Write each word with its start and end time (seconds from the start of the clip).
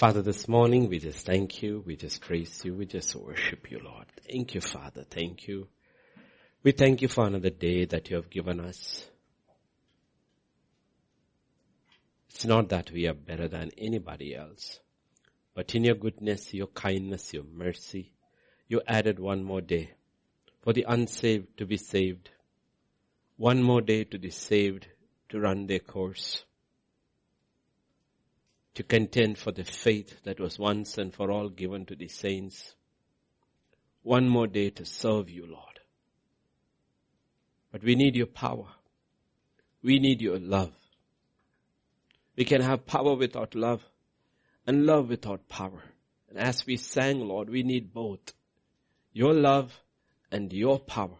Father, 0.00 0.22
this 0.22 0.48
morning 0.48 0.88
we 0.88 0.98
just 0.98 1.26
thank 1.26 1.60
you, 1.60 1.84
we 1.84 1.94
just 1.94 2.22
praise 2.22 2.62
you, 2.64 2.74
we 2.74 2.86
just 2.86 3.14
worship 3.14 3.70
you, 3.70 3.80
Lord. 3.84 4.06
Thank 4.26 4.54
you, 4.54 4.62
Father. 4.62 5.04
Thank 5.04 5.46
you. 5.46 5.68
We 6.62 6.72
thank 6.72 7.02
you 7.02 7.08
for 7.08 7.26
another 7.26 7.50
day 7.50 7.84
that 7.84 8.08
you 8.08 8.16
have 8.16 8.30
given 8.30 8.60
us. 8.60 9.04
It's 12.30 12.46
not 12.46 12.70
that 12.70 12.90
we 12.90 13.08
are 13.08 13.12
better 13.12 13.46
than 13.46 13.72
anybody 13.76 14.34
else, 14.34 14.80
but 15.54 15.74
in 15.74 15.84
your 15.84 15.96
goodness, 15.96 16.54
your 16.54 16.68
kindness, 16.68 17.34
your 17.34 17.44
mercy, 17.44 18.10
you 18.68 18.80
added 18.88 19.18
one 19.18 19.44
more 19.44 19.60
day 19.60 19.90
for 20.62 20.72
the 20.72 20.86
unsaved 20.88 21.58
to 21.58 21.66
be 21.66 21.76
saved, 21.76 22.30
one 23.36 23.62
more 23.62 23.82
day 23.82 24.04
to 24.04 24.18
be 24.18 24.30
saved 24.30 24.86
to 25.28 25.38
run 25.38 25.66
their 25.66 25.78
course 25.78 26.46
to 28.74 28.82
contend 28.82 29.38
for 29.38 29.52
the 29.52 29.64
faith 29.64 30.22
that 30.24 30.40
was 30.40 30.58
once 30.58 30.96
and 30.98 31.12
for 31.12 31.30
all 31.30 31.48
given 31.48 31.86
to 31.86 31.96
the 31.96 32.08
saints. 32.08 32.74
One 34.02 34.28
more 34.28 34.46
day 34.46 34.70
to 34.70 34.84
serve 34.84 35.28
you, 35.28 35.46
Lord. 35.46 35.80
But 37.72 37.82
we 37.82 37.94
need 37.94 38.16
your 38.16 38.26
power. 38.26 38.66
We 39.82 39.98
need 39.98 40.20
your 40.20 40.38
love. 40.38 40.72
We 42.36 42.44
can 42.44 42.62
have 42.62 42.86
power 42.86 43.14
without 43.14 43.54
love 43.54 43.82
and 44.66 44.86
love 44.86 45.08
without 45.08 45.48
power. 45.48 45.82
And 46.28 46.38
as 46.38 46.64
we 46.64 46.76
sang, 46.76 47.20
Lord, 47.20 47.50
we 47.50 47.62
need 47.62 47.92
both 47.92 48.32
your 49.12 49.34
love 49.34 49.80
and 50.30 50.52
your 50.52 50.78
power. 50.78 51.18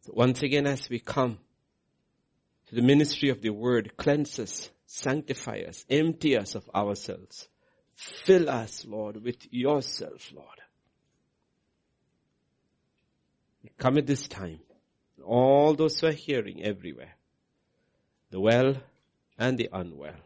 So 0.00 0.12
once 0.14 0.42
again, 0.42 0.66
as 0.66 0.88
we 0.88 0.98
come, 0.98 1.38
the 2.74 2.82
ministry 2.82 3.28
of 3.28 3.40
the 3.40 3.50
word, 3.50 3.96
cleanse 3.96 4.38
us, 4.40 4.68
sanctify 4.86 5.60
us, 5.68 5.84
empty 5.88 6.36
us 6.36 6.56
of 6.56 6.68
ourselves. 6.74 7.48
Fill 7.94 8.50
us, 8.50 8.84
Lord, 8.84 9.22
with 9.22 9.46
yourself, 9.52 10.32
Lord. 10.34 10.48
Come 13.78 13.96
at 13.98 14.06
this 14.06 14.26
time, 14.26 14.58
all 15.24 15.74
those 15.74 16.00
who 16.00 16.08
are 16.08 16.12
hearing 16.12 16.64
everywhere, 16.64 17.14
the 18.30 18.40
well 18.40 18.76
and 19.38 19.56
the 19.56 19.68
unwell. 19.72 20.20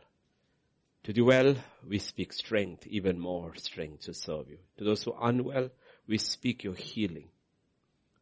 To 1.04 1.12
the 1.12 1.22
well, 1.22 1.54
we 1.86 1.98
speak 1.98 2.32
strength, 2.32 2.86
even 2.86 3.20
more 3.20 3.54
strength 3.56 4.04
to 4.04 4.14
serve 4.14 4.48
you. 4.48 4.58
To 4.78 4.84
those 4.84 5.02
who 5.02 5.12
are 5.12 5.28
unwell, 5.28 5.68
we 6.06 6.18
speak 6.18 6.64
your 6.64 6.74
healing. 6.74 7.28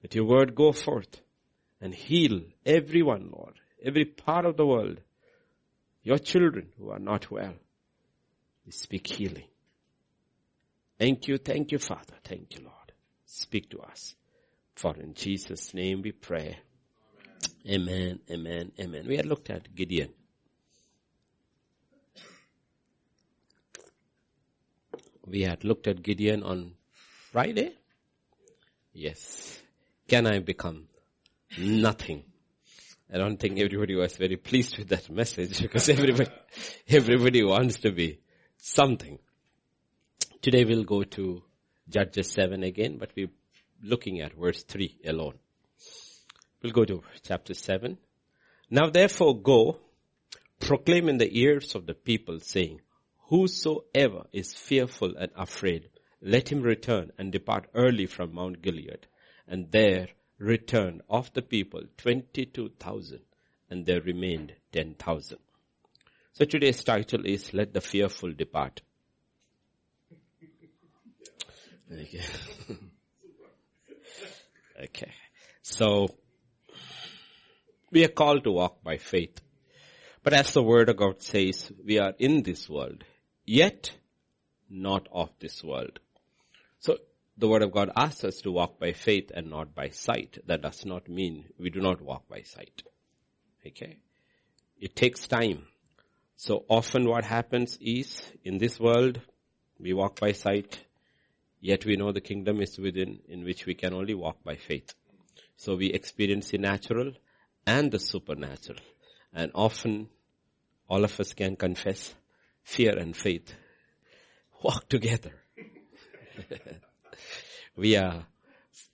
Let 0.02 0.14
your 0.14 0.24
word 0.24 0.54
go 0.54 0.72
forth 0.72 1.20
and 1.80 1.94
heal 1.94 2.42
everyone, 2.64 3.30
Lord 3.32 3.54
every 3.84 4.04
part 4.04 4.44
of 4.44 4.56
the 4.56 4.66
world, 4.66 5.00
your 6.02 6.18
children 6.18 6.68
who 6.78 6.90
are 6.90 6.98
not 6.98 7.30
well, 7.30 7.54
we 8.64 8.72
speak 8.72 9.06
healing. 9.06 9.48
Thank 10.98 11.28
you, 11.28 11.38
thank 11.38 11.72
you, 11.72 11.78
Father. 11.78 12.14
Thank 12.24 12.54
you, 12.54 12.64
Lord. 12.64 12.92
Speak 13.26 13.70
to 13.70 13.80
us. 13.80 14.14
For 14.74 14.94
in 14.96 15.14
Jesus' 15.14 15.74
name 15.74 16.02
we 16.02 16.12
pray. 16.12 16.58
Amen, 17.68 18.20
amen, 18.30 18.72
amen. 18.78 19.06
We 19.06 19.16
had 19.16 19.26
looked 19.26 19.50
at 19.50 19.74
Gideon. 19.74 20.10
We 25.26 25.42
had 25.42 25.64
looked 25.64 25.88
at 25.88 26.02
Gideon 26.02 26.42
on 26.42 26.74
Friday. 27.32 27.72
Yes. 28.92 29.58
Can 30.06 30.26
I 30.26 30.38
become 30.38 30.84
nothing? 31.58 32.22
I 33.12 33.18
don't 33.18 33.38
think 33.38 33.58
everybody 33.58 33.94
was 33.94 34.16
very 34.16 34.36
pleased 34.36 34.78
with 34.78 34.88
that 34.88 35.08
message 35.08 35.60
because 35.62 35.88
everybody, 35.88 36.30
everybody 36.88 37.44
wants 37.44 37.78
to 37.78 37.92
be 37.92 38.20
something. 38.56 39.18
Today 40.42 40.64
we'll 40.64 40.84
go 40.84 41.04
to 41.04 41.42
Judges 41.88 42.32
7 42.32 42.62
again, 42.64 42.98
but 42.98 43.10
we're 43.16 43.30
looking 43.82 44.20
at 44.20 44.34
verse 44.34 44.64
3 44.64 44.98
alone. 45.06 45.38
We'll 46.62 46.72
go 46.72 46.84
to 46.84 47.02
chapter 47.22 47.54
7. 47.54 47.96
Now 48.70 48.90
therefore 48.90 49.40
go, 49.40 49.78
proclaim 50.58 51.08
in 51.08 51.18
the 51.18 51.38
ears 51.38 51.76
of 51.76 51.86
the 51.86 51.94
people 51.94 52.40
saying, 52.40 52.80
Whosoever 53.28 54.26
is 54.32 54.52
fearful 54.54 55.16
and 55.16 55.30
afraid, 55.36 55.90
let 56.20 56.50
him 56.50 56.62
return 56.62 57.12
and 57.18 57.30
depart 57.30 57.68
early 57.74 58.06
from 58.06 58.34
Mount 58.34 58.62
Gilead, 58.62 59.06
and 59.46 59.70
there 59.70 60.08
returned 60.38 61.02
of 61.08 61.32
the 61.32 61.42
people 61.42 61.82
22,000 61.98 63.20
and 63.70 63.86
there 63.86 64.00
remained 64.00 64.54
10,000. 64.72 65.38
So 66.32 66.44
today's 66.44 66.84
title 66.84 67.24
is 67.24 67.54
Let 67.54 67.72
the 67.72 67.80
Fearful 67.80 68.32
Depart. 68.32 68.82
Okay. 71.90 72.22
okay. 74.84 75.12
So, 75.62 76.08
we 77.90 78.04
are 78.04 78.08
called 78.08 78.44
to 78.44 78.50
walk 78.50 78.82
by 78.82 78.98
faith. 78.98 79.40
But 80.22 80.32
as 80.32 80.52
the 80.52 80.62
word 80.62 80.88
of 80.88 80.96
God 80.96 81.22
says, 81.22 81.70
we 81.84 81.98
are 81.98 82.12
in 82.18 82.42
this 82.42 82.68
world, 82.68 83.04
yet 83.44 83.92
not 84.68 85.06
of 85.12 85.30
this 85.38 85.62
world. 85.62 86.00
The 87.38 87.48
word 87.48 87.62
of 87.62 87.72
God 87.72 87.90
asks 87.94 88.24
us 88.24 88.40
to 88.42 88.50
walk 88.50 88.78
by 88.80 88.92
faith 88.92 89.30
and 89.34 89.50
not 89.50 89.74
by 89.74 89.90
sight. 89.90 90.38
That 90.46 90.62
does 90.62 90.86
not 90.86 91.08
mean 91.08 91.44
we 91.58 91.68
do 91.68 91.80
not 91.80 92.00
walk 92.00 92.28
by 92.28 92.42
sight. 92.42 92.82
Okay. 93.66 93.98
It 94.78 94.96
takes 94.96 95.28
time. 95.28 95.66
So 96.36 96.64
often 96.68 97.08
what 97.08 97.24
happens 97.24 97.78
is 97.80 98.22
in 98.44 98.58
this 98.58 98.80
world, 98.80 99.20
we 99.78 99.92
walk 99.92 100.18
by 100.20 100.32
sight, 100.32 100.78
yet 101.60 101.84
we 101.84 101.96
know 101.96 102.12
the 102.12 102.20
kingdom 102.20 102.60
is 102.60 102.78
within 102.78 103.20
in 103.28 103.44
which 103.44 103.66
we 103.66 103.74
can 103.74 103.92
only 103.92 104.14
walk 104.14 104.42
by 104.42 104.56
faith. 104.56 104.94
So 105.56 105.76
we 105.76 105.86
experience 105.86 106.50
the 106.50 106.58
natural 106.58 107.12
and 107.66 107.90
the 107.90 107.98
supernatural. 107.98 108.78
And 109.32 109.50
often 109.54 110.08
all 110.88 111.04
of 111.04 111.20
us 111.20 111.34
can 111.34 111.56
confess 111.56 112.14
fear 112.62 112.96
and 112.96 113.14
faith 113.16 113.54
walk 114.62 114.88
together. 114.88 115.32
We 117.76 117.96
are 117.96 118.26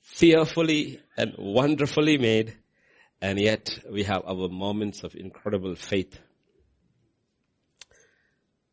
fearfully 0.03 1.00
and 1.16 1.34
wonderfully 1.38 2.19
made, 2.19 2.56
and 3.20 3.38
yet 3.38 3.70
we 3.88 4.03
have 4.03 4.22
our 4.26 4.48
moments 4.48 5.04
of 5.04 5.15
incredible 5.15 5.76
faith. 5.76 6.19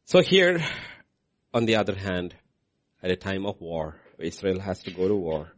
So 0.06 0.22
here, 0.22 0.66
on 1.54 1.66
the 1.66 1.76
other 1.76 1.96
hand, 1.96 2.36
at 3.04 3.12
a 3.12 3.16
time 3.16 3.46
of 3.46 3.62
war, 3.62 4.02
Israel 4.18 4.60
has 4.60 4.82
to 4.84 4.92
go 4.92 5.08
to 5.08 5.16
war 5.16 5.52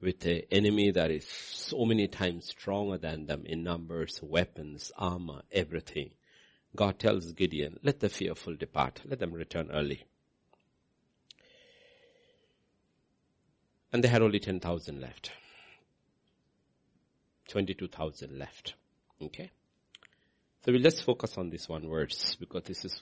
with 0.00 0.24
an 0.24 0.42
enemy 0.50 0.90
that 0.92 1.10
is 1.10 1.26
so 1.26 1.84
many 1.84 2.08
times 2.08 2.46
stronger 2.46 2.96
than 2.96 3.26
them 3.26 3.44
in 3.44 3.62
numbers, 3.62 4.20
weapons, 4.22 4.90
armor, 4.96 5.42
everything. 5.52 6.10
God 6.74 6.98
tells 6.98 7.32
Gideon, 7.32 7.78
let 7.82 8.00
the 8.00 8.08
fearful 8.08 8.56
depart. 8.56 9.02
Let 9.04 9.18
them 9.18 9.32
return 9.32 9.70
early. 9.70 10.04
And 13.94 14.02
they 14.02 14.08
had 14.08 14.22
only 14.22 14.40
10,000 14.40 15.00
left. 15.00 15.30
22,000 17.46 18.36
left. 18.36 18.74
Okay? 19.22 19.52
So 20.64 20.72
we'll 20.72 20.82
just 20.82 21.04
focus 21.04 21.38
on 21.38 21.48
this 21.48 21.68
one 21.68 21.88
verse 21.88 22.36
because 22.40 22.64
this 22.64 22.84
is 22.84 23.00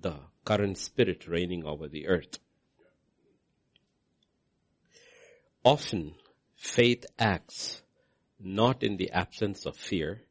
the 0.00 0.14
current 0.44 0.78
spirit 0.78 1.26
reigning 1.26 1.64
over 1.64 1.88
the 1.88 2.06
earth. 2.06 2.38
Often, 5.64 6.14
faith 6.54 7.04
acts 7.18 7.82
not 8.38 8.84
in 8.84 8.96
the 8.96 9.10
absence 9.10 9.66
of 9.66 9.76
fear, 9.76 10.22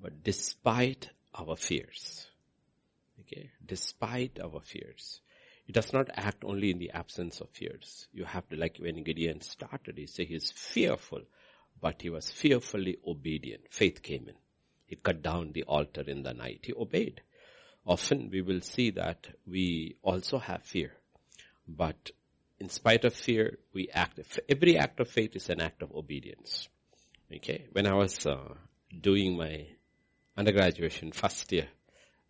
but 0.00 0.24
despite 0.24 1.08
our 1.38 1.54
fears. 1.54 2.26
Okay? 3.20 3.52
Despite 3.64 4.40
our 4.42 4.60
fears. 4.60 5.20
It 5.66 5.72
does 5.72 5.92
not 5.92 6.10
act 6.14 6.44
only 6.44 6.70
in 6.70 6.78
the 6.78 6.90
absence 6.90 7.40
of 7.40 7.48
fears. 7.50 8.08
You 8.12 8.24
have 8.24 8.48
to, 8.48 8.56
like 8.56 8.78
when 8.78 9.02
Gideon 9.02 9.40
started, 9.40 9.96
he 9.96 10.06
said 10.06 10.26
he's 10.26 10.50
fearful, 10.50 11.22
but 11.80 12.02
he 12.02 12.10
was 12.10 12.30
fearfully 12.30 12.98
obedient. 13.06 13.62
Faith 13.70 14.02
came 14.02 14.28
in. 14.28 14.34
He 14.86 14.96
cut 14.96 15.22
down 15.22 15.52
the 15.52 15.62
altar 15.64 16.02
in 16.06 16.22
the 16.22 16.34
night. 16.34 16.60
He 16.64 16.72
obeyed. 16.74 17.22
Often 17.86 18.30
we 18.30 18.42
will 18.42 18.60
see 18.60 18.90
that 18.90 19.26
we 19.46 19.96
also 20.02 20.38
have 20.38 20.62
fear, 20.62 20.92
but 21.66 22.10
in 22.60 22.68
spite 22.68 23.04
of 23.04 23.12
fear, 23.14 23.58
we 23.72 23.88
act. 23.92 24.20
Every 24.48 24.78
act 24.78 25.00
of 25.00 25.08
faith 25.08 25.34
is 25.34 25.50
an 25.50 25.60
act 25.60 25.82
of 25.82 25.92
obedience. 25.92 26.68
Okay. 27.34 27.66
When 27.72 27.86
I 27.86 27.94
was 27.94 28.24
uh, 28.24 28.54
doing 29.00 29.36
my 29.36 29.66
undergraduation 30.36 31.10
first 31.10 31.50
year, 31.50 31.68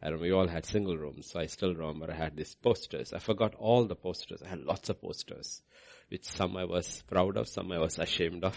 I 0.02 0.10
don't 0.10 0.20
we 0.20 0.32
all 0.32 0.48
had 0.48 0.66
single 0.66 0.96
rooms, 0.96 1.30
so 1.30 1.38
I 1.38 1.46
still 1.46 1.74
remember 1.74 2.10
I 2.10 2.16
had 2.16 2.36
these 2.36 2.56
posters. 2.56 3.12
I 3.12 3.20
forgot 3.20 3.54
all 3.54 3.84
the 3.84 3.94
posters. 3.94 4.42
I 4.42 4.48
had 4.48 4.64
lots 4.64 4.88
of 4.88 5.00
posters, 5.00 5.62
which 6.08 6.24
some 6.24 6.56
I 6.56 6.64
was 6.64 7.04
proud 7.08 7.36
of, 7.36 7.46
some 7.46 7.70
I 7.70 7.78
was 7.78 7.98
ashamed 8.00 8.42
of. 8.42 8.56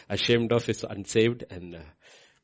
ashamed 0.08 0.52
of 0.52 0.66
is 0.70 0.86
unsaved 0.88 1.44
and 1.50 1.74
uh, 1.74 1.80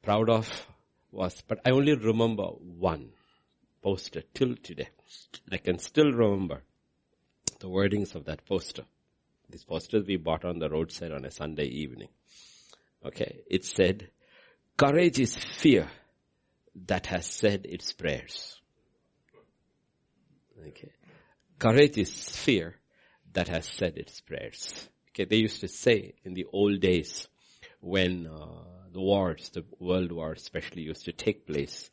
proud 0.03 0.29
of 0.29 0.67
was, 1.11 1.43
but 1.49 1.61
I 1.65 1.71
only 1.71 1.95
remember 1.95 2.45
one 2.45 3.13
poster 3.83 4.23
till 4.35 4.55
today. 4.57 4.91
I 5.51 5.57
can 5.57 5.79
still 5.79 6.13
remember 6.13 6.63
the 7.61 7.69
wordings 7.69 8.15
of 8.15 8.27
that 8.27 8.45
poster. 8.45 8.85
This 9.49 9.65
poster 9.65 10.03
we 10.07 10.17
bought 10.17 10.45
on 10.45 10.59
the 10.59 10.69
roadside 10.69 11.13
on 11.13 11.25
a 11.25 11.31
Sunday 11.31 11.67
evening. 11.67 12.09
Okay, 13.05 13.41
it 13.51 13.65
said, 13.65 14.11
courage 14.77 15.19
is 15.21 15.37
fear 15.37 15.89
that 16.75 17.07
has 17.07 17.27
said 17.27 17.67
its 17.69 17.93
prayers. 17.93 18.61
Okay. 20.69 20.93
Courage 21.59 21.99
is 21.99 22.29
fear 22.31 22.77
that 23.33 23.49
has 23.49 23.67
said 23.67 23.97
its 23.97 24.21
prayers. 24.21 24.89
Okay, 25.11 25.25
they 25.25 25.37
used 25.37 25.61
to 25.61 25.69
say 25.69 26.15
in 26.25 26.35
the 26.35 26.47
old 26.53 26.81
days 26.81 27.29
when 27.81 28.27
uh, 28.27 28.47
the 28.93 29.01
wars, 29.01 29.51
the 29.51 29.65
world 29.79 30.13
wars 30.13 30.41
especially 30.41 30.83
used 30.83 31.05
to 31.05 31.13
take 31.13 31.47
place 31.47 31.91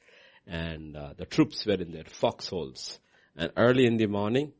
and 0.47 0.95
uh, 0.95 1.13
the 1.17 1.25
troops 1.25 1.65
were 1.65 1.73
in 1.73 1.91
their 1.91 2.05
foxholes 2.05 2.99
and 3.35 3.51
early 3.57 3.85
in 3.85 3.97
the 3.97 4.07
morning 4.07 4.53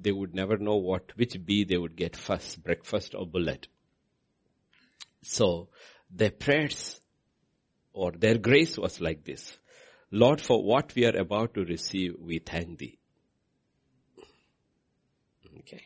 they 0.00 0.12
would 0.12 0.34
never 0.34 0.56
know 0.56 0.76
what, 0.76 1.12
which 1.16 1.36
bee 1.44 1.64
they 1.64 1.76
would 1.76 1.96
get 1.96 2.16
first, 2.16 2.62
breakfast 2.62 3.14
or 3.14 3.26
bullet. 3.26 3.68
So 5.22 5.68
their 6.10 6.30
prayers 6.30 7.00
or 7.92 8.12
their 8.12 8.38
grace 8.38 8.78
was 8.78 9.00
like 9.00 9.24
this. 9.24 9.56
Lord, 10.14 10.42
for 10.42 10.62
what 10.62 10.94
we 10.94 11.06
are 11.06 11.16
about 11.16 11.54
to 11.54 11.64
receive, 11.64 12.16
we 12.20 12.38
thank 12.38 12.78
thee. 12.78 12.98
Okay. 15.60 15.82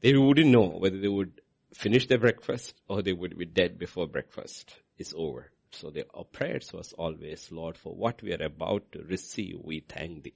They 0.00 0.16
wouldn't 0.16 0.48
know 0.48 0.66
whether 0.66 0.98
they 0.98 1.08
would 1.08 1.40
finish 1.74 2.06
their 2.06 2.18
breakfast 2.18 2.74
or 2.88 3.02
they 3.02 3.12
would 3.12 3.36
be 3.36 3.46
dead 3.46 3.78
before 3.78 4.06
breakfast 4.06 4.72
is 4.96 5.12
over. 5.16 5.50
So 5.72 5.90
their 5.90 6.04
prayers 6.32 6.72
was 6.72 6.92
always, 6.92 7.50
Lord, 7.50 7.76
for 7.76 7.94
what 7.94 8.22
we 8.22 8.32
are 8.32 8.44
about 8.44 8.92
to 8.92 9.02
receive, 9.02 9.58
we 9.62 9.80
thank 9.80 10.22
thee. 10.22 10.34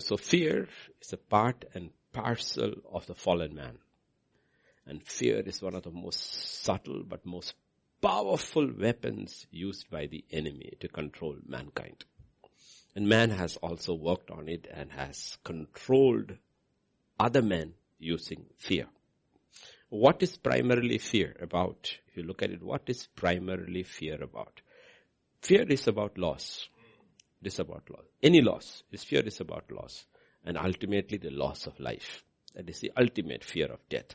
So 0.00 0.16
fear 0.16 0.68
is 1.00 1.12
a 1.12 1.16
part 1.16 1.64
and 1.74 1.90
parcel 2.12 2.74
of 2.92 3.06
the 3.06 3.14
fallen 3.14 3.54
man. 3.54 3.78
And 4.86 5.02
fear 5.02 5.40
is 5.40 5.62
one 5.62 5.74
of 5.74 5.82
the 5.84 5.90
most 5.90 6.62
subtle 6.62 7.02
but 7.04 7.24
most 7.24 7.54
powerful 8.04 8.70
weapons 8.78 9.46
used 9.50 9.90
by 9.90 10.06
the 10.06 10.22
enemy 10.30 10.74
to 10.78 10.88
control 10.88 11.36
mankind. 11.46 12.04
And 12.94 13.08
man 13.08 13.30
has 13.30 13.56
also 13.56 13.94
worked 13.94 14.30
on 14.30 14.46
it 14.46 14.68
and 14.70 14.92
has 14.92 15.38
controlled 15.42 16.36
other 17.18 17.40
men 17.40 17.72
using 17.98 18.44
fear. 18.58 18.88
What 19.88 20.22
is 20.22 20.36
primarily 20.36 20.98
fear 20.98 21.34
about? 21.40 21.96
If 22.08 22.18
you 22.18 22.24
look 22.24 22.42
at 22.42 22.50
it, 22.50 22.62
what 22.62 22.82
is 22.88 23.06
primarily 23.06 23.84
fear 23.84 24.22
about? 24.22 24.60
Fear 25.40 25.62
is 25.70 25.88
about 25.88 26.18
loss. 26.18 26.68
It 27.40 27.46
is 27.46 27.58
about 27.58 27.88
loss. 27.88 28.04
Any 28.22 28.42
loss. 28.42 28.82
This 28.90 29.04
fear 29.04 29.22
is 29.22 29.40
about 29.40 29.72
loss. 29.72 30.04
And 30.44 30.58
ultimately 30.58 31.16
the 31.16 31.30
loss 31.30 31.66
of 31.66 31.80
life. 31.80 32.22
That 32.54 32.68
is 32.68 32.80
the 32.80 32.92
ultimate 32.98 33.44
fear 33.44 33.72
of 33.72 33.88
death. 33.88 34.14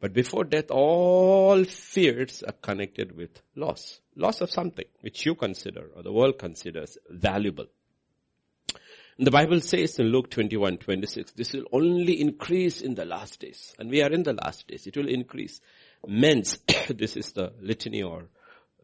But 0.00 0.12
before 0.12 0.44
death, 0.44 0.70
all 0.70 1.64
fears 1.64 2.42
are 2.42 2.52
connected 2.52 3.16
with 3.16 3.40
loss. 3.54 4.00
Loss 4.14 4.42
of 4.42 4.50
something 4.50 4.84
which 5.00 5.24
you 5.24 5.34
consider 5.34 5.90
or 5.94 6.02
the 6.02 6.12
world 6.12 6.38
considers 6.38 6.98
valuable. 7.08 7.66
And 9.18 9.26
the 9.26 9.30
Bible 9.30 9.60
says 9.60 9.98
in 9.98 10.08
Luke 10.08 10.30
21, 10.30 10.76
26, 10.76 11.32
this 11.32 11.54
will 11.54 11.64
only 11.72 12.20
increase 12.20 12.82
in 12.82 12.94
the 12.94 13.06
last 13.06 13.40
days. 13.40 13.74
And 13.78 13.88
we 13.88 14.02
are 14.02 14.10
in 14.10 14.24
the 14.24 14.34
last 14.34 14.68
days. 14.68 14.86
It 14.86 14.96
will 14.96 15.08
increase. 15.08 15.60
Men's, 16.06 16.58
this 16.88 17.16
is 17.16 17.32
the 17.32 17.54
litany 17.62 18.02
or 18.02 18.28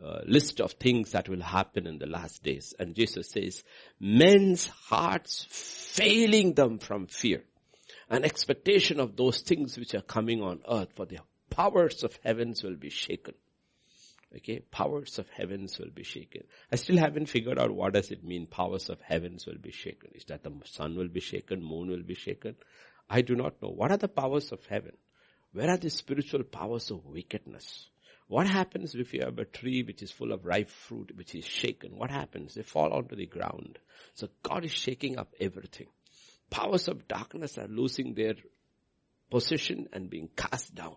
uh, 0.02 0.20
list 0.24 0.60
of 0.60 0.72
things 0.72 1.12
that 1.12 1.28
will 1.28 1.42
happen 1.42 1.86
in 1.86 1.98
the 1.98 2.06
last 2.06 2.42
days. 2.42 2.74
And 2.78 2.94
Jesus 2.94 3.28
says, 3.30 3.62
men's 4.00 4.66
hearts 4.66 5.46
failing 5.50 6.54
them 6.54 6.78
from 6.78 7.06
fear. 7.08 7.44
An 8.08 8.24
expectation 8.24 9.00
of 9.00 9.16
those 9.16 9.40
things 9.40 9.78
which 9.78 9.94
are 9.94 10.02
coming 10.02 10.42
on 10.42 10.60
earth 10.68 10.92
for 10.94 11.06
the 11.06 11.18
powers 11.50 12.02
of 12.04 12.18
heavens 12.24 12.62
will 12.62 12.76
be 12.76 12.90
shaken. 12.90 13.34
Okay, 14.34 14.60
powers 14.70 15.18
of 15.18 15.28
heavens 15.28 15.78
will 15.78 15.90
be 15.90 16.04
shaken. 16.04 16.44
I 16.70 16.76
still 16.76 16.96
haven't 16.96 17.26
figured 17.26 17.58
out 17.58 17.70
what 17.70 17.92
does 17.92 18.10
it 18.10 18.24
mean, 18.24 18.46
powers 18.46 18.88
of 18.88 19.00
heavens 19.02 19.46
will 19.46 19.58
be 19.58 19.72
shaken. 19.72 20.10
Is 20.14 20.24
that 20.24 20.42
the 20.42 20.52
sun 20.64 20.96
will 20.96 21.08
be 21.08 21.20
shaken, 21.20 21.62
moon 21.62 21.88
will 21.88 22.02
be 22.02 22.14
shaken? 22.14 22.56
I 23.10 23.20
do 23.20 23.34
not 23.34 23.60
know. 23.60 23.68
What 23.68 23.90
are 23.90 23.98
the 23.98 24.08
powers 24.08 24.50
of 24.50 24.64
heaven? 24.64 24.96
Where 25.52 25.68
are 25.68 25.76
the 25.76 25.90
spiritual 25.90 26.44
powers 26.44 26.90
of 26.90 27.04
wickedness? 27.04 27.90
What 28.26 28.46
happens 28.46 28.94
if 28.94 29.12
you 29.12 29.20
have 29.20 29.38
a 29.38 29.44
tree 29.44 29.82
which 29.82 30.02
is 30.02 30.10
full 30.10 30.32
of 30.32 30.46
ripe 30.46 30.70
fruit 30.70 31.12
which 31.14 31.34
is 31.34 31.44
shaken? 31.44 31.98
What 31.98 32.10
happens? 32.10 32.54
They 32.54 32.62
fall 32.62 32.94
onto 32.94 33.14
the 33.14 33.26
ground. 33.26 33.78
So 34.14 34.28
God 34.42 34.64
is 34.64 34.72
shaking 34.72 35.18
up 35.18 35.34
everything. 35.38 35.88
Powers 36.52 36.88
of 36.88 37.08
darkness 37.08 37.58
are 37.58 37.66
losing 37.66 38.14
their 38.14 38.34
position 39.30 39.88
and 39.92 40.10
being 40.10 40.28
cast 40.36 40.74
down. 40.74 40.96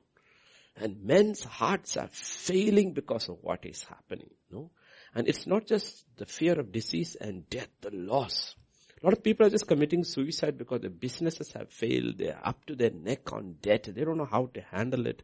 And 0.76 1.04
men's 1.04 1.44
hearts 1.44 1.96
are 1.96 2.10
failing 2.12 2.94
because 2.94 3.30
of 3.30 3.38
what 3.42 3.66
is 3.66 3.84
happening. 3.84 4.30
No? 4.52 4.72
And 5.14 5.28
it's 5.28 5.48
not 5.48 5.66
just 5.66 6.06
the 6.18 6.26
fear 6.26 6.60
of 6.60 6.72
disease 6.72 7.16
and 7.16 7.50
death, 7.50 7.70
the 7.80 7.92
loss. 7.92 8.56
A 9.02 9.06
lot 9.06 9.14
of 9.14 9.24
people 9.24 9.46
are 9.46 9.50
just 9.50 9.68
committing 9.68 10.04
suicide 10.04 10.58
because 10.58 10.82
their 10.82 10.90
businesses 10.90 11.54
have 11.54 11.70
failed. 11.70 12.18
They're 12.18 12.40
up 12.44 12.66
to 12.66 12.76
their 12.76 12.92
neck 12.92 13.32
on 13.32 13.56
debt. 13.62 13.88
They 13.92 14.04
don't 14.04 14.18
know 14.18 14.28
how 14.30 14.50
to 14.54 14.62
handle 14.62 15.08
it 15.08 15.24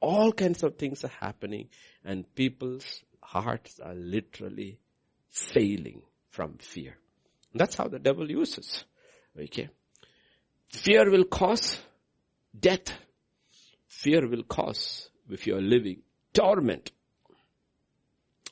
all 0.00 0.32
kinds 0.32 0.62
of 0.62 0.76
things 0.76 1.04
are 1.04 1.12
happening 1.20 1.68
and 2.04 2.32
people's 2.34 3.02
hearts 3.22 3.80
are 3.80 3.94
literally 3.94 4.78
failing 5.30 6.02
from 6.30 6.58
fear. 6.58 6.96
That's 7.54 7.74
how 7.74 7.88
the 7.88 7.98
devil 7.98 8.30
uses. 8.30 8.84
Okay. 9.38 9.68
Fear 10.70 11.10
will 11.10 11.24
cause 11.24 11.78
death. 12.58 12.92
Fear 13.86 14.28
will 14.28 14.42
cause, 14.44 15.08
if 15.30 15.46
you 15.46 15.56
are 15.56 15.60
living, 15.60 16.02
torment. 16.32 16.92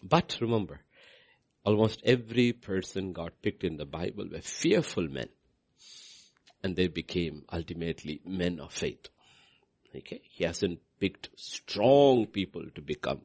But 0.03 0.38
remember, 0.41 0.81
almost 1.65 2.00
every 2.05 2.53
person 2.53 3.12
got 3.12 3.43
picked 3.43 3.65
in 3.65 3.77
the 3.77 3.85
Bible 3.85 4.29
were 4.31 4.41
fearful 4.41 5.09
men. 5.09 5.29
And 6.62 6.75
they 6.75 6.88
became 6.88 7.44
ultimately 7.53 8.21
men 8.25 8.61
of 8.61 8.73
faith. 8.73 9.09
Okay. 9.94 10.21
He 10.25 10.44
hasn't 10.44 10.81
picked 10.99 11.31
strong 11.37 12.27
people 12.27 12.65
to 12.75 12.81
become 12.81 13.21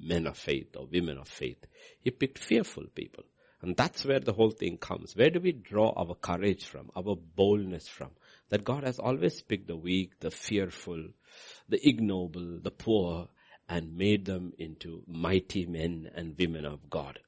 men 0.00 0.26
of 0.26 0.36
faith 0.38 0.76
or 0.76 0.86
women 0.86 1.18
of 1.18 1.28
faith. 1.28 1.64
He 2.00 2.10
picked 2.10 2.38
fearful 2.38 2.84
people. 2.94 3.24
And 3.66 3.76
that's 3.76 4.04
where 4.04 4.20
the 4.20 4.32
whole 4.32 4.52
thing 4.52 4.78
comes. 4.78 5.16
Where 5.16 5.28
do 5.28 5.40
we 5.40 5.50
draw 5.50 5.92
our 5.96 6.14
courage 6.14 6.66
from, 6.66 6.88
our 6.94 7.16
boldness 7.16 7.88
from? 7.88 8.10
That 8.48 8.64
God 8.64 8.84
has 8.84 9.00
always 9.00 9.42
picked 9.42 9.66
the 9.66 9.74
weak, 9.74 10.20
the 10.20 10.30
fearful, 10.30 11.08
the 11.68 11.80
ignoble, 11.84 12.60
the 12.62 12.70
poor, 12.70 13.26
and 13.68 13.98
made 13.98 14.24
them 14.24 14.52
into 14.56 15.02
mighty 15.08 15.66
men 15.66 16.08
and 16.14 16.38
women 16.38 16.64
of 16.64 16.88
God. 16.88 17.18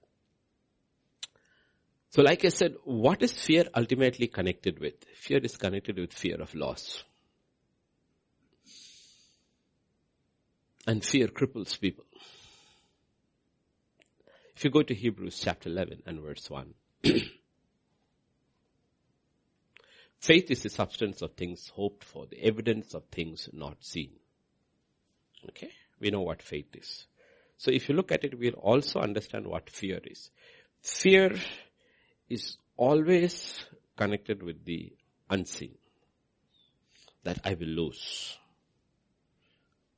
So 2.10 2.22
like 2.22 2.44
I 2.44 2.50
said, 2.50 2.76
what 2.84 3.20
is 3.20 3.32
fear 3.32 3.64
ultimately 3.74 4.28
connected 4.28 4.78
with? 4.78 4.94
Fear 5.16 5.40
is 5.40 5.56
connected 5.56 5.98
with 5.98 6.12
fear 6.12 6.40
of 6.40 6.54
loss. 6.54 7.02
And 10.86 11.04
fear 11.04 11.26
cripples 11.26 11.80
people. 11.80 12.04
If 14.58 14.64
you 14.64 14.70
go 14.72 14.82
to 14.82 14.92
Hebrews 14.92 15.38
chapter 15.38 15.68
11 15.68 16.02
and 16.04 16.20
verse 16.20 16.50
1. 16.50 16.74
Faith 20.18 20.50
is 20.50 20.64
the 20.64 20.68
substance 20.68 21.22
of 21.22 21.34
things 21.34 21.70
hoped 21.76 22.02
for, 22.02 22.26
the 22.26 22.42
evidence 22.44 22.92
of 22.92 23.04
things 23.04 23.48
not 23.52 23.76
seen. 23.84 24.10
Okay? 25.50 25.70
We 26.00 26.10
know 26.10 26.22
what 26.22 26.42
faith 26.42 26.74
is. 26.74 27.06
So 27.56 27.70
if 27.70 27.88
you 27.88 27.94
look 27.94 28.10
at 28.10 28.24
it, 28.24 28.36
we'll 28.36 28.54
also 28.54 28.98
understand 28.98 29.46
what 29.46 29.70
fear 29.70 30.00
is. 30.02 30.28
Fear 30.82 31.36
is 32.28 32.56
always 32.76 33.64
connected 33.96 34.42
with 34.42 34.64
the 34.64 34.92
unseen. 35.30 35.76
That 37.22 37.38
I 37.44 37.54
will 37.54 37.68
lose. 37.68 38.36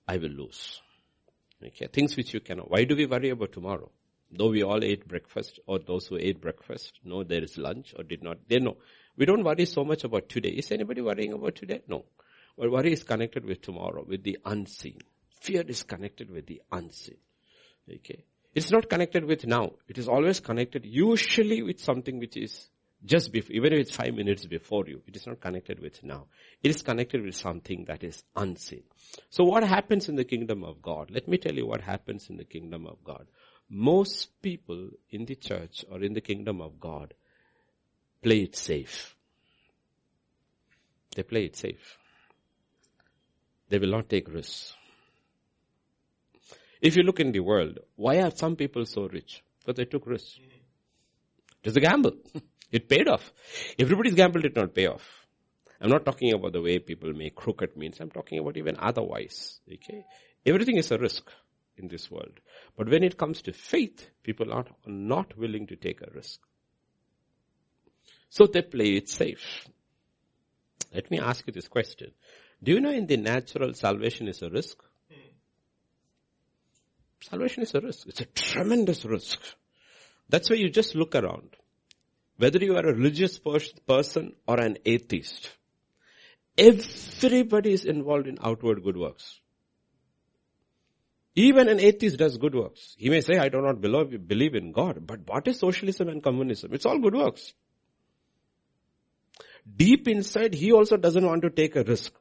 I 0.06 0.18
will 0.18 0.28
lose. 0.28 0.82
Okay, 1.66 1.86
things 1.86 2.14
which 2.14 2.34
you 2.34 2.40
cannot. 2.40 2.70
Why 2.70 2.84
do 2.84 2.94
we 2.94 3.06
worry 3.06 3.30
about 3.30 3.52
tomorrow? 3.52 3.90
Though 4.32 4.50
we 4.50 4.62
all 4.62 4.82
ate 4.84 5.08
breakfast, 5.08 5.58
or 5.66 5.78
those 5.78 6.06
who 6.06 6.16
ate 6.16 6.40
breakfast 6.40 7.00
know 7.04 7.24
there 7.24 7.42
is 7.42 7.58
lunch, 7.58 7.94
or 7.96 8.04
did 8.04 8.22
not, 8.22 8.38
they 8.48 8.58
know. 8.58 8.76
We 9.16 9.26
don't 9.26 9.44
worry 9.44 9.66
so 9.66 9.84
much 9.84 10.04
about 10.04 10.28
today. 10.28 10.50
Is 10.50 10.70
anybody 10.70 11.00
worrying 11.00 11.32
about 11.32 11.56
today? 11.56 11.82
No. 11.88 12.04
But 12.56 12.70
worry 12.70 12.92
is 12.92 13.02
connected 13.02 13.44
with 13.44 13.60
tomorrow, 13.60 14.04
with 14.06 14.22
the 14.22 14.38
unseen. 14.44 14.98
Fear 15.40 15.64
is 15.68 15.82
connected 15.82 16.30
with 16.30 16.46
the 16.46 16.62
unseen. 16.70 17.16
Okay. 17.92 18.24
It's 18.54 18.70
not 18.70 18.88
connected 18.88 19.24
with 19.24 19.46
now. 19.46 19.72
It 19.88 19.98
is 19.98 20.08
always 20.08 20.40
connected 20.40 20.84
usually 20.84 21.62
with 21.62 21.80
something 21.80 22.18
which 22.18 22.36
is 22.36 22.68
just 23.04 23.32
before, 23.32 23.54
even 23.54 23.72
if 23.72 23.80
it's 23.80 23.96
five 23.96 24.14
minutes 24.14 24.44
before 24.44 24.86
you, 24.86 25.00
it 25.06 25.16
is 25.16 25.26
not 25.26 25.40
connected 25.40 25.80
with 25.80 26.02
now. 26.02 26.26
It 26.62 26.70
is 26.70 26.82
connected 26.82 27.24
with 27.24 27.34
something 27.34 27.86
that 27.86 28.04
is 28.04 28.22
unseen. 28.36 28.82
So 29.30 29.44
what 29.44 29.64
happens 29.64 30.08
in 30.08 30.16
the 30.16 30.24
kingdom 30.24 30.64
of 30.64 30.82
God? 30.82 31.10
Let 31.10 31.26
me 31.26 31.38
tell 31.38 31.54
you 31.54 31.66
what 31.66 31.80
happens 31.80 32.28
in 32.28 32.36
the 32.36 32.44
kingdom 32.44 32.86
of 32.86 33.02
God. 33.02 33.26
Most 33.70 34.42
people 34.42 34.90
in 35.10 35.24
the 35.26 35.36
church 35.36 35.84
or 35.88 36.02
in 36.02 36.12
the 36.12 36.20
kingdom 36.20 36.60
of 36.60 36.80
God 36.80 37.14
play 38.20 38.42
it 38.42 38.56
safe. 38.56 39.14
They 41.14 41.22
play 41.22 41.44
it 41.44 41.56
safe. 41.56 41.98
They 43.68 43.78
will 43.78 43.90
not 43.90 44.08
take 44.08 44.32
risks. 44.32 44.74
If 46.80 46.96
you 46.96 47.04
look 47.04 47.20
in 47.20 47.30
the 47.30 47.40
world, 47.40 47.78
why 47.94 48.20
are 48.20 48.32
some 48.32 48.56
people 48.56 48.84
so 48.86 49.06
rich? 49.06 49.42
Because 49.60 49.76
they 49.76 49.84
took 49.84 50.06
risks. 50.06 50.40
It 51.62 51.66
was 51.66 51.76
a 51.76 51.80
gamble. 51.80 52.14
it 52.72 52.88
paid 52.88 53.06
off. 53.06 53.32
Everybody's 53.78 54.14
gamble 54.14 54.40
did 54.40 54.56
not 54.56 54.74
pay 54.74 54.86
off. 54.86 55.26
I'm 55.80 55.90
not 55.90 56.04
talking 56.04 56.32
about 56.32 56.52
the 56.52 56.60
way 56.60 56.78
people 56.78 57.12
make 57.12 57.36
crooked 57.36 57.76
means. 57.76 58.00
I'm 58.00 58.10
talking 58.10 58.38
about 58.38 58.56
even 58.56 58.76
otherwise. 58.78 59.60
Okay. 59.72 60.04
Everything 60.44 60.76
is 60.76 60.90
a 60.90 60.98
risk 60.98 61.30
in 61.80 61.88
this 61.88 62.10
world. 62.10 62.38
But 62.76 62.88
when 62.88 63.02
it 63.02 63.18
comes 63.18 63.42
to 63.42 63.52
faith, 63.52 64.08
people 64.22 64.52
are 64.52 64.66
not 64.86 65.36
willing 65.36 65.66
to 65.66 65.76
take 65.76 66.00
a 66.02 66.10
risk. 66.14 66.40
So 68.28 68.46
they 68.46 68.62
play 68.62 68.94
it 68.94 69.08
safe. 69.08 69.66
Let 70.94 71.10
me 71.10 71.18
ask 71.18 71.46
you 71.46 71.52
this 71.52 71.68
question. 71.68 72.12
Do 72.62 72.72
you 72.72 72.80
know 72.80 72.90
in 72.90 73.06
the 73.06 73.16
natural 73.16 73.74
salvation 73.74 74.28
is 74.28 74.42
a 74.42 74.50
risk? 74.50 74.78
Salvation 77.22 77.62
is 77.62 77.74
a 77.74 77.80
risk. 77.80 78.06
It's 78.08 78.20
a 78.20 78.26
tremendous 78.26 79.04
risk. 79.04 79.40
That's 80.28 80.48
why 80.48 80.56
you 80.56 80.70
just 80.70 80.94
look 80.94 81.14
around. 81.14 81.56
Whether 82.36 82.60
you 82.60 82.76
are 82.76 82.86
a 82.86 82.94
religious 82.94 83.38
person 83.38 84.32
or 84.46 84.60
an 84.60 84.78
atheist, 84.86 85.50
everybody 86.56 87.72
is 87.72 87.84
involved 87.84 88.26
in 88.26 88.38
outward 88.42 88.82
good 88.82 88.96
works. 88.96 89.40
Even 91.36 91.68
an 91.68 91.78
atheist 91.78 92.18
does 92.18 92.36
good 92.38 92.54
works. 92.54 92.96
He 92.98 93.08
may 93.08 93.20
say, 93.20 93.38
I 93.38 93.48
do 93.48 93.60
not 93.60 93.80
believe 93.80 94.54
in 94.54 94.72
God, 94.72 95.06
but 95.06 95.20
what 95.26 95.46
is 95.46 95.58
socialism 95.60 96.08
and 96.08 96.22
communism? 96.22 96.74
It's 96.74 96.86
all 96.86 96.98
good 96.98 97.14
works. 97.14 97.54
Deep 99.76 100.08
inside, 100.08 100.54
he 100.54 100.72
also 100.72 100.96
doesn't 100.96 101.24
want 101.24 101.42
to 101.42 101.50
take 101.50 101.76
a 101.76 101.84
risk. 101.84 102.12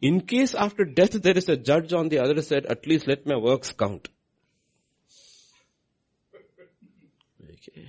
In 0.00 0.20
case 0.20 0.54
after 0.54 0.84
death 0.84 1.12
there 1.12 1.36
is 1.36 1.48
a 1.48 1.56
judge 1.56 1.92
on 1.92 2.08
the 2.08 2.18
other 2.18 2.42
side, 2.42 2.66
at 2.66 2.86
least 2.86 3.08
let 3.08 3.26
my 3.26 3.36
works 3.36 3.72
count. 3.72 4.08
Okay. 7.42 7.88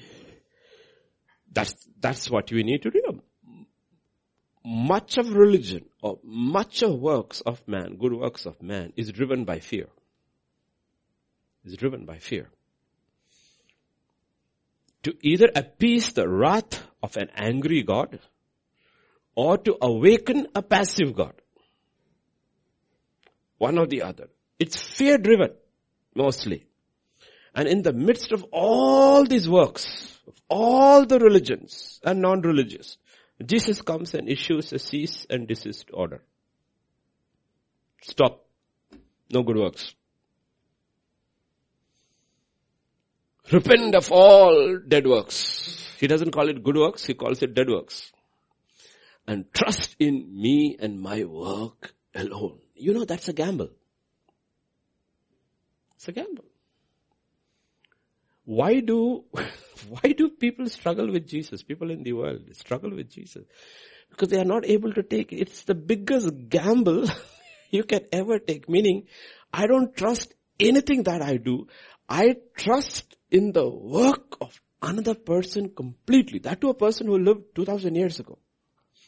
That's, 1.51 1.75
that's 1.99 2.29
what 2.29 2.51
we 2.51 2.63
need 2.63 2.83
to 2.83 2.91
do. 2.91 3.21
Much 4.63 5.17
of 5.17 5.33
religion 5.33 5.85
or 6.01 6.19
much 6.23 6.83
of 6.83 6.99
works 6.99 7.41
of 7.41 7.67
man, 7.67 7.97
good 7.97 8.13
works 8.13 8.45
of 8.45 8.61
man 8.61 8.93
is 8.95 9.11
driven 9.11 9.43
by 9.43 9.59
fear. 9.59 9.87
Is 11.65 11.75
driven 11.75 12.05
by 12.05 12.17
fear. 12.17 12.49
To 15.03 15.13
either 15.21 15.49
appease 15.55 16.13
the 16.13 16.27
wrath 16.27 16.81
of 17.01 17.17
an 17.17 17.29
angry 17.35 17.83
God 17.83 18.19
or 19.35 19.57
to 19.57 19.77
awaken 19.81 20.47
a 20.55 20.61
passive 20.61 21.15
God. 21.15 21.33
One 23.57 23.77
or 23.77 23.87
the 23.87 24.03
other. 24.03 24.29
It's 24.57 24.77
fear 24.77 25.17
driven, 25.17 25.51
mostly. 26.15 26.65
And 27.55 27.67
in 27.67 27.81
the 27.81 27.93
midst 27.93 28.31
of 28.31 28.43
all 28.51 29.25
these 29.25 29.49
works, 29.49 30.19
of 30.27 30.35
all 30.49 31.05
the 31.05 31.19
religions 31.19 31.99
and 32.03 32.21
non-religious, 32.21 32.97
Jesus 33.45 33.81
comes 33.81 34.13
and 34.13 34.29
issues 34.29 34.73
a 34.73 34.79
cease 34.79 35.25
and 35.29 35.47
desist 35.47 35.89
order. 35.93 36.21
Stop. 38.01 38.45
No 39.29 39.43
good 39.43 39.57
works. 39.57 39.93
Repent 43.51 43.95
of 43.95 44.11
all 44.11 44.79
dead 44.87 45.07
works. 45.07 45.95
He 45.99 46.07
doesn't 46.07 46.31
call 46.31 46.49
it 46.49 46.63
good 46.63 46.77
works, 46.77 47.05
he 47.05 47.13
calls 47.13 47.41
it 47.41 47.53
dead 47.53 47.69
works. 47.69 48.11
And 49.27 49.51
trust 49.53 49.95
in 49.99 50.41
me 50.41 50.77
and 50.79 50.99
my 50.99 51.23
work 51.23 51.93
alone. 52.15 52.59
You 52.75 52.93
know 52.93 53.05
that's 53.05 53.27
a 53.27 53.33
gamble. 53.33 53.69
It's 55.95 56.07
a 56.07 56.11
gamble. 56.11 56.45
Why 58.45 58.79
do, 58.79 59.25
why 59.89 60.13
do 60.13 60.29
people 60.29 60.69
struggle 60.69 61.11
with 61.11 61.27
Jesus? 61.27 61.61
People 61.61 61.91
in 61.91 62.03
the 62.03 62.13
world 62.13 62.41
struggle 62.53 62.89
with 62.89 63.11
Jesus. 63.11 63.45
Because 64.09 64.29
they 64.29 64.39
are 64.39 64.45
not 64.45 64.65
able 64.65 64.93
to 64.93 65.03
take, 65.03 65.31
it's 65.31 65.63
the 65.63 65.75
biggest 65.75 66.49
gamble 66.49 67.05
you 67.69 67.83
can 67.83 68.01
ever 68.11 68.39
take. 68.39 68.67
Meaning, 68.67 69.07
I 69.53 69.67
don't 69.67 69.95
trust 69.95 70.33
anything 70.59 71.03
that 71.03 71.21
I 71.21 71.37
do. 71.37 71.67
I 72.09 72.37
trust 72.55 73.15
in 73.29 73.51
the 73.51 73.69
work 73.69 74.35
of 74.41 74.59
another 74.81 75.13
person 75.13 75.69
completely. 75.69 76.39
That 76.39 76.59
to 76.61 76.69
a 76.69 76.73
person 76.73 77.05
who 77.05 77.19
lived 77.19 77.55
2000 77.55 77.93
years 77.93 78.19
ago. 78.19 78.39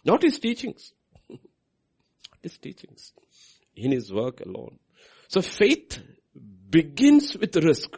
Not 0.05 0.21
his 0.21 0.39
teachings. 0.39 0.93
his 2.43 2.57
teachings. 2.59 3.11
In 3.75 3.91
his 3.91 4.13
work 4.13 4.41
alone. 4.41 4.77
So 5.29 5.41
faith 5.41 5.99
begins 6.69 7.35
with 7.35 7.55
risk. 7.55 7.97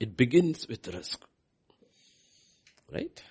It 0.00 0.16
begins 0.16 0.66
with 0.66 0.86
risk. 0.88 1.20
Right? 2.90 3.22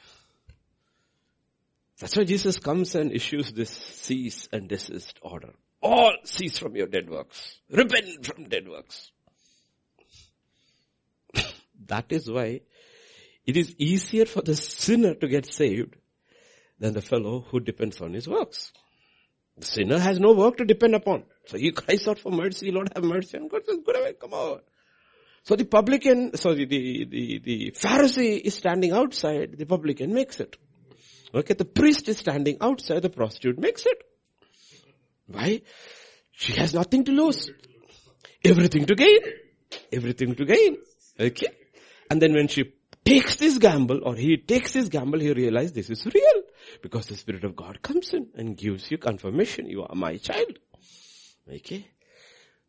That's 2.00 2.16
why 2.16 2.26
Jesus 2.26 2.60
comes 2.60 2.94
and 2.94 3.12
issues 3.12 3.52
this 3.54 3.72
cease 3.72 4.48
and 4.52 4.70
desist 4.70 5.18
order. 5.22 5.54
All 5.82 6.14
cease 6.26 6.60
from 6.60 6.76
your 6.76 6.88
dead 6.88 7.10
works. 7.10 7.58
Repent 7.72 8.26
from 8.26 8.44
dead 8.44 8.68
works. 8.68 9.12
That 11.88 12.06
is 12.10 12.30
why 12.30 12.62
it 13.46 13.58
is 13.58 13.76
easier 13.78 14.26
for 14.26 14.42
the 14.42 14.56
sinner 14.56 15.14
to 15.16 15.28
get 15.28 15.52
saved 15.52 15.96
than 16.80 16.94
the 16.94 17.02
fellow 17.02 17.46
who 17.50 17.60
depends 17.60 18.02
on 18.02 18.14
his 18.14 18.28
works. 18.28 18.72
The 19.58 19.66
sinner 19.66 20.00
has 20.00 20.20
no 20.20 20.34
work 20.34 20.58
to 20.58 20.66
depend 20.66 20.94
upon. 20.96 21.24
So 21.46 21.58
he 21.58 21.72
cries 21.72 22.08
out 22.08 22.20
for 22.20 22.32
mercy, 22.32 22.72
Lord 22.72 22.92
have 22.94 23.04
mercy, 23.04 23.38
and 23.38 23.50
God 23.50 23.62
says, 23.66 23.80
good 23.86 23.98
away, 23.98 24.14
come 24.14 24.34
on. 24.34 24.60
So 25.44 25.56
the 25.56 25.66
publican, 25.66 26.36
so 26.36 26.54
the, 26.54 26.66
the, 26.66 27.06
the, 27.10 27.40
the 27.44 27.72
Pharisee 27.72 28.40
is 28.40 28.54
standing 28.54 28.92
outside, 28.92 29.58
the 29.58 29.66
publican 29.66 30.14
makes 30.14 30.40
it. 30.40 30.58
Okay, 31.34 31.54
the 31.54 31.66
priest 31.66 32.08
is 32.10 32.18
standing 32.18 32.58
outside, 32.62 33.02
the 33.02 33.10
prostitute 33.10 33.58
makes 33.58 33.86
it. 33.86 34.04
Why? 35.28 35.62
She 36.34 36.54
has 36.54 36.74
nothing 36.74 37.06
to 37.06 37.12
lose. 37.12 37.50
Everything 38.44 38.86
to 38.86 38.96
gain. 38.96 39.20
Everything 39.92 40.36
to 40.36 40.46
gain. 40.46 40.78
Okay? 41.20 41.48
And 42.10 42.22
then 42.22 42.34
when 42.34 42.48
she 42.48 42.74
takes 43.04 43.36
this 43.38 43.58
gamble 43.58 44.02
or 44.04 44.16
he 44.16 44.38
takes 44.38 44.74
this 44.74 44.90
gamble, 44.90 45.20
he 45.20 45.32
realizes 45.32 45.74
this 45.74 45.90
is 45.90 46.06
real. 46.06 46.44
Because 46.82 47.08
the 47.08 47.16
Spirit 47.16 47.44
of 47.44 47.56
God 47.56 47.82
comes 47.82 48.14
in 48.14 48.28
and 48.36 48.58
gives 48.58 48.90
you 48.92 48.98
confirmation. 48.98 49.68
You 49.68 49.84
are 49.84 49.96
my 49.96 50.18
child. 50.18 50.60
Okay? 51.52 51.88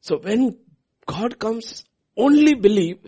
So 0.00 0.18
when 0.18 0.58
God 1.06 1.38
comes 1.38 1.84
only 2.16 2.54
believe, 2.54 2.98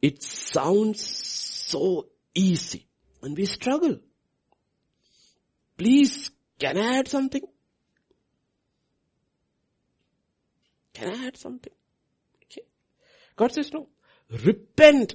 it 0.00 0.22
sounds 0.22 1.04
so 1.04 2.08
easy. 2.34 2.86
And 3.22 3.36
we 3.36 3.46
struggle. 3.46 3.98
Please, 5.76 6.30
can 6.58 6.76
I 6.76 6.98
add 6.98 7.08
something? 7.08 7.42
Can 10.92 11.08
I 11.08 11.26
add 11.26 11.36
something? 11.36 11.72
Okay. 12.44 12.62
God 13.34 13.52
says 13.52 13.72
no. 13.72 13.88
Repent. 14.42 15.14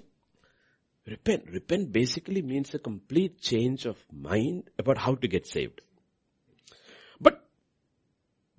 Repent. 1.06 1.50
Repent 1.52 1.92
basically 1.92 2.42
means 2.42 2.74
a 2.74 2.80
complete 2.80 3.42
change 3.42 3.86
of 3.86 3.98
mind 4.12 4.70
about 4.78 4.98
how 4.98 5.16
to 5.16 5.28
get 5.28 5.48
saved. 5.48 5.82
But 7.20 7.44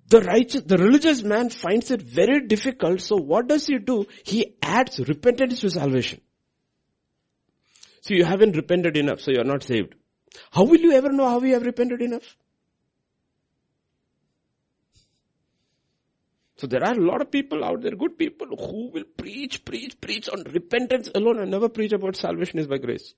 the 0.07 0.21
righteous, 0.21 0.61
the 0.61 0.77
religious 0.77 1.23
man 1.23 1.49
finds 1.49 1.89
it 1.89 2.01
very 2.01 2.45
difficult. 2.47 3.01
So 3.01 3.15
what 3.15 3.47
does 3.47 3.67
he 3.67 3.79
do? 3.79 4.05
He 4.23 4.55
adds 4.61 4.99
repentance 4.99 5.61
to 5.61 5.71
salvation. 5.71 6.21
So 8.01 8.13
you 8.13 8.25
haven't 8.25 8.55
repented 8.55 8.97
enough, 8.97 9.21
so 9.21 9.31
you're 9.31 9.43
not 9.43 9.63
saved. 9.63 9.95
How 10.51 10.63
will 10.63 10.79
you 10.79 10.93
ever 10.93 11.11
know 11.11 11.27
how 11.27 11.41
you 11.41 11.53
have 11.53 11.65
repented 11.65 12.01
enough? 12.01 12.35
So 16.61 16.67
there 16.67 16.83
are 16.83 16.93
a 16.93 17.03
lot 17.03 17.21
of 17.21 17.31
people 17.31 17.63
out 17.65 17.81
there, 17.81 17.95
good 17.95 18.19
people, 18.19 18.45
who 18.55 18.91
will 18.93 19.05
preach, 19.17 19.65
preach, 19.65 19.99
preach 19.99 20.29
on 20.29 20.43
repentance 20.43 21.09
alone 21.15 21.39
and 21.39 21.49
never 21.49 21.69
preach 21.69 21.91
about 21.91 22.15
salvation 22.15 22.59
is 22.59 22.67
by 22.67 22.77
grace. 22.77 23.15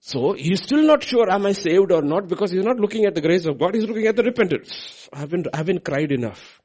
So 0.00 0.34
he's 0.34 0.62
still 0.62 0.82
not 0.82 1.02
sure 1.02 1.30
am 1.30 1.46
I 1.46 1.52
saved 1.52 1.92
or 1.92 2.02
not 2.02 2.28
because 2.28 2.50
he's 2.50 2.62
not 2.62 2.76
looking 2.76 3.06
at 3.06 3.14
the 3.14 3.22
grace 3.22 3.46
of 3.46 3.58
God, 3.58 3.74
he's 3.74 3.86
looking 3.86 4.06
at 4.06 4.16
the 4.16 4.22
repentance. 4.22 5.08
I 5.10 5.20
haven't, 5.20 5.48
I 5.54 5.56
haven't 5.56 5.82
cried 5.82 6.12
enough. 6.12 6.60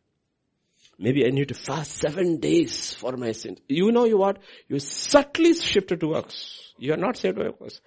Maybe 0.99 1.25
I 1.25 1.29
need 1.29 1.47
to 1.47 1.53
fast 1.53 1.91
seven 1.91 2.41
days 2.41 2.93
for 2.93 3.15
my 3.15 3.31
sins. 3.31 3.59
You 3.69 3.93
know 3.93 4.03
you 4.03 4.17
what? 4.17 4.39
You 4.67 4.79
subtly 4.79 5.53
shifted 5.53 6.01
to 6.01 6.09
works. 6.09 6.73
You 6.77 6.91
are 6.91 6.97
not 6.97 7.15
saved 7.15 7.37
by 7.37 7.47
works. 7.57 7.79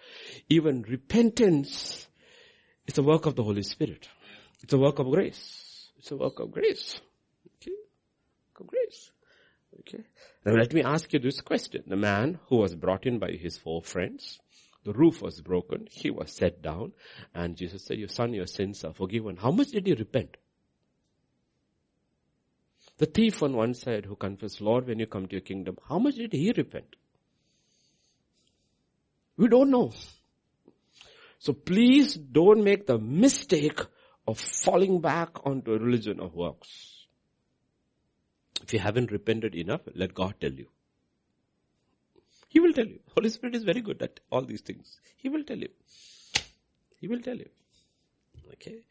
Even 0.49 0.81
repentance 0.89 2.09
is 2.87 2.97
a 2.97 3.03
work 3.03 3.27
of 3.27 3.37
the 3.37 3.43
Holy 3.43 3.63
Spirit. 3.63 4.09
It's 4.63 4.73
a 4.73 4.79
work 4.79 5.01
of 5.01 5.11
grace. 5.11 5.64
It's 6.05 6.11
a 6.11 6.17
work 6.17 6.39
of 6.39 6.53
grace. 6.53 7.01
Okay? 7.57 7.73
Work 8.53 8.61
of 8.61 8.67
grace. 8.67 9.11
Okay? 9.81 10.05
Now 10.45 10.53
let 10.53 10.75
me 10.75 10.83
ask 10.83 11.11
you 11.15 11.19
this 11.19 11.41
question. 11.41 11.83
The 11.87 11.97
man 11.97 12.41
who 12.49 12.57
was 12.57 12.75
brought 12.75 13.07
in 13.07 13.19
by 13.19 13.31
his 13.31 13.57
four 13.57 13.81
friends, 13.81 14.39
the 14.85 14.93
roof 14.93 15.23
was 15.23 15.41
broken, 15.41 15.89
he 15.91 16.11
was 16.11 16.31
set 16.31 16.61
down, 16.61 16.93
and 17.35 17.57
Jesus 17.57 17.87
said, 17.87 17.97
your 17.99 18.09
son, 18.09 18.35
your 18.35 18.47
sins 18.47 18.85
are 18.85 18.93
forgiven. 18.93 19.39
How 19.39 19.51
much 19.51 19.69
did 19.69 19.87
he 19.87 19.95
repent? 19.95 20.37
The 22.99 23.07
thief 23.07 23.43
on 23.43 23.57
one 23.57 23.73
side 23.73 24.05
who 24.05 24.15
confessed, 24.15 24.61
Lord, 24.61 24.87
when 24.87 24.99
you 24.99 25.07
come 25.07 25.27
to 25.27 25.33
your 25.33 25.41
kingdom, 25.41 25.79
how 25.89 25.99
much 25.99 26.17
did 26.17 26.35
he 26.35 26.53
repent? 26.55 26.97
We 29.39 29.49
don't 29.49 29.71
know. 29.71 29.91
So 31.39 31.55
please 31.55 32.15
don't 32.15 32.63
make 32.63 32.87
the 32.87 32.99
mistake 32.99 33.81
of 34.27 34.39
falling 34.39 35.01
back 35.01 35.47
onto 35.47 35.75
a 35.75 35.79
religion 35.79 36.21
of 36.21 36.35
works. 36.35 37.07
If 38.63 38.73
you 38.73 38.79
haven't 38.79 39.11
repented 39.11 39.55
enough, 39.55 39.83
let 39.95 40.15
God 40.15 40.35
tell 40.41 40.53
you. 40.53 40.67
He 42.49 42.61
will 42.61 42.73
tell 42.73 42.87
you. 42.87 43.01
Holy 43.15 43.29
Spirit 43.29 43.57
is 43.57 43.65
very 43.65 43.81
good 43.81 44.01
at 44.01 44.21
all 44.31 44.43
these 44.43 44.61
things. 44.61 44.99
He 45.17 45.29
will 45.29 45.45
tell 45.45 45.59
you. 45.59 45.69
He 47.01 47.09
will 47.09 47.21
tell 47.21 47.37
you. 47.37 47.49
Okay. 48.53 48.85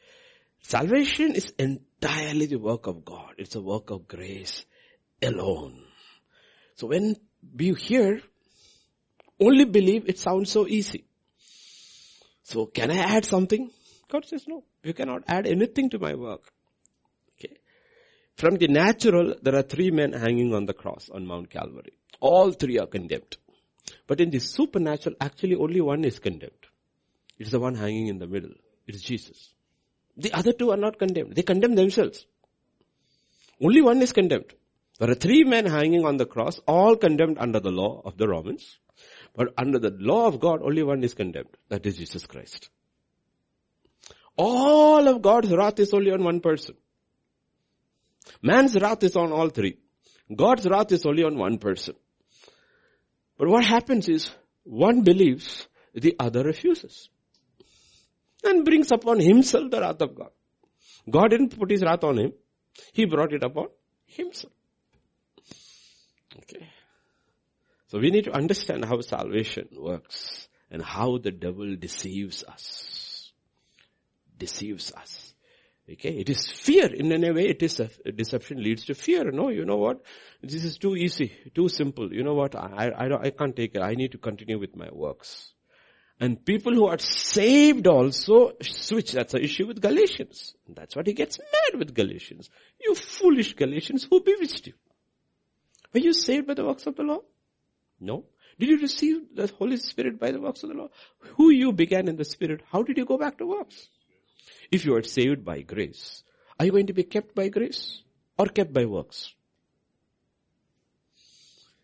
Salvation 0.59 1.33
is 1.33 1.53
entirely 1.57 2.45
the 2.45 2.57
work 2.57 2.87
of 2.87 3.03
God. 3.03 3.35
It's 3.37 3.55
a 3.55 3.61
work 3.61 3.89
of 3.89 4.07
grace 4.07 4.65
alone. 5.21 5.81
So 6.75 6.87
when 6.87 7.15
you 7.57 7.73
hear 7.75 8.21
only 9.39 9.65
believe, 9.65 10.07
it 10.07 10.19
sounds 10.19 10.51
so 10.51 10.67
easy. 10.67 11.05
So 12.43 12.65
can 12.65 12.91
I 12.91 12.97
add 12.97 13.25
something? 13.25 13.71
God 14.09 14.25
says 14.25 14.45
no. 14.47 14.63
You 14.83 14.93
cannot 14.93 15.23
add 15.27 15.47
anything 15.47 15.89
to 15.91 15.99
my 15.99 16.13
work. 16.13 16.51
Okay. 17.39 17.55
From 18.35 18.55
the 18.55 18.67
natural, 18.67 19.35
there 19.41 19.55
are 19.55 19.63
three 19.63 19.91
men 19.91 20.11
hanging 20.13 20.53
on 20.53 20.65
the 20.65 20.73
cross 20.73 21.09
on 21.11 21.25
Mount 21.25 21.49
Calvary. 21.49 21.93
All 22.19 22.51
three 22.51 22.79
are 22.79 22.87
condemned. 22.87 23.37
But 24.07 24.19
in 24.21 24.29
the 24.29 24.39
supernatural, 24.39 25.15
actually 25.19 25.55
only 25.55 25.81
one 25.81 26.03
is 26.03 26.19
condemned. 26.19 26.67
It's 27.39 27.51
the 27.51 27.59
one 27.59 27.75
hanging 27.75 28.07
in 28.07 28.19
the 28.19 28.27
middle. 28.27 28.53
It's 28.87 29.01
Jesus. 29.01 29.53
The 30.17 30.33
other 30.33 30.53
two 30.53 30.71
are 30.71 30.77
not 30.77 30.99
condemned. 30.99 31.35
They 31.35 31.41
condemn 31.41 31.75
themselves. 31.75 32.25
Only 33.61 33.81
one 33.81 34.01
is 34.01 34.13
condemned. 34.13 34.53
There 34.99 35.09
are 35.09 35.15
three 35.15 35.43
men 35.43 35.65
hanging 35.65 36.05
on 36.05 36.17
the 36.17 36.25
cross, 36.25 36.59
all 36.67 36.95
condemned 36.95 37.37
under 37.39 37.59
the 37.59 37.71
law 37.71 38.01
of 38.05 38.17
the 38.17 38.27
Romans. 38.27 38.79
But 39.35 39.53
under 39.57 39.79
the 39.79 39.89
law 39.89 40.27
of 40.27 40.39
God, 40.39 40.61
only 40.61 40.83
one 40.83 41.03
is 41.03 41.13
condemned. 41.13 41.57
That 41.69 41.85
is 41.85 41.97
Jesus 41.97 42.25
Christ. 42.27 42.69
All 44.35 45.07
of 45.07 45.21
God's 45.21 45.51
wrath 45.51 45.79
is 45.79 45.93
only 45.93 46.11
on 46.11 46.23
one 46.23 46.39
person. 46.39 46.75
Man's 48.41 48.75
wrath 48.79 49.03
is 49.03 49.15
on 49.15 49.31
all 49.31 49.49
three. 49.49 49.77
God's 50.35 50.65
wrath 50.65 50.91
is 50.91 51.05
only 51.05 51.23
on 51.23 51.37
one 51.37 51.57
person. 51.57 51.95
But 53.37 53.47
what 53.49 53.65
happens 53.65 54.07
is, 54.09 54.31
one 54.63 55.01
believes, 55.01 55.67
the 55.93 56.15
other 56.19 56.43
refuses. 56.43 57.09
And 58.43 58.65
brings 58.65 58.91
upon 58.91 59.19
himself 59.19 59.69
the 59.69 59.81
wrath 59.81 60.01
of 60.01 60.15
God. 60.15 60.31
God 61.09 61.29
didn't 61.29 61.57
put 61.57 61.69
his 61.69 61.83
wrath 61.83 62.03
on 62.03 62.17
him. 62.17 62.33
He 62.91 63.05
brought 63.05 63.33
it 63.33 63.43
upon 63.43 63.67
himself. 64.05 64.53
Okay. 66.37 66.67
So 67.87 67.99
we 67.99 68.09
need 68.09 68.25
to 68.25 68.31
understand 68.31 68.85
how 68.85 68.99
salvation 69.01 69.67
works 69.77 70.47
and 70.71 70.81
how 70.81 71.19
the 71.19 71.31
devil 71.31 71.75
deceives 71.75 72.43
us. 72.43 72.92
Deceives 74.37 74.91
us. 74.93 75.33
Okay, 75.89 76.11
it 76.11 76.29
is 76.29 76.49
fear 76.49 76.93
in 76.93 77.11
any 77.11 77.31
way. 77.31 77.49
It 77.49 77.61
is 77.61 77.79
a, 77.81 77.89
deception 78.11 78.63
leads 78.63 78.85
to 78.85 78.95
fear. 78.95 79.31
No, 79.31 79.49
you 79.49 79.65
know 79.65 79.75
what? 79.75 80.01
This 80.41 80.63
is 80.63 80.77
too 80.77 80.95
easy, 80.95 81.33
too 81.53 81.67
simple. 81.67 82.13
You 82.13 82.23
know 82.23 82.35
what? 82.35 82.55
I, 82.55 82.89
I, 82.89 83.21
I 83.21 83.29
can't 83.31 83.53
take 83.53 83.75
it. 83.75 83.81
I 83.81 83.93
need 83.95 84.13
to 84.13 84.17
continue 84.17 84.57
with 84.57 84.77
my 84.77 84.87
works. 84.91 85.53
And 86.21 86.45
people 86.45 86.73
who 86.73 86.87
are 86.87 86.99
saved 86.99 87.85
also 87.87 88.53
switch. 88.61 89.11
That's 89.11 89.33
the 89.33 89.43
issue 89.43 89.67
with 89.67 89.81
Galatians. 89.81 90.55
That's 90.69 90.95
what 90.95 91.05
he 91.05 91.13
gets 91.13 91.37
mad 91.37 91.79
with 91.79 91.93
Galatians. 91.93 92.49
You 92.79 92.95
foolish 92.95 93.53
Galatians, 93.55 94.07
who 94.09 94.21
bewitched 94.21 94.67
you? 94.67 94.73
Were 95.93 95.99
you 95.99 96.13
saved 96.13 96.47
by 96.47 96.53
the 96.53 96.63
works 96.63 96.87
of 96.87 96.95
the 96.95 97.03
law? 97.03 97.19
No. 97.99 98.25
Did 98.57 98.69
you 98.69 98.79
receive 98.79 99.35
the 99.35 99.47
Holy 99.47 99.77
Spirit 99.77 100.17
by 100.17 100.31
the 100.31 100.39
works 100.39 100.63
of 100.63 100.69
the 100.69 100.75
law? 100.75 100.89
Who 101.35 101.49
you 101.49 101.73
began 101.73 102.07
in 102.07 102.15
the 102.15 102.25
Spirit, 102.25 102.61
how 102.71 102.83
did 102.83 102.97
you 102.97 103.05
go 103.05 103.17
back 103.17 103.37
to 103.39 103.45
works? 103.45 103.89
If 104.73 104.85
you 104.85 104.95
are 104.95 105.03
saved 105.03 105.45
by 105.45 105.61
grace, 105.61 106.23
are 106.59 106.65
you 106.65 106.71
going 106.71 106.87
to 106.87 106.93
be 106.93 107.03
kept 107.03 107.35
by 107.35 107.49
grace 107.49 108.01
or 108.39 108.47
kept 108.47 108.73
by 108.73 108.85
works? 108.85 109.31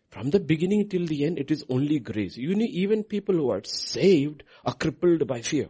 From 0.08 0.30
the 0.30 0.40
beginning 0.40 0.88
till 0.88 1.06
the 1.06 1.24
end, 1.24 1.38
it 1.38 1.52
is 1.52 1.64
only 1.68 2.00
grace. 2.00 2.36
You 2.36 2.50
even 2.58 3.04
people 3.04 3.36
who 3.36 3.50
are 3.50 3.62
saved 3.62 4.42
are 4.64 4.74
crippled 4.74 5.24
by 5.28 5.40
fear. 5.42 5.68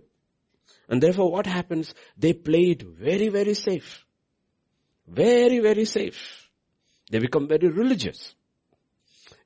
And 0.88 1.02
therefore 1.02 1.30
what 1.30 1.46
happens? 1.46 1.92
They 2.16 2.32
play 2.32 2.70
it 2.70 2.82
very, 2.82 3.28
very 3.28 3.52
safe. 3.52 4.06
Very, 5.06 5.58
very 5.58 5.84
safe. 5.84 6.48
They 7.10 7.18
become 7.18 7.48
very 7.48 7.68
religious 7.68 8.34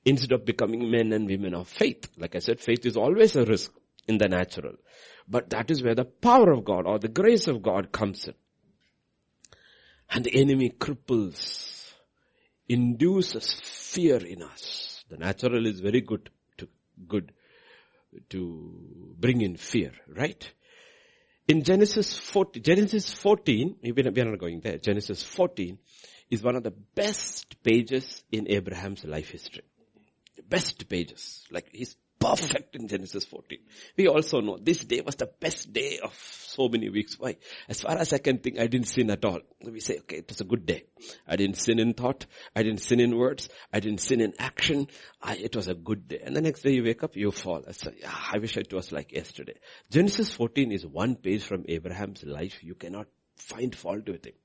instead 0.04 0.30
of 0.30 0.44
becoming 0.44 0.92
men 0.92 1.12
and 1.12 1.26
women 1.26 1.54
of 1.54 1.66
faith. 1.66 2.08
Like 2.18 2.36
I 2.36 2.38
said, 2.38 2.60
faith 2.60 2.86
is 2.86 2.96
always 2.96 3.34
a 3.34 3.44
risk 3.44 3.72
in 4.06 4.18
the 4.18 4.28
natural. 4.28 4.74
But 5.28 5.50
that 5.50 5.70
is 5.70 5.82
where 5.82 5.94
the 5.94 6.04
power 6.04 6.50
of 6.52 6.64
God 6.64 6.86
or 6.86 6.98
the 6.98 7.08
grace 7.08 7.46
of 7.48 7.62
God 7.62 7.92
comes 7.92 8.26
in. 8.26 8.34
And 10.10 10.24
the 10.24 10.34
enemy 10.40 10.70
cripples, 10.70 11.92
induces 12.68 13.52
fear 13.62 14.16
in 14.24 14.42
us. 14.42 15.04
The 15.08 15.16
natural 15.16 15.66
is 15.66 15.80
very 15.80 16.02
good 16.02 16.30
to, 16.58 16.68
good 17.08 17.32
to 18.30 19.14
bring 19.18 19.40
in 19.40 19.56
fear, 19.56 19.92
right? 20.08 20.52
In 21.48 21.62
Genesis 21.62 22.16
14, 22.16 22.62
Genesis 22.62 23.12
14, 23.12 23.76
we 23.82 23.90
are 23.90 24.24
not 24.24 24.38
going 24.38 24.60
there, 24.60 24.78
Genesis 24.78 25.22
14 25.22 25.78
is 26.30 26.42
one 26.42 26.56
of 26.56 26.62
the 26.62 26.70
best 26.70 27.62
pages 27.62 28.22
in 28.30 28.50
Abraham's 28.50 29.04
life 29.04 29.30
history 29.30 29.64
best 30.48 30.88
pages. 30.88 31.44
Like 31.50 31.68
he's 31.72 31.96
perfect 32.24 32.76
in 32.76 32.88
Genesis 32.88 33.24
14. 33.24 33.58
We 33.96 34.08
also 34.08 34.40
know 34.40 34.58
this 34.60 34.84
day 34.84 35.00
was 35.00 35.16
the 35.16 35.30
best 35.40 35.72
day 35.72 35.98
of 36.02 36.14
so 36.14 36.68
many 36.68 36.88
weeks. 36.88 37.18
Why? 37.18 37.36
As 37.68 37.80
far 37.82 37.96
as 37.98 38.12
I 38.12 38.18
can 38.18 38.38
think, 38.38 38.58
I 38.58 38.66
didn't 38.66 38.88
sin 38.88 39.10
at 39.10 39.24
all. 39.24 39.40
We 39.62 39.80
say, 39.80 39.98
okay, 39.98 40.16
it 40.18 40.28
was 40.28 40.40
a 40.40 40.44
good 40.44 40.64
day. 40.64 40.84
I 41.26 41.36
didn't 41.36 41.56
sin 41.56 41.78
in 41.78 41.92
thought. 41.92 42.26
I 42.56 42.62
didn't 42.62 42.80
sin 42.80 43.00
in 43.00 43.16
words. 43.16 43.48
I 43.72 43.80
didn't 43.80 44.00
sin 44.00 44.20
in 44.20 44.32
action. 44.38 44.88
I, 45.20 45.36
it 45.36 45.54
was 45.54 45.68
a 45.68 45.74
good 45.74 46.08
day. 46.08 46.20
And 46.24 46.34
the 46.34 46.40
next 46.40 46.62
day 46.62 46.72
you 46.72 46.84
wake 46.84 47.02
up, 47.02 47.16
you 47.16 47.30
fall. 47.30 47.62
I 47.68 47.72
say, 47.72 47.94
yeah, 48.00 48.14
I 48.32 48.38
wish 48.38 48.56
it 48.56 48.72
was 48.72 48.92
like 48.92 49.12
yesterday. 49.12 49.54
Genesis 49.90 50.32
14 50.32 50.72
is 50.72 50.86
one 50.86 51.16
page 51.16 51.44
from 51.44 51.64
Abraham's 51.68 52.24
life. 52.24 52.62
You 52.62 52.74
cannot 52.74 53.08
find 53.36 53.74
fault 53.74 54.08
with 54.08 54.26
it 54.26 54.36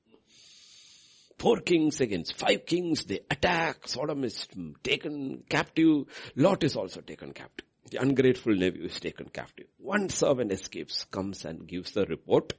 four 1.37 1.61
kings 1.61 2.01
against 2.01 2.37
five 2.37 2.65
kings. 2.65 3.05
They 3.05 3.21
attack. 3.31 3.87
Sodom 3.87 4.25
is 4.25 4.45
taken 4.83 5.43
captive. 5.49 6.03
Lot 6.35 6.63
is 6.63 6.75
also 6.75 6.99
taken 6.99 7.31
captive. 7.31 7.68
The 7.89 8.01
ungrateful 8.01 8.55
nephew 8.55 8.85
is 8.85 8.99
taken 8.99 9.29
captive. 9.29 9.67
One 9.77 10.09
servant 10.09 10.51
escapes, 10.51 11.05
comes 11.05 11.45
and 11.45 11.67
gives 11.67 11.91
the 11.91 12.05
report 12.05 12.53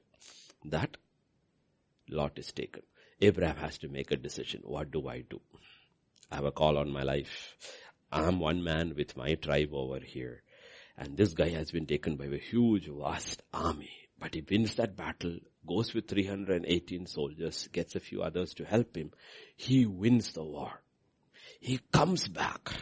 that 0.65 0.97
Lot 2.09 2.39
is 2.39 2.53
taken. 2.53 2.83
Abraham 3.21 3.57
has 3.57 3.79
to 3.79 3.89
make 3.89 4.11
a 4.11 4.17
decision. 4.17 4.63
What 4.65 4.91
do 4.91 5.07
I 5.09 5.21
do? 5.21 5.41
I 6.31 6.37
have 6.37 6.45
a 6.45 6.53
call 6.53 6.79
on 6.79 6.91
my 6.91 7.03
life. 7.03 7.57
I'm 8.11 8.41
one 8.41 8.65
man 8.65 8.95
with 8.97 9.17
my 9.17 9.35
tribe 9.35 9.71
over 9.73 10.01
here. 10.01 10.43
And 10.97 11.17
this 11.17 11.35
guy 11.35 11.51
has 11.51 11.71
been 11.71 11.87
taken 11.87 12.17
by 12.17 12.27
a 12.27 12.39
huge, 12.39 12.89
vast 12.89 13.43
army. 13.55 13.91
But 14.19 14.35
he 14.35 14.45
wins 14.49 14.75
that 14.75 14.97
battle 14.97 15.39
goes 15.67 15.95
with 15.95 16.09
318 16.09 17.07
soldiers, 17.07 17.69
gets 17.73 17.95
a 17.95 18.01
few 18.01 18.23
others 18.23 18.55
to 18.55 18.65
help 18.65 18.97
him. 18.97 19.13
He 19.57 19.87
wins 19.87 20.33
the 20.33 20.43
war. 20.43 20.83
He 21.61 21.79
comes 21.93 22.27
back. 22.29 22.73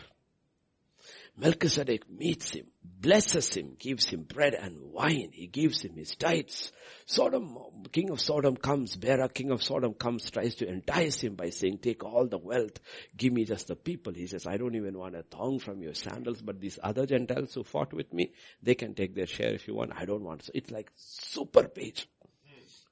Melchizedek 1.41 2.11
meets 2.11 2.51
him, 2.51 2.67
blesses 2.83 3.55
him, 3.55 3.77
gives 3.79 4.07
him 4.07 4.23
bread 4.23 4.55
and 4.55 4.93
wine. 4.93 5.31
He 5.33 5.47
gives 5.47 5.83
him 5.83 5.95
his 5.95 6.17
tithes. 6.17 6.73
Sodom, 7.07 7.57
king 7.93 8.11
of 8.11 8.21
Sodom 8.21 8.57
comes, 8.57 8.97
Bera, 8.97 9.29
king 9.29 9.53
of 9.53 9.63
Sodom 9.63 9.95
comes, 9.95 10.29
tries 10.31 10.57
to 10.57 10.69
entice 10.69 11.21
him 11.21 11.37
by 11.37 11.51
saying, 11.51 11.79
take 11.79 12.03
all 12.03 12.27
the 12.27 12.39
wealth, 12.39 12.81
give 13.17 13.33
me 13.33 13.45
just 13.45 13.69
the 13.69 13.77
people. 13.77 14.13
He 14.13 14.27
says, 14.27 14.49
I 14.49 14.57
don't 14.57 14.75
even 14.75 14.99
want 14.99 15.15
a 15.15 15.23
thong 15.23 15.61
from 15.61 15.81
your 15.81 15.95
sandals, 15.95 16.43
but 16.43 16.61
these 16.61 16.81
other 16.83 17.07
Gentiles 17.07 17.55
who 17.55 17.63
fought 17.63 17.93
with 17.93 18.13
me, 18.13 18.33
they 18.61 18.75
can 18.75 18.95
take 18.95 19.15
their 19.15 19.27
share 19.27 19.55
if 19.55 19.69
you 19.69 19.75
want. 19.75 19.93
I 19.95 20.07
don't 20.07 20.25
want. 20.25 20.43
So 20.43 20.53
it's 20.55 20.73
like 20.73 20.91
super 20.97 21.69
page. 21.69 22.09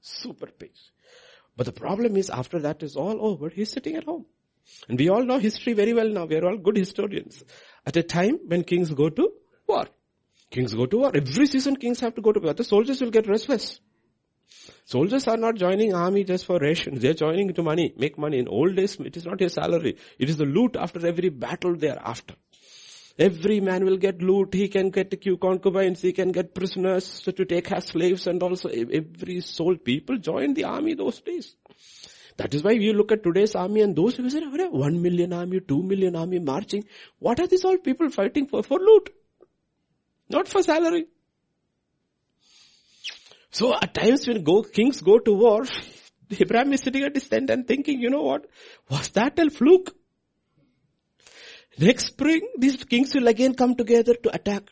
Super 0.01 0.47
page. 0.47 0.93
But 1.57 1.67
the 1.67 1.73
problem 1.73 2.17
is 2.17 2.31
after 2.31 2.61
that 2.61 2.85
is 2.85 2.95
all 2.95 3.27
over, 3.27 3.49
he's 3.49 3.73
sitting 3.73 3.97
at 3.97 4.05
home. 4.05 4.27
And 4.89 4.99
we 4.99 5.09
all 5.09 5.25
know 5.25 5.39
history 5.39 5.73
very 5.73 5.95
well 5.95 6.09
now. 6.09 6.25
We 6.25 6.37
are 6.37 6.47
all 6.47 6.59
good 6.59 6.77
historians. 6.77 7.43
At 7.87 7.97
a 7.97 8.03
time 8.03 8.41
when 8.47 8.65
kings 8.65 8.91
go 8.91 9.09
to 9.09 9.31
war. 9.69 9.87
Kings 10.51 10.75
go 10.75 10.87
to 10.87 10.99
war. 10.99 11.13
Every 11.15 11.47
season 11.47 11.77
kings 11.77 12.01
have 12.01 12.15
to 12.17 12.21
go 12.21 12.33
to 12.33 12.41
war. 12.41 12.53
The 12.53 12.65
soldiers 12.65 13.01
will 13.01 13.11
get 13.11 13.29
restless. 13.29 13.81
Soldiers 14.85 15.27
are 15.29 15.37
not 15.37 15.57
joining 15.57 15.95
army 15.95 16.25
just 16.25 16.47
for 16.47 16.59
rations. 16.59 17.01
They're 17.01 17.15
joining 17.15 17.53
to 17.55 17.63
money, 17.63 17.93
make 17.97 18.19
money. 18.19 18.39
In 18.39 18.49
old 18.49 18.77
days, 18.77 18.97
it 19.01 19.17
is 19.17 19.25
not 19.25 19.41
your 19.41 19.49
salary. 19.49 19.97
It 20.19 20.29
is 20.29 20.37
the 20.37 20.45
loot 20.45 20.77
after 20.77 21.05
every 21.07 21.29
battle 21.29 21.77
they 21.77 21.89
are 21.89 22.01
after. 22.05 22.35
Every 23.19 23.61
man 23.61 23.85
will 23.85 23.97
get 23.97 24.21
loot. 24.21 24.55
He 24.55 24.69
can 24.69 24.91
get 24.91 25.15
concubines. 25.41 26.03
He 26.03 26.13
can 26.13 26.33
get 26.33 26.55
prisoners 26.55 27.21
to 27.23 27.45
take 27.45 27.73
as 27.73 27.87
slaves 27.87 28.27
and 28.27 28.43
also 28.43 28.69
every 28.69 29.41
soul 29.41 29.77
people 29.77 30.19
joined 30.19 30.57
the 30.57 30.65
army 30.65 30.95
those 30.95 31.21
days. 31.21 31.57
That 32.37 32.53
is 32.53 32.63
why 32.63 32.75
we 32.75 32.93
look 32.93 33.13
at 33.13 33.23
today's 33.23 33.55
army 33.55 33.81
and 33.81 33.97
those 33.97 34.17
who 34.17 34.29
say, 34.29 34.41
one 34.41 35.01
million 35.01 35.33
army, 35.33 35.61
two 35.61 35.83
million 35.83 36.15
army 36.17 36.39
marching. 36.39 36.85
What 37.19 37.41
are 37.41 37.47
these 37.47 37.65
all 37.65 37.79
people 37.79 38.11
fighting 38.11 38.47
for? 38.47 38.63
For 38.63 38.79
loot. 38.79 39.11
Not 40.29 40.47
for 40.49 40.63
salary. 40.63 41.07
So 43.51 43.75
at 43.75 43.95
times 43.95 44.29
when 44.29 44.43
go, 44.43 44.63
kings 44.63 45.01
go 45.01 45.19
to 45.19 45.33
war, 45.33 45.65
Abraham 46.31 46.75
is 46.75 46.83
sitting 46.83 47.05
at 47.05 47.15
his 47.15 47.27
tent 47.27 47.49
and 47.49 47.67
thinking, 47.67 48.01
you 48.01 48.11
know 48.11 48.23
what? 48.23 48.47
Was 48.91 49.09
that 49.11 49.39
a 49.39 49.49
fluke? 49.49 49.95
Next 51.79 52.09
spring, 52.09 52.43
these 52.59 52.85
kings 52.85 53.15
will 53.15 53.29
again 53.29 53.55
come 53.55 53.77
together 53.77 54.15
to 54.15 54.35
attack. 54.35 54.65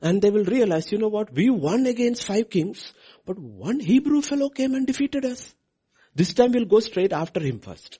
And 0.00 0.22
they 0.22 0.30
will 0.30 0.44
realize, 0.44 0.92
you 0.92 0.98
know 0.98 1.08
what? 1.08 1.32
We 1.32 1.50
won 1.50 1.86
against 1.86 2.24
five 2.24 2.48
kings, 2.48 2.92
but 3.24 3.38
one 3.38 3.80
Hebrew 3.80 4.20
fellow 4.20 4.50
came 4.50 4.74
and 4.74 4.86
defeated 4.86 5.24
us. 5.24 5.55
This 6.16 6.32
time 6.32 6.52
we'll 6.52 6.64
go 6.64 6.80
straight 6.80 7.12
after 7.12 7.40
him 7.40 7.58
first. 7.60 7.98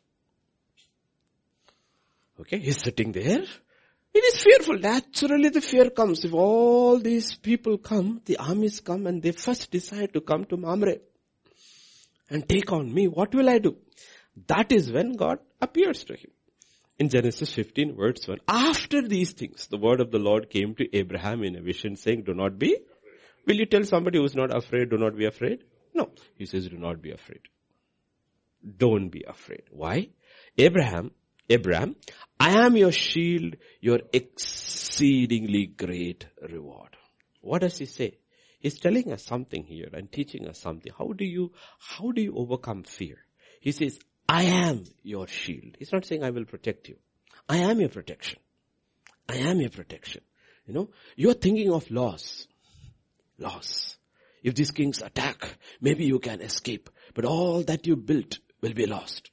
Okay, 2.40 2.58
he's 2.58 2.80
sitting 2.80 3.12
there. 3.12 3.44
It 4.14 4.24
is 4.34 4.42
fearful. 4.42 4.78
Naturally 4.78 5.50
the 5.50 5.60
fear 5.60 5.90
comes. 5.90 6.24
If 6.24 6.32
all 6.32 6.98
these 6.98 7.34
people 7.34 7.76
come, 7.76 8.22
the 8.24 8.38
armies 8.38 8.80
come 8.80 9.06
and 9.06 9.22
they 9.22 9.32
first 9.32 9.70
decide 9.70 10.14
to 10.14 10.22
come 10.22 10.46
to 10.46 10.56
Mamre 10.56 10.96
and 12.30 12.48
take 12.48 12.72
on 12.72 12.92
me, 12.92 13.06
what 13.06 13.34
will 13.34 13.50
I 13.50 13.58
do? 13.58 13.76
That 14.46 14.72
is 14.72 14.90
when 14.90 15.12
God 15.12 15.38
appears 15.60 16.04
to 16.04 16.14
him. 16.14 16.30
In 16.98 17.10
Genesis 17.10 17.52
15 17.52 17.96
verse 17.96 18.26
1, 18.26 18.38
after 18.48 19.02
these 19.02 19.32
things, 19.32 19.66
the 19.66 19.76
word 19.76 20.00
of 20.00 20.10
the 20.10 20.18
Lord 20.18 20.48
came 20.48 20.74
to 20.76 20.96
Abraham 20.96 21.42
in 21.42 21.56
a 21.56 21.60
vision 21.60 21.96
saying, 21.96 22.22
do 22.22 22.32
not 22.32 22.58
be. 22.58 22.78
Will 23.46 23.56
you 23.56 23.66
tell 23.66 23.84
somebody 23.84 24.18
who's 24.18 24.34
not 24.34 24.56
afraid, 24.56 24.88
do 24.88 24.96
not 24.96 25.18
be 25.18 25.26
afraid? 25.26 25.64
No. 25.94 26.10
He 26.38 26.46
says, 26.46 26.68
do 26.68 26.78
not 26.78 27.02
be 27.02 27.10
afraid. 27.10 27.40
Don't 28.76 29.08
be 29.08 29.24
afraid. 29.26 29.62
Why? 29.70 30.08
Abraham 30.58 31.10
Abraham, 31.48 31.96
I 32.40 32.64
am 32.64 32.76
your 32.76 32.92
shield, 32.92 33.56
your 33.80 34.00
exceedingly 34.12 35.66
great 35.66 36.26
reward. 36.50 36.96
What 37.40 37.62
does 37.62 37.78
he 37.78 37.86
say? 37.86 38.18
He's 38.58 38.80
telling 38.80 39.12
us 39.12 39.24
something 39.24 39.64
here 39.64 39.88
and 39.92 40.10
teaching 40.10 40.48
us 40.48 40.58
something. 40.58 40.92
How 40.98 41.12
do 41.12 41.24
you, 41.24 41.52
how 41.78 42.10
do 42.10 42.20
you 42.20 42.34
overcome 42.36 42.82
fear? 42.82 43.18
He 43.60 43.70
says, 43.70 43.98
I 44.28 44.44
am 44.44 44.84
your 45.02 45.28
shield. 45.28 45.76
He's 45.78 45.92
not 45.92 46.04
saying 46.04 46.24
I 46.24 46.30
will 46.30 46.46
protect 46.46 46.88
you. 46.88 46.96
I 47.48 47.58
am 47.58 47.78
your 47.78 47.90
protection. 47.90 48.40
I 49.28 49.36
am 49.36 49.60
your 49.60 49.70
protection. 49.70 50.22
You 50.66 50.74
know, 50.74 50.90
you're 51.14 51.34
thinking 51.34 51.72
of 51.72 51.88
loss. 51.90 52.48
Loss. 53.38 53.96
If 54.42 54.54
these 54.54 54.72
kings 54.72 55.00
attack, 55.00 55.58
maybe 55.80 56.04
you 56.04 56.18
can 56.18 56.40
escape, 56.40 56.90
but 57.14 57.24
all 57.24 57.62
that 57.64 57.86
you 57.86 57.94
built 57.94 58.38
will 58.60 58.74
be 58.74 58.86
lost. 58.86 59.30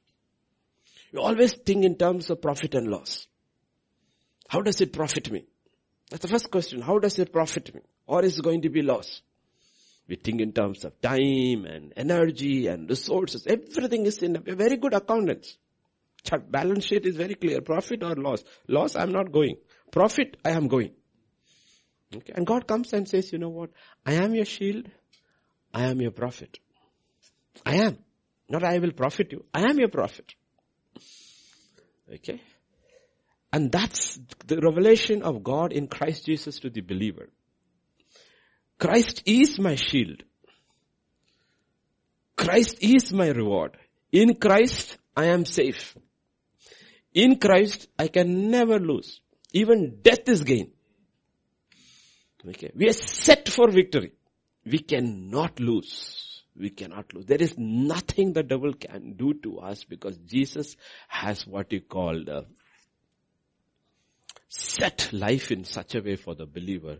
You 1.11 1.21
always 1.21 1.53
think 1.53 1.85
in 1.85 1.95
terms 1.95 2.29
of 2.29 2.41
profit 2.41 2.75
and 2.75 2.87
loss. 2.87 3.27
How 4.47 4.61
does 4.61 4.81
it 4.81 4.93
profit 4.93 5.31
me? 5.31 5.45
That's 6.09 6.21
the 6.21 6.27
first 6.27 6.51
question. 6.51 6.81
How 6.81 6.99
does 6.99 7.17
it 7.19 7.31
profit 7.31 7.73
me? 7.73 7.81
Or 8.05 8.23
is 8.23 8.37
it 8.37 8.43
going 8.43 8.61
to 8.63 8.69
be 8.69 8.81
loss? 8.81 9.21
We 10.07 10.15
think 10.17 10.41
in 10.41 10.51
terms 10.51 10.83
of 10.83 10.99
time 11.01 11.65
and 11.65 11.93
energy 11.95 12.67
and 12.67 12.89
resources. 12.89 13.47
Everything 13.47 14.05
is 14.05 14.17
in 14.17 14.35
a 14.35 14.55
very 14.55 14.77
good 14.77 14.93
accountants. 14.93 15.57
Balance 16.49 16.85
sheet 16.85 17.05
is 17.05 17.15
very 17.15 17.35
clear. 17.35 17.61
Profit 17.61 18.03
or 18.03 18.15
loss. 18.15 18.43
Loss, 18.67 18.95
I'm 18.95 19.11
not 19.11 19.31
going. 19.31 19.57
Profit, 19.91 20.37
I 20.43 20.51
am 20.51 20.67
going. 20.67 20.91
Okay. 22.15 22.33
And 22.35 22.45
God 22.45 22.67
comes 22.67 22.93
and 22.93 23.07
says, 23.07 23.31
you 23.31 23.39
know 23.39 23.49
what? 23.49 23.69
I 24.05 24.13
am 24.13 24.35
your 24.35 24.45
shield. 24.45 24.89
I 25.73 25.85
am 25.85 26.01
your 26.01 26.11
profit. 26.11 26.59
I 27.65 27.75
am. 27.75 27.97
Not 28.53 28.63
I 28.63 28.77
will 28.77 28.91
profit 28.91 29.31
you. 29.31 29.43
I 29.51 29.63
am 29.63 29.79
your 29.79 29.87
profit. 29.87 30.35
Okay? 32.13 32.39
And 33.51 33.71
that's 33.71 34.19
the 34.45 34.59
revelation 34.59 35.23
of 35.23 35.43
God 35.43 35.73
in 35.73 35.87
Christ 35.87 36.27
Jesus 36.27 36.59
to 36.59 36.69
the 36.69 36.81
believer. 36.81 37.29
Christ 38.77 39.23
is 39.25 39.57
my 39.57 39.73
shield. 39.73 40.21
Christ 42.37 42.77
is 42.81 43.11
my 43.11 43.29
reward. 43.29 43.75
In 44.11 44.35
Christ, 44.35 44.97
I 45.17 45.25
am 45.25 45.45
safe. 45.45 45.97
In 47.11 47.39
Christ, 47.39 47.87
I 47.97 48.07
can 48.07 48.51
never 48.51 48.79
lose. 48.79 49.19
Even 49.51 49.97
death 50.03 50.29
is 50.29 50.43
gain. 50.43 50.71
Okay. 52.47 52.71
We 52.75 52.87
are 52.87 52.93
set 52.93 53.49
for 53.49 53.71
victory. 53.71 54.11
We 54.63 54.77
cannot 54.77 55.59
lose 55.59 56.32
we 56.55 56.69
cannot 56.69 57.13
lose. 57.13 57.25
There 57.25 57.41
is 57.41 57.55
nothing 57.57 58.33
the 58.33 58.43
devil 58.43 58.73
can 58.73 59.13
do 59.13 59.33
to 59.35 59.59
us 59.59 59.83
because 59.83 60.17
Jesus 60.17 60.75
has 61.07 61.47
what 61.47 61.71
you 61.71 61.81
call 61.81 62.23
the 62.23 62.37
uh, 62.37 62.43
set 64.47 65.11
life 65.11 65.51
in 65.51 65.63
such 65.63 65.95
a 65.95 66.01
way 66.01 66.15
for 66.15 66.35
the 66.35 66.45
believer, 66.45 66.99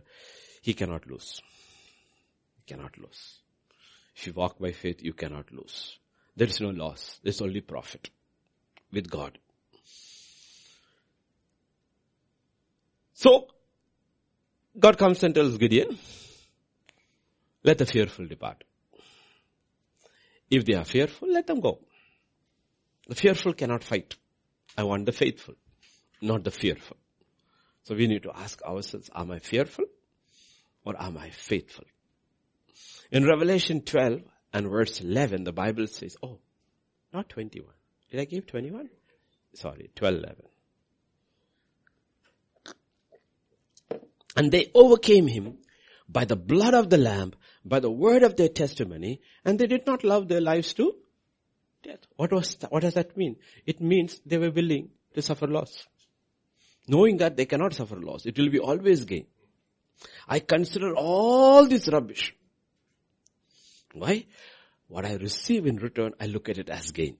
he 0.60 0.74
cannot 0.74 1.06
lose. 1.06 1.40
He 2.56 2.74
cannot 2.74 2.98
lose. 2.98 3.38
If 4.16 4.26
you 4.26 4.32
walk 4.32 4.58
by 4.58 4.72
faith, 4.72 5.02
you 5.02 5.12
cannot 5.12 5.52
lose. 5.52 5.98
There 6.36 6.48
is 6.48 6.60
no 6.60 6.70
loss. 6.70 7.20
There's 7.22 7.40
only 7.40 7.60
profit 7.60 8.10
with 8.92 9.08
God. 9.08 9.38
So, 13.12 13.46
God 14.78 14.98
comes 14.98 15.22
and 15.22 15.34
tells 15.34 15.56
Gideon, 15.56 15.96
let 17.62 17.78
the 17.78 17.86
fearful 17.86 18.26
depart. 18.26 18.64
If 20.54 20.64
they 20.64 20.74
are 20.74 20.84
fearful, 20.84 21.32
let 21.32 21.48
them 21.48 21.58
go. 21.58 21.80
The 23.08 23.16
fearful 23.16 23.54
cannot 23.54 23.82
fight. 23.82 24.14
I 24.78 24.84
want 24.84 25.04
the 25.04 25.10
faithful, 25.10 25.54
not 26.22 26.44
the 26.44 26.52
fearful. 26.52 26.96
So 27.82 27.96
we 27.96 28.06
need 28.06 28.22
to 28.22 28.30
ask 28.32 28.62
ourselves, 28.62 29.10
am 29.12 29.32
I 29.32 29.40
fearful 29.40 29.86
or 30.84 30.94
am 31.02 31.18
I 31.18 31.30
faithful? 31.30 31.86
In 33.10 33.26
Revelation 33.26 33.80
12 33.80 34.22
and 34.52 34.70
verse 34.70 35.00
11, 35.00 35.42
the 35.42 35.52
Bible 35.52 35.88
says, 35.88 36.16
oh, 36.22 36.38
not 37.12 37.28
21. 37.30 37.68
Did 38.12 38.20
I 38.20 38.24
give 38.24 38.46
21? 38.46 38.88
Sorry, 39.54 39.90
12, 39.96 40.14
11. 40.14 40.36
And 44.36 44.52
they 44.52 44.70
overcame 44.72 45.26
him 45.26 45.58
by 46.08 46.24
the 46.24 46.36
blood 46.36 46.74
of 46.74 46.90
the 46.90 46.98
Lamb 46.98 47.32
by 47.64 47.80
the 47.80 47.90
word 47.90 48.22
of 48.22 48.36
their 48.36 48.48
testimony 48.48 49.20
and 49.44 49.58
they 49.58 49.66
did 49.66 49.86
not 49.86 50.04
love 50.04 50.28
their 50.28 50.40
lives 50.40 50.74
to 50.74 50.94
death. 51.82 52.00
What 52.16 52.32
was 52.32 52.54
that? 52.56 52.72
what 52.72 52.82
does 52.82 52.94
that 52.94 53.16
mean? 53.16 53.36
It 53.66 53.80
means 53.80 54.20
they 54.26 54.38
were 54.38 54.50
willing 54.50 54.90
to 55.14 55.22
suffer 55.22 55.46
loss. 55.46 55.86
Knowing 56.86 57.18
that 57.18 57.36
they 57.36 57.46
cannot 57.46 57.72
suffer 57.74 57.96
loss. 57.96 58.26
It 58.26 58.38
will 58.38 58.50
be 58.50 58.58
always 58.58 59.04
gain. 59.04 59.26
I 60.28 60.40
consider 60.40 60.94
all 60.94 61.66
this 61.66 61.88
rubbish. 61.88 62.34
Why? 63.92 64.26
What 64.88 65.06
I 65.06 65.14
receive 65.14 65.66
in 65.66 65.76
return, 65.76 66.12
I 66.20 66.26
look 66.26 66.48
at 66.48 66.58
it 66.58 66.68
as 66.68 66.90
gain. 66.90 67.16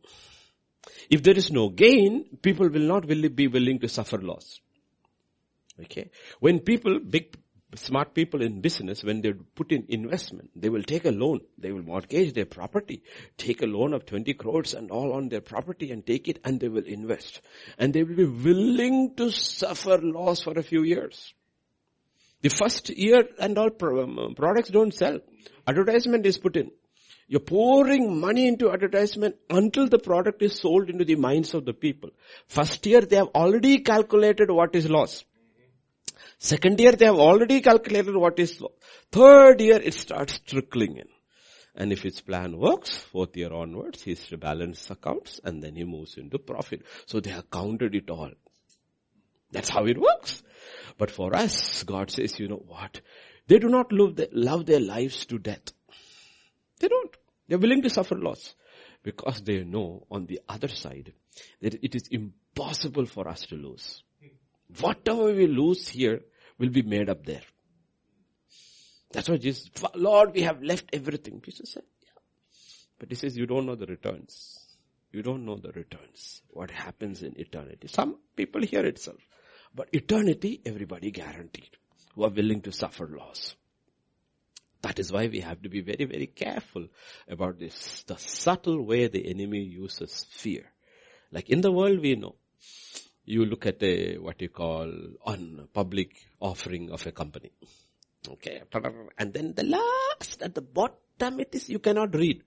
If 1.08 1.22
there 1.22 1.36
is 1.36 1.50
no 1.50 1.70
gain, 1.70 2.24
people 2.42 2.68
will 2.68 2.82
not 2.82 3.08
really 3.08 3.28
be 3.28 3.48
willing 3.48 3.78
to 3.80 3.88
suffer 3.88 4.18
loss. 4.18 4.60
Okay. 5.80 6.10
When 6.40 6.60
people, 6.60 7.00
big 7.00 7.36
smart 7.76 8.14
people 8.14 8.42
in 8.42 8.60
business, 8.60 9.02
when 9.02 9.20
they 9.20 9.32
put 9.32 9.72
in 9.72 9.84
investment, 9.88 10.50
they 10.54 10.68
will 10.68 10.82
take 10.82 11.04
a 11.04 11.10
loan. 11.10 11.40
They 11.58 11.72
will 11.72 11.82
mortgage 11.82 12.32
their 12.32 12.46
property, 12.46 13.02
take 13.36 13.62
a 13.62 13.66
loan 13.66 13.94
of 13.94 14.06
20 14.06 14.34
crores 14.34 14.74
and 14.74 14.90
all 14.90 15.12
on 15.12 15.28
their 15.28 15.40
property 15.40 15.90
and 15.90 16.06
take 16.06 16.28
it 16.28 16.40
and 16.44 16.60
they 16.60 16.68
will 16.68 16.84
invest. 16.84 17.40
And 17.78 17.92
they 17.92 18.02
will 18.02 18.16
be 18.16 18.24
willing 18.24 19.14
to 19.16 19.30
suffer 19.30 19.98
loss 19.98 20.42
for 20.42 20.58
a 20.58 20.62
few 20.62 20.82
years. 20.82 21.34
The 22.42 22.50
first 22.50 22.90
year 22.90 23.26
and 23.38 23.56
all 23.56 23.70
um, 23.80 24.34
products 24.36 24.68
don't 24.68 24.92
sell. 24.92 25.20
Advertisement 25.66 26.26
is 26.26 26.38
put 26.38 26.56
in. 26.56 26.70
You're 27.26 27.40
pouring 27.40 28.20
money 28.20 28.46
into 28.46 28.70
advertisement 28.70 29.36
until 29.48 29.88
the 29.88 29.98
product 29.98 30.42
is 30.42 30.60
sold 30.60 30.90
into 30.90 31.06
the 31.06 31.16
minds 31.16 31.54
of 31.54 31.64
the 31.64 31.72
people. 31.72 32.10
First 32.48 32.84
year 32.84 33.00
they 33.00 33.16
have 33.16 33.28
already 33.34 33.78
calculated 33.78 34.50
what 34.50 34.74
is 34.74 34.90
loss. 34.90 35.24
Second 36.38 36.80
year 36.80 36.92
they 36.92 37.06
have 37.06 37.16
already 37.18 37.60
calculated 37.60 38.16
what 38.16 38.38
is 38.38 38.62
Third 39.10 39.60
year 39.60 39.80
it 39.80 39.94
starts 39.94 40.38
trickling 40.40 40.96
in. 40.96 41.08
And 41.74 41.92
if 41.92 42.02
his 42.02 42.20
plan 42.20 42.56
works, 42.56 42.96
fourth 42.96 43.36
year 43.36 43.52
onwards, 43.52 44.02
he 44.02 44.12
has 44.12 44.26
to 44.28 44.38
balance 44.38 44.90
accounts 44.90 45.40
and 45.42 45.62
then 45.62 45.74
he 45.74 45.84
moves 45.84 46.16
into 46.16 46.38
profit. 46.38 46.82
So 47.06 47.20
they 47.20 47.30
have 47.30 47.50
counted 47.50 47.94
it 47.94 48.10
all. 48.10 48.30
That's 49.50 49.68
how 49.68 49.86
it 49.86 49.98
works. 49.98 50.42
But 50.98 51.10
for 51.10 51.34
us, 51.34 51.82
God 51.82 52.10
says, 52.10 52.38
you 52.38 52.48
know 52.48 52.62
what? 52.66 53.00
They 53.48 53.58
do 53.58 53.68
not 53.68 53.92
love, 53.92 54.20
love 54.32 54.66
their 54.66 54.80
lives 54.80 55.26
to 55.26 55.38
death. 55.38 55.72
They 56.78 56.88
don't. 56.88 57.16
They're 57.48 57.58
willing 57.58 57.82
to 57.82 57.90
suffer 57.90 58.14
loss 58.14 58.54
because 59.02 59.42
they 59.42 59.64
know 59.64 60.06
on 60.10 60.26
the 60.26 60.40
other 60.48 60.68
side 60.68 61.12
that 61.60 61.74
it 61.82 61.94
is 61.94 62.08
impossible 62.08 63.06
for 63.06 63.28
us 63.28 63.46
to 63.46 63.56
lose. 63.56 64.02
Whatever 64.80 65.32
we 65.32 65.46
lose 65.46 65.88
here 65.88 66.22
will 66.58 66.70
be 66.70 66.82
made 66.82 67.08
up 67.08 67.24
there. 67.24 67.42
That's 69.12 69.28
why 69.28 69.36
Jesus, 69.36 69.70
Lord, 69.94 70.34
we 70.34 70.42
have 70.42 70.62
left 70.62 70.90
everything. 70.92 71.40
Jesus 71.44 71.72
said, 71.72 71.84
yeah. 72.02 72.20
But 72.98 73.10
he 73.10 73.14
says, 73.14 73.36
you 73.36 73.46
don't 73.46 73.66
know 73.66 73.76
the 73.76 73.86
returns. 73.86 74.58
You 75.12 75.22
don't 75.22 75.44
know 75.46 75.56
the 75.56 75.70
returns. 75.70 76.42
What 76.48 76.72
happens 76.72 77.22
in 77.22 77.38
eternity. 77.38 77.86
Some 77.86 78.16
people 78.34 78.62
hear 78.62 78.84
itself. 78.84 79.18
But 79.72 79.88
eternity, 79.92 80.60
everybody 80.66 81.12
guaranteed 81.12 81.76
who 82.14 82.24
are 82.24 82.30
willing 82.30 82.60
to 82.62 82.72
suffer 82.72 83.06
loss. 83.06 83.54
That 84.82 84.98
is 84.98 85.12
why 85.12 85.28
we 85.28 85.40
have 85.40 85.62
to 85.62 85.68
be 85.68 85.80
very, 85.80 86.04
very 86.04 86.26
careful 86.26 86.88
about 87.28 87.58
this. 87.58 88.04
The 88.06 88.16
subtle 88.16 88.84
way 88.84 89.06
the 89.06 89.30
enemy 89.30 89.60
uses 89.60 90.26
fear. 90.28 90.64
Like 91.32 91.48
in 91.48 91.60
the 91.60 91.72
world 91.72 92.00
we 92.00 92.16
know. 92.16 92.34
You 93.24 93.44
look 93.46 93.66
at 93.66 93.82
a, 93.82 94.18
what 94.18 94.40
you 94.42 94.48
call, 94.48 94.90
on 95.24 95.68
public 95.72 96.10
offering 96.40 96.90
of 96.90 97.06
a 97.06 97.12
company. 97.12 97.52
Okay. 98.28 98.62
And 99.18 99.32
then 99.32 99.54
the 99.54 99.64
last 99.64 100.42
at 100.42 100.54
the 100.54 100.62
bottom 100.62 101.40
it 101.40 101.54
is, 101.54 101.68
you 101.68 101.78
cannot 101.78 102.14
read. 102.14 102.42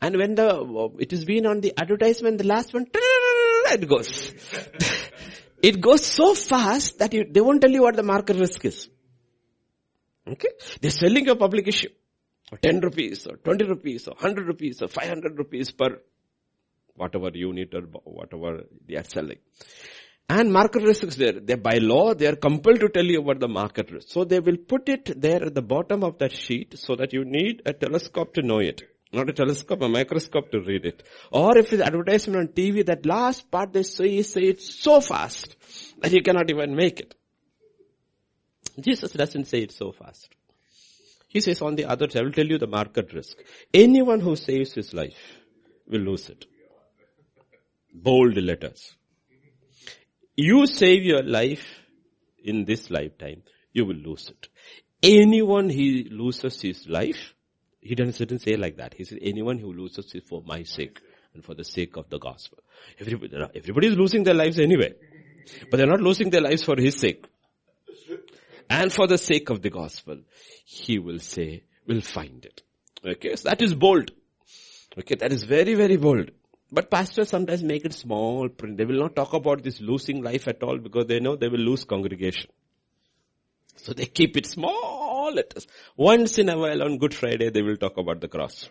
And 0.00 0.16
when 0.16 0.34
the, 0.34 0.90
it 0.98 1.12
is 1.12 1.24
been 1.24 1.46
on 1.46 1.60
the 1.60 1.72
advertisement, 1.78 2.38
the 2.38 2.44
last 2.44 2.74
one, 2.74 2.86
it 2.92 3.88
goes. 3.88 4.32
it 5.62 5.80
goes 5.80 6.04
so 6.04 6.34
fast 6.34 6.98
that 6.98 7.14
you, 7.14 7.24
they 7.30 7.40
won't 7.40 7.60
tell 7.60 7.70
you 7.70 7.82
what 7.82 7.96
the 7.96 8.02
market 8.02 8.36
risk 8.36 8.64
is. 8.64 8.88
Okay? 10.26 10.48
They're 10.80 10.90
selling 10.90 11.28
a 11.28 11.36
public 11.36 11.68
issue. 11.68 11.90
10 12.60 12.80
rupees 12.80 13.26
or 13.26 13.36
20 13.36 13.64
rupees 13.64 14.06
or 14.06 14.12
100 14.12 14.46
rupees 14.46 14.82
or 14.82 14.88
500 14.88 15.38
rupees 15.38 15.70
per 15.70 16.00
whatever 16.96 17.30
unit 17.32 17.74
or 17.74 17.82
whatever 18.04 18.64
they 18.86 18.96
are 18.96 19.04
selling. 19.04 19.38
And 20.28 20.52
market 20.52 20.82
risk 20.82 21.04
is 21.04 21.16
there. 21.16 21.32
They, 21.32 21.54
by 21.54 21.78
law, 21.78 22.14
they 22.14 22.26
are 22.26 22.36
compelled 22.36 22.80
to 22.80 22.88
tell 22.88 23.04
you 23.04 23.20
about 23.20 23.40
the 23.40 23.48
market 23.48 23.90
risk. 23.90 24.08
So 24.08 24.24
they 24.24 24.40
will 24.40 24.56
put 24.56 24.88
it 24.88 25.20
there 25.20 25.44
at 25.44 25.54
the 25.54 25.62
bottom 25.62 26.02
of 26.02 26.18
that 26.18 26.32
sheet 26.32 26.78
so 26.78 26.96
that 26.96 27.12
you 27.12 27.24
need 27.24 27.62
a 27.66 27.74
telescope 27.74 28.32
to 28.34 28.42
know 28.42 28.60
it. 28.60 28.82
Not 29.12 29.28
a 29.28 29.32
telescope, 29.32 29.82
a 29.82 29.88
microscope 29.88 30.50
to 30.52 30.60
read 30.60 30.86
it. 30.86 31.02
Or 31.30 31.56
if 31.58 31.72
it's 31.72 31.82
advertisement 31.82 32.40
on 32.40 32.48
TV, 32.48 32.84
that 32.86 33.04
last 33.06 33.50
part 33.50 33.72
they 33.72 33.82
say, 33.82 34.22
say 34.22 34.42
it 34.42 34.62
so 34.62 35.00
fast 35.00 35.56
that 36.00 36.12
you 36.12 36.22
cannot 36.22 36.50
even 36.50 36.74
make 36.74 37.00
it. 37.00 37.14
Jesus 38.80 39.12
doesn't 39.12 39.46
say 39.46 39.58
it 39.58 39.72
so 39.72 39.92
fast. 39.92 40.28
He 41.28 41.40
says 41.40 41.60
on 41.62 41.76
the 41.76 41.84
other 41.84 42.08
side, 42.08 42.22
I 42.22 42.24
will 42.24 42.32
tell 42.32 42.46
you 42.46 42.58
the 42.58 42.66
market 42.66 43.12
risk. 43.12 43.36
Anyone 43.72 44.20
who 44.20 44.36
saves 44.36 44.72
his 44.72 44.92
life 44.94 45.38
will 45.86 46.00
lose 46.00 46.28
it. 46.28 46.46
Bold 47.94 48.36
letters. 48.36 48.94
You 50.36 50.66
save 50.66 51.04
your 51.04 51.22
life 51.22 51.64
in 52.42 52.64
this 52.64 52.90
lifetime, 52.90 53.42
you 53.72 53.86
will 53.86 53.96
lose 53.96 54.28
it. 54.28 54.48
Anyone 55.02 55.70
he 55.70 56.08
loses 56.10 56.60
his 56.60 56.86
life, 56.88 57.34
he 57.80 57.94
doesn't 57.94 58.40
say 58.40 58.56
like 58.56 58.76
that. 58.78 58.94
He 58.94 59.04
says 59.04 59.18
anyone 59.22 59.58
who 59.58 59.72
loses 59.72 60.12
it 60.14 60.24
for 60.26 60.42
my 60.44 60.64
sake 60.64 61.00
and 61.34 61.44
for 61.44 61.54
the 61.54 61.64
sake 61.64 61.96
of 61.96 62.10
the 62.10 62.18
gospel. 62.18 62.58
Everybody, 62.98 63.36
everybody 63.54 63.86
is 63.88 63.96
losing 63.96 64.24
their 64.24 64.34
lives 64.34 64.58
anyway. 64.58 64.94
But 65.70 65.76
they're 65.76 65.86
not 65.86 66.00
losing 66.00 66.30
their 66.30 66.40
lives 66.40 66.64
for 66.64 66.76
his 66.76 66.98
sake 66.98 67.26
and 68.68 68.92
for 68.92 69.06
the 69.06 69.18
sake 69.18 69.50
of 69.50 69.62
the 69.62 69.70
gospel, 69.70 70.18
he 70.64 70.98
will 70.98 71.18
say, 71.18 71.64
will 71.86 72.00
find 72.00 72.44
it. 72.44 72.62
Okay, 73.06 73.36
so 73.36 73.48
that 73.48 73.60
is 73.62 73.74
bold. 73.74 74.10
Okay, 74.98 75.16
that 75.16 75.32
is 75.32 75.44
very, 75.44 75.74
very 75.74 75.96
bold. 75.96 76.30
But 76.72 76.90
pastors 76.90 77.28
sometimes 77.28 77.62
make 77.62 77.84
it 77.84 77.94
small 77.94 78.48
print. 78.48 78.76
They 78.76 78.84
will 78.84 78.98
not 78.98 79.14
talk 79.14 79.32
about 79.32 79.62
this 79.62 79.80
losing 79.80 80.22
life 80.22 80.48
at 80.48 80.62
all 80.62 80.78
because 80.78 81.06
they 81.06 81.20
know 81.20 81.36
they 81.36 81.48
will 81.48 81.60
lose 81.60 81.84
congregation. 81.84 82.50
So 83.76 83.92
they 83.92 84.06
keep 84.06 84.36
it 84.36 84.46
small 84.46 85.32
letters. 85.34 85.66
Once 85.96 86.38
in 86.38 86.48
a 86.48 86.58
while 86.58 86.82
on 86.82 86.98
Good 86.98 87.14
Friday 87.14 87.50
they 87.50 87.62
will 87.62 87.76
talk 87.76 87.96
about 87.96 88.20
the 88.20 88.28
cross. 88.28 88.68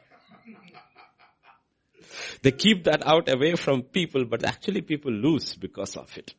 They 2.42 2.52
keep 2.52 2.84
that 2.86 3.06
out 3.06 3.30
away 3.30 3.56
from 3.56 3.84
people, 3.84 4.26
but 4.26 4.44
actually 4.44 4.82
people 4.82 5.12
lose 5.12 5.56
because 5.56 5.96
of 5.96 6.16
it. 6.18 6.34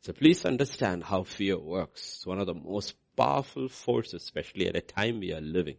So 0.00 0.12
please 0.12 0.44
understand 0.44 1.04
how 1.04 1.22
fear 1.22 1.58
works. 1.58 2.16
It's 2.16 2.26
one 2.26 2.38
of 2.38 2.46
the 2.46 2.54
most 2.54 2.94
powerful 3.16 3.68
forces, 3.68 4.22
especially 4.22 4.66
at 4.68 4.76
a 4.76 4.80
time 4.80 5.20
we 5.20 5.32
are 5.32 5.40
living. 5.40 5.76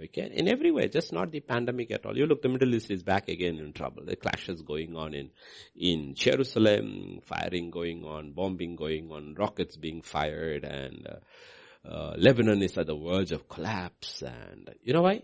Okay, 0.00 0.28
in 0.34 0.48
every 0.48 0.72
way, 0.72 0.88
just 0.88 1.12
not 1.12 1.30
the 1.30 1.38
pandemic 1.38 1.92
at 1.92 2.04
all. 2.04 2.18
You 2.18 2.26
look, 2.26 2.42
the 2.42 2.48
Middle 2.48 2.74
East 2.74 2.90
is 2.90 3.04
back 3.04 3.28
again 3.28 3.58
in 3.58 3.72
trouble. 3.72 4.04
The 4.04 4.16
clashes 4.16 4.60
going 4.62 4.96
on 4.96 5.14
in, 5.14 5.30
in 5.76 6.14
Jerusalem, 6.14 7.20
firing 7.22 7.70
going 7.70 8.04
on, 8.04 8.32
bombing 8.32 8.74
going 8.74 9.12
on, 9.12 9.34
rockets 9.38 9.76
being 9.76 10.02
fired, 10.02 10.64
and 10.64 11.06
uh, 11.06 11.88
uh, 11.88 12.14
Lebanon 12.18 12.60
is 12.62 12.76
at 12.76 12.88
the 12.88 12.96
verge 12.96 13.30
of 13.30 13.48
collapse. 13.48 14.22
And 14.22 14.74
you 14.82 14.92
know 14.92 15.02
why? 15.02 15.22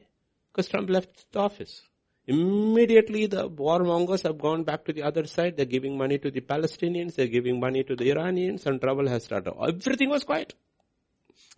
Because 0.53 0.69
Trump 0.69 0.89
left 0.89 1.33
the 1.33 1.41
office. 1.41 1.83
Immediately 2.27 3.27
the 3.27 3.51
warmongers 3.51 4.23
have 4.23 4.39
gone 4.39 4.63
back 4.63 4.85
to 4.85 4.93
the 4.93 5.03
other 5.03 5.27
side. 5.27 5.57
They're 5.57 5.67
giving 5.67 5.99
money 5.99 6.19
to 6.19 6.31
the 6.31 6.43
Palestinians. 6.43 7.17
They're 7.17 7.27
giving 7.27 7.59
money 7.59 7.83
to 7.83 7.97
the 7.97 8.13
Iranians 8.13 8.67
and 8.67 8.81
trouble 8.81 9.09
has 9.09 9.25
started. 9.25 9.53
Everything 9.61 10.11
was 10.11 10.23
quiet. 10.23 10.55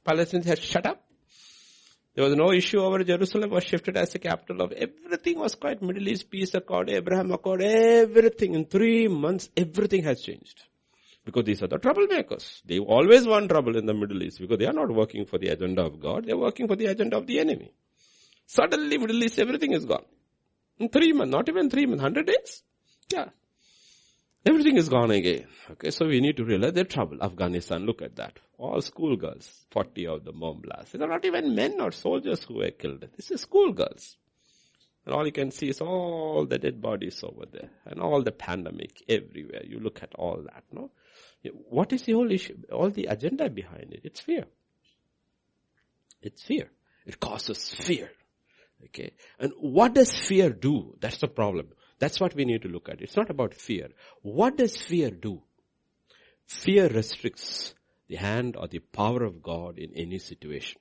Palestinians 0.03 0.47
had 0.47 0.59
shut 0.59 0.87
up. 0.87 1.05
There 2.15 2.25
was 2.25 2.37
no 2.37 2.53
issue 2.53 2.79
over 2.81 3.03
Jerusalem 3.05 3.51
was 3.51 3.65
shifted 3.65 3.97
as 3.97 4.11
the 4.13 4.19
capital 4.19 4.61
of 4.61 4.73
everything 4.73 5.39
was 5.39 5.55
quite 5.55 5.81
Middle 5.81 6.09
East 6.09 6.31
peace 6.31 6.53
accord, 6.55 6.91
Abraham 6.91 7.31
accord, 7.33 7.63
everything. 7.63 8.55
In 8.55 8.67
three 8.67 9.09
months, 9.09 9.49
everything 9.57 10.03
has 10.05 10.21
changed. 10.21 10.63
Because 11.25 11.45
these 11.45 11.63
are 11.63 11.69
the 11.69 11.79
troublemakers. 11.79 12.61
They 12.67 12.79
always 12.81 13.27
want 13.27 13.49
trouble 13.49 13.77
in 13.77 13.87
the 13.87 13.95
Middle 13.95 14.23
East 14.23 14.41
because 14.41 14.59
they 14.59 14.67
are 14.67 14.75
not 14.75 14.91
working 14.91 15.25
for 15.25 15.39
the 15.39 15.49
agenda 15.49 15.83
of 15.83 16.01
God. 16.01 16.27
They 16.27 16.33
are 16.33 16.37
working 16.39 16.69
for 16.69 16.77
the 16.77 16.87
agenda 16.87 17.17
of 17.17 17.27
the 17.27 17.39
enemy. 17.39 17.73
Suddenly 18.47 18.99
Middle 18.99 19.23
East, 19.23 19.39
everything 19.39 19.73
is 19.73 19.87
gone. 19.87 20.05
In 20.79 20.91
three 20.91 21.13
months, 21.15 21.33
not 21.33 21.49
even 21.49 21.71
three 21.71 21.87
months, 21.87 22.03
hundred 22.03 22.27
days. 22.27 22.63
Yeah. 23.11 23.29
Everything 24.45 24.77
is 24.77 24.89
gone 24.89 25.13
again. 25.13 25.47
Okay, 25.71 25.91
so 25.91 26.07
we 26.07 26.21
need 26.21 26.37
to 26.37 26.45
realize 26.45 26.73
their 26.73 26.85
trouble. 26.85 27.23
Afghanistan, 27.23 27.87
look 27.87 28.03
at 28.03 28.17
that. 28.17 28.41
All 28.59 28.81
schoolgirls, 28.81 29.67
40 29.71 30.07
of 30.09 30.25
the 30.25 30.33
bomb 30.33 30.61
blasts. 30.61 30.93
These 30.93 31.03
are 31.03 31.09
not 31.09 31.25
even 31.25 31.55
men 31.55 31.81
or 31.81 31.93
soldiers 31.93 32.43
who 32.43 32.57
were 32.57 32.71
killed. 32.71 33.07
This 33.17 33.31
is 33.31 33.43
schoolgirls. 33.43 34.17
And 35.07 35.15
all 35.15 35.25
you 35.25 35.33
can 35.33 35.51
see 35.53 35.69
is 35.69 35.81
all 35.81 36.47
the 36.47 36.59
dead 36.59 36.81
bodies 36.81 37.23
over 37.23 37.47
there. 37.51 37.71
And 37.87 38.01
all 38.01 38.23
the 38.23 38.33
pandemic 38.33 39.03
everywhere. 39.09 39.63
You 39.65 39.79
look 39.79 40.03
at 40.03 40.15
all 40.17 40.43
that, 40.45 40.65
no? 40.73 40.91
What 41.71 41.93
is 41.93 42.03
the 42.03 42.13
whole 42.13 42.31
issue? 42.31 42.57
All 42.73 42.91
the 42.91 43.07
agenda 43.07 43.49
behind 43.49 43.93
it. 43.93 44.01
It's 44.05 44.21
fear. 44.21 44.45
It's 46.21 46.43
fear. 46.43 46.71
It 47.07 47.19
causes 47.19 47.75
fear. 47.75 48.11
Okay. 48.87 49.13
And 49.39 49.53
what 49.61 49.95
does 49.95 50.13
fear 50.13 50.51
do? 50.51 50.97
That's 51.01 51.19
the 51.19 51.29
problem. 51.29 51.69
That's 52.03 52.19
what 52.19 52.35
we 52.35 52.45
need 52.45 52.63
to 52.63 52.69
look 52.69 52.89
at. 52.89 53.01
It's 53.01 53.17
not 53.17 53.31
about 53.31 53.55
fear. 53.55 53.91
What 54.23 54.57
does 54.57 54.77
fear 54.77 55.09
do? 55.13 55.41
Fear 56.49 56.89
restricts 56.89 57.77
the 58.09 58.17
hand 58.17 58.57
or 58.57 58.67
the 58.67 58.81
power 58.81 59.23
of 59.23 59.41
God 59.41 59.79
in 59.79 59.93
any 59.95 60.19
situation. 60.19 60.81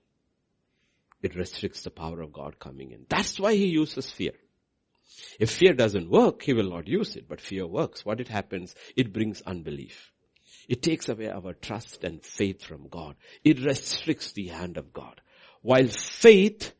It 1.21 1.35
restricts 1.35 1.83
the 1.83 1.91
power 1.91 2.21
of 2.21 2.33
God 2.33 2.57
coming 2.57 2.89
in. 2.89 3.05
That's 3.07 3.39
why 3.39 3.53
he 3.53 3.67
uses 3.67 4.09
fear. 4.09 4.31
If 5.39 5.51
fear 5.51 5.73
doesn't 5.73 6.09
work, 6.09 6.41
he 6.41 6.53
will 6.53 6.71
not 6.71 6.87
use 6.87 7.15
it, 7.15 7.29
but 7.29 7.39
fear 7.39 7.67
works. 7.67 8.03
What 8.03 8.19
it 8.19 8.27
happens, 8.27 8.73
it 8.95 9.13
brings 9.13 9.43
unbelief. 9.43 10.11
It 10.67 10.81
takes 10.81 11.07
away 11.07 11.29
our 11.29 11.53
trust 11.53 12.03
and 12.03 12.23
faith 12.23 12.63
from 12.63 12.87
God. 12.87 13.15
It 13.43 13.63
restricts 13.63 14.31
the 14.31 14.47
hand 14.47 14.77
of 14.77 14.91
God. 14.91 15.21
While 15.61 15.85
faith 15.85 16.73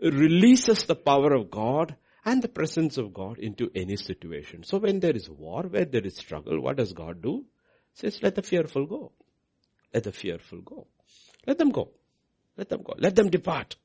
releases 0.00 0.84
the 0.84 0.94
power 0.94 1.34
of 1.34 1.50
God 1.50 1.96
and 2.28 2.42
the 2.42 2.48
presence 2.48 2.98
of 2.98 3.14
God 3.14 3.38
into 3.38 3.70
any 3.74 3.96
situation. 3.96 4.62
So 4.62 4.78
when 4.78 5.00
there 5.00 5.16
is 5.16 5.30
war, 5.30 5.62
where 5.62 5.86
there 5.86 6.04
is 6.04 6.16
struggle, 6.16 6.60
what 6.60 6.76
does 6.76 6.92
God 6.92 7.22
do? 7.22 7.46
Says, 7.94 8.22
let 8.22 8.34
the 8.34 8.42
fearful 8.42 8.86
go. 8.86 9.12
Let 9.94 10.04
the 10.04 10.12
fearful 10.12 10.60
go. 10.60 10.86
Let 11.46 11.58
them 11.58 11.70
go. 11.70 11.90
Let 12.56 12.68
them 12.68 12.82
go. 12.82 12.94
Let 12.98 13.16
them 13.16 13.30
depart. 13.30 13.76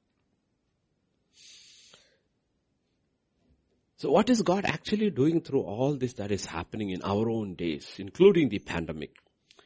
So 3.96 4.12
what 4.12 4.30
is 4.30 4.42
God 4.42 4.66
actually 4.66 5.10
doing 5.12 5.40
through 5.40 5.62
all 5.62 5.96
this 5.96 6.14
that 6.14 6.32
is 6.32 6.46
happening 6.46 6.90
in 6.90 7.02
our 7.04 7.30
own 7.30 7.56
days, 7.56 7.96
including 7.98 8.50
the 8.50 8.60
pandemic? 8.60 9.16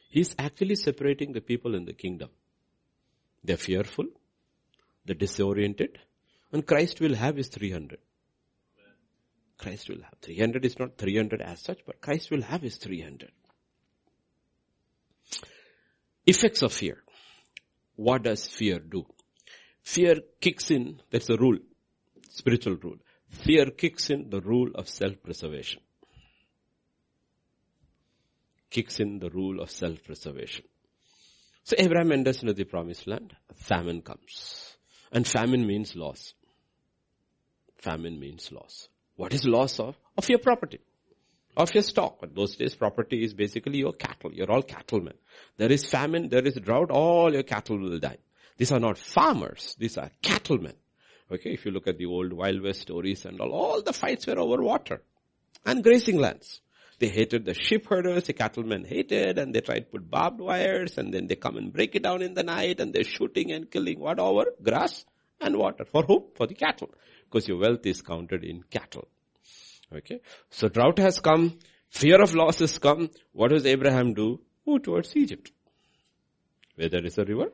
He's 0.08 0.34
actually 0.38 0.76
separating 0.76 1.32
the 1.32 1.40
people 1.40 1.74
in 1.74 1.84
the 1.84 1.92
kingdom. 1.92 2.30
They're 3.42 3.56
fearful, 3.56 4.06
they're 5.04 5.16
disoriented, 5.16 5.98
and 6.52 6.64
Christ 6.64 7.00
will 7.00 7.16
have 7.16 7.36
his 7.36 7.48
300. 7.48 7.98
Christ 9.58 9.88
will 9.88 10.02
have. 10.02 10.14
300 10.22 10.64
is 10.64 10.78
not 10.78 10.96
300 10.96 11.42
as 11.42 11.60
such, 11.60 11.80
but 11.84 12.00
Christ 12.00 12.30
will 12.30 12.42
have 12.42 12.62
his 12.62 12.76
300. 12.76 13.30
Effects 16.26 16.62
of 16.62 16.72
fear. 16.72 17.02
What 17.96 18.22
does 18.22 18.46
fear 18.46 18.78
do? 18.78 19.06
Fear 19.82 20.16
kicks 20.40 20.70
in, 20.70 21.00
that's 21.10 21.28
a 21.30 21.36
rule, 21.36 21.58
spiritual 22.30 22.76
rule. 22.76 22.98
fear 23.30 23.70
kicks 23.70 24.10
in 24.10 24.30
the 24.30 24.40
rule 24.40 24.70
of 24.74 24.88
self-preservation. 24.88 25.80
Kicks 28.70 29.00
in 29.00 29.18
the 29.18 29.30
rule 29.30 29.60
of 29.60 29.70
self-preservation. 29.70 30.64
So 31.64 31.76
Abraham 31.78 32.12
enters 32.12 32.42
into 32.42 32.54
the 32.54 32.64
promised 32.64 33.06
land. 33.06 33.34
Famine 33.54 34.02
comes. 34.02 34.76
And 35.10 35.26
famine 35.26 35.66
means 35.66 35.96
loss. 35.96 36.34
Famine 37.78 38.18
means 38.18 38.50
loss. 38.52 38.88
What 39.18 39.34
is 39.34 39.44
loss 39.44 39.80
of? 39.80 39.96
Of 40.16 40.28
your 40.28 40.38
property. 40.38 40.78
Of 41.56 41.74
your 41.74 41.82
stock. 41.82 42.20
In 42.22 42.34
those 42.34 42.54
days 42.54 42.76
property 42.76 43.24
is 43.24 43.34
basically 43.34 43.78
your 43.78 43.92
cattle. 43.92 44.32
You're 44.32 44.50
all 44.50 44.62
cattlemen. 44.62 45.14
There 45.56 45.72
is 45.72 45.84
famine, 45.84 46.28
there 46.28 46.46
is 46.46 46.54
drought, 46.54 46.92
all 46.92 47.32
your 47.32 47.42
cattle 47.42 47.80
will 47.80 47.98
die. 47.98 48.18
These 48.56 48.70
are 48.70 48.78
not 48.78 48.96
farmers. 48.96 49.74
These 49.76 49.98
are 49.98 50.12
cattlemen. 50.22 50.74
Okay, 51.32 51.50
if 51.50 51.66
you 51.66 51.72
look 51.72 51.88
at 51.88 51.98
the 51.98 52.06
old 52.06 52.32
Wild 52.32 52.62
West 52.62 52.82
stories 52.82 53.24
and 53.24 53.40
all, 53.40 53.50
all 53.50 53.82
the 53.82 53.92
fights 53.92 54.28
were 54.28 54.38
over 54.38 54.62
water 54.62 55.02
and 55.66 55.82
grazing 55.82 56.18
lands. 56.18 56.60
They 57.00 57.08
hated 57.08 57.44
the 57.44 57.54
sheep 57.54 57.88
herders, 57.88 58.24
the 58.24 58.34
cattlemen 58.34 58.84
hated, 58.84 59.36
and 59.36 59.52
they 59.52 59.60
tried 59.60 59.80
to 59.80 59.86
put 59.86 60.08
barbed 60.08 60.40
wires, 60.40 60.96
and 60.96 61.12
then 61.12 61.26
they 61.26 61.34
come 61.34 61.56
and 61.56 61.72
break 61.72 61.96
it 61.96 62.04
down 62.04 62.22
in 62.22 62.34
the 62.34 62.44
night, 62.44 62.78
and 62.78 62.92
they're 62.92 63.02
shooting 63.02 63.50
and 63.50 63.68
killing 63.68 63.98
what 63.98 64.20
over? 64.20 64.44
Grass 64.62 65.04
and 65.40 65.56
water. 65.56 65.84
For 65.84 66.02
whom? 66.04 66.24
For 66.36 66.46
the 66.46 66.54
cattle. 66.54 66.90
Because 67.30 67.48
your 67.48 67.58
wealth 67.58 67.84
is 67.86 68.02
counted 68.02 68.44
in 68.44 68.62
cattle. 68.70 69.08
Okay. 69.94 70.20
So 70.50 70.68
drought 70.68 70.98
has 70.98 71.20
come, 71.20 71.58
fear 71.90 72.20
of 72.22 72.34
loss 72.34 72.58
has 72.60 72.78
come. 72.78 73.10
What 73.32 73.50
does 73.50 73.66
Abraham 73.66 74.14
do? 74.14 74.40
Move 74.66 74.82
towards 74.82 75.14
Egypt. 75.16 75.52
Where 76.76 76.88
there 76.88 77.04
is 77.04 77.18
a 77.18 77.24
river, 77.24 77.52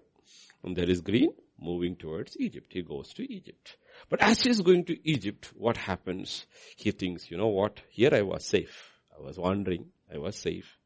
and 0.62 0.76
there 0.76 0.88
is 0.88 1.00
green, 1.00 1.32
moving 1.60 1.96
towards 1.96 2.36
Egypt. 2.38 2.72
He 2.72 2.82
goes 2.82 3.12
to 3.14 3.32
Egypt. 3.32 3.76
But 4.08 4.20
as 4.20 4.42
he 4.42 4.50
is 4.50 4.60
going 4.60 4.84
to 4.86 5.08
Egypt, 5.08 5.50
what 5.56 5.76
happens? 5.76 6.46
He 6.76 6.90
thinks, 6.90 7.30
you 7.30 7.36
know 7.36 7.48
what? 7.48 7.80
Here 7.88 8.10
I 8.12 8.22
was 8.22 8.44
safe. 8.44 8.92
I 9.16 9.22
was 9.22 9.38
wandering. 9.38 9.86
I 10.12 10.18
was 10.18 10.36
safe. 10.36 10.76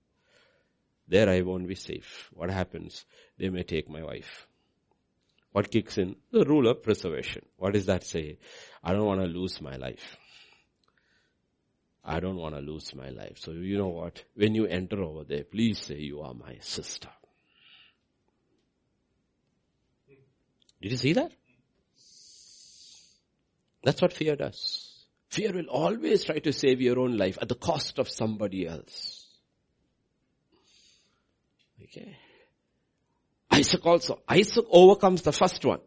There 1.07 1.29
I 1.29 1.40
won't 1.40 1.68
be 1.68 1.74
safe. 1.74 2.29
What 2.33 2.51
happens? 2.51 3.07
They 3.38 3.48
may 3.48 3.62
take 3.62 3.88
my 3.88 4.03
wife. 4.03 4.48
What 5.59 5.73
kicks 5.73 5.99
in? 5.99 6.14
The 6.31 6.44
rule 6.44 6.68
of 6.68 6.85
preservation. 6.85 7.44
What 7.57 7.73
does 7.73 7.87
that 7.87 8.05
say? 8.05 8.38
I 8.81 8.92
don't 8.92 9.07
want 9.07 9.23
to 9.23 9.27
lose 9.27 9.61
my 9.61 9.75
life. 9.75 10.16
I 12.05 12.21
don't 12.21 12.37
want 12.37 12.55
to 12.55 12.61
lose 12.61 12.94
my 12.94 13.09
life. 13.09 13.38
So 13.40 13.51
you 13.51 13.77
know 13.77 13.88
what? 13.88 14.23
When 14.37 14.55
you 14.55 14.66
enter 14.66 15.03
over 15.03 15.25
there, 15.25 15.42
please 15.42 15.81
say 15.81 15.97
you 15.97 16.21
are 16.21 16.33
my 16.33 16.59
sister. 16.61 17.09
Did 20.81 20.92
you 20.92 20.97
see 20.97 21.14
that? 21.14 21.33
That's 23.83 24.01
what 24.01 24.12
fear 24.12 24.37
does. 24.37 24.92
Fear 25.31 25.55
will 25.55 25.71
always 25.71 26.23
try 26.23 26.38
to 26.38 26.53
save 26.53 26.81
your 26.81 27.01
own 27.01 27.16
life 27.16 27.37
at 27.42 27.49
the 27.49 27.57
cost 27.57 27.99
of 27.99 28.09
somebody 28.09 28.64
else. 28.64 29.27
Okay. 31.83 32.16
Isaac 33.59 33.87
also. 33.87 34.23
Isaac 34.29 34.64
overcomes 34.71 35.23
the 35.23 35.33
first 35.33 35.64
one. 35.64 35.81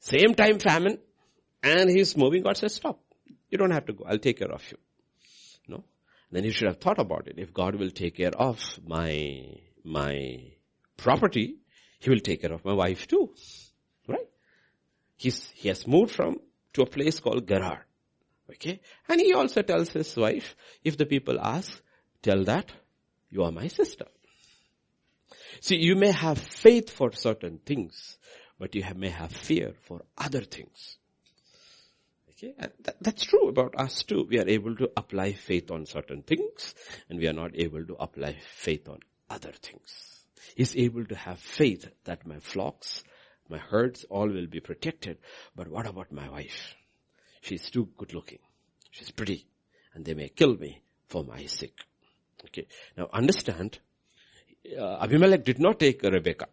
Same 0.00 0.34
time 0.34 0.58
famine. 0.58 0.98
And 1.62 1.90
he's 1.90 2.16
moving. 2.16 2.42
God 2.42 2.56
says, 2.56 2.74
stop. 2.74 3.00
You 3.50 3.58
don't 3.58 3.70
have 3.70 3.86
to 3.86 3.92
go. 3.92 4.04
I'll 4.06 4.18
take 4.18 4.38
care 4.38 4.52
of 4.52 4.62
you. 4.70 4.78
No. 5.68 5.84
Then 6.30 6.44
you 6.44 6.52
should 6.52 6.68
have 6.68 6.80
thought 6.80 6.98
about 6.98 7.28
it. 7.28 7.34
If 7.38 7.52
God 7.52 7.76
will 7.76 7.90
take 7.90 8.16
care 8.16 8.36
of 8.36 8.60
my, 8.86 9.44
my 9.84 10.52
property, 10.96 11.56
he 11.98 12.10
will 12.10 12.20
take 12.20 12.42
care 12.42 12.52
of 12.52 12.64
my 12.64 12.72
wife 12.72 13.06
too. 13.06 13.32
Right? 14.06 14.28
He's, 15.16 15.48
he 15.54 15.68
has 15.68 15.86
moved 15.86 16.12
from, 16.12 16.40
to 16.74 16.82
a 16.82 16.86
place 16.86 17.20
called 17.20 17.48
Gerar. 17.48 17.86
Okay? 18.50 18.80
And 19.08 19.20
he 19.20 19.32
also 19.32 19.62
tells 19.62 19.90
his 19.90 20.14
wife, 20.16 20.54
if 20.84 20.96
the 20.96 21.06
people 21.06 21.40
ask, 21.40 21.80
tell 22.22 22.44
that 22.44 22.70
you 23.30 23.42
are 23.42 23.52
my 23.52 23.68
sister. 23.68 24.06
See, 25.60 25.76
you 25.76 25.96
may 25.96 26.12
have 26.12 26.38
faith 26.38 26.90
for 26.90 27.12
certain 27.12 27.58
things, 27.64 28.18
but 28.58 28.74
you 28.74 28.84
may 28.94 29.10
have 29.10 29.32
fear 29.32 29.74
for 29.82 30.02
other 30.16 30.42
things. 30.42 30.98
Okay, 32.30 32.54
that, 32.58 32.96
that's 33.00 33.24
true 33.24 33.48
about 33.48 33.74
us 33.78 34.02
too. 34.02 34.26
We 34.28 34.38
are 34.38 34.48
able 34.48 34.76
to 34.76 34.90
apply 34.96 35.32
faith 35.32 35.70
on 35.70 35.86
certain 35.86 36.22
things, 36.22 36.74
and 37.08 37.18
we 37.18 37.28
are 37.28 37.32
not 37.32 37.52
able 37.54 37.84
to 37.86 37.94
apply 37.94 38.36
faith 38.40 38.88
on 38.88 39.00
other 39.30 39.52
things. 39.52 40.24
He's 40.54 40.76
able 40.76 41.04
to 41.06 41.14
have 41.14 41.38
faith 41.38 41.88
that 42.04 42.26
my 42.26 42.38
flocks, 42.38 43.04
my 43.48 43.58
herds, 43.58 44.04
all 44.10 44.28
will 44.28 44.46
be 44.46 44.60
protected. 44.60 45.18
But 45.54 45.68
what 45.68 45.86
about 45.86 46.12
my 46.12 46.28
wife? 46.28 46.74
She's 47.40 47.70
too 47.70 47.88
good 47.96 48.12
looking. 48.12 48.38
She's 48.90 49.10
pretty. 49.10 49.46
And 49.94 50.04
they 50.04 50.14
may 50.14 50.28
kill 50.28 50.56
me 50.56 50.82
for 51.08 51.24
my 51.24 51.46
sake. 51.46 51.78
Okay. 52.44 52.66
Now 52.96 53.08
understand, 53.12 53.78
uh, 54.74 54.98
Abimelech 55.02 55.44
did 55.44 55.58
not 55.58 55.78
take 55.78 56.02
Rebecca. 56.02 56.46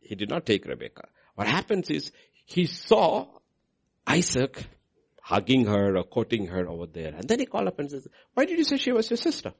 He 0.00 0.14
did 0.14 0.28
not 0.28 0.44
take 0.44 0.66
Rebecca. 0.66 1.08
What 1.34 1.46
happens 1.46 1.90
is, 1.90 2.12
he 2.44 2.66
saw 2.66 3.26
Isaac 4.06 4.64
hugging 5.22 5.66
her 5.66 5.96
or 5.96 6.02
courting 6.02 6.48
her 6.48 6.68
over 6.68 6.86
there. 6.86 7.14
And 7.14 7.28
then 7.28 7.38
he 7.38 7.46
called 7.46 7.68
up 7.68 7.78
and 7.78 7.90
says, 7.90 8.08
why 8.34 8.44
did 8.44 8.58
you 8.58 8.64
say 8.64 8.76
she 8.76 8.90
was 8.90 9.08
your 9.08 9.16
sister? 9.16 9.52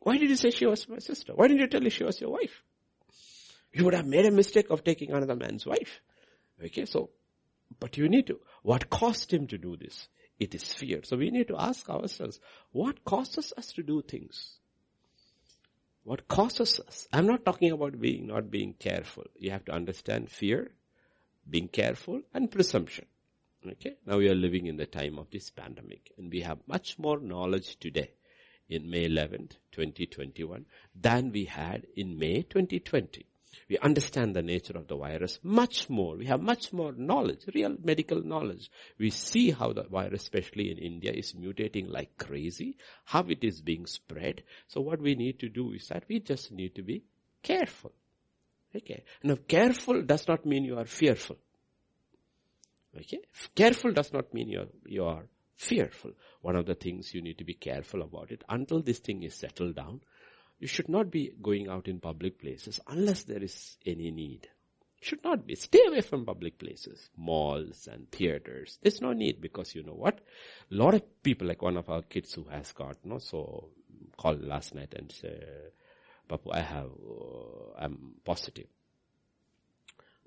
Why 0.00 0.18
did 0.18 0.28
you 0.28 0.36
say 0.36 0.50
she 0.50 0.66
was 0.66 0.88
my 0.88 0.98
sister? 0.98 1.32
Why 1.34 1.46
didn't 1.46 1.60
you 1.60 1.68
tell 1.68 1.80
me 1.80 1.90
she 1.90 2.04
was 2.04 2.20
your 2.20 2.30
wife? 2.30 2.62
You 3.72 3.84
would 3.84 3.94
have 3.94 4.06
made 4.06 4.26
a 4.26 4.30
mistake 4.30 4.70
of 4.70 4.82
taking 4.82 5.12
another 5.12 5.36
man's 5.36 5.64
wife. 5.64 6.00
Okay, 6.64 6.84
so, 6.86 7.10
but 7.78 7.96
you 7.96 8.08
need 8.08 8.26
to. 8.28 8.40
What 8.62 8.90
caused 8.90 9.32
him 9.32 9.46
to 9.48 9.58
do 9.58 9.76
this? 9.76 10.08
It 10.38 10.54
is 10.54 10.72
fear. 10.72 11.00
So 11.04 11.16
we 11.16 11.30
need 11.30 11.48
to 11.48 11.56
ask 11.58 11.88
ourselves, 11.88 12.40
what 12.72 13.04
causes 13.04 13.52
us 13.56 13.72
to 13.74 13.82
do 13.82 14.02
things? 14.02 14.58
What 16.06 16.28
causes 16.28 16.78
us? 16.78 17.08
I'm 17.12 17.26
not 17.26 17.44
talking 17.44 17.72
about 17.72 18.00
being, 18.00 18.28
not 18.28 18.48
being 18.48 18.74
careful. 18.74 19.24
You 19.34 19.50
have 19.50 19.64
to 19.64 19.72
understand 19.72 20.30
fear, 20.30 20.70
being 21.50 21.66
careful, 21.66 22.22
and 22.32 22.48
presumption. 22.48 23.06
Okay? 23.68 23.96
Now 24.06 24.18
we 24.18 24.28
are 24.28 24.36
living 24.36 24.68
in 24.68 24.76
the 24.76 24.86
time 24.86 25.18
of 25.18 25.32
this 25.32 25.50
pandemic 25.50 26.12
and 26.16 26.30
we 26.30 26.42
have 26.42 26.58
much 26.68 26.96
more 27.00 27.18
knowledge 27.18 27.80
today 27.80 28.12
in 28.68 28.88
May 28.88 29.08
11th, 29.08 29.56
2021 29.72 30.66
than 30.94 31.32
we 31.32 31.46
had 31.46 31.88
in 31.96 32.16
May 32.16 32.42
2020. 32.42 33.26
We 33.68 33.78
understand 33.78 34.34
the 34.34 34.42
nature 34.42 34.76
of 34.76 34.88
the 34.88 34.96
virus 34.96 35.38
much 35.42 35.88
more. 35.88 36.16
We 36.16 36.26
have 36.26 36.40
much 36.40 36.72
more 36.72 36.92
knowledge, 36.92 37.44
real 37.54 37.76
medical 37.82 38.22
knowledge. 38.22 38.70
We 38.98 39.10
see 39.10 39.50
how 39.50 39.72
the 39.72 39.84
virus, 39.84 40.22
especially 40.22 40.70
in 40.70 40.78
India, 40.78 41.12
is 41.12 41.32
mutating 41.32 41.90
like 41.90 42.16
crazy, 42.18 42.76
how 43.04 43.24
it 43.28 43.42
is 43.42 43.60
being 43.60 43.86
spread. 43.86 44.42
So 44.68 44.80
what 44.80 45.00
we 45.00 45.14
need 45.14 45.38
to 45.40 45.48
do 45.48 45.72
is 45.72 45.88
that 45.88 46.04
we 46.08 46.20
just 46.20 46.52
need 46.52 46.74
to 46.76 46.82
be 46.82 47.04
careful. 47.42 47.92
Okay. 48.74 49.02
Now 49.22 49.36
careful 49.48 50.02
does 50.02 50.26
not 50.28 50.44
mean 50.44 50.64
you 50.64 50.78
are 50.78 50.84
fearful. 50.84 51.36
Okay. 52.96 53.20
Careful 53.54 53.92
does 53.92 54.12
not 54.12 54.32
mean 54.32 54.48
you 54.48 54.60
are, 54.60 54.68
you 54.86 55.04
are 55.04 55.26
fearful. 55.54 56.12
One 56.42 56.56
of 56.56 56.66
the 56.66 56.74
things 56.74 57.14
you 57.14 57.22
need 57.22 57.38
to 57.38 57.44
be 57.44 57.54
careful 57.54 58.02
about 58.02 58.30
it 58.30 58.44
until 58.48 58.82
this 58.82 58.98
thing 58.98 59.22
is 59.22 59.34
settled 59.34 59.76
down. 59.76 60.00
You 60.58 60.68
should 60.68 60.88
not 60.88 61.10
be 61.10 61.32
going 61.42 61.68
out 61.68 61.86
in 61.88 62.00
public 62.00 62.40
places 62.40 62.80
unless 62.86 63.24
there 63.24 63.42
is 63.42 63.76
any 63.84 64.10
need. 64.10 64.48
Should 65.00 65.22
not 65.22 65.46
be. 65.46 65.54
Stay 65.54 65.84
away 65.86 66.00
from 66.00 66.24
public 66.24 66.58
places, 66.58 67.10
malls 67.16 67.86
and 67.90 68.10
theaters. 68.10 68.78
There's 68.82 69.02
no 69.02 69.12
need 69.12 69.40
because 69.40 69.74
you 69.74 69.82
know 69.82 69.92
what? 69.92 70.20
A 70.70 70.74
lot 70.74 70.94
of 70.94 71.22
people, 71.22 71.46
like 71.46 71.60
one 71.62 71.76
of 71.76 71.90
our 71.90 72.02
kids 72.02 72.32
who 72.32 72.44
has 72.44 72.72
got, 72.72 72.96
no, 73.04 73.18
so 73.18 73.68
called 74.16 74.42
last 74.42 74.74
night 74.74 74.94
and 74.96 75.12
said, 75.12 75.72
Papu, 76.28 76.50
I 76.52 76.60
have, 76.62 76.86
uh, 76.90 77.78
I'm 77.78 78.14
positive. 78.24 78.66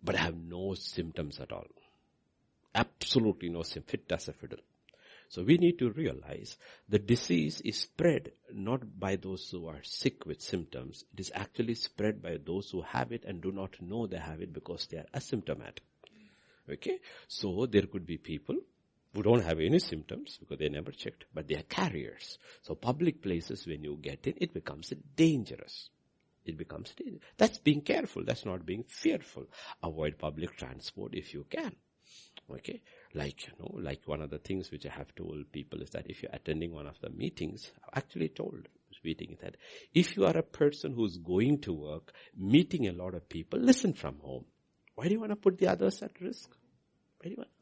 But 0.01 0.15
I 0.15 0.19
have 0.19 0.37
no 0.37 0.75
symptoms 0.75 1.39
at 1.39 1.51
all. 1.51 1.67
Absolutely 2.73 3.49
no 3.49 3.63
symptoms. 3.63 3.91
Fit 3.91 4.11
as 4.11 4.27
a 4.27 4.33
fiddle. 4.33 4.59
So 5.29 5.43
we 5.43 5.57
need 5.57 5.77
to 5.77 5.91
realize 5.91 6.57
the 6.89 6.97
disease 6.97 7.61
is 7.61 7.81
spread 7.81 8.31
not 8.51 8.99
by 8.99 9.15
those 9.15 9.47
who 9.51 9.67
are 9.67 9.83
sick 9.83 10.25
with 10.25 10.41
symptoms. 10.41 11.05
It 11.13 11.19
is 11.19 11.31
actually 11.35 11.75
spread 11.75 12.19
by 12.21 12.37
those 12.43 12.71
who 12.71 12.81
have 12.81 13.11
it 13.11 13.25
and 13.25 13.39
do 13.39 13.51
not 13.51 13.79
know 13.79 14.07
they 14.07 14.17
have 14.17 14.41
it 14.41 14.51
because 14.51 14.87
they 14.87 14.97
are 14.97 15.05
asymptomatic. 15.13 15.85
Okay? 16.67 16.99
So 17.27 17.67
there 17.67 17.85
could 17.85 18.07
be 18.07 18.17
people 18.17 18.55
who 19.13 19.21
don't 19.21 19.43
have 19.43 19.59
any 19.59 19.77
symptoms 19.77 20.37
because 20.39 20.57
they 20.57 20.69
never 20.69 20.91
checked, 20.91 21.25
but 21.31 21.47
they 21.47 21.55
are 21.55 21.63
carriers. 21.63 22.39
So 22.63 22.73
public 22.73 23.21
places, 23.21 23.67
when 23.67 23.83
you 23.83 23.99
get 24.01 24.25
in, 24.25 24.33
it 24.37 24.51
becomes 24.51 24.91
dangerous. 25.15 25.89
It 26.43 26.57
becomes 26.57 26.91
dangerous. 26.95 27.21
That's 27.37 27.59
being 27.59 27.81
careful. 27.81 28.23
That's 28.25 28.45
not 28.45 28.65
being 28.65 28.83
fearful. 28.87 29.45
Avoid 29.83 30.17
public 30.17 30.57
transport 30.57 31.13
if 31.13 31.35
you 31.35 31.45
can. 31.47 31.75
Okay. 32.51 32.81
Like, 33.13 33.47
you 33.47 33.53
know, 33.59 33.75
like 33.81 34.01
one 34.05 34.21
of 34.21 34.29
the 34.29 34.37
things 34.37 34.71
which 34.71 34.85
I 34.85 34.89
have 34.89 35.13
told 35.15 35.51
people 35.51 35.81
is 35.81 35.89
that 35.91 36.09
if 36.09 36.21
you're 36.21 36.31
attending 36.33 36.73
one 36.73 36.87
of 36.87 36.99
the 37.01 37.09
meetings, 37.09 37.71
I've 37.83 38.03
actually 38.03 38.29
told 38.29 38.67
meeting 39.03 39.37
that 39.41 39.55
if 39.93 40.17
you 40.17 40.25
are 40.25 40.37
a 40.37 40.43
person 40.43 40.93
who's 40.93 41.17
going 41.17 41.59
to 41.61 41.73
work, 41.73 42.13
meeting 42.37 42.87
a 42.87 42.91
lot 42.91 43.13
of 43.13 43.27
people, 43.29 43.59
listen 43.59 43.93
from 43.93 44.17
home. 44.19 44.45
Why 44.95 45.05
do 45.05 45.13
you 45.13 45.19
want 45.19 45.31
to 45.31 45.37
put 45.37 45.57
the 45.57 45.67
others 45.67 46.03
at 46.03 46.19
risk? 46.19 46.49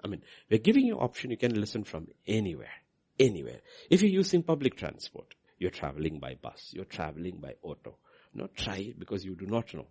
I 0.04 0.08
mean, 0.08 0.22
we're 0.50 0.60
giving 0.60 0.86
you 0.86 1.00
option. 1.00 1.32
You 1.32 1.38
can 1.38 1.60
listen 1.60 1.84
from 1.84 2.08
anywhere, 2.28 2.74
anywhere. 3.20 3.62
If 3.90 4.02
you're 4.02 4.12
using 4.12 4.44
public 4.44 4.76
transport, 4.78 5.34
you're 5.58 5.72
traveling 5.72 6.20
by 6.20 6.36
bus, 6.36 6.72
you're 6.74 6.86
traveling 6.86 7.38
by 7.40 7.56
auto. 7.62 7.98
Not 8.34 8.56
try 8.56 8.94
because 8.98 9.26
you 9.26 9.36
do 9.36 9.48
not 9.48 9.74
know. 9.74 9.88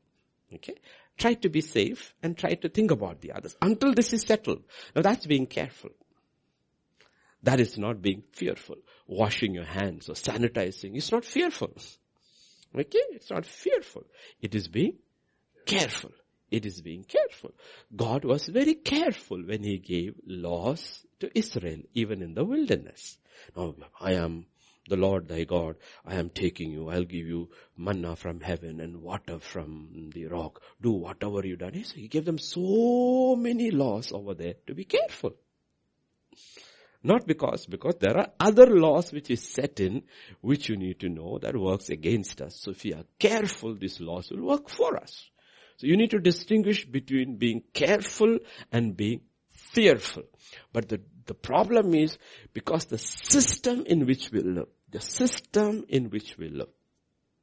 Okay? 0.55 0.77
Try 1.19 1.35
to 1.35 1.49
be 1.49 1.61
safe 1.61 2.15
and 2.23 2.37
try 2.37 2.55
to 2.55 2.69
think 2.69 2.91
about 2.91 3.21
the 3.21 3.33
others 3.33 3.57
until 3.63 3.95
this 3.95 4.13
is 4.13 4.23
settled. 4.23 4.63
Now 4.95 5.03
that's 5.03 5.27
being 5.27 5.47
careful. 5.47 5.91
That 7.43 7.61
is 7.61 7.79
not 7.79 8.03
being 8.03 8.23
fearful. 8.33 8.77
Washing 9.07 9.55
your 9.55 9.65
hands 9.65 10.09
or 10.09 10.15
sanitizing 10.15 10.97
is 10.97 11.13
not 11.13 11.25
fearful. 11.25 11.73
Okay? 12.75 13.03
It's 13.13 13.31
not 13.31 13.47
fearful. 13.47 14.05
It 14.41 14.55
is 14.55 14.69
being 14.69 14.99
careful. 15.65 16.13
It 16.51 16.65
is 16.65 16.81
being 16.81 17.05
careful. 17.05 17.53
God 17.95 18.25
was 18.25 18.47
very 18.47 18.75
careful 18.75 19.43
when 19.43 19.63
He 19.63 19.79
gave 19.79 20.15
laws 20.27 21.05
to 21.21 21.37
Israel, 21.37 21.81
even 21.95 22.23
in 22.23 22.35
the 22.35 22.45
wilderness. 22.45 23.19
Now, 23.57 23.75
I 24.01 24.13
am 24.13 24.47
the 24.89 24.97
Lord 24.97 25.29
thy 25.29 25.45
God, 25.45 25.77
I 26.05 26.17
am 26.17 26.31
taking 26.31 26.71
you, 26.71 26.89
I'll 26.89 27.05
give 27.05 27.27
you 27.27 27.51
manna 27.77 28.17
from 28.17 28.41
heaven 28.41 28.81
and 28.81 29.03
water 29.03 29.39
from 29.39 30.11
the 30.15 30.27
rock. 30.27 30.63
Do 30.81 30.93
whatever 30.93 31.47
you 31.47 31.57
done. 31.57 31.75
He 31.75 32.09
gave 32.09 32.25
them 32.25 32.39
so 32.39 33.37
many 33.37 33.71
laws 33.71 34.13
over 34.13 34.35
there 34.35 34.55
to 34.67 34.75
be 34.75 34.85
careful. 34.85 35.35
Not 37.03 37.27
because, 37.27 37.67
because 37.67 37.97
there 38.01 38.17
are 38.17 38.31
other 38.41 38.67
laws 38.67 39.13
which 39.13 39.31
is 39.31 39.41
set 39.41 39.79
in, 39.79 40.03
which 40.41 40.69
you 40.69 40.77
need 40.77 40.99
to 41.01 41.09
know 41.09 41.39
that 41.39 41.57
works 41.57 41.89
against 41.89 42.41
us. 42.41 42.57
So 42.61 42.73
if 42.73 42.83
we 42.83 42.95
are 42.95 43.05
careful, 43.19 43.77
these 43.77 44.01
laws 44.01 44.31
will 44.31 44.43
work 44.43 44.69
for 44.69 44.97
us. 44.97 45.31
So 45.77 45.87
you 45.87 45.97
need 45.97 46.11
to 46.11 46.19
distinguish 46.19 46.85
between 46.85 47.37
being 47.37 47.63
careful 47.73 48.39
and 48.73 48.97
being 48.97 49.21
fearful. 49.53 50.25
But 50.73 50.89
the, 50.89 51.01
the 51.27 51.35
problem 51.35 51.95
is 51.95 52.19
because 52.53 52.87
the 52.87 52.99
system 52.99 53.85
in 53.87 54.07
which 54.07 54.31
we 54.33 54.41
live, 54.41 54.69
the 54.97 55.03
system 55.03 55.85
in 55.91 56.09
which 56.09 56.39
we 56.39 56.49
live, 56.49 56.71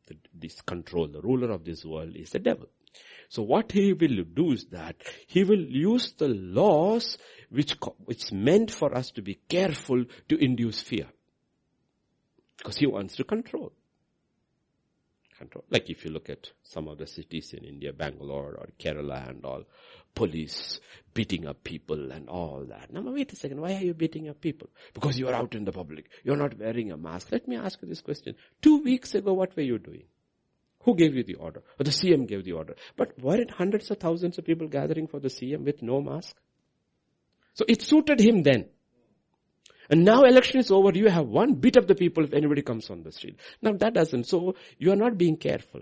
the, 0.08 0.18
this 0.34 0.60
control, 0.62 1.08
the 1.08 1.22
ruler 1.22 1.52
of 1.52 1.64
this 1.64 1.86
world 1.86 2.16
is 2.16 2.32
the 2.32 2.40
devil. 2.40 2.68
So 3.30 3.44
what 3.44 3.72
he 3.72 3.94
will 3.94 4.24
do 4.24 4.54
is 4.54 4.66
that 4.72 4.96
he 5.28 5.44
will 5.44 5.62
use 5.62 6.14
the 6.18 6.30
laws 6.30 7.20
which, 7.52 7.76
which 8.06 8.32
meant 8.32 8.72
for 8.72 8.98
us 8.98 9.12
to 9.12 9.22
be 9.22 9.36
careful 9.48 10.04
to 10.30 10.44
induce 10.44 10.82
fear. 10.82 11.06
Because 12.58 12.78
he 12.78 12.88
wants 12.88 13.18
to 13.18 13.24
control 13.24 13.72
control. 15.44 15.66
Like 15.70 15.90
if 15.90 16.06
you 16.06 16.12
look 16.12 16.30
at 16.30 16.52
some 16.64 16.88
of 16.88 16.98
the 16.98 17.08
cities 17.08 17.54
in 17.54 17.64
India, 17.66 17.94
Bangalore 17.94 18.56
or 18.58 18.70
Kerala 18.80 19.30
and 19.30 19.44
all, 19.46 19.64
police 20.16 20.80
beating 21.14 21.48
up 21.48 21.64
people 21.64 22.12
and 22.12 22.28
all 22.28 22.66
that. 22.70 22.92
Now 22.92 23.02
wait 23.02 23.32
a 23.32 23.36
second, 23.36 23.62
why 23.62 23.76
are 23.76 23.84
you 23.84 23.94
beating 23.94 24.30
up 24.30 24.42
people? 24.42 24.70
Because 24.94 25.18
you 25.18 25.28
are 25.28 25.34
out 25.34 25.56
in 25.56 25.66
the 25.66 25.72
public. 25.72 26.10
You're 26.24 26.38
not 26.38 26.58
wearing 26.58 26.92
a 26.92 26.98
mask. 26.98 27.32
Let 27.32 27.48
me 27.48 27.56
ask 27.56 27.82
you 27.82 27.88
this 27.88 28.02
question. 28.02 28.36
Two 28.62 28.82
weeks 28.82 29.14
ago, 29.14 29.34
what 29.34 29.56
were 29.56 29.64
you 29.64 29.78
doing? 29.78 30.04
Who 30.84 30.96
gave 30.96 31.16
you 31.16 31.24
the 31.24 31.36
order? 31.36 31.62
Or 31.80 31.84
the 31.84 31.92
CM 31.92 32.28
gave 32.28 32.44
the 32.44 32.54
order. 32.54 32.76
But 32.98 33.18
weren't 33.20 33.52
hundreds 33.52 33.90
of 33.92 34.00
thousands 34.00 34.38
of 34.38 34.46
people 34.46 34.68
gathering 34.68 35.08
for 35.08 35.20
the 35.20 35.30
CM 35.30 35.64
with 35.64 35.82
no 35.82 36.02
mask? 36.02 36.36
So 37.54 37.66
it 37.68 37.82
suited 37.82 38.20
him 38.20 38.44
then. 38.44 38.66
And 39.90 40.04
now 40.04 40.24
election 40.24 40.60
is 40.60 40.72
over, 40.72 40.92
you 40.94 41.10
have 41.10 41.28
one 41.28 41.56
bit 41.56 41.76
of 41.76 41.88
the 41.88 41.96
people 41.96 42.24
if 42.24 42.34
anybody 42.34 42.62
comes 42.62 42.90
on 42.90 43.04
the 43.04 43.12
street. 43.12 43.38
Now 43.62 43.74
that 43.74 43.94
doesn't, 43.94 44.26
so 44.26 44.56
you 44.78 44.92
are 44.92 44.96
not 44.96 45.18
being 45.18 45.38
careful. 45.38 45.82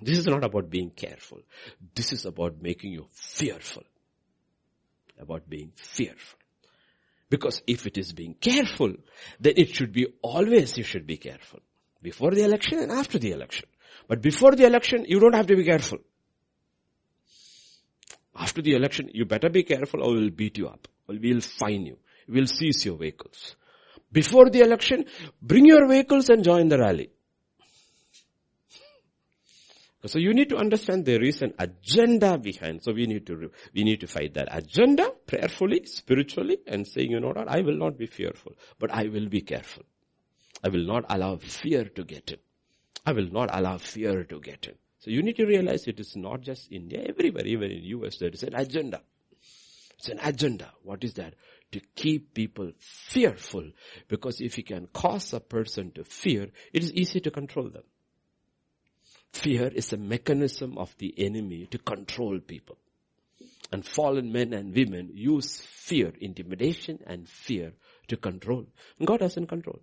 This 0.00 0.18
is 0.18 0.26
not 0.26 0.44
about 0.44 0.68
being 0.68 0.90
careful. 0.90 1.40
This 1.94 2.12
is 2.12 2.26
about 2.26 2.60
making 2.60 2.92
you 2.92 3.06
fearful. 3.12 3.84
About 5.18 5.48
being 5.48 5.72
fearful. 5.74 6.38
Because 7.30 7.62
if 7.66 7.86
it 7.86 7.98
is 7.98 8.12
being 8.12 8.34
careful, 8.34 8.94
then 9.40 9.54
it 9.56 9.74
should 9.74 9.92
be 9.92 10.06
always 10.22 10.76
you 10.76 10.84
should 10.84 11.06
be 11.06 11.16
careful. 11.16 11.60
Before 12.02 12.30
the 12.30 12.44
election 12.44 12.78
and 12.78 12.92
after 12.92 13.18
the 13.18 13.32
election. 13.32 13.66
But 14.06 14.20
before 14.20 14.52
the 14.52 14.64
election, 14.64 15.06
you 15.08 15.18
don't 15.18 15.34
have 15.34 15.46
to 15.46 15.56
be 15.56 15.64
careful. 15.64 15.98
After 18.36 18.60
the 18.60 18.74
election, 18.74 19.10
you 19.12 19.24
better 19.24 19.48
be 19.48 19.62
careful 19.62 20.02
or 20.02 20.14
we'll 20.14 20.30
beat 20.30 20.58
you 20.58 20.68
up. 20.68 20.86
Or 21.08 21.16
we'll 21.18 21.40
fine 21.40 21.86
you. 21.86 21.96
We'll 22.28 22.46
seize 22.46 22.84
your 22.84 22.96
vehicles. 22.96 23.56
Before 24.12 24.50
the 24.50 24.60
election, 24.60 25.06
bring 25.40 25.64
your 25.64 25.88
vehicles 25.88 26.28
and 26.28 26.44
join 26.44 26.68
the 26.68 26.78
rally. 26.78 27.10
So 30.06 30.18
you 30.18 30.34
need 30.34 30.48
to 30.50 30.56
understand 30.56 31.04
there 31.04 31.22
is 31.22 31.42
an 31.42 31.54
agenda 31.58 32.38
behind. 32.38 32.82
So 32.82 32.92
we 32.92 33.06
need 33.06 33.26
to, 33.26 33.50
we 33.74 33.84
need 33.84 34.00
to 34.00 34.06
fight 34.06 34.34
that 34.34 34.48
agenda 34.50 35.10
prayerfully, 35.26 35.86
spiritually 35.86 36.58
and 36.66 36.86
saying, 36.86 37.10
you 37.10 37.20
know 37.20 37.28
what, 37.28 37.48
I 37.48 37.60
will 37.60 37.76
not 37.76 37.96
be 37.96 38.06
fearful, 38.06 38.52
but 38.78 38.90
I 38.90 39.04
will 39.04 39.28
be 39.28 39.40
careful. 39.40 39.84
I 40.62 40.68
will 40.68 40.84
not 40.84 41.04
allow 41.08 41.36
fear 41.36 41.84
to 41.84 42.04
get 42.04 42.30
in. 42.30 42.38
I 43.04 43.12
will 43.12 43.30
not 43.30 43.50
allow 43.52 43.78
fear 43.78 44.24
to 44.24 44.40
get 44.40 44.66
in. 44.66 44.74
So 44.98 45.10
you 45.10 45.22
need 45.22 45.36
to 45.36 45.46
realize 45.46 45.86
it 45.86 46.00
is 46.00 46.16
not 46.16 46.40
just 46.40 46.72
India, 46.72 47.04
everywhere, 47.08 47.46
even 47.46 47.70
in 47.70 47.84
US, 47.84 48.18
there 48.18 48.30
is 48.30 48.42
an 48.42 48.54
agenda. 48.54 49.00
It's 49.98 50.08
an 50.08 50.18
agenda. 50.22 50.72
What 50.82 51.04
is 51.04 51.14
that? 51.14 51.34
To 51.72 51.80
keep 51.94 52.34
people 52.34 52.72
fearful. 52.78 53.70
Because 54.08 54.40
if 54.40 54.58
you 54.58 54.64
can 54.64 54.88
cause 54.88 55.32
a 55.32 55.40
person 55.40 55.92
to 55.92 56.04
fear, 56.04 56.48
it 56.72 56.82
is 56.82 56.92
easy 56.92 57.20
to 57.20 57.30
control 57.30 57.68
them. 57.70 57.84
Fear 59.32 59.68
is 59.68 59.92
a 59.92 59.96
mechanism 59.96 60.78
of 60.78 60.96
the 60.98 61.14
enemy 61.18 61.66
to 61.70 61.78
control 61.78 62.40
people. 62.40 62.78
And 63.72 63.84
fallen 63.84 64.32
men 64.32 64.52
and 64.52 64.74
women 64.74 65.10
use 65.12 65.60
fear, 65.60 66.12
intimidation 66.20 67.00
and 67.06 67.28
fear 67.28 67.72
to 68.08 68.16
control. 68.16 68.66
God 69.04 69.20
doesn't 69.20 69.46
control. 69.46 69.80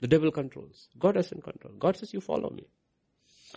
The 0.00 0.08
devil 0.08 0.32
controls. 0.32 0.88
God 0.98 1.14
doesn't 1.14 1.42
control. 1.44 1.74
God 1.78 1.96
says, 1.96 2.12
you 2.12 2.20
follow 2.20 2.50
me. 2.50 2.66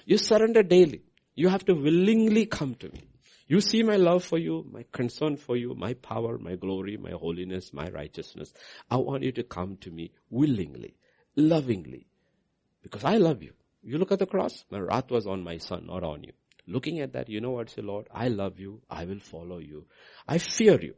You 0.05 0.17
surrender 0.17 0.61
daily. 0.61 1.01
You 1.33 1.49
have 1.49 1.65
to 1.65 1.73
willingly 1.73 2.45
come 2.45 2.75
to 2.75 2.89
me. 2.89 3.09
You 3.47 3.61
see 3.61 3.83
my 3.83 3.97
love 3.97 4.23
for 4.23 4.37
you, 4.39 4.65
my 4.71 4.85
concern 4.91 5.37
for 5.37 5.55
you, 5.55 5.75
my 5.75 5.93
power, 5.93 6.37
my 6.37 6.55
glory, 6.55 6.97
my 6.97 7.11
holiness, 7.11 7.73
my 7.73 7.89
righteousness. 7.89 8.53
I 8.89 8.97
want 8.97 9.23
you 9.23 9.31
to 9.33 9.43
come 9.43 9.77
to 9.77 9.91
me 9.91 10.11
willingly, 10.29 10.95
lovingly, 11.35 12.07
because 12.81 13.03
I 13.03 13.17
love 13.17 13.43
you. 13.43 13.53
You 13.85 13.99
look 13.99 14.11
at 14.11 14.19
the 14.19 14.25
cross, 14.25 14.65
my 14.71 14.79
wrath 14.79 15.11
was 15.11 15.27
on 15.27 15.43
my 15.43 15.59
son, 15.59 15.85
not 15.85 16.03
on 16.03 16.23
you. 16.23 16.33
Looking 16.67 16.99
at 17.01 17.13
that, 17.13 17.29
you 17.29 17.39
know 17.39 17.51
what, 17.51 17.69
say 17.69 17.83
Lord, 17.83 18.07
I 18.11 18.29
love 18.29 18.59
you, 18.59 18.81
I 18.89 19.05
will 19.05 19.19
follow 19.19 19.59
you. 19.59 19.85
I 20.27 20.39
fear 20.39 20.81
you. 20.81 20.95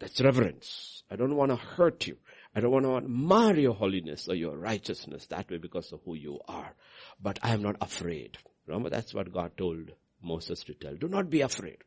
That's 0.00 0.20
reverence. 0.20 1.04
I 1.08 1.14
don't 1.14 1.36
want 1.36 1.52
to 1.52 1.56
hurt 1.56 2.08
you. 2.08 2.16
I 2.56 2.58
don't 2.58 2.72
want 2.72 2.84
to 2.84 3.08
mar 3.08 3.54
your 3.54 3.74
holiness 3.74 4.28
or 4.28 4.34
your 4.34 4.56
righteousness 4.56 5.26
that 5.28 5.48
way 5.48 5.58
because 5.58 5.92
of 5.92 6.00
who 6.04 6.16
you 6.16 6.40
are. 6.48 6.74
But 7.22 7.38
I 7.42 7.54
am 7.54 7.62
not 7.62 7.76
afraid. 7.80 8.36
Remember, 8.66 8.90
that's 8.90 9.14
what 9.14 9.32
God 9.32 9.56
told 9.56 9.92
Moses 10.20 10.64
to 10.64 10.74
tell. 10.74 10.96
Do 10.96 11.06
not 11.06 11.30
be 11.30 11.42
afraid. 11.42 11.78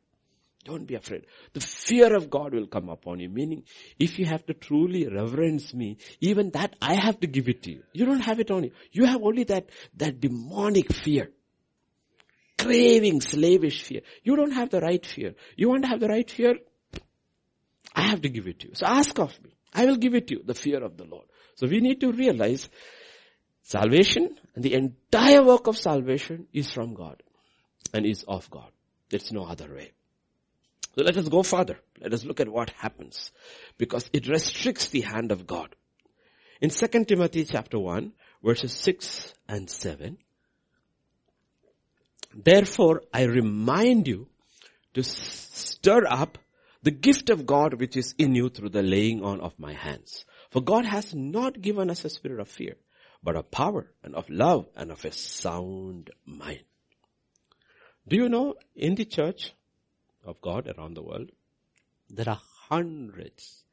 Don't 0.66 0.86
be 0.86 0.96
afraid. 0.96 1.28
The 1.54 1.60
fear 1.60 2.16
of 2.16 2.30
God 2.32 2.54
will 2.54 2.66
come 2.66 2.90
upon 2.90 3.20
you. 3.20 3.30
Meaning, 3.30 3.64
if 4.00 4.18
you 4.18 4.26
have 4.26 4.46
to 4.48 4.54
truly 4.56 5.08
reverence 5.08 5.74
me, 5.76 5.98
even 6.20 6.50
that 6.52 6.76
I 6.82 6.96
have 6.96 7.20
to 7.20 7.28
give 7.28 7.48
it 7.48 7.62
to 7.64 7.72
you. 7.72 7.84
You 7.94 8.06
don't 8.06 8.22
have 8.22 8.40
it 8.40 8.50
on 8.50 8.64
you. 8.64 8.72
You 8.92 9.06
have 9.06 9.22
only 9.22 9.44
that, 9.46 9.70
that 9.98 10.20
demonic 10.20 10.92
fear. 10.92 11.30
Craving, 12.58 13.22
slavish 13.22 13.84
fear. 13.84 14.02
You 14.24 14.36
don't 14.36 14.54
have 14.54 14.72
the 14.72 14.82
right 14.82 15.06
fear. 15.06 15.36
You 15.56 15.70
want 15.70 15.84
to 15.84 15.90
have 15.90 16.00
the 16.00 16.08
right 16.08 16.30
fear? 16.30 16.56
I 17.96 18.02
have 18.02 18.22
to 18.22 18.30
give 18.30 18.48
it 18.48 18.60
to 18.62 18.70
you. 18.70 18.74
So 18.74 18.88
ask 18.88 19.18
of 19.20 19.40
me. 19.44 19.52
I 19.72 19.86
will 19.86 19.98
give 19.98 20.16
it 20.16 20.28
to 20.28 20.36
you, 20.36 20.44
the 20.44 20.56
fear 20.56 20.84
of 20.84 20.98
the 20.98 21.04
Lord. 21.04 21.28
So 21.56 21.68
we 21.68 21.80
need 21.80 22.02
to 22.02 22.12
realize 22.12 22.70
salvation 23.62 24.36
and 24.56 24.64
the 24.64 24.74
entire 24.74 25.44
work 25.44 25.68
of 25.68 25.78
salvation 25.78 26.48
is 26.54 26.72
from 26.72 26.96
God 26.96 27.22
and 27.94 28.06
is 28.06 28.24
of 28.28 28.50
God. 28.50 28.72
There's 29.10 29.32
no 29.32 29.46
other 29.46 29.72
way. 29.72 29.92
So 30.96 31.04
let 31.04 31.18
us 31.18 31.28
go 31.28 31.44
further. 31.44 31.78
Let 32.00 32.14
us 32.14 32.24
look 32.24 32.40
at 32.40 32.48
what 32.48 32.70
happens 32.72 33.32
because 33.78 34.10
it 34.14 34.28
restricts 34.28 34.88
the 34.88 35.02
hand 35.02 35.32
of 35.32 35.46
God. 35.46 35.76
In 36.62 36.70
2 36.70 36.88
Timothy 37.04 37.44
chapter 37.44 37.78
1 37.78 38.14
verses 38.42 38.72
6 38.72 39.34
and 39.50 39.70
7, 39.70 40.18
Therefore 42.34 43.02
I 43.14 43.24
remind 43.24 44.08
you 44.08 44.28
to 44.94 45.04
stir 45.04 46.06
up 46.08 46.38
the 46.82 46.92
gift 46.92 47.30
of 47.30 47.46
God 47.46 47.74
which 47.74 47.98
is 47.98 48.16
in 48.18 48.34
you 48.34 48.48
through 48.50 48.70
the 48.70 48.84
laying 48.84 49.22
on 49.22 49.42
of 49.42 49.60
my 49.60 49.74
hands. 49.74 50.24
For 50.50 50.62
God 50.62 50.86
has 50.86 51.14
not 51.14 51.62
given 51.62 51.90
us 51.90 52.06
a 52.06 52.10
spirit 52.10 52.40
of 52.40 52.48
fear, 52.48 52.76
but 53.22 53.36
of 53.36 53.52
power 53.52 53.92
and 54.02 54.16
of 54.16 54.30
love 54.30 54.68
and 54.78 54.92
of 54.92 55.04
a 55.04 55.12
sound 55.12 56.12
mind. 56.26 56.64
Do 58.08 58.16
you 58.16 58.30
know 58.30 58.56
in 58.76 58.96
the 58.96 59.04
church 59.04 59.52
of 60.26 60.42
God 60.42 60.72
around 60.78 60.96
the 60.96 61.04
world, 61.04 61.32
there 62.10 62.30
are 62.30 62.42
hundreds 62.70 63.64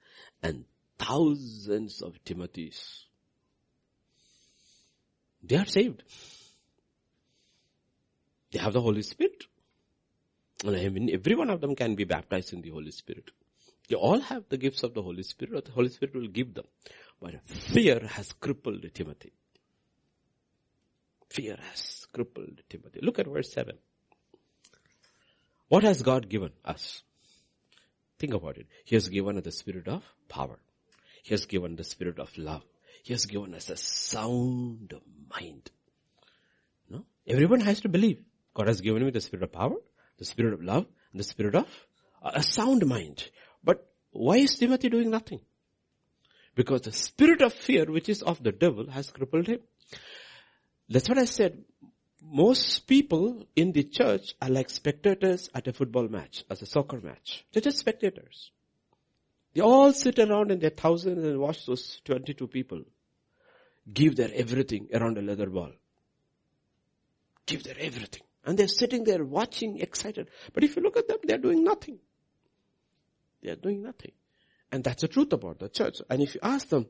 and 0.43 0.65
thousands 0.99 2.03
of 2.03 2.23
Timothys. 2.25 3.05
They 5.43 5.57
are 5.57 5.67
saved. 5.67 6.03
They 8.53 8.59
have 8.59 8.73
the 8.73 8.81
Holy 8.81 9.03
Spirit. 9.03 9.45
And 10.65 10.77
I 10.77 10.89
mean, 10.89 11.11
every 11.13 11.35
one 11.35 11.51
of 11.51 11.61
them 11.61 11.75
can 11.75 11.95
be 11.95 12.05
baptized 12.05 12.53
in 12.53 12.63
the 12.63 12.71
Holy 12.71 12.93
Spirit. 12.93 13.31
They 13.89 13.97
all 13.97 14.21
have 14.21 14.45
the 14.49 14.59
gifts 14.59 14.83
of 14.85 14.95
the 14.95 15.03
Holy 15.03 15.23
Spirit. 15.23 15.55
Or 15.55 15.61
the 15.63 15.73
Holy 15.73 15.89
Spirit 15.89 16.15
will 16.15 16.29
give 16.29 16.55
them. 16.55 16.67
But 17.21 17.43
fear 17.45 18.07
has 18.07 18.33
crippled 18.33 18.85
Timothy. 18.95 19.33
Fear 21.31 21.57
has 21.71 22.07
crippled 22.13 22.61
Timothy. 22.69 23.01
Look 23.03 23.19
at 23.19 23.27
verse 23.27 23.53
7. 23.53 23.77
What 25.73 25.85
has 25.85 26.03
God 26.03 26.29
given 26.29 26.51
us? 26.67 27.03
Think 28.19 28.35
about 28.35 28.59
it. 28.59 28.67
He 28.85 28.95
has 28.95 29.09
given 29.09 29.39
us 29.39 29.45
the 29.45 29.53
spirit 29.53 29.89
of 29.89 30.03
power. 30.29 30.59
He 31.23 31.31
has 31.31 31.47
given 31.47 31.77
the 31.77 31.85
spirit 31.85 32.19
of 32.19 32.37
love. 32.37 32.63
He 33.03 33.15
has 33.15 33.25
given 33.25 33.55
us 33.55 33.71
a 33.71 33.79
sound 33.79 34.93
mind. 35.35 35.71
No? 36.91 37.07
Everyone 37.27 37.61
has 37.61 37.81
to 37.81 37.89
believe. 37.89 38.23
God 38.53 38.69
has 38.69 38.83
given 38.83 39.03
me 39.03 39.13
the 39.13 39.23
spirit 39.23 39.45
of 39.45 39.53
power, 39.53 39.77
the 40.19 40.27
spirit 40.27 40.53
of 40.53 40.63
love, 40.63 40.85
and 41.11 41.21
the 41.21 41.25
spirit 41.25 41.55
of 41.55 41.67
uh, 42.23 42.33
a 42.35 42.43
sound 42.43 42.85
mind. 42.85 43.31
But 43.65 43.89
why 44.11 44.37
is 44.37 44.57
Timothy 44.57 44.91
doing 44.91 45.09
nothing? 45.09 45.41
Because 46.55 46.83
the 46.83 46.93
spirit 46.93 47.41
of 47.41 47.55
fear, 47.55 47.87
which 47.87 48.11
is 48.11 48.21
of 48.21 48.43
the 48.43 48.53
devil, 48.53 48.91
has 48.91 49.11
crippled 49.11 49.47
him. 49.47 49.61
That's 50.91 51.09
what 51.09 51.17
I 51.17 51.25
said. 51.25 51.65
Most 52.25 52.87
people 52.87 53.47
in 53.57 53.73
the 53.73 53.83
church 53.83 54.35
are 54.41 54.49
like 54.49 54.71
spectators 54.71 55.51
at 55.55 55.67
a 55.67 55.73
football 55.73 56.09
match, 56.09 56.45
as 56.49 56.63
a 56.63 56.67
soccer 56.67 57.01
match. 57.01 57.45
They're 57.53 57.63
just 57.63 57.79
spectators. 57.79 58.51
They 59.55 59.61
all 59.61 59.93
sit 59.93 60.19
around 60.19 60.51
in 60.51 60.61
their 60.61 60.71
thousands 60.71 61.25
and 61.25 61.39
watch 61.39 61.67
those 61.67 62.01
22 62.05 62.47
people 62.47 62.83
give 63.91 64.17
their 64.17 64.31
everything 64.33 64.89
around 64.95 65.19
a 65.19 65.23
leather 65.23 65.49
ball. 65.49 65.73
Give 67.47 67.63
their 67.63 67.79
everything. 67.79 68.23
And 68.45 68.59
they're 68.59 68.69
sitting 68.69 69.05
there 69.05 69.25
watching, 69.25 69.81
excited. 69.81 70.29
But 70.53 70.65
if 70.65 70.77
you 70.77 70.83
look 70.83 70.97
at 70.97 71.09
them, 71.09 71.19
they're 71.25 71.39
doing 71.39 71.65
nothing. 71.65 71.99
They're 73.43 73.57
doing 73.57 73.83
nothing. 73.83 74.13
And 74.71 74.83
that's 74.83 75.03
the 75.03 75.09
truth 75.09 75.33
about 75.33 75.59
the 75.59 75.69
church. 75.69 75.97
And 76.09 76.23
if 76.23 76.35
you 76.35 76.41
ask 76.43 76.69
them, 76.69 76.87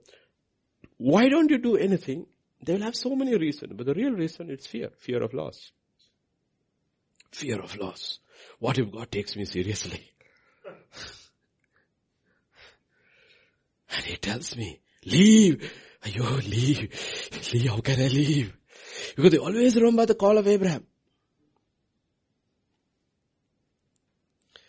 why 0.98 1.28
don't 1.28 1.50
you 1.50 1.58
do 1.58 1.76
anything? 1.76 2.26
They 2.62 2.74
will 2.74 2.82
have 2.82 2.94
so 2.94 3.14
many 3.16 3.36
reasons. 3.36 3.72
But 3.74 3.86
the 3.86 3.94
real 3.94 4.12
reason 4.12 4.50
is 4.50 4.66
fear. 4.66 4.90
Fear 4.98 5.22
of 5.22 5.34
loss. 5.34 5.72
Fear 7.32 7.60
of 7.60 7.76
loss. 7.76 8.20
What 8.60 8.78
if 8.78 8.92
God 8.92 9.10
takes 9.10 9.34
me 9.36 9.44
seriously? 9.44 10.00
and 13.96 14.04
He 14.04 14.16
tells 14.16 14.56
me, 14.56 14.80
leave. 15.04 15.72
Ayo, 16.04 16.36
leave. 16.48 16.88
Leave. 17.52 17.70
How 17.70 17.80
can 17.80 18.00
I 18.00 18.08
leave? 18.08 18.56
Because 19.16 19.32
they 19.32 19.38
always 19.38 19.74
remember 19.76 20.06
the 20.06 20.14
call 20.14 20.38
of 20.38 20.46
Abraham. 20.46 20.86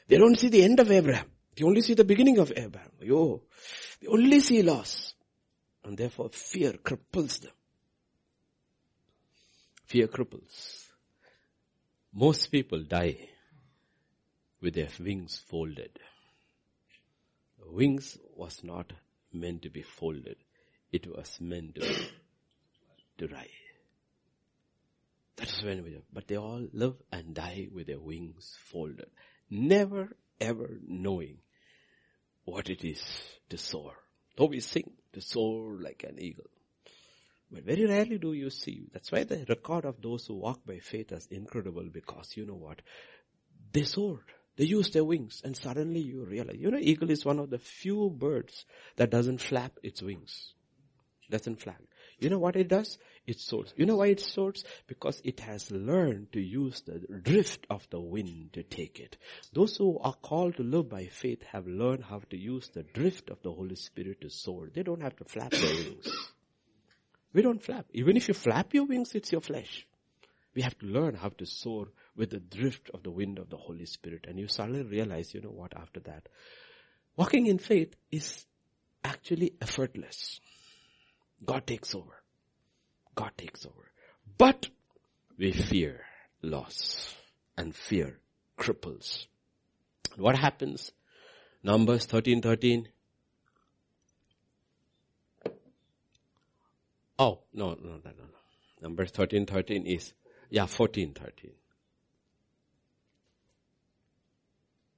They 0.07 0.17
don't 0.17 0.37
see 0.39 0.49
the 0.49 0.63
end 0.63 0.79
of 0.79 0.91
Abraham. 0.91 1.27
They 1.55 1.63
only 1.63 1.81
see 1.81 1.93
the 1.93 2.03
beginning 2.03 2.39
of 2.39 2.51
Abraham. 2.55 2.91
Yo, 3.01 3.43
they 4.01 4.07
only 4.07 4.39
see 4.39 4.63
loss. 4.63 5.13
And 5.83 5.97
therefore 5.97 6.29
fear 6.29 6.73
cripples 6.73 7.41
them. 7.41 7.51
Fear 9.85 10.07
cripples. 10.07 10.87
Most 12.13 12.51
people 12.51 12.83
die 12.83 13.29
with 14.61 14.75
their 14.75 14.89
wings 14.99 15.41
folded. 15.49 15.99
Wings 17.65 18.17
was 18.35 18.63
not 18.63 18.93
meant 19.31 19.63
to 19.63 19.69
be 19.69 19.81
folded. 19.81 20.37
It 20.91 21.07
was 21.07 21.37
meant 21.41 21.75
to, 21.75 21.95
to 23.17 23.27
rise. 23.27 23.47
That 25.37 25.49
is 25.49 25.63
when 25.63 25.83
we, 25.83 25.97
but 26.11 26.27
they 26.27 26.37
all 26.37 26.67
live 26.71 26.95
and 27.11 27.33
die 27.33 27.67
with 27.73 27.87
their 27.87 27.99
wings 27.99 28.55
folded. 28.65 29.09
Never 29.49 30.15
ever 30.39 30.77
knowing 30.87 31.37
what 32.45 32.69
it 32.69 32.83
is 32.83 33.03
to 33.49 33.57
soar. 33.57 33.93
Though 34.37 34.45
we 34.45 34.59
sing 34.59 34.91
to 35.13 35.21
soar 35.21 35.77
like 35.79 36.03
an 36.07 36.19
eagle. 36.19 36.49
But 37.53 37.65
very 37.65 37.85
rarely 37.85 38.17
do 38.17 38.33
you 38.33 38.49
see. 38.49 38.87
That's 38.91 39.11
why 39.11 39.25
the 39.25 39.45
record 39.47 39.85
of 39.85 40.01
those 40.01 40.25
who 40.25 40.33
walk 40.33 40.65
by 40.65 40.79
faith 40.79 41.11
is 41.11 41.27
incredible 41.27 41.87
because 41.91 42.35
you 42.35 42.47
know 42.47 42.55
what? 42.55 42.81
They 43.71 43.83
soared. 43.83 44.25
They 44.55 44.65
used 44.65 44.93
their 44.93 45.03
wings 45.03 45.41
and 45.43 45.55
suddenly 45.55 45.99
you 45.99 46.25
realize, 46.25 46.57
you 46.57 46.71
know, 46.71 46.79
eagle 46.79 47.11
is 47.11 47.23
one 47.23 47.37
of 47.37 47.51
the 47.51 47.59
few 47.59 48.09
birds 48.09 48.65
that 48.95 49.11
doesn't 49.11 49.37
flap 49.37 49.73
its 49.83 50.01
wings. 50.01 50.53
Doesn't 51.29 51.61
flap. 51.61 51.81
You 52.17 52.31
know 52.31 52.39
what 52.39 52.55
it 52.55 52.69
does? 52.69 52.97
It 53.27 53.39
soars. 53.39 53.71
You 53.77 53.85
know 53.85 53.97
why 53.97 54.07
it 54.07 54.19
soars? 54.19 54.63
Because 54.87 55.21
it 55.23 55.39
has 55.41 55.69
learned 55.69 56.31
to 56.33 56.41
use 56.41 56.81
the 56.81 56.99
drift 57.21 57.67
of 57.69 57.87
the 57.91 58.01
wind 58.01 58.53
to 58.53 58.63
take 58.63 58.99
it. 58.99 59.17
Those 59.53 59.77
who 59.77 59.99
are 59.99 60.15
called 60.15 60.57
to 60.57 60.63
live 60.63 60.89
by 60.89 61.05
faith 61.05 61.43
have 61.43 61.67
learned 61.67 62.03
how 62.03 62.21
to 62.31 62.37
use 62.37 62.69
the 62.73 62.83
drift 62.83 63.29
of 63.29 63.41
the 63.43 63.51
Holy 63.51 63.75
Spirit 63.75 64.21
to 64.21 64.29
soar. 64.31 64.69
They 64.73 64.81
don't 64.81 65.01
have 65.03 65.15
to 65.17 65.25
flap 65.25 65.51
their 65.51 65.75
wings. 65.75 66.07
We 67.33 67.41
don't 67.41 67.61
flap. 67.61 67.87
Even 67.93 68.15
if 68.15 68.27
you 68.27 68.33
flap 68.33 68.73
your 68.73 68.85
wings, 68.85 69.15
it's 69.15 69.31
your 69.31 69.41
flesh. 69.41 69.87
We 70.55 70.61
have 70.61 70.77
to 70.79 70.85
learn 70.85 71.15
how 71.15 71.29
to 71.29 71.45
soar 71.45 71.87
with 72.15 72.29
the 72.29 72.39
drift 72.39 72.91
of 72.93 73.01
the 73.01 73.09
wind 73.09 73.39
of 73.39 73.49
the 73.49 73.57
Holy 73.57 73.85
Spirit. 73.85 74.25
And 74.27 74.39
you 74.39 74.47
suddenly 74.47 74.83
realize, 74.83 75.33
you 75.33 75.41
know 75.41 75.49
what, 75.49 75.75
after 75.75 75.99
that, 76.01 76.29
walking 77.17 77.47
in 77.47 77.57
faith 77.57 77.95
is 78.11 78.45
actually 79.03 79.53
effortless. 79.61 80.39
God 81.43 81.65
takes 81.65 81.95
over. 81.95 82.23
God 83.15 83.31
takes 83.37 83.65
over. 83.65 83.91
But 84.37 84.67
we 85.37 85.51
fear 85.51 86.01
loss 86.41 87.15
and 87.57 87.75
fear 87.75 88.19
cripples. 88.57 89.25
What 90.15 90.37
happens? 90.37 90.91
Numbers 91.63 92.05
13, 92.05 92.41
13. 92.41 92.87
Oh, 97.19 97.39
no, 97.53 97.69
no, 97.69 97.89
no, 97.89 97.99
no, 98.03 98.11
no. 98.17 98.81
Numbers 98.81 99.11
13, 99.11 99.45
13 99.45 99.85
is, 99.85 100.13
yeah, 100.49 100.65
14, 100.65 101.13
13. 101.13 101.51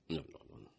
No, 0.09 0.17
no, 0.17 0.23
no. 0.23 0.69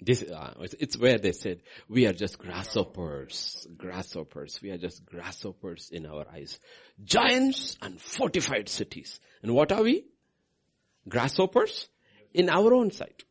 this, 0.00 0.22
uh, 0.22 0.54
it's 0.78 0.98
where 0.98 1.18
they 1.18 1.32
said, 1.32 1.62
we 1.88 2.06
are 2.06 2.12
just 2.12 2.38
grasshoppers, 2.38 3.66
grasshoppers. 3.76 4.60
We 4.62 4.70
are 4.70 4.78
just 4.78 5.04
grasshoppers 5.06 5.90
in 5.92 6.06
our 6.06 6.26
eyes. 6.32 6.58
Giants 7.02 7.78
and 7.80 8.00
fortified 8.00 8.68
cities. 8.68 9.20
And 9.42 9.54
what 9.54 9.72
are 9.72 9.82
we? 9.82 10.04
Grasshoppers 11.08 11.88
in 12.34 12.50
our 12.50 12.74
own 12.74 12.90
sight. 12.90 13.24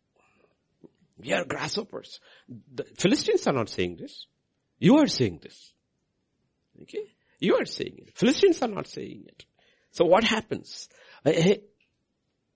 We 1.18 1.34
are 1.34 1.45
grasshoppers. 1.45 2.20
The 2.74 2.86
Philistines 2.97 3.45
are 3.47 3.53
not 3.53 3.70
saying 3.70 3.97
this. 3.97 4.26
You 4.80 4.97
are 4.97 5.07
saying 5.07 5.39
this. 5.43 5.74
Okay? 6.82 7.05
You 7.41 7.55
are 7.55 7.65
saying 7.65 7.95
it. 7.97 8.11
Philistines 8.15 8.61
are 8.61 8.69
not 8.69 8.87
saying 8.87 9.25
it. 9.27 9.45
So 9.91 10.05
what 10.05 10.23
happens? 10.23 10.87
A, 11.25 11.61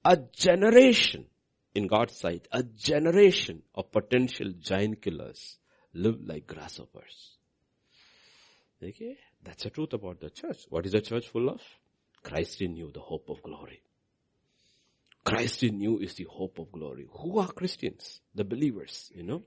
a 0.05 0.17
generation 0.31 1.25
in 1.73 1.88
God's 1.88 2.15
sight, 2.15 2.47
a 2.51 2.63
generation 2.63 3.63
of 3.73 3.91
potential 3.91 4.53
giant 4.61 5.01
killers 5.01 5.57
live 5.93 6.19
like 6.23 6.45
grasshoppers. 6.45 7.31
Okay? 8.81 9.17
That's 9.43 9.63
the 9.63 9.71
truth 9.71 9.93
about 9.93 10.21
the 10.21 10.29
church. 10.29 10.65
What 10.69 10.86
is 10.86 10.91
the 10.91 11.01
church 11.01 11.27
full 11.29 11.49
of? 11.49 11.61
Christ 12.23 12.61
in 12.61 12.75
you, 12.75 12.91
the 12.93 12.99
hope 12.99 13.29
of 13.29 13.41
glory. 13.41 13.81
Christ 15.23 15.63
in 15.63 15.81
you 15.81 15.97
is 15.99 16.13
the 16.13 16.27
hope 16.29 16.59
of 16.59 16.71
glory. 16.71 17.07
Who 17.09 17.39
are 17.39 17.47
Christians? 17.47 18.21
The 18.36 18.43
believers, 18.43 19.11
you 19.15 19.23
know? 19.23 19.43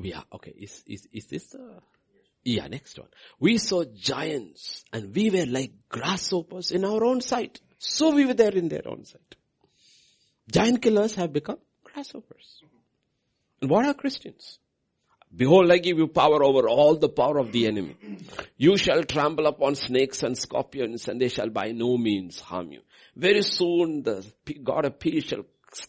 We 0.00 0.14
are, 0.14 0.24
okay, 0.34 0.54
is, 0.56 0.82
is, 0.86 1.08
is 1.12 1.26
this 1.26 1.46
the, 1.48 1.80
yeah, 2.44 2.66
next 2.68 2.98
one. 2.98 3.08
We 3.38 3.58
saw 3.58 3.84
giants 3.84 4.84
and 4.92 5.14
we 5.14 5.30
were 5.30 5.46
like 5.46 5.72
grasshoppers 5.88 6.72
in 6.72 6.84
our 6.84 7.04
own 7.04 7.20
sight. 7.20 7.60
So 7.78 8.10
we 8.10 8.24
were 8.24 8.34
there 8.34 8.52
in 8.52 8.68
their 8.68 8.86
own 8.86 9.04
sight. 9.04 9.36
Giant 10.50 10.82
killers 10.82 11.14
have 11.16 11.32
become 11.32 11.58
grasshoppers. 11.84 12.62
And 13.60 13.70
what 13.70 13.84
are 13.84 13.94
Christians? 13.94 14.58
Behold, 15.34 15.70
I 15.70 15.78
give 15.78 15.98
you 15.98 16.08
power 16.08 16.42
over 16.42 16.68
all 16.68 16.96
the 16.96 17.08
power 17.08 17.38
of 17.38 17.52
the 17.52 17.66
enemy. 17.66 17.96
You 18.56 18.76
shall 18.76 19.04
trample 19.04 19.46
upon 19.46 19.76
snakes 19.76 20.22
and 20.22 20.36
scorpions 20.36 21.06
and 21.08 21.20
they 21.20 21.28
shall 21.28 21.50
by 21.50 21.70
no 21.70 21.96
means 21.96 22.40
harm 22.40 22.72
you. 22.72 22.80
Very 23.14 23.42
soon 23.42 24.02
the 24.02 24.26
God 24.64 24.86
of 24.86 24.98
peace 24.98 25.24
shall 25.24 25.44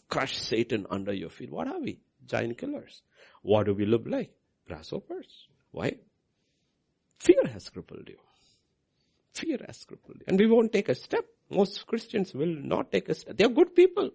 crush 0.08 0.36
Satan 0.36 0.86
under 0.90 1.12
your 1.12 1.30
feet. 1.30 1.50
What 1.50 1.66
are 1.66 1.80
we? 1.80 1.98
Giant 2.24 2.58
killers. 2.58 3.02
What 3.42 3.66
do 3.66 3.74
we 3.74 3.84
look 3.84 4.04
like? 4.06 4.32
Grasshoppers. 4.66 5.48
Why? 5.70 5.96
Fear 7.18 7.42
has 7.52 7.68
crippled 7.68 8.08
you. 8.08 8.18
Fear 9.34 9.58
has 9.66 9.84
crippled 9.84 10.18
you. 10.20 10.24
And 10.28 10.38
we 10.38 10.46
won't 10.46 10.72
take 10.72 10.88
a 10.88 10.94
step. 10.94 11.24
Most 11.50 11.86
Christians 11.86 12.34
will 12.34 12.54
not 12.54 12.90
take 12.90 13.08
a 13.08 13.14
step. 13.14 13.36
They 13.36 13.44
are 13.44 13.48
good 13.48 13.74
people. 13.74 14.10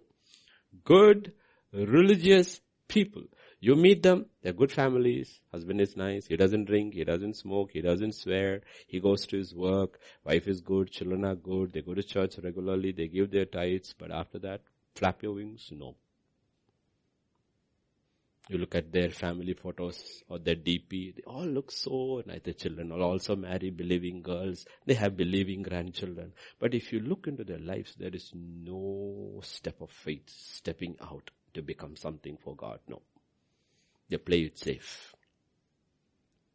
Good, 0.84 1.32
religious 1.72 2.60
people. 2.88 3.22
You 3.60 3.74
meet 3.74 4.02
them, 4.02 4.26
they're 4.42 4.52
good 4.52 4.70
families, 4.70 5.40
husband 5.50 5.80
is 5.80 5.96
nice, 5.96 6.26
he 6.26 6.36
doesn't 6.36 6.66
drink, 6.66 6.94
he 6.94 7.04
doesn't 7.04 7.36
smoke, 7.36 7.70
he 7.72 7.80
doesn't 7.80 8.14
swear, 8.14 8.60
he 8.86 9.00
goes 9.00 9.26
to 9.26 9.36
his 9.36 9.52
work, 9.52 9.98
wife 10.24 10.46
is 10.46 10.60
good, 10.60 10.92
children 10.92 11.24
are 11.24 11.34
good, 11.34 11.72
they 11.72 11.82
go 11.82 11.92
to 11.92 12.02
church 12.02 12.36
regularly, 12.42 12.92
they 12.92 13.08
give 13.08 13.32
their 13.32 13.46
tithes, 13.46 13.94
but 13.98 14.12
after 14.12 14.38
that, 14.38 14.60
flap 14.94 15.22
your 15.24 15.32
wings? 15.32 15.70
No. 15.72 15.96
You 18.48 18.56
look 18.56 18.74
at 18.74 18.90
their 18.92 19.10
family 19.10 19.52
photos 19.52 20.22
or 20.28 20.38
their 20.38 20.56
DP, 20.56 21.16
they 21.16 21.22
all 21.26 21.44
look 21.44 21.70
so 21.70 22.22
nice. 22.26 22.40
The 22.42 22.54
children 22.54 22.92
are 22.92 23.00
also 23.00 23.36
married, 23.36 23.76
believing 23.76 24.22
girls. 24.22 24.64
They 24.86 24.94
have 24.94 25.18
believing 25.18 25.62
grandchildren. 25.62 26.32
But 26.58 26.74
if 26.74 26.90
you 26.92 27.00
look 27.00 27.26
into 27.26 27.44
their 27.44 27.58
lives, 27.58 27.94
there 27.98 28.14
is 28.14 28.32
no 28.34 29.40
step 29.42 29.82
of 29.82 29.90
faith 29.90 30.30
stepping 30.30 30.96
out 31.02 31.30
to 31.54 31.62
become 31.62 31.94
something 31.96 32.38
for 32.42 32.56
God. 32.56 32.80
No. 32.88 33.02
They 34.08 34.16
play 34.16 34.40
it 34.40 34.58
safe. 34.58 35.14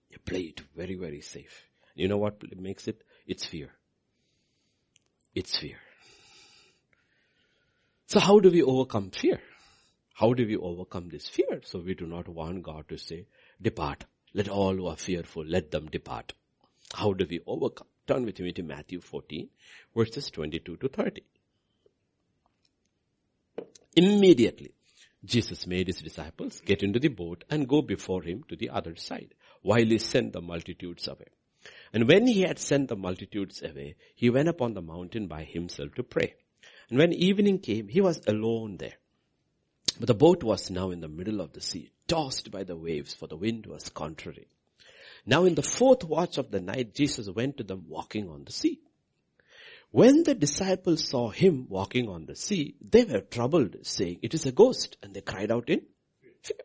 They 0.10 0.18
play 0.18 0.42
it 0.42 0.62
very, 0.76 0.96
very 0.96 1.22
safe. 1.22 1.68
You 1.94 2.08
know 2.08 2.18
what 2.18 2.42
makes 2.58 2.88
it? 2.88 3.04
It's 3.28 3.46
fear. 3.46 3.70
It's 5.36 5.56
fear. 5.56 5.78
So 8.08 8.20
how 8.20 8.40
do 8.40 8.50
we 8.50 8.64
overcome 8.64 9.12
fear? 9.12 9.40
How 10.14 10.34
do 10.34 10.46
we 10.46 10.56
overcome 10.56 11.10
this 11.10 11.28
fear? 11.28 11.62
So 11.64 11.80
we 11.80 11.96
do 11.96 12.06
not 12.06 12.28
want 12.28 12.64
God 12.64 12.88
to 12.90 12.98
say, 12.98 13.26
depart. 13.62 14.06
Let 14.34 14.48
all 14.48 14.76
who 14.76 14.88
are 14.88 14.96
fearful, 14.96 15.44
let 15.46 15.72
them 15.72 15.88
depart. 15.88 16.34
How 16.94 17.14
do 17.14 17.26
we 17.30 17.40
overcome? 17.46 17.88
Turn 18.06 18.26
with 18.26 18.40
me 18.40 18.52
to 18.54 18.64
Matthew 18.64 19.00
14, 19.00 19.50
verses 19.96 20.30
22 20.30 20.78
to 20.78 20.88
30. 20.90 21.24
Immediately, 23.96 24.74
Jesus 25.24 25.66
made 25.68 25.88
his 25.88 26.02
disciples 26.02 26.62
get 26.66 26.84
into 26.84 27.00
the 27.00 27.08
boat 27.08 27.44
and 27.50 27.68
go 27.68 27.82
before 27.82 28.24
him 28.24 28.44
to 28.50 28.56
the 28.56 28.72
other 28.72 28.96
side, 28.96 29.34
while 29.62 29.86
he 29.86 29.98
sent 29.98 30.34
the 30.34 30.42
multitudes 30.42 31.08
away. 31.08 31.28
And 31.94 32.08
when 32.08 32.28
he 32.28 32.42
had 32.42 32.60
sent 32.60 32.90
the 32.90 32.96
multitudes 32.96 33.62
away, 33.62 33.96
he 34.16 34.30
went 34.30 34.50
up 34.50 34.62
on 34.62 34.74
the 34.74 34.82
mountain 34.82 35.28
by 35.28 35.44
himself 35.44 35.94
to 35.96 36.04
pray. 36.04 36.34
And 36.90 37.00
when 37.00 37.14
evening 37.14 37.60
came, 37.60 37.88
he 37.88 38.02
was 38.02 38.22
alone 38.28 38.78
there. 38.78 38.98
But 40.00 40.08
the 40.08 40.14
boat 40.14 40.44
was 40.44 40.70
now 40.70 40.92
in 40.92 41.02
the 41.02 41.08
middle 41.08 41.42
of 41.42 41.54
the 41.54 41.62
sea, 41.62 41.92
tossed 42.08 42.52
by 42.52 42.64
the 42.64 42.76
waves, 42.76 43.14
for 43.14 43.28
the 43.28 43.36
wind 43.36 43.66
was 43.66 43.90
contrary. 43.90 44.48
Now 45.26 45.46
in 45.46 45.56
the 45.56 45.62
fourth 45.62 46.04
watch 46.04 46.38
of 46.38 46.52
the 46.52 46.60
night, 46.60 46.96
Jesus 46.96 47.30
went 47.30 47.58
to 47.58 47.64
them 47.64 47.86
walking 47.88 48.30
on 48.30 48.44
the 48.44 48.52
sea. 48.52 48.80
When 49.92 50.24
the 50.24 50.34
disciples 50.34 51.08
saw 51.08 51.30
him 51.30 51.68
walking 51.70 52.10
on 52.10 52.26
the 52.26 52.36
sea, 52.36 52.76
they 52.82 53.04
were 53.04 53.22
troubled, 53.22 53.76
saying, 53.84 54.20
it 54.24 54.34
is 54.34 54.46
a 54.46 54.52
ghost, 54.52 54.98
and 55.04 55.14
they 55.14 55.22
cried 55.22 55.52
out 55.52 55.70
in 55.70 55.84
fear. 56.42 56.58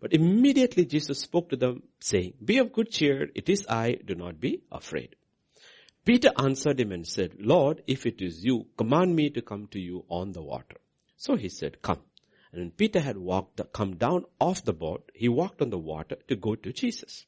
But 0.00 0.12
immediately 0.12 0.84
Jesus 0.84 1.20
spoke 1.20 1.50
to 1.50 1.56
them, 1.56 1.84
saying, 2.00 2.34
be 2.44 2.58
of 2.58 2.72
good 2.72 2.90
cheer, 2.90 3.28
it 3.34 3.48
is 3.48 3.64
I, 3.68 3.92
do 4.04 4.16
not 4.16 4.40
be 4.40 4.62
afraid. 4.72 5.14
Peter 6.04 6.32
answered 6.36 6.80
him 6.80 6.90
and 6.90 7.06
said, 7.06 7.36
Lord, 7.38 7.82
if 7.86 8.06
it 8.06 8.20
is 8.20 8.44
you, 8.44 8.66
command 8.76 9.14
me 9.14 9.30
to 9.30 9.42
come 9.42 9.68
to 9.68 9.78
you 9.78 10.04
on 10.08 10.32
the 10.32 10.42
water. 10.42 10.78
So 11.16 11.36
he 11.36 11.48
said, 11.48 11.80
come. 11.80 12.00
And 12.52 12.60
when 12.60 12.70
Peter 12.70 13.00
had 13.00 13.16
walked, 13.16 13.60
come 13.72 13.96
down 13.96 14.24
off 14.40 14.64
the 14.64 14.72
boat, 14.72 15.10
he 15.14 15.28
walked 15.28 15.60
on 15.60 15.70
the 15.70 15.78
water 15.78 16.16
to 16.28 16.36
go 16.36 16.54
to 16.54 16.72
Jesus. 16.72 17.26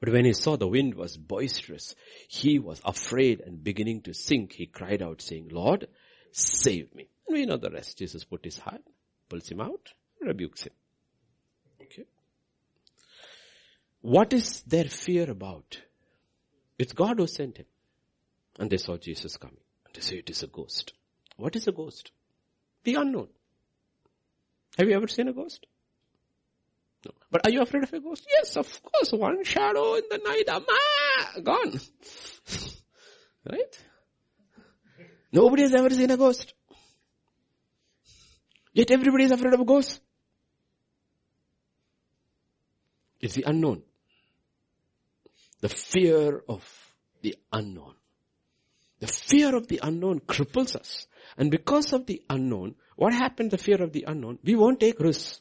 But 0.00 0.10
when 0.10 0.24
he 0.24 0.32
saw 0.32 0.56
the 0.56 0.68
wind 0.68 0.94
was 0.94 1.16
boisterous, 1.16 1.94
he 2.28 2.58
was 2.58 2.80
afraid 2.84 3.40
and 3.40 3.62
beginning 3.62 4.02
to 4.02 4.14
sink, 4.14 4.52
he 4.52 4.66
cried 4.66 5.02
out 5.02 5.22
saying, 5.22 5.48
Lord, 5.50 5.88
save 6.32 6.94
me. 6.94 7.08
And 7.26 7.36
we 7.36 7.46
know 7.46 7.56
the 7.56 7.70
rest. 7.70 7.98
Jesus 7.98 8.24
put 8.24 8.44
his 8.44 8.58
hand, 8.58 8.82
pulls 9.28 9.48
him 9.48 9.60
out, 9.60 9.92
rebukes 10.20 10.64
him. 10.64 10.72
Okay. 11.82 12.04
What 14.02 14.32
is 14.32 14.62
their 14.62 14.84
fear 14.84 15.30
about? 15.30 15.80
It's 16.78 16.92
God 16.92 17.18
who 17.18 17.26
sent 17.26 17.58
him. 17.58 17.66
And 18.58 18.70
they 18.70 18.76
saw 18.76 18.96
Jesus 18.96 19.36
coming. 19.36 19.60
And 19.84 19.94
they 19.94 20.00
say 20.00 20.16
it 20.16 20.30
is 20.30 20.42
a 20.42 20.46
ghost. 20.46 20.92
What 21.36 21.56
is 21.56 21.66
a 21.66 21.72
ghost? 21.72 22.10
The 22.84 22.94
unknown. 22.94 23.28
Have 24.78 24.88
you 24.88 24.94
ever 24.94 25.08
seen 25.08 25.28
a 25.28 25.32
ghost? 25.32 25.66
No. 27.04 27.12
But 27.30 27.46
are 27.46 27.50
you 27.50 27.62
afraid 27.62 27.84
of 27.84 27.92
a 27.92 28.00
ghost? 28.00 28.26
Yes, 28.30 28.56
of 28.56 28.82
course. 28.82 29.12
One 29.12 29.44
shadow 29.44 29.94
in 29.94 30.02
the 30.10 30.18
night, 30.18 30.48
ama, 30.48 31.42
gone. 31.42 31.80
right? 33.50 33.78
Nobody 35.32 35.62
has 35.62 35.74
ever 35.74 35.90
seen 35.90 36.10
a 36.10 36.16
ghost. 36.16 36.52
Yet 38.72 38.90
everybody 38.90 39.24
is 39.24 39.30
afraid 39.30 39.54
of 39.54 39.60
a 39.60 39.64
ghost. 39.64 40.00
It's 43.20 43.34
the 43.34 43.44
unknown. 43.46 43.82
The 45.60 45.68
fear 45.68 46.42
of 46.48 46.62
the 47.22 47.36
unknown. 47.52 47.94
The 49.00 49.06
fear 49.06 49.54
of 49.56 49.66
the 49.68 49.80
unknown 49.82 50.20
cripples 50.20 50.76
us. 50.76 51.06
And 51.36 51.50
because 51.50 51.92
of 51.92 52.06
the 52.06 52.22
unknown, 52.28 52.74
what 52.96 53.12
happened, 53.12 53.50
the 53.50 53.58
fear 53.58 53.82
of 53.82 53.92
the 53.92 54.04
unknown? 54.06 54.38
We 54.42 54.54
won't 54.54 54.80
take 54.80 55.00
risks. 55.00 55.40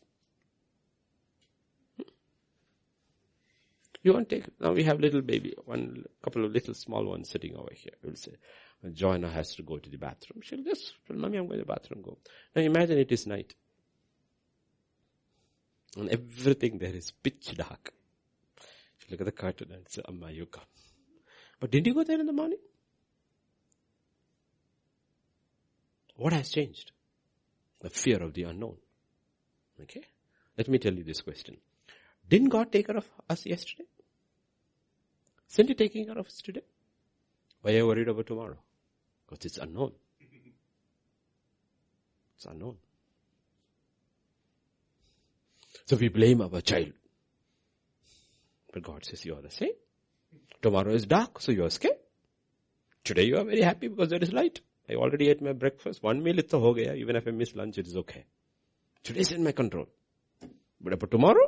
Hmm. 1.98 2.04
You 4.04 4.14
won't 4.14 4.30
take, 4.30 4.46
now 4.60 4.74
we 4.74 4.84
have 4.84 5.00
little 5.00 5.22
baby, 5.22 5.54
one 5.66 6.06
couple 6.24 6.46
of 6.46 6.52
little 6.52 6.74
small 6.74 7.06
ones 7.06 7.30
sitting 7.30 7.56
over 7.56 7.72
here. 7.74 7.94
We'll 8.04 8.16
say, 8.16 8.34
Joanna 8.94 9.30
has 9.30 9.56
to 9.56 9.64
go 9.64 9.78
to 9.78 9.90
the 9.90 9.98
bathroom. 9.98 10.42
She'll 10.42 10.64
just 10.64 10.94
tell 11.08 11.18
mommy 11.18 11.38
I'm 11.38 11.48
going 11.48 11.60
to 11.60 11.66
the 11.66 11.74
bathroom, 11.74 12.02
go. 12.02 12.18
Now 12.56 12.62
imagine 12.62 12.98
it 12.98 13.12
is 13.12 13.26
night. 13.26 13.54
And 15.98 16.10
everything 16.10 16.78
there 16.78 16.94
is 16.94 17.12
pitch 17.12 17.56
dark. 17.56 17.94
She 18.98 19.12
look 19.12 19.22
at 19.22 19.26
the 19.26 19.32
curtain 19.32 19.72
and 19.72 19.88
say, 19.88 20.02
Amma, 20.08 20.32
you 20.32 20.46
come. 20.46 20.66
But 21.60 21.72
didn't 21.72 21.88
you 21.88 21.94
go 21.94 22.04
there 22.04 22.20
in 22.20 22.26
the 22.26 22.34
morning? 22.34 22.58
What 26.16 26.34
has 26.34 26.50
changed? 26.50 26.92
The 27.82 27.90
fear 27.90 28.22
of 28.24 28.34
the 28.34 28.44
unknown. 28.44 28.78
Okay? 29.82 30.04
Let 30.58 30.68
me 30.70 30.78
tell 30.78 30.94
you 30.94 31.04
this 31.04 31.22
question. 31.22 31.58
Didn't 32.28 32.50
God 32.50 32.72
take 32.72 32.88
care 32.88 32.98
of 32.98 33.08
us 33.30 33.46
yesterday? 33.46 33.86
Isn't 35.52 35.68
He 35.68 35.76
taking 35.76 36.06
care 36.06 36.18
of 36.18 36.26
us 36.26 36.42
today? 36.42 36.64
Why 37.62 37.72
are 37.72 37.78
you 37.78 37.88
worried 37.88 38.08
about 38.08 38.28
tomorrow? 38.28 38.58
Because 39.28 39.46
it's 39.46 39.58
unknown. 39.58 39.92
It's 42.36 42.46
unknown. 42.46 42.78
So 45.86 45.98
we 45.98 46.08
blame 46.10 46.42
our 46.42 46.62
child. 46.62 46.94
But 48.74 48.84
God 48.84 49.06
says 49.06 49.24
you 49.26 49.36
are 49.36 49.42
the 49.42 49.52
same. 49.52 49.74
Tomorrow 50.62 50.94
is 50.94 51.06
dark, 51.06 51.42
so 51.42 51.52
you 51.52 51.64
are 51.66 51.70
scared. 51.70 51.98
Today 53.04 53.24
you 53.24 53.38
are 53.38 53.44
very 53.44 53.62
happy 53.62 53.88
because 53.88 54.10
there 54.10 54.22
is 54.22 54.34
light. 54.34 54.62
I 54.90 54.94
already 54.94 55.30
ate 55.30 55.42
my 55.42 55.54
breakfast. 55.54 56.04
One 56.04 56.22
meal 56.24 56.40
it's 56.40 56.54
a 56.54 56.60
ho 56.60 56.74
gaya. 56.74 56.94
Even 56.94 57.16
if 57.16 57.28
I 57.28 57.32
miss 57.32 57.56
lunch, 57.56 57.78
it 57.78 57.88
is 57.88 57.96
okay. 57.98 58.26
Today 59.04 59.22
is 59.22 59.32
in 59.32 59.44
my 59.44 59.52
control. 59.52 59.88
But 60.80 60.94
about 60.94 61.12
tomorrow, 61.12 61.48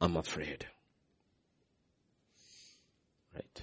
I'm 0.00 0.16
afraid. 0.16 0.66
Right. 3.34 3.62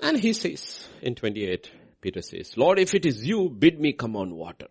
And 0.00 0.18
he 0.18 0.32
says 0.32 0.86
in 1.02 1.14
28, 1.14 1.70
Peter 2.00 2.22
says, 2.22 2.56
Lord, 2.56 2.78
if 2.78 2.94
it 2.94 3.06
is 3.06 3.24
you, 3.24 3.48
bid 3.48 3.80
me 3.80 3.92
come 3.92 4.16
on 4.16 4.34
water. 4.34 4.66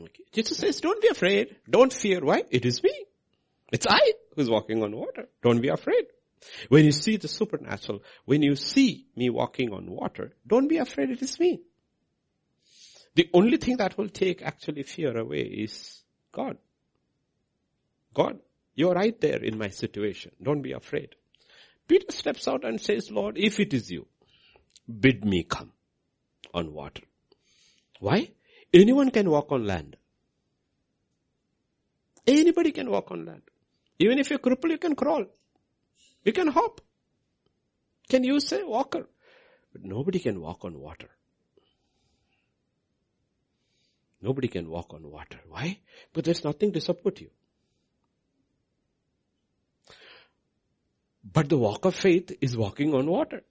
Okay. 0.00 0.24
Jesus 0.32 0.58
says, 0.58 0.80
don't 0.80 1.00
be 1.00 1.08
afraid. 1.08 1.56
Don't 1.68 1.92
fear. 1.92 2.24
Why? 2.24 2.42
It 2.50 2.64
is 2.64 2.82
me. 2.82 2.92
It's 3.72 3.86
I 3.88 4.12
who's 4.34 4.50
walking 4.50 4.82
on 4.82 4.94
water. 4.94 5.28
Don't 5.42 5.60
be 5.60 5.68
afraid. 5.68 6.06
When 6.68 6.84
you 6.84 6.92
see 6.92 7.16
the 7.16 7.28
supernatural, 7.28 8.02
when 8.24 8.42
you 8.42 8.56
see 8.56 9.06
me 9.16 9.30
walking 9.30 9.72
on 9.72 9.90
water, 9.90 10.34
don't 10.46 10.68
be 10.68 10.78
afraid 10.78 11.10
it 11.10 11.22
is 11.22 11.38
me. 11.40 11.62
The 13.14 13.30
only 13.32 13.56
thing 13.58 13.76
that 13.78 13.96
will 13.96 14.08
take 14.08 14.42
actually 14.42 14.82
fear 14.82 15.16
away 15.16 15.42
is 15.42 16.02
God. 16.32 16.58
God, 18.12 18.40
you're 18.74 18.94
right 18.94 19.18
there 19.20 19.42
in 19.42 19.58
my 19.58 19.68
situation. 19.68 20.32
Don't 20.42 20.62
be 20.62 20.72
afraid. 20.72 21.14
Peter 21.86 22.10
steps 22.10 22.48
out 22.48 22.64
and 22.64 22.80
says, 22.80 23.10
Lord, 23.10 23.38
if 23.38 23.60
it 23.60 23.72
is 23.74 23.90
you, 23.90 24.06
bid 24.88 25.24
me 25.24 25.44
come 25.44 25.72
on 26.52 26.72
water. 26.72 27.02
Why? 28.00 28.30
Anyone 28.72 29.10
can 29.10 29.30
walk 29.30 29.52
on 29.52 29.66
land. 29.66 29.96
Anybody 32.26 32.72
can 32.72 32.90
walk 32.90 33.10
on 33.10 33.26
land. 33.26 33.42
Even 33.98 34.18
if 34.18 34.30
you're 34.30 34.38
crippled, 34.38 34.72
you 34.72 34.78
can 34.78 34.96
crawl. 34.96 35.26
You 36.24 36.32
can 36.32 36.48
hop. 36.48 36.80
Can 38.08 38.24
you 38.24 38.40
say 38.40 38.62
walker? 38.62 39.06
But 39.72 39.84
nobody 39.84 40.18
can 40.18 40.40
walk 40.40 40.64
on 40.64 40.78
water. 40.78 41.08
Nobody 44.22 44.48
can 44.48 44.68
walk 44.68 44.94
on 44.94 45.10
water. 45.10 45.38
Why? 45.48 45.78
Because 46.12 46.24
there's 46.24 46.44
nothing 46.44 46.72
to 46.72 46.80
support 46.80 47.20
you. 47.20 47.30
But 51.30 51.48
the 51.48 51.58
walk 51.58 51.84
of 51.84 51.94
faith 51.94 52.32
is 52.40 52.56
walking 52.56 52.94
on 52.94 53.06
water. 53.06 53.42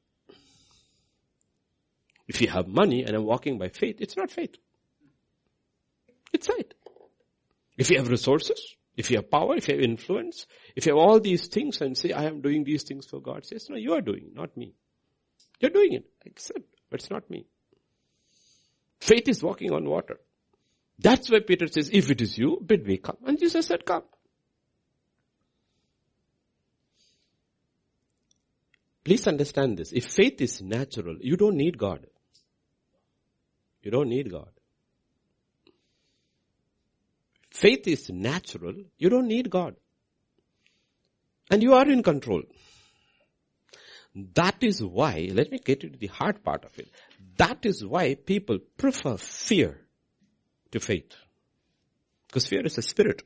If 2.28 2.42
you 2.42 2.48
have 2.48 2.68
money 2.68 3.04
and 3.04 3.16
I'm 3.16 3.26
walking 3.26 3.58
by 3.58 3.70
faith, 3.70 3.98
it's 4.00 4.16
not 4.16 4.32
faith. 4.32 4.56
It's 6.32 6.48
sight. 6.48 6.74
If 7.78 7.92
you 7.92 7.98
have 7.98 8.08
resources, 8.08 8.76
if 8.96 9.10
you 9.10 9.18
have 9.18 9.32
power, 9.32 9.56
if 9.56 9.68
you 9.68 9.76
have 9.76 9.84
influence, 9.84 10.46
if 10.76 10.86
you 10.86 10.92
have 10.96 11.00
all 11.00 11.20
these 11.20 11.48
things 11.48 11.82
and 11.82 11.98
say, 11.98 12.12
I 12.12 12.26
am 12.26 12.42
doing 12.42 12.64
these 12.64 12.84
things 12.84 13.06
for 13.08 13.20
God, 13.20 13.46
says, 13.46 13.68
no, 13.70 13.76
you 13.76 13.94
are 13.94 14.02
doing, 14.02 14.32
not 14.34 14.56
me. 14.56 14.76
You're 15.60 15.72
doing 15.72 15.94
it. 15.94 16.06
Accept, 16.26 16.60
but 16.90 17.00
it's 17.00 17.10
not 17.10 17.30
me. 17.30 17.46
Faith 19.00 19.28
is 19.28 19.44
walking 19.44 19.72
on 19.72 19.90
water. 19.90 20.20
That's 21.00 21.30
why 21.30 21.40
Peter 21.40 21.68
says, 21.68 21.90
if 21.92 22.10
it 22.12 22.22
is 22.22 22.38
you, 22.38 22.62
bid 22.66 22.86
me 22.86 22.98
come. 22.98 23.18
And 23.26 23.40
Jesus 23.40 23.66
said, 23.66 23.86
come. 23.86 24.04
Please 29.04 29.28
understand 29.28 29.78
this. 29.78 29.92
If 29.92 30.06
faith 30.06 30.40
is 30.40 30.62
natural, 30.62 31.18
you 31.20 31.36
don't 31.36 31.58
need 31.58 31.78
God. 31.78 32.06
You 33.82 33.92
don't 33.92 34.08
need 34.08 34.32
God. 34.32 34.50
Faith 37.54 37.88
is 37.88 38.10
natural. 38.10 38.74
You 38.98 39.10
don't 39.10 39.28
need 39.28 39.52
God. 39.52 39.76
And 41.52 41.62
you 41.62 41.76
are 41.76 41.88
in 41.88 42.02
control. 42.02 42.42
That 44.34 44.64
is 44.64 44.84
why, 44.84 45.30
let 45.32 45.52
me 45.52 45.60
get 45.64 45.84
into 45.84 46.00
the 46.00 46.08
hard 46.08 46.44
part 46.44 46.66
of 46.66 46.78
it. 46.80 46.90
That 47.38 47.64
is 47.64 47.86
why 47.86 48.16
people 48.16 48.58
prefer 48.76 49.18
fear 49.18 49.80
to 50.72 50.80
faith. 50.80 51.14
Because 52.26 52.48
fear 52.48 52.66
is 52.66 52.80
a 52.80 52.82
spirit. 52.82 53.22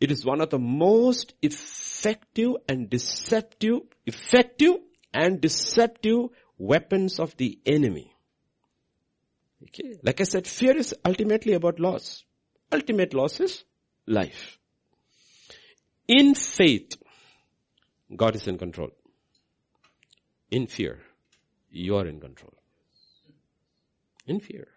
It 0.00 0.10
is 0.10 0.24
one 0.24 0.40
of 0.40 0.48
the 0.48 0.58
most 0.58 1.34
effective 1.42 2.52
and 2.66 2.88
deceptive, 2.88 3.80
effective 4.06 4.76
and 5.12 5.42
deceptive 5.42 6.30
weapons 6.56 7.20
of 7.20 7.36
the 7.36 7.58
enemy. 7.66 8.14
Okay. 9.64 9.98
Like 10.02 10.22
I 10.22 10.24
said, 10.24 10.46
fear 10.46 10.74
is 10.74 10.94
ultimately 11.04 11.52
about 11.52 11.78
loss. 11.78 12.24
Ultimate 12.72 13.14
loss 13.14 13.40
is 13.40 13.64
life. 14.06 14.58
In 16.08 16.34
faith, 16.34 16.96
God 18.14 18.34
is 18.36 18.46
in 18.46 18.58
control. 18.58 18.90
In 20.50 20.66
fear, 20.66 21.00
you 21.70 21.96
are 21.96 22.06
in 22.06 22.20
control. 22.20 22.52
In 24.26 24.40
fear. 24.40 24.68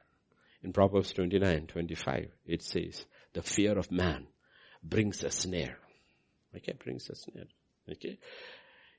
In 0.64 0.74
Proverbs 0.74 1.14
29, 1.14 1.68
25, 1.68 2.32
it 2.48 2.64
says, 2.64 3.06
the 3.34 3.42
fear 3.42 3.78
of 3.78 3.92
man 3.92 4.28
brings 4.84 5.24
a 5.24 5.30
snare. 5.30 5.78
Okay, 6.56 6.74
brings 6.84 7.10
a 7.10 7.16
snare. 7.16 7.48
Okay. 7.92 8.18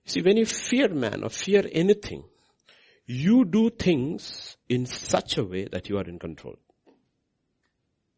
See, 0.04 0.22
when 0.22 0.36
you 0.36 0.46
fear 0.46 0.88
man 0.88 1.24
or 1.24 1.30
fear 1.30 1.64
anything, 1.72 2.24
you 3.06 3.44
do 3.44 3.70
things 3.70 4.56
in 4.68 4.86
such 4.86 5.38
a 5.38 5.44
way 5.44 5.66
that 5.70 5.88
you 5.88 5.98
are 5.98 6.04
in 6.04 6.18
control. 6.18 6.56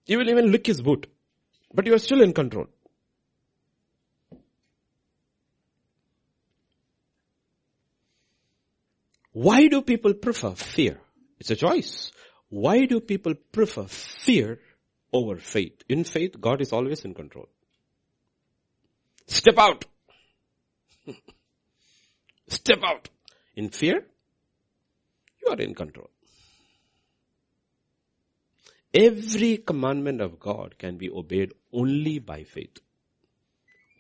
You 0.09 0.19
will 0.19 0.31
even 0.31 0.51
lick 0.51 0.67
his 0.67 0.81
boot, 0.81 1.07
but 1.73 1.87
you 1.87 1.95
are 1.95 1.99
still 1.99 2.23
in 2.23 2.33
control. 2.33 2.67
Why 9.33 9.69
do 9.69 9.83
people 9.83 10.15
prefer 10.15 10.53
fear? 10.53 10.99
It's 11.39 11.51
a 11.51 11.57
choice. 11.57 12.11
Why 12.49 12.87
do 12.87 13.01
people 13.01 13.35
prefer 13.53 13.85
fear 13.85 14.59
over 15.13 15.37
faith? 15.37 15.83
In 15.89 16.05
faith, 16.05 16.41
God 16.41 16.63
is 16.63 16.73
always 16.73 17.05
in 17.05 17.13
control. 17.13 17.49
Step 19.27 19.59
out. 19.59 19.85
Step 22.49 22.79
out. 22.83 23.11
In 23.55 23.69
fear, 23.69 24.07
you 25.45 25.53
are 25.53 25.61
in 25.61 25.75
control. 25.75 26.09
Every 28.95 29.59
commandment 29.59 30.21
of 30.21 30.39
God 30.39 30.77
can 30.79 30.97
be 30.97 31.11
obeyed 31.11 31.53
only 31.73 32.19
by 32.19 32.45
faith. 32.45 32.79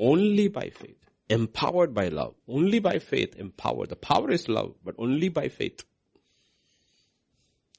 Only 0.00 0.48
by 0.48 0.70
faith. 0.70 0.96
Empowered 1.28 1.92
by 1.92 2.08
love. 2.08 2.34
Only 2.48 2.78
by 2.78 2.98
faith 2.98 3.34
empowered. 3.36 3.90
The 3.90 3.96
power 3.96 4.30
is 4.30 4.48
love, 4.48 4.74
but 4.82 4.94
only 4.98 5.28
by 5.28 5.48
faith. 5.48 5.84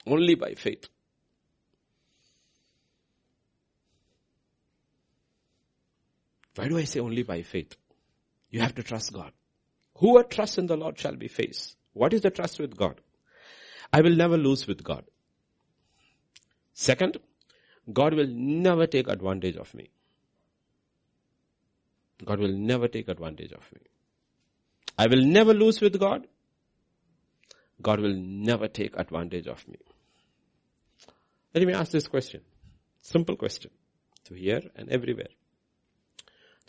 Only 0.05 0.35
by 0.35 0.53
faith. 0.53 0.87
Why 6.55 6.67
do 6.67 6.77
I 6.77 6.83
say 6.83 6.99
only 6.99 7.23
by 7.23 7.41
faith? 7.41 7.75
You 8.49 8.61
have 8.61 8.75
to 8.75 8.83
trust 8.83 9.13
God. 9.13 9.31
Whoever 9.95 10.27
trusts 10.27 10.57
in 10.57 10.67
the 10.67 10.77
Lord 10.77 10.99
shall 10.99 11.15
be 11.15 11.27
faced. 11.27 11.75
What 11.93 12.13
is 12.13 12.21
the 12.21 12.29
trust 12.29 12.59
with 12.59 12.75
God? 12.75 13.01
I 13.91 14.01
will 14.01 14.15
never 14.15 14.37
lose 14.37 14.67
with 14.67 14.83
God. 14.83 15.05
Second, 16.79 17.17
God 17.91 18.13
will 18.13 18.27
never 18.27 18.87
take 18.87 19.09
advantage 19.09 19.57
of 19.57 19.73
me. 19.73 19.89
God 22.23 22.39
will 22.39 22.53
never 22.53 22.87
take 22.87 23.09
advantage 23.09 23.51
of 23.51 23.69
me. 23.73 23.81
I 24.97 25.07
will 25.07 25.25
never 25.25 25.53
lose 25.53 25.81
with 25.81 25.99
God. 25.99 26.25
God 27.81 27.99
will 27.99 28.15
never 28.15 28.69
take 28.69 28.95
advantage 28.95 29.47
of 29.47 29.67
me. 29.67 29.77
Let 31.53 31.67
me 31.67 31.73
ask 31.73 31.91
this 31.91 32.07
question. 32.07 32.41
Simple 33.01 33.35
question. 33.35 33.71
To 34.25 34.33
here 34.33 34.61
and 34.77 34.87
everywhere. 34.89 35.33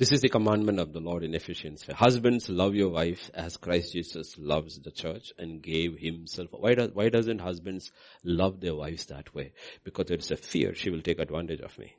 This 0.01 0.13
is 0.13 0.23
the 0.23 0.31
commandment 0.31 0.81
of 0.81 0.95
the 0.95 1.01
Lord 1.01 1.23
in 1.25 1.35
Ephesians. 1.35 1.85
Husbands, 1.87 2.49
love 2.49 2.75
your 2.75 2.89
wife 2.89 3.31
as 3.35 3.59
Christ 3.59 3.93
Jesus 3.93 4.35
loves 4.39 4.79
the 4.79 4.91
church 4.91 5.31
and 5.37 5.61
gave 5.61 5.99
himself. 5.99 6.49
Why, 6.53 6.75
does, 6.75 6.93
why 6.95 7.11
doesn't 7.11 7.41
husbands 7.41 7.93
love 8.25 8.63
their 8.63 8.75
wives 8.75 9.05
that 9.07 9.35
way? 9.35 9.53
Because 9.85 10.07
there 10.07 10.17
is 10.17 10.31
a 10.31 10.39
fear 10.39 10.75
she 10.75 10.89
will 10.89 11.03
take 11.03 11.19
advantage 11.19 11.61
of 11.61 11.79
me. 11.79 11.97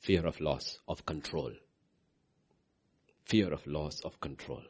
Fear 0.00 0.26
of 0.26 0.40
loss 0.40 0.80
of 0.88 1.06
control. 1.06 1.52
Fear 3.24 3.52
of 3.52 3.64
loss 3.68 4.00
of 4.00 4.20
control. 4.20 4.64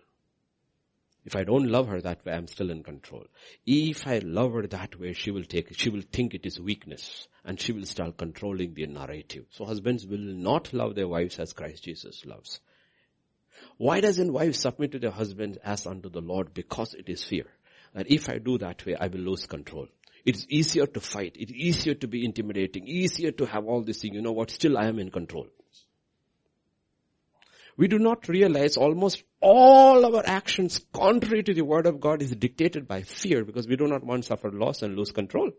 If 1.26 1.34
I 1.34 1.42
don't 1.42 1.66
love 1.66 1.88
her 1.88 2.00
that 2.00 2.24
way, 2.24 2.32
I'm 2.32 2.46
still 2.46 2.70
in 2.70 2.84
control. 2.84 3.26
If 3.66 4.06
I 4.06 4.18
love 4.18 4.52
her 4.52 4.64
that 4.68 4.98
way, 4.98 5.12
she 5.12 5.32
will 5.32 5.42
take, 5.42 5.76
she 5.76 5.90
will 5.90 6.04
think 6.12 6.34
it 6.34 6.46
is 6.46 6.60
weakness 6.60 7.26
and 7.44 7.60
she 7.60 7.72
will 7.72 7.84
start 7.84 8.16
controlling 8.16 8.74
the 8.74 8.86
narrative. 8.86 9.44
So 9.50 9.64
husbands 9.64 10.06
will 10.06 10.20
not 10.20 10.72
love 10.72 10.94
their 10.94 11.08
wives 11.08 11.40
as 11.40 11.52
Christ 11.52 11.82
Jesus 11.82 12.24
loves. 12.24 12.60
Why 13.76 14.00
doesn't 14.00 14.32
wives 14.32 14.60
submit 14.60 14.92
to 14.92 15.00
their 15.00 15.10
husbands 15.10 15.58
as 15.64 15.84
unto 15.84 16.08
the 16.08 16.20
Lord? 16.20 16.54
Because 16.54 16.94
it 16.94 17.08
is 17.08 17.24
fear. 17.24 17.46
That 17.92 18.08
if 18.08 18.28
I 18.28 18.38
do 18.38 18.58
that 18.58 18.86
way, 18.86 18.94
I 18.94 19.08
will 19.08 19.20
lose 19.20 19.46
control. 19.46 19.88
It's 20.24 20.46
easier 20.48 20.86
to 20.86 21.00
fight. 21.00 21.34
It's 21.36 21.52
easier 21.52 21.94
to 21.94 22.06
be 22.06 22.24
intimidating. 22.24 22.86
Easier 22.86 23.32
to 23.32 23.46
have 23.46 23.64
all 23.64 23.82
this 23.82 24.02
thing. 24.02 24.14
You 24.14 24.22
know 24.22 24.32
what? 24.32 24.52
Still 24.52 24.78
I 24.78 24.86
am 24.86 25.00
in 25.00 25.10
control 25.10 25.48
we 27.76 27.88
do 27.88 27.98
not 27.98 28.28
realize 28.28 28.76
almost 28.76 29.22
all 29.48 30.04
our 30.04 30.24
actions 30.26 30.80
contrary 30.92 31.44
to 31.44 31.54
the 31.54 31.62
word 31.62 31.86
of 31.86 32.00
God 32.00 32.20
is 32.20 32.34
dictated 32.34 32.88
by 32.88 33.02
fear 33.02 33.44
because 33.44 33.68
we 33.68 33.76
do 33.76 33.86
not 33.86 34.02
want 34.02 34.24
to 34.24 34.26
suffer 34.26 34.50
loss 34.50 34.82
and 34.82 34.96
lose 34.96 35.12
control. 35.12 35.52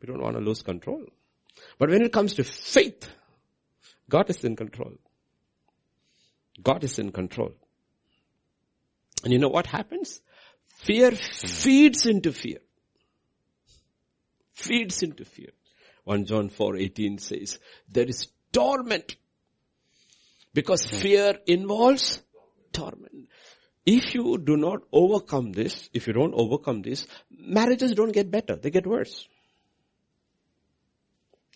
We 0.00 0.06
don't 0.06 0.22
want 0.22 0.36
to 0.36 0.42
lose 0.42 0.62
control. 0.62 1.04
But 1.78 1.90
when 1.90 2.00
it 2.00 2.10
comes 2.10 2.32
to 2.34 2.44
faith, 2.44 3.10
God 4.08 4.30
is 4.30 4.42
in 4.42 4.56
control. 4.56 4.94
God 6.62 6.82
is 6.82 6.98
in 6.98 7.12
control. 7.12 7.52
And 9.22 9.34
you 9.34 9.38
know 9.38 9.50
what 9.50 9.66
happens? 9.66 10.22
Fear 10.64 11.10
feeds 11.10 12.06
into 12.06 12.32
fear. 12.32 12.60
Feeds 14.54 15.02
into 15.02 15.26
fear. 15.26 15.50
1 16.04 16.24
John 16.24 16.48
4, 16.48 16.76
18 16.76 17.18
says, 17.18 17.58
there 17.86 18.06
is 18.06 18.28
torment 18.50 19.16
because 20.54 20.84
fear 20.86 21.38
involves 21.46 22.22
torment. 22.72 23.28
If 23.84 24.14
you 24.14 24.38
do 24.38 24.56
not 24.56 24.82
overcome 24.92 25.52
this, 25.52 25.90
if 25.92 26.06
you 26.06 26.12
don't 26.12 26.34
overcome 26.34 26.82
this, 26.82 27.06
marriages 27.30 27.92
don't 27.92 28.12
get 28.12 28.30
better, 28.30 28.56
they 28.56 28.70
get 28.70 28.86
worse. 28.86 29.26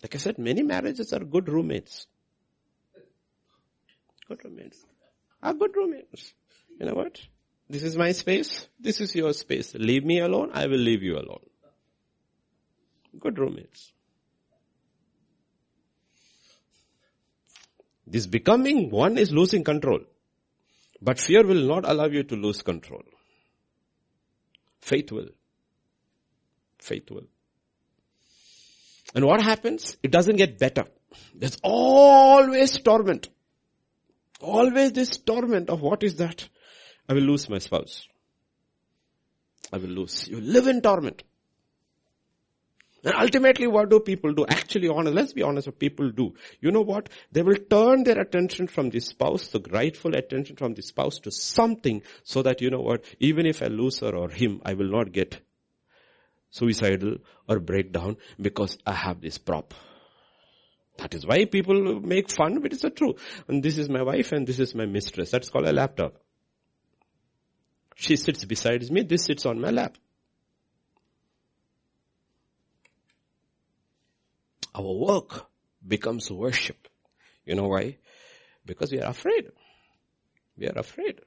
Like 0.03 0.13
I 0.15 0.17
said, 0.17 0.37
many 0.37 0.61
marriages 0.61 1.13
are 1.13 1.19
good 1.19 1.47
roommates. 1.49 2.05
Good 4.27 4.43
roommates. 4.43 4.85
Are 5.41 5.53
good 5.53 5.75
roommates. 5.75 6.33
You 6.79 6.87
know 6.87 6.93
what? 6.93 7.19
This 7.69 7.83
is 7.83 7.97
my 7.97 8.11
space. 8.11 8.67
This 8.79 9.01
is 9.01 9.15
your 9.15 9.33
space. 9.33 9.73
Leave 9.75 10.03
me 10.03 10.19
alone. 10.19 10.51
I 10.53 10.67
will 10.67 10.77
leave 10.77 11.03
you 11.03 11.15
alone. 11.15 11.45
Good 13.19 13.39
roommates. 13.39 13.91
This 18.07 18.25
becoming 18.25 18.89
one 18.89 19.17
is 19.17 19.31
losing 19.31 19.63
control. 19.63 19.99
But 21.01 21.19
fear 21.19 21.45
will 21.45 21.67
not 21.67 21.87
allow 21.87 22.05
you 22.05 22.23
to 22.23 22.35
lose 22.35 22.61
control. 22.61 23.03
Faith 24.79 25.11
will. 25.11 25.29
Faith 26.79 27.11
will. 27.11 27.27
And 29.13 29.25
what 29.25 29.41
happens? 29.41 29.97
It 30.01 30.11
doesn't 30.11 30.37
get 30.37 30.57
better. 30.57 30.85
There's 31.35 31.57
always 31.61 32.79
torment. 32.79 33.29
Always 34.39 34.93
this 34.93 35.17
torment 35.17 35.69
of 35.69 35.81
what 35.81 36.03
is 36.03 36.15
that? 36.15 36.47
I 37.09 37.13
will 37.13 37.23
lose 37.23 37.49
my 37.49 37.57
spouse. 37.57 38.07
I 39.71 39.77
will 39.77 39.89
lose. 39.89 40.27
You 40.27 40.39
live 40.39 40.67
in 40.67 40.81
torment. 40.81 41.23
And 43.03 43.13
ultimately 43.15 43.67
what 43.67 43.89
do 43.89 43.99
people 43.99 44.33
do? 44.33 44.45
Actually 44.47 44.89
honest, 44.89 45.15
let's 45.15 45.33
be 45.33 45.43
honest 45.43 45.67
what 45.67 45.79
people 45.79 46.09
do. 46.11 46.33
You 46.59 46.71
know 46.71 46.81
what? 46.81 47.09
They 47.31 47.41
will 47.41 47.57
turn 47.69 48.03
their 48.03 48.19
attention 48.19 48.67
from 48.67 48.89
the 48.89 48.99
spouse, 48.99 49.47
the 49.49 49.61
rightful 49.71 50.15
attention 50.15 50.55
from 50.55 50.73
the 50.73 50.81
spouse 50.81 51.19
to 51.19 51.31
something 51.31 52.01
so 52.23 52.41
that 52.41 52.61
you 52.61 52.69
know 52.69 52.81
what, 52.81 53.05
even 53.19 53.45
if 53.45 53.61
I 53.61 53.67
lose 53.67 53.99
her 53.99 54.15
or 54.15 54.29
him, 54.29 54.61
I 54.65 54.73
will 54.73 54.89
not 54.89 55.11
get 55.11 55.39
suicidal 56.49 57.17
or 57.47 57.59
break 57.59 57.91
down 57.91 58.17
because 58.41 58.77
I 58.85 58.93
have 58.93 59.21
this 59.21 59.37
prop. 59.37 59.73
That 60.97 61.13
is 61.13 61.25
why 61.25 61.45
people 61.45 61.99
make 62.01 62.31
fun, 62.31 62.59
but 62.61 62.73
it's 62.73 62.81
the 62.81 62.89
truth. 62.89 63.21
And 63.47 63.61
this 63.61 63.77
is 63.77 63.87
my 63.87 64.01
wife 64.01 64.31
and 64.31 64.47
this 64.47 64.59
is 64.59 64.73
my 64.73 64.85
mistress. 64.85 65.29
That's 65.29 65.49
called 65.49 65.67
a 65.67 65.73
laptop. 65.73 66.15
She 67.95 68.15
sits 68.15 68.45
beside 68.45 68.89
me, 68.89 69.03
this 69.03 69.25
sits 69.25 69.45
on 69.45 69.59
my 69.59 69.69
lap. 69.69 69.97
Our 74.77 74.93
work 74.93 75.47
becomes 75.85 76.29
worship. 76.29 76.87
You 77.45 77.55
know 77.55 77.67
why? 77.67 77.97
Because 78.65 78.91
we 78.91 78.99
are 79.01 79.09
afraid. 79.09 79.47
We 80.57 80.67
are 80.67 80.77
afraid. 80.77 81.21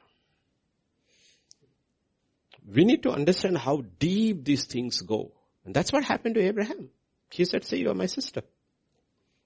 We 2.67 2.85
need 2.85 3.03
to 3.03 3.11
understand 3.11 3.59
how 3.59 3.83
deep 3.99 4.45
these 4.45 4.67
things 4.67 5.01
go. 5.01 5.33
And 5.65 5.75
that's 5.75 5.93
what 5.93 6.05
happened 6.05 6.37
to 6.37 6.43
Abraham. 6.43 6.91
He 7.31 7.45
said, 7.45 7.65
say 7.65 7.79
you 7.79 7.91
are 7.91 7.95
my 7.95 8.07
sister. 8.07 8.43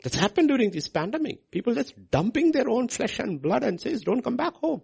That's 0.03 0.17
happened 0.17 0.49
during 0.49 0.71
this 0.71 0.89
pandemic. 0.89 1.51
People 1.51 1.75
just 1.75 1.95
dumping 2.11 2.53
their 2.53 2.69
own 2.69 2.89
flesh 2.89 3.19
and 3.19 3.41
blood 3.41 3.63
and 3.63 3.81
says, 3.81 4.03
don't 4.03 4.23
come 4.23 4.37
back 4.37 4.55
home. 4.55 4.83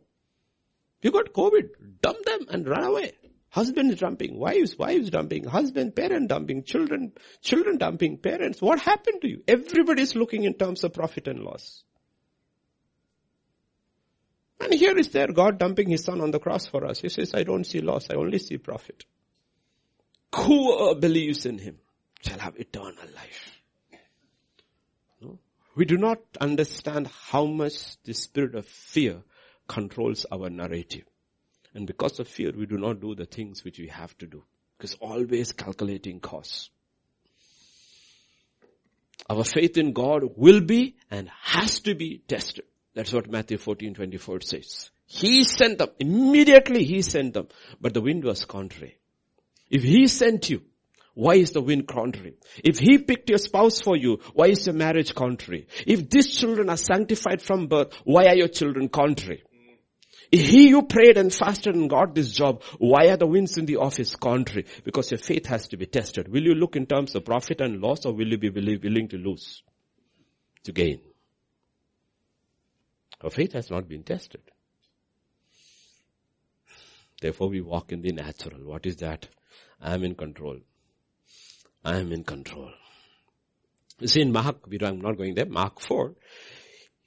You 1.02 1.10
got 1.10 1.32
COVID, 1.32 2.00
dump 2.00 2.24
them 2.24 2.46
and 2.48 2.66
run 2.66 2.84
away. 2.84 3.12
Husbands 3.50 3.98
dumping, 3.98 4.38
wives, 4.38 4.78
wives 4.78 5.10
dumping, 5.10 5.44
husband, 5.44 5.96
parent 5.96 6.28
dumping, 6.28 6.62
children, 6.62 7.12
children 7.42 7.78
dumping, 7.78 8.18
parents. 8.18 8.62
What 8.62 8.80
happened 8.80 9.22
to 9.22 9.28
you? 9.28 9.42
Everybody 9.48 10.02
is 10.02 10.14
looking 10.14 10.44
in 10.44 10.54
terms 10.54 10.84
of 10.84 10.92
profit 10.92 11.26
and 11.26 11.40
loss. 11.40 11.82
And 14.60 14.72
here 14.74 14.96
is 14.96 15.08
there 15.08 15.26
God 15.28 15.58
dumping 15.58 15.88
his 15.88 16.04
son 16.04 16.20
on 16.20 16.30
the 16.30 16.38
cross 16.38 16.66
for 16.66 16.84
us. 16.84 17.00
He 17.00 17.08
says, 17.08 17.34
I 17.34 17.42
don't 17.42 17.64
see 17.64 17.80
loss, 17.80 18.08
I 18.08 18.14
only 18.14 18.38
see 18.38 18.58
profit. 18.58 19.04
Who 20.36 20.90
uh, 20.90 20.94
believes 20.94 21.44
in 21.44 21.58
him 21.58 21.78
shall 22.20 22.38
have 22.38 22.56
eternal 22.56 22.94
life. 23.16 23.58
No? 25.20 25.40
We 25.74 25.86
do 25.86 25.96
not 25.96 26.20
understand 26.40 27.08
how 27.30 27.46
much 27.46 28.00
the 28.04 28.12
spirit 28.12 28.54
of 28.54 28.66
fear 28.66 29.22
controls 29.66 30.24
our 30.30 30.50
narrative. 30.50 31.04
And 31.74 31.86
because 31.86 32.18
of 32.18 32.28
fear, 32.28 32.52
we 32.56 32.66
do 32.66 32.78
not 32.78 33.00
do 33.00 33.14
the 33.14 33.26
things 33.26 33.64
which 33.64 33.78
we 33.78 33.88
have 33.88 34.16
to 34.18 34.26
do. 34.26 34.44
Because 34.76 34.94
always 34.94 35.52
calculating 35.52 36.20
costs. 36.20 36.70
Our 39.28 39.44
faith 39.44 39.76
in 39.76 39.92
God 39.92 40.24
will 40.36 40.60
be 40.60 40.96
and 41.10 41.28
has 41.42 41.80
to 41.80 41.94
be 41.94 42.22
tested. 42.26 42.64
That's 42.94 43.12
what 43.12 43.30
Matthew 43.30 43.58
14, 43.58 43.94
24 43.94 44.40
says. 44.40 44.90
He 45.06 45.44
sent 45.44 45.78
them. 45.78 45.90
Immediately 45.98 46.84
he 46.84 47.02
sent 47.02 47.34
them. 47.34 47.48
But 47.80 47.94
the 47.94 48.00
wind 48.00 48.24
was 48.24 48.44
contrary. 48.44 48.98
If 49.70 49.82
he 49.82 50.08
sent 50.08 50.50
you, 50.50 50.62
why 51.14 51.34
is 51.34 51.52
the 51.52 51.60
wind 51.60 51.86
contrary? 51.86 52.34
If 52.64 52.78
he 52.78 52.98
picked 52.98 53.28
your 53.28 53.38
spouse 53.38 53.80
for 53.80 53.96
you, 53.96 54.20
why 54.32 54.46
is 54.46 54.66
your 54.66 54.74
marriage 54.74 55.14
contrary? 55.14 55.68
If 55.86 56.08
these 56.08 56.36
children 56.36 56.70
are 56.70 56.76
sanctified 56.76 57.42
from 57.42 57.66
birth, 57.66 57.92
why 58.04 58.26
are 58.26 58.36
your 58.36 58.48
children 58.48 58.88
contrary? 58.88 59.42
He 60.30 60.68
you 60.68 60.82
prayed 60.82 61.16
and 61.16 61.34
fasted 61.34 61.74
and 61.74 61.90
got 61.90 62.14
this 62.14 62.30
job, 62.32 62.62
why 62.78 63.08
are 63.08 63.16
the 63.16 63.26
winds 63.26 63.58
in 63.58 63.66
the 63.66 63.76
office 63.76 64.14
contrary? 64.14 64.66
Because 64.84 65.10
your 65.10 65.18
faith 65.18 65.46
has 65.46 65.66
to 65.68 65.76
be 65.76 65.86
tested. 65.86 66.28
Will 66.28 66.42
you 66.42 66.54
look 66.54 66.76
in 66.76 66.86
terms 66.86 67.14
of 67.16 67.24
profit 67.24 67.60
and 67.60 67.80
loss 67.80 68.06
or 68.06 68.12
will 68.12 68.28
you 68.28 68.38
be 68.38 68.50
willing 68.50 69.08
to 69.08 69.16
lose? 69.16 69.62
To 70.64 70.72
gain? 70.72 71.00
Our 73.22 73.30
faith 73.30 73.54
has 73.54 73.70
not 73.70 73.88
been 73.88 74.04
tested. 74.04 74.42
Therefore 77.20 77.48
we 77.48 77.60
walk 77.60 77.92
in 77.92 78.00
the 78.00 78.12
natural. 78.12 78.60
What 78.64 78.86
is 78.86 78.96
that? 78.96 79.26
I 79.80 79.94
am 79.94 80.04
in 80.04 80.14
control. 80.14 80.58
I 81.84 81.96
am 81.96 82.12
in 82.12 82.24
control. 82.24 82.70
You 83.98 84.08
see 84.08 84.22
in 84.22 84.32
Mark, 84.32 84.56
I'm 84.82 85.00
not 85.00 85.16
going 85.16 85.34
there, 85.34 85.46
Mark 85.46 85.80
4, 85.80 86.14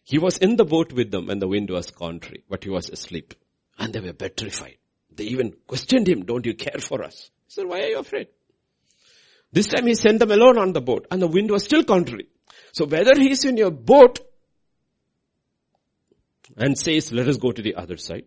he 0.03 0.17
was 0.17 0.37
in 0.37 0.57
the 0.57 0.65
boat 0.65 0.91
with 0.91 1.11
them 1.11 1.27
when 1.27 1.39
the 1.39 1.47
wind 1.47 1.69
was 1.69 1.89
contrary, 1.89 2.43
but 2.49 2.63
he 2.63 2.69
was 2.69 2.89
asleep. 2.89 3.33
And 3.77 3.93
they 3.93 3.99
were 3.99 4.13
petrified. 4.13 4.77
They 5.15 5.25
even 5.25 5.55
questioned 5.67 6.07
him, 6.07 6.25
don't 6.25 6.45
you 6.45 6.53
care 6.53 6.79
for 6.79 7.03
us? 7.03 7.29
He 7.47 7.53
said, 7.53 7.65
why 7.67 7.81
are 7.81 7.87
you 7.87 7.99
afraid? 7.99 8.27
This 9.51 9.67
time 9.67 9.85
he 9.87 9.95
sent 9.95 10.19
them 10.19 10.31
alone 10.31 10.57
on 10.57 10.73
the 10.73 10.81
boat 10.81 11.07
and 11.11 11.21
the 11.21 11.27
wind 11.27 11.51
was 11.51 11.63
still 11.63 11.83
contrary. 11.83 12.27
So 12.71 12.85
whether 12.85 13.11
he's 13.15 13.45
in 13.45 13.55
your 13.55 13.71
boat 13.71 14.19
and 16.57 16.77
says, 16.77 17.11
let 17.11 17.27
us 17.27 17.37
go 17.37 17.51
to 17.51 17.61
the 17.61 17.75
other 17.75 17.97
side, 17.97 18.25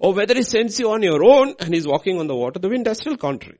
or 0.00 0.14
whether 0.14 0.34
he 0.34 0.42
sends 0.42 0.78
you 0.78 0.90
on 0.90 1.02
your 1.02 1.22
own 1.24 1.54
and 1.58 1.74
he's 1.74 1.86
walking 1.86 2.18
on 2.18 2.26
the 2.26 2.34
water, 2.34 2.58
the 2.58 2.68
wind 2.68 2.86
is 2.88 2.98
still 2.98 3.16
contrary. 3.16 3.58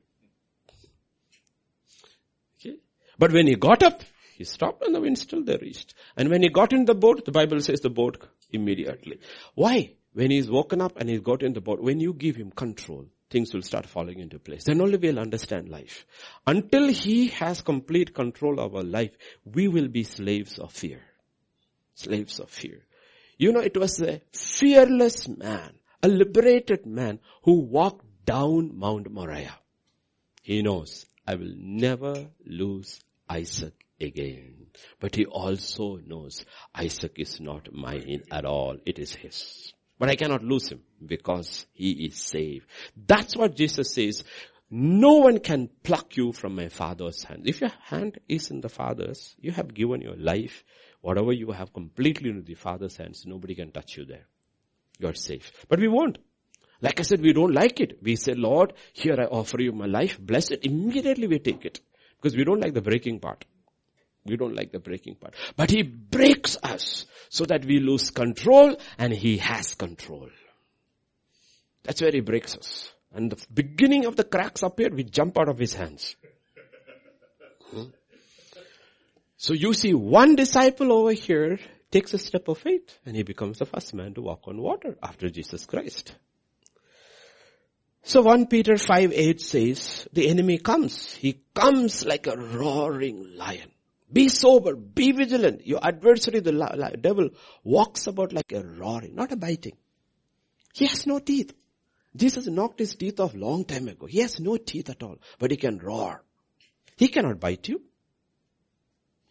Okay. 2.59 2.77
But 3.19 3.33
when 3.33 3.47
he 3.47 3.57
got 3.57 3.83
up, 3.83 4.03
he 4.37 4.45
stopped 4.45 4.83
and 4.85 4.95
the 4.95 5.01
wind 5.01 5.19
still 5.19 5.45
there 5.45 5.59
reached. 5.59 5.95
And 6.17 6.31
when 6.31 6.43
he 6.43 6.49
got 6.49 6.73
in 6.73 6.85
the 6.85 6.95
boat, 6.95 7.25
the 7.25 7.33
Bible 7.33 7.61
says 7.61 7.81
the 7.81 7.91
boat 7.91 8.19
immediately. 8.51 9.19
Why? 9.55 9.95
When 10.13 10.31
he's 10.31 10.51
woken 10.51 10.81
up 10.81 10.99
and 10.99 11.09
he's 11.09 11.21
got 11.21 11.43
in 11.43 11.53
the 11.53 11.61
boat, 11.61 11.81
when 11.81 12.01
you 12.01 12.13
give 12.13 12.37
him 12.37 12.51
control, 12.51 13.07
things 13.31 13.55
will 13.55 13.63
start 13.63 13.87
falling 13.87 14.19
into 14.19 14.39
place. 14.39 14.65
Then 14.65 14.81
only 14.81 14.99
we'll 14.99 15.19
understand 15.19 15.69
life. 15.69 16.07
Until 16.47 16.89
he 16.89 17.29
has 17.29 17.63
complete 17.63 18.15
control 18.15 18.61
of 18.61 18.75
our 18.75 18.83
life, 18.83 19.13
we 19.45 19.69
will 19.69 19.89
be 19.89 20.05
slaves 20.05 20.59
of 20.59 20.73
fear. 20.73 21.01
Slaves 21.95 22.41
of 22.41 22.51
fear. 22.51 22.85
You 23.39 23.53
know, 23.53 23.61
it 23.61 23.77
was 23.77 24.01
a 24.01 24.21
fearless 24.33 25.29
man, 25.29 25.73
a 26.03 26.09
liberated 26.09 26.85
man 26.87 27.21
who 27.45 27.61
walked 27.61 28.05
down 28.25 28.79
Mount 28.79 29.11
Moriah. 29.11 29.59
He 30.43 30.63
knows, 30.63 31.07
I 31.27 31.37
will 31.37 31.55
never 31.57 32.29
lose 32.45 33.01
Isaac 33.29 33.82
again. 34.03 34.67
But 35.01 35.17
he 35.17 35.27
also 35.27 35.97
knows 35.97 36.45
Isaac 36.75 37.13
is 37.17 37.41
not 37.41 37.73
mine 37.73 38.23
at 38.31 38.45
all. 38.45 38.77
It 38.87 38.99
is 38.99 39.15
his. 39.15 39.73
But 39.99 40.09
I 40.09 40.17
cannot 40.17 40.43
lose 40.43 40.71
him 40.71 40.81
because 41.05 41.67
he 41.73 42.07
is 42.07 42.17
saved. 42.17 42.67
That's 42.97 43.37
what 43.37 43.55
Jesus 43.55 43.93
says. 43.93 44.25
No 44.71 45.19
one 45.19 45.39
can 45.39 45.69
pluck 45.83 46.17
you 46.17 46.33
from 46.33 46.55
my 46.55 46.69
father's 46.69 47.23
hand. 47.25 47.43
If 47.45 47.61
your 47.61 47.73
hand 47.85 48.19
is 48.29 48.51
in 48.51 48.63
the 48.63 48.71
father's, 48.71 49.37
you 49.39 49.53
have 49.53 49.75
given 49.75 50.01
your 50.01 50.17
life, 50.17 50.65
whatever 51.03 51.33
you 51.33 51.53
have 51.53 51.75
completely 51.75 52.31
in 52.31 52.43
the 52.45 52.55
father's 52.55 52.97
hands, 52.97 53.25
nobody 53.27 53.55
can 53.55 53.71
touch 53.71 53.97
you 53.99 54.07
there. 54.07 54.27
You're 54.99 55.15
safe. 55.15 55.53
But 55.69 55.79
we 55.79 55.89
won't. 55.89 56.19
Like 56.81 56.99
I 56.99 57.03
said, 57.03 57.21
we 57.21 57.33
don't 57.33 57.53
like 57.53 57.81
it. 57.81 57.99
We 58.03 58.17
say, 58.17 58.33
Lord, 58.35 58.73
here 58.93 59.17
I 59.19 59.25
offer 59.25 59.61
you 59.61 59.73
my 59.73 59.87
life, 59.87 60.19
bless 60.19 60.51
it. 60.51 60.65
Immediately 60.65 61.29
we 61.29 61.39
take 61.39 61.65
it. 61.65 61.81
Because 62.17 62.37
we 62.37 62.45
don't 62.45 62.61
like 62.61 62.75
the 62.75 62.83
breaking 62.83 63.21
part. 63.21 63.45
We 64.25 64.37
don't 64.37 64.55
like 64.55 64.73
the 64.73 64.79
breaking 64.79 65.17
part. 65.17 65.35
But 65.57 65.71
He 65.71 65.83
breaks 65.83 66.57
us 66.63 67.07
so 67.29 67.45
that 67.47 67.65
we 67.65 67.81
lose 67.81 68.11
control 68.11 68.77
and 68.99 69.13
He 69.13 69.39
has 69.39 69.75
control. 69.75 70.29
That's 71.83 72.01
where 72.01 72.13
He 72.13 72.21
breaks 72.21 72.57
us. 72.57 72.93
And 73.15 73.31
the 73.31 73.47
beginning 73.53 74.07
of 74.07 74.17
the 74.17 74.25
cracks 74.25 74.63
appear, 74.63 74.91
we 74.91 75.05
jump 75.05 75.39
out 75.39 75.49
of 75.49 75.59
His 75.59 75.75
hands. 75.75 76.17
Hmm? 77.71 77.85
So 79.43 79.55
you 79.55 79.75
see 79.75 79.93
one 79.93 80.37
disciple 80.37 80.93
over 80.93 81.13
here 81.13 81.59
takes 81.91 82.15
a 82.15 82.19
step 82.19 82.47
of 82.47 82.59
faith 82.59 82.97
and 83.05 83.17
he 83.17 83.25
becomes 83.25 83.59
the 83.59 83.67
first 83.67 83.93
man 83.93 84.15
to 84.15 84.23
walk 84.23 84.47
on 84.47 84.63
water 84.63 84.97
after 85.03 85.29
Jesus 85.29 85.67
Christ. 85.67 86.15
So 88.05 88.23
1 88.23 88.47
Peter 88.47 88.77
5 88.77 89.13
8 89.13 89.41
says, 89.41 90.07
the 90.13 90.29
enemy 90.29 90.59
comes. 90.59 91.13
He 91.15 91.43
comes 91.55 92.05
like 92.05 92.29
a 92.29 92.37
roaring 92.37 93.37
lion. 93.37 93.72
Be 94.13 94.29
sober, 94.29 94.77
be 94.77 95.13
vigilant. 95.13 95.67
Your 95.67 95.81
adversary, 95.83 96.41
the 96.41 96.99
devil, 97.01 97.31
walks 97.65 98.07
about 98.07 98.33
like 98.33 98.53
a 98.53 98.63
roaring, 98.63 99.15
not 99.15 99.33
a 99.33 99.37
biting. 99.37 99.77
He 100.75 100.87
has 100.87 101.07
no 101.07 101.19
teeth. 101.19 101.55
Jesus 102.15 102.47
knocked 102.47 102.79
his 102.79 102.95
teeth 102.95 103.21
off 103.21 103.35
long 103.35 103.65
time 103.65 103.89
ago. 103.89 104.07
He 104.07 104.19
has 104.21 104.39
no 104.39 104.59
teeth 104.59 104.91
at 104.91 105.03
all, 105.03 105.17
but 105.39 105.51
he 105.51 105.57
can 105.57 105.79
roar. 105.79 106.23
He 106.97 107.09
cannot 107.09 107.41
bite 107.41 107.69
you. 107.69 107.83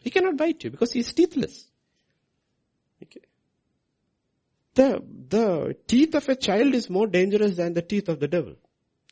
He 0.00 0.10
cannot 0.10 0.36
bite 0.36 0.64
you 0.64 0.70
because 0.70 0.92
he 0.92 1.00
is 1.00 1.12
teethless. 1.12 1.64
Okay. 3.02 3.20
The, 4.74 5.02
the 5.28 5.76
teeth 5.86 6.14
of 6.14 6.28
a 6.28 6.34
child 6.34 6.74
is 6.74 6.90
more 6.90 7.06
dangerous 7.06 7.56
than 7.56 7.74
the 7.74 7.82
teeth 7.82 8.08
of 8.08 8.18
the 8.18 8.26
devil. 8.26 8.56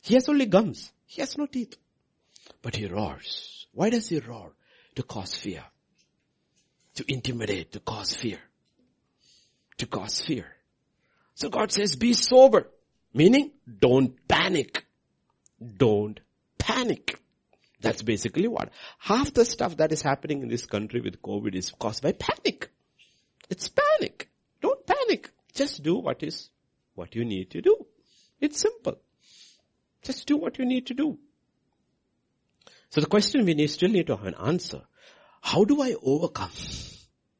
He 0.03 0.15
has 0.15 0.27
only 0.27 0.47
gums. 0.47 0.91
He 1.05 1.21
has 1.21 1.37
no 1.37 1.45
teeth. 1.45 1.77
But 2.61 2.75
he 2.75 2.87
roars. 2.87 3.67
Why 3.73 3.89
does 3.89 4.09
he 4.09 4.19
roar? 4.19 4.53
To 5.01 5.07
cause 5.07 5.35
fear. 5.35 5.63
To 6.95 7.05
intimidate, 7.11 7.71
to 7.71 7.79
cause 7.79 8.13
fear. 8.13 8.37
To 9.77 9.87
cause 9.87 10.21
fear. 10.21 10.45
So 11.33 11.49
God 11.49 11.71
says, 11.71 11.95
be 11.95 12.13
sober. 12.13 12.67
Meaning, 13.13 13.51
don't 13.79 14.15
panic. 14.27 14.85
Don't 15.77 16.19
panic. 16.57 17.19
That's 17.79 18.03
basically 18.03 18.47
what. 18.47 18.69
Half 18.99 19.33
the 19.33 19.43
stuff 19.43 19.77
that 19.77 19.91
is 19.91 20.03
happening 20.03 20.43
in 20.43 20.49
this 20.49 20.67
country 20.67 21.01
with 21.01 21.21
COVID 21.21 21.55
is 21.55 21.71
caused 21.71 22.03
by 22.03 22.11
panic. 22.11 22.69
It's 23.49 23.69
panic. 23.69 24.29
Don't 24.61 24.85
panic. 24.85 25.31
Just 25.53 25.81
do 25.81 25.95
what 25.95 26.21
is, 26.21 26.49
what 26.93 27.15
you 27.15 27.25
need 27.25 27.49
to 27.51 27.61
do. 27.61 27.87
It's 28.39 28.59
simple. 28.59 28.99
Just 30.03 30.27
do 30.27 30.37
what 30.37 30.59
you 30.59 30.65
need 30.65 30.87
to 30.87 30.93
do. 30.93 31.17
So 32.89 33.01
the 33.01 33.07
question 33.07 33.45
we 33.45 33.55
need, 33.55 33.67
still 33.67 33.89
need 33.89 34.07
to 34.07 34.17
have 34.17 34.27
an 34.27 34.35
answer. 34.35 34.81
How 35.41 35.65
do 35.65 35.81
I 35.81 35.95
overcome? 36.01 36.51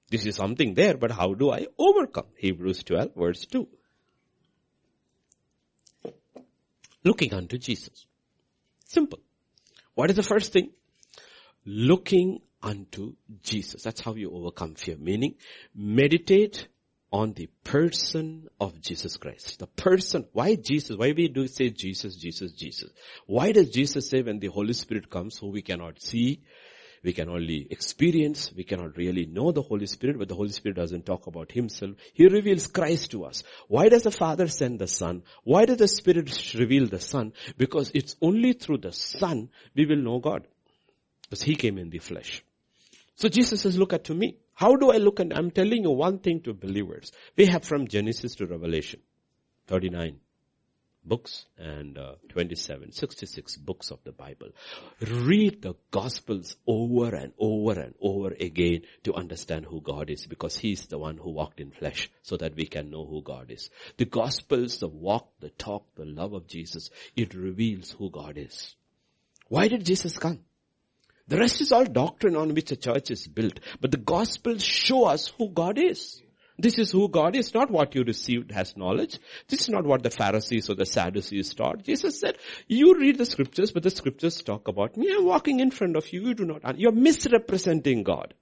This 0.09 0.25
is 0.25 0.35
something 0.35 0.73
there, 0.73 0.97
but 0.97 1.11
how 1.11 1.33
do 1.33 1.51
I 1.51 1.67
overcome? 1.77 2.25
Hebrews 2.35 2.83
12 2.83 3.15
verse 3.15 3.45
2. 3.45 3.67
Looking 7.03 7.33
unto 7.33 7.57
Jesus. 7.57 8.05
Simple. 8.85 9.19
What 9.95 10.09
is 10.09 10.15
the 10.15 10.23
first 10.23 10.51
thing? 10.51 10.71
Looking 11.65 12.41
unto 12.61 13.15
Jesus. 13.41 13.83
That's 13.83 14.01
how 14.01 14.15
you 14.15 14.31
overcome 14.31 14.75
fear. 14.75 14.97
Meaning, 14.97 15.35
meditate 15.75 16.67
on 17.11 17.33
the 17.33 17.47
person 17.63 18.47
of 18.59 18.79
Jesus 18.81 19.17
Christ. 19.17 19.59
The 19.59 19.67
person. 19.67 20.25
Why 20.33 20.55
Jesus? 20.55 20.95
Why 20.95 21.13
we 21.15 21.27
do 21.27 21.47
say 21.47 21.69
Jesus, 21.69 22.15
Jesus, 22.15 22.53
Jesus? 22.53 22.89
Why 23.25 23.51
does 23.51 23.69
Jesus 23.69 24.09
say 24.09 24.21
when 24.21 24.39
the 24.39 24.47
Holy 24.47 24.73
Spirit 24.73 25.09
comes 25.09 25.37
who 25.37 25.49
we 25.49 25.61
cannot 25.61 26.01
see, 26.01 26.41
we 27.03 27.13
can 27.13 27.29
only 27.29 27.67
experience, 27.69 28.51
we 28.55 28.63
cannot 28.63 28.95
really 28.95 29.25
know 29.25 29.51
the 29.51 29.61
Holy 29.61 29.87
Spirit, 29.87 30.19
but 30.19 30.27
the 30.27 30.35
Holy 30.35 30.51
Spirit 30.51 30.75
doesn't 30.75 31.05
talk 31.05 31.27
about 31.27 31.51
Himself. 31.51 31.95
He 32.13 32.27
reveals 32.27 32.67
Christ 32.67 33.11
to 33.11 33.25
us. 33.25 33.43
Why 33.67 33.89
does 33.89 34.03
the 34.03 34.11
Father 34.11 34.47
send 34.47 34.79
the 34.79 34.87
Son? 34.87 35.23
Why 35.43 35.65
does 35.65 35.77
the 35.77 35.87
Spirit 35.87 36.53
reveal 36.53 36.87
the 36.87 36.99
Son? 36.99 37.33
Because 37.57 37.91
it's 37.95 38.15
only 38.21 38.53
through 38.53 38.79
the 38.79 38.91
Son 38.91 39.49
we 39.75 39.85
will 39.85 39.97
know 39.97 40.19
God. 40.19 40.47
Because 41.23 41.41
He 41.41 41.55
came 41.55 41.77
in 41.77 41.89
the 41.89 41.99
flesh. 41.99 42.43
So 43.15 43.29
Jesus 43.29 43.61
says, 43.61 43.77
look 43.77 43.93
at 43.93 44.05
to 44.05 44.13
me. 44.13 44.37
How 44.53 44.75
do 44.75 44.91
I 44.91 44.97
look 44.97 45.19
and 45.19 45.33
I'm 45.33 45.49
telling 45.49 45.83
you 45.83 45.91
one 45.91 46.19
thing 46.19 46.41
to 46.41 46.53
believers. 46.53 47.11
We 47.35 47.47
have 47.47 47.63
from 47.63 47.87
Genesis 47.87 48.35
to 48.35 48.45
Revelation. 48.45 48.99
39 49.67 50.19
books 51.03 51.45
and 51.57 51.97
uh, 51.97 52.13
27, 52.29 52.91
66 52.91 53.57
books 53.57 53.91
of 53.91 53.99
the 54.03 54.11
Bible. 54.11 54.49
Read 55.01 55.61
the 55.61 55.75
Gospels 55.89 56.55
over 56.67 57.15
and 57.15 57.33
over 57.39 57.79
and 57.79 57.95
over 58.01 58.35
again 58.39 58.81
to 59.03 59.13
understand 59.13 59.65
who 59.65 59.81
God 59.81 60.09
is 60.09 60.25
because 60.27 60.57
He 60.57 60.73
is 60.73 60.87
the 60.87 60.97
one 60.97 61.17
who 61.17 61.31
walked 61.31 61.59
in 61.59 61.71
flesh 61.71 62.09
so 62.21 62.37
that 62.37 62.55
we 62.55 62.65
can 62.65 62.89
know 62.89 63.05
who 63.05 63.21
God 63.21 63.51
is. 63.51 63.69
The 63.97 64.05
Gospels, 64.05 64.79
the 64.79 64.87
walk, 64.87 65.29
the 65.39 65.49
talk, 65.49 65.85
the 65.95 66.05
love 66.05 66.33
of 66.33 66.47
Jesus, 66.47 66.89
it 67.15 67.33
reveals 67.33 67.91
who 67.91 68.09
God 68.09 68.37
is. 68.37 68.75
Why 69.47 69.67
did 69.67 69.85
Jesus 69.85 70.17
come? 70.17 70.39
The 71.27 71.37
rest 71.37 71.61
is 71.61 71.71
all 71.71 71.85
doctrine 71.85 72.35
on 72.35 72.53
which 72.53 72.69
the 72.69 72.75
church 72.75 73.09
is 73.11 73.27
built. 73.27 73.59
But 73.79 73.91
the 73.91 73.97
Gospels 73.97 74.63
show 74.63 75.05
us 75.05 75.31
who 75.37 75.49
God 75.49 75.77
is. 75.77 76.21
This 76.61 76.77
is 76.77 76.91
who 76.91 77.09
God 77.09 77.35
is, 77.35 77.53
not 77.53 77.71
what 77.71 77.95
you 77.95 78.03
received 78.03 78.51
as 78.51 78.77
knowledge. 78.77 79.19
This 79.47 79.61
is 79.61 79.69
not 79.69 79.85
what 79.85 80.03
the 80.03 80.09
Pharisees 80.09 80.69
or 80.69 80.75
the 80.75 80.85
Sadducees 80.85 81.53
taught. 81.53 81.83
Jesus 81.83 82.19
said, 82.19 82.37
you 82.67 82.97
read 82.97 83.17
the 83.17 83.25
scriptures, 83.25 83.71
but 83.71 83.83
the 83.83 83.89
scriptures 83.89 84.41
talk 84.41 84.67
about 84.67 84.95
me. 84.95 85.11
I'm 85.11 85.25
walking 85.25 85.59
in 85.59 85.71
front 85.71 85.95
of 85.95 86.11
you. 86.13 86.27
You 86.27 86.33
do 86.33 86.45
not, 86.45 86.79
you're 86.79 86.91
misrepresenting 86.91 88.03
God. 88.03 88.33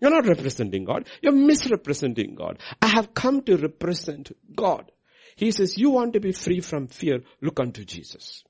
You're 0.00 0.10
not 0.10 0.26
representing 0.26 0.84
God. 0.84 1.06
You're 1.22 1.32
misrepresenting 1.32 2.34
God. 2.34 2.58
I 2.80 2.88
have 2.88 3.14
come 3.14 3.42
to 3.42 3.56
represent 3.56 4.30
God. 4.54 4.92
He 5.34 5.50
says, 5.50 5.78
you 5.78 5.90
want 5.90 6.12
to 6.12 6.20
be 6.20 6.32
free 6.32 6.60
from 6.60 6.88
fear, 6.88 7.22
look 7.40 7.58
unto 7.58 7.84
Jesus. 7.84 8.44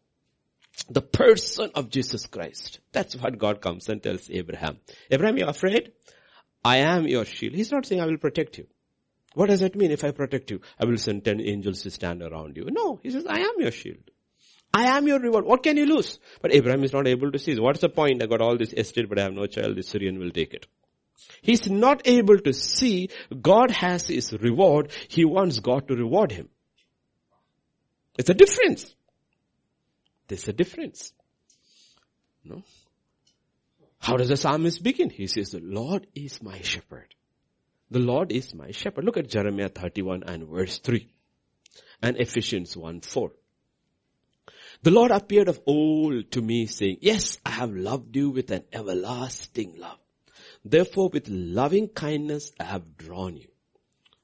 The 0.90 1.02
person 1.02 1.70
of 1.74 1.90
Jesus 1.90 2.26
Christ. 2.26 2.80
That's 2.92 3.16
what 3.16 3.38
God 3.38 3.60
comes 3.60 3.88
and 3.88 4.02
tells 4.02 4.30
Abraham. 4.30 4.78
Abraham, 5.10 5.38
you're 5.38 5.48
afraid? 5.48 5.92
I 6.64 6.78
am 6.78 7.06
your 7.06 7.24
shield. 7.24 7.54
He's 7.54 7.70
not 7.70 7.86
saying 7.86 8.00
I 8.00 8.06
will 8.06 8.18
protect 8.18 8.58
you. 8.58 8.66
What 9.34 9.48
does 9.50 9.60
that 9.60 9.76
mean 9.76 9.90
if 9.90 10.04
I 10.04 10.10
protect 10.10 10.50
you? 10.50 10.60
I 10.80 10.84
will 10.84 10.98
send 10.98 11.24
ten 11.24 11.40
angels 11.40 11.82
to 11.82 11.90
stand 11.90 12.22
around 12.22 12.56
you. 12.56 12.68
No, 12.70 12.98
he 13.02 13.10
says, 13.10 13.26
I 13.26 13.40
am 13.40 13.54
your 13.58 13.70
shield. 13.70 14.10
I 14.74 14.96
am 14.96 15.06
your 15.06 15.18
reward. 15.18 15.44
What 15.44 15.62
can 15.62 15.76
you 15.76 15.86
lose? 15.86 16.18
But 16.42 16.52
Abraham 16.54 16.84
is 16.84 16.92
not 16.92 17.06
able 17.06 17.32
to 17.32 17.38
see. 17.38 17.58
What's 17.58 17.80
the 17.80 17.88
point? 17.88 18.22
I 18.22 18.26
got 18.26 18.40
all 18.40 18.58
this 18.58 18.72
estate, 18.72 19.08
but 19.08 19.18
I 19.18 19.22
have 19.22 19.32
no 19.32 19.46
child. 19.46 19.76
The 19.76 19.82
Syrian 19.82 20.18
will 20.18 20.30
take 20.30 20.54
it. 20.54 20.66
He's 21.42 21.68
not 21.68 22.02
able 22.06 22.38
to 22.38 22.52
see 22.52 23.10
God 23.40 23.70
has 23.70 24.08
his 24.08 24.32
reward. 24.32 24.90
He 25.08 25.24
wants 25.24 25.60
God 25.60 25.88
to 25.88 25.96
reward 25.96 26.32
him. 26.32 26.48
It's 28.18 28.30
a 28.30 28.34
difference. 28.34 28.94
There's 30.26 30.48
a 30.48 30.52
difference. 30.52 31.12
No? 32.44 32.62
How 33.98 34.16
does 34.16 34.28
the 34.28 34.36
psalmist 34.36 34.82
begin? 34.82 35.10
He 35.10 35.26
says, 35.26 35.50
the 35.50 35.60
Lord 35.60 36.06
is 36.14 36.42
my 36.42 36.60
shepherd. 36.60 37.14
The 37.90 37.98
Lord 37.98 38.32
is 38.32 38.54
my 38.54 38.70
shepherd. 38.70 39.04
Look 39.04 39.16
at 39.16 39.28
Jeremiah 39.28 39.68
31 39.68 40.22
and 40.24 40.46
verse 40.46 40.78
3 40.78 41.08
and 42.02 42.16
Ephesians 42.16 42.76
1 42.76 43.00
4. 43.00 43.32
The 44.82 44.90
Lord 44.90 45.10
appeared 45.10 45.48
of 45.48 45.60
old 45.66 46.30
to 46.32 46.42
me 46.42 46.66
saying, 46.66 46.98
yes, 47.00 47.38
I 47.44 47.50
have 47.50 47.74
loved 47.74 48.14
you 48.14 48.30
with 48.30 48.50
an 48.50 48.64
everlasting 48.72 49.74
love. 49.78 49.98
Therefore 50.64 51.08
with 51.08 51.28
loving 51.28 51.88
kindness 51.88 52.52
I 52.60 52.64
have 52.64 52.96
drawn 52.96 53.36
you. 53.36 53.48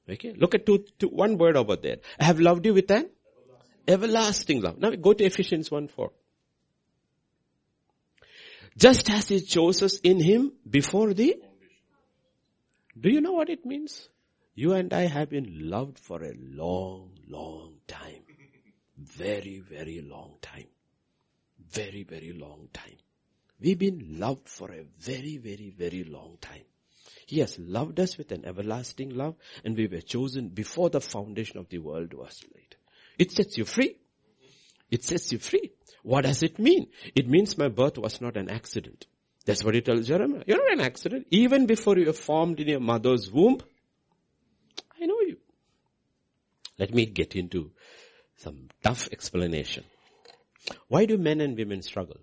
Okay, 0.07 0.33
look 0.37 0.53
at 0.53 0.65
two, 0.65 0.85
two, 0.99 1.07
one 1.07 1.37
word 1.37 1.57
over 1.57 1.75
there. 1.75 1.97
I 2.19 2.25
have 2.25 2.39
loved 2.39 2.65
you 2.65 2.73
with 2.73 2.89
an 2.91 3.09
everlasting 3.87 4.61
love. 4.61 4.77
Now 4.77 4.91
go 4.91 5.13
to 5.13 5.23
Ephesians 5.23 5.71
1 5.71 5.87
4. 5.87 6.11
Just 8.77 9.09
as 9.09 9.29
he 9.29 9.41
chose 9.41 9.81
us 9.81 9.99
in 9.99 10.19
him 10.19 10.51
before 10.69 11.13
the, 11.13 11.35
do 12.99 13.09
you 13.09 13.21
know 13.21 13.33
what 13.33 13.49
it 13.49 13.65
means? 13.65 14.09
You 14.53 14.73
and 14.73 14.93
I 14.93 15.07
have 15.07 15.29
been 15.29 15.69
loved 15.69 15.99
for 15.99 16.23
a 16.23 16.33
long, 16.33 17.11
long 17.27 17.75
time. 17.87 18.23
Very, 18.97 19.59
very 19.59 20.01
long 20.01 20.35
time. 20.41 20.67
Very, 21.71 22.03
very 22.03 22.33
long 22.33 22.69
time. 22.73 22.97
We've 23.59 23.79
been 23.79 24.19
loved 24.19 24.47
for 24.47 24.71
a 24.71 24.83
very, 24.99 25.37
very, 25.37 25.73
very 25.77 26.03
long 26.03 26.37
time. 26.41 26.63
He 27.25 27.39
has 27.39 27.57
loved 27.57 27.99
us 27.99 28.17
with 28.17 28.31
an 28.31 28.45
everlasting 28.45 29.09
love 29.09 29.35
and 29.63 29.75
we 29.75 29.87
were 29.87 30.01
chosen 30.01 30.49
before 30.49 30.89
the 30.89 31.01
foundation 31.01 31.59
of 31.59 31.69
the 31.69 31.79
world 31.79 32.13
was 32.13 32.43
laid. 32.53 32.75
It 33.17 33.31
sets 33.31 33.57
you 33.57 33.65
free. 33.65 33.95
It 34.91 35.03
sets 35.03 35.31
you 35.31 35.39
free. 35.39 35.71
What 36.03 36.21
does 36.21 36.43
it 36.43 36.59
mean? 36.59 36.87
It 37.15 37.27
means 37.27 37.57
my 37.57 37.67
birth 37.67 37.97
was 37.97 38.21
not 38.21 38.37
an 38.37 38.49
accident. 38.49 39.07
That's 39.45 39.63
what 39.63 39.75
he 39.75 39.81
tells 39.81 40.07
Jeremiah. 40.07 40.43
You're 40.45 40.57
not 40.57 40.79
an 40.79 40.85
accident. 40.85 41.27
Even 41.31 41.65
before 41.65 41.97
you 41.97 42.07
were 42.07 42.13
formed 42.13 42.59
in 42.59 42.67
your 42.67 42.79
mother's 42.79 43.31
womb, 43.31 43.59
I 45.01 45.05
know 45.05 45.21
you. 45.21 45.37
Let 46.77 46.93
me 46.93 47.05
get 47.05 47.35
into 47.35 47.71
some 48.37 48.69
tough 48.83 49.07
explanation. 49.11 49.83
Why 50.87 51.05
do 51.05 51.17
men 51.17 51.41
and 51.41 51.57
women 51.57 51.81
struggle? 51.81 52.17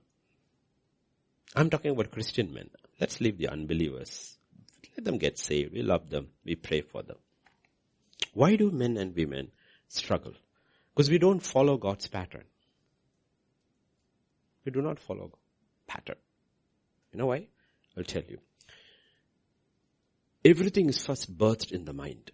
I'm 1.54 1.70
talking 1.70 1.92
about 1.92 2.10
Christian 2.10 2.52
men. 2.52 2.70
Let's 3.00 3.20
leave 3.20 3.38
the 3.38 3.48
unbelievers. 3.48 4.36
Let 4.96 5.04
them 5.04 5.18
get 5.18 5.38
saved. 5.38 5.72
We 5.72 5.82
love 5.82 6.10
them. 6.10 6.28
We 6.44 6.54
pray 6.54 6.82
for 6.82 7.02
them. 7.02 7.16
Why 8.34 8.56
do 8.56 8.70
men 8.70 8.96
and 8.96 9.14
women 9.14 9.50
struggle? 9.88 10.34
Because 10.94 11.10
we 11.10 11.18
don't 11.18 11.40
follow 11.40 11.76
God's 11.76 12.06
pattern. 12.06 12.44
We 14.64 14.72
do 14.72 14.82
not 14.82 14.98
follow 14.98 15.32
pattern. 15.86 16.16
You 17.12 17.18
know 17.18 17.26
why? 17.26 17.46
I'll 17.96 18.04
tell 18.04 18.22
you. 18.28 18.38
Everything 20.44 20.88
is 20.88 21.04
first 21.04 21.36
birthed 21.36 21.72
in 21.72 21.84
the 21.84 21.92
mind. 21.92 22.30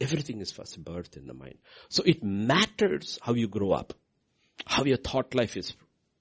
Everything 0.00 0.40
is 0.40 0.52
first 0.52 0.82
birthed 0.82 1.16
in 1.16 1.26
the 1.26 1.34
mind. 1.34 1.58
So 1.88 2.02
it 2.04 2.22
matters 2.22 3.18
how 3.22 3.34
you 3.34 3.48
grow 3.48 3.72
up, 3.72 3.94
how 4.66 4.84
your 4.84 4.96
thought 4.96 5.34
life 5.34 5.56
is, 5.56 5.74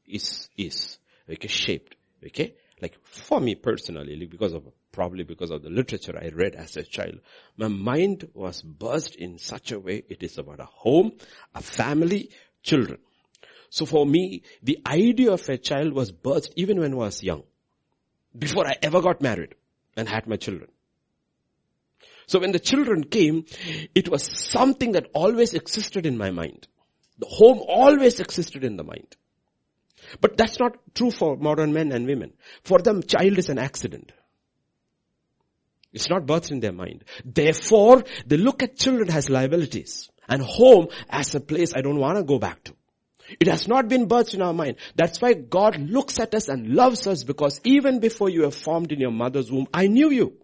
is, 0.07 0.49
is, 0.57 0.97
okay, 1.29 1.47
shaped, 1.47 1.95
okay? 2.25 2.55
Like 2.81 2.97
for 3.03 3.39
me 3.39 3.55
personally, 3.55 4.25
because 4.25 4.53
of, 4.53 4.67
probably 4.91 5.23
because 5.23 5.51
of 5.51 5.63
the 5.63 5.69
literature 5.69 6.17
I 6.17 6.29
read 6.29 6.55
as 6.55 6.77
a 6.77 6.83
child, 6.83 7.19
my 7.57 7.67
mind 7.67 8.29
was 8.33 8.61
burst 8.61 9.15
in 9.15 9.37
such 9.37 9.71
a 9.71 9.79
way 9.79 10.03
it 10.09 10.23
is 10.23 10.37
about 10.37 10.59
a 10.59 10.65
home, 10.65 11.13
a 11.55 11.61
family, 11.61 12.29
children. 12.63 12.99
So 13.69 13.85
for 13.85 14.05
me, 14.05 14.43
the 14.61 14.79
idea 14.85 15.31
of 15.31 15.47
a 15.47 15.57
child 15.57 15.93
was 15.93 16.11
birthed 16.11 16.51
even 16.55 16.79
when 16.79 16.93
I 16.93 16.97
was 16.97 17.23
young. 17.23 17.43
Before 18.37 18.67
I 18.67 18.75
ever 18.81 19.01
got 19.01 19.21
married 19.21 19.55
and 19.95 20.07
had 20.07 20.27
my 20.27 20.35
children. 20.35 20.69
So 22.27 22.39
when 22.39 22.51
the 22.51 22.59
children 22.59 23.03
came, 23.03 23.45
it 23.93 24.09
was 24.09 24.23
something 24.23 24.93
that 24.93 25.09
always 25.13 25.53
existed 25.53 26.05
in 26.05 26.17
my 26.17 26.31
mind. 26.31 26.67
The 27.19 27.27
home 27.27 27.61
always 27.67 28.19
existed 28.19 28.63
in 28.63 28.77
the 28.77 28.83
mind. 28.83 29.15
But 30.19 30.37
that's 30.37 30.59
not 30.59 30.77
true 30.95 31.11
for 31.11 31.37
modern 31.37 31.73
men 31.73 31.91
and 31.91 32.05
women. 32.05 32.33
For 32.63 32.79
them, 32.79 33.03
child 33.03 33.37
is 33.37 33.49
an 33.49 33.59
accident. 33.59 34.11
It's 35.93 36.09
not 36.09 36.25
birthed 36.25 36.51
in 36.51 36.59
their 36.59 36.71
mind. 36.71 37.03
Therefore, 37.25 38.03
they 38.25 38.37
look 38.37 38.63
at 38.63 38.77
children 38.77 39.09
as 39.09 39.29
liabilities 39.29 40.09
and 40.27 40.41
home 40.41 40.87
as 41.09 41.35
a 41.35 41.41
place 41.41 41.73
I 41.75 41.81
don't 41.81 41.99
want 41.99 42.17
to 42.17 42.23
go 42.23 42.39
back 42.39 42.63
to. 42.65 42.73
It 43.39 43.47
has 43.47 43.67
not 43.67 43.87
been 43.87 44.07
birthed 44.07 44.33
in 44.33 44.41
our 44.41 44.53
mind. 44.53 44.77
That's 44.95 45.21
why 45.21 45.33
God 45.33 45.79
looks 45.79 46.19
at 46.19 46.33
us 46.33 46.49
and 46.49 46.75
loves 46.75 47.07
us 47.07 47.23
because 47.23 47.61
even 47.63 47.99
before 47.99 48.29
you 48.29 48.41
were 48.41 48.51
formed 48.51 48.91
in 48.91 48.99
your 48.99 49.11
mother's 49.11 49.51
womb, 49.51 49.67
I 49.73 49.87
knew 49.87 50.09
you. 50.09 50.37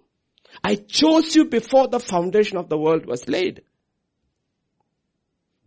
I 0.64 0.76
chose 0.76 1.36
you 1.36 1.46
before 1.46 1.88
the 1.88 2.00
foundation 2.00 2.58
of 2.58 2.70
the 2.70 2.78
world 2.78 3.06
was 3.06 3.28
laid. 3.28 3.64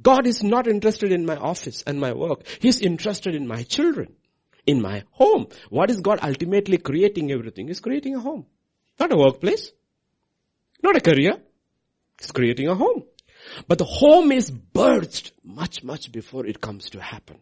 God 0.03 0.27
is 0.27 0.43
not 0.43 0.67
interested 0.67 1.13
in 1.13 1.27
my 1.27 1.37
office 1.37 1.83
and 1.87 2.01
my 2.01 2.13
work. 2.13 2.47
He's 2.61 2.81
interested 2.81 3.35
in 3.35 3.47
my 3.47 3.63
children, 3.65 4.15
in 4.67 4.81
my 4.81 5.05
home. 5.11 5.49
What 5.69 5.91
is 5.91 6.01
God 6.01 6.21
ultimately 6.23 6.79
creating 6.79 7.31
everything? 7.31 7.69
He's 7.69 7.81
creating 7.81 8.17
a 8.17 8.21
home. 8.21 8.47
Not 9.01 9.13
a 9.13 9.17
workplace. 9.17 9.73
Not 10.83 10.97
a 10.97 11.01
career. 11.01 11.41
It's 12.19 12.31
creating 12.31 12.69
a 12.69 12.75
home. 12.75 13.05
But 13.67 13.79
the 13.79 13.85
home 13.85 14.31
is 14.31 14.51
birthed 14.51 15.33
much, 15.43 15.83
much 15.83 16.13
before 16.13 16.45
it 16.47 16.61
comes 16.61 16.91
to 16.91 17.01
happen. 17.01 17.39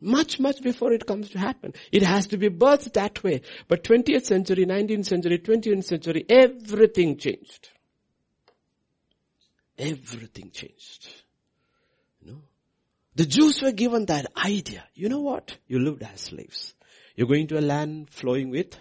Much, 0.00 0.40
much 0.40 0.62
before 0.62 0.92
it 0.92 1.06
comes 1.06 1.30
to 1.30 1.38
happen. 1.38 1.74
It 1.92 2.02
has 2.02 2.26
to 2.28 2.38
be 2.38 2.48
birthed 2.48 2.94
that 2.94 3.22
way. 3.22 3.42
But 3.68 3.84
20th 3.84 4.24
century, 4.24 4.66
19th 4.66 5.06
century, 5.06 5.38
20th 5.38 5.84
century, 5.84 6.24
everything 6.28 7.16
changed. 7.16 7.68
Everything 9.78 10.50
changed. 10.50 11.08
Know? 12.24 12.42
The 13.14 13.26
Jews 13.26 13.62
were 13.62 13.72
given 13.72 14.06
that 14.06 14.26
idea. 14.36 14.84
You 14.94 15.08
know 15.08 15.20
what? 15.20 15.56
You 15.68 15.78
lived 15.78 16.02
as 16.02 16.20
slaves. 16.22 16.74
You're 17.14 17.28
going 17.28 17.46
to 17.48 17.58
a 17.58 17.60
land 17.60 18.10
flowing 18.10 18.50
with 18.50 18.76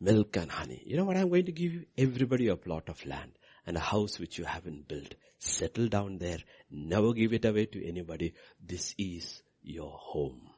milk 0.00 0.36
and 0.36 0.50
honey. 0.50 0.82
You 0.86 0.96
know 0.96 1.04
what 1.04 1.16
I'm 1.16 1.28
going 1.28 1.46
to 1.46 1.52
give 1.52 1.72
you? 1.72 1.84
Everybody 1.96 2.48
a 2.48 2.56
plot 2.56 2.88
of 2.88 3.04
land 3.04 3.32
and 3.66 3.76
a 3.76 3.80
house 3.80 4.18
which 4.18 4.38
you 4.38 4.44
haven't 4.44 4.88
built. 4.88 5.14
Settle 5.38 5.88
down 5.88 6.18
there. 6.18 6.38
Never 6.70 7.12
give 7.12 7.32
it 7.32 7.44
away 7.44 7.66
to 7.66 7.86
anybody. 7.86 8.34
This 8.64 8.94
is 8.98 9.42
your 9.62 9.90
home, 9.90 10.50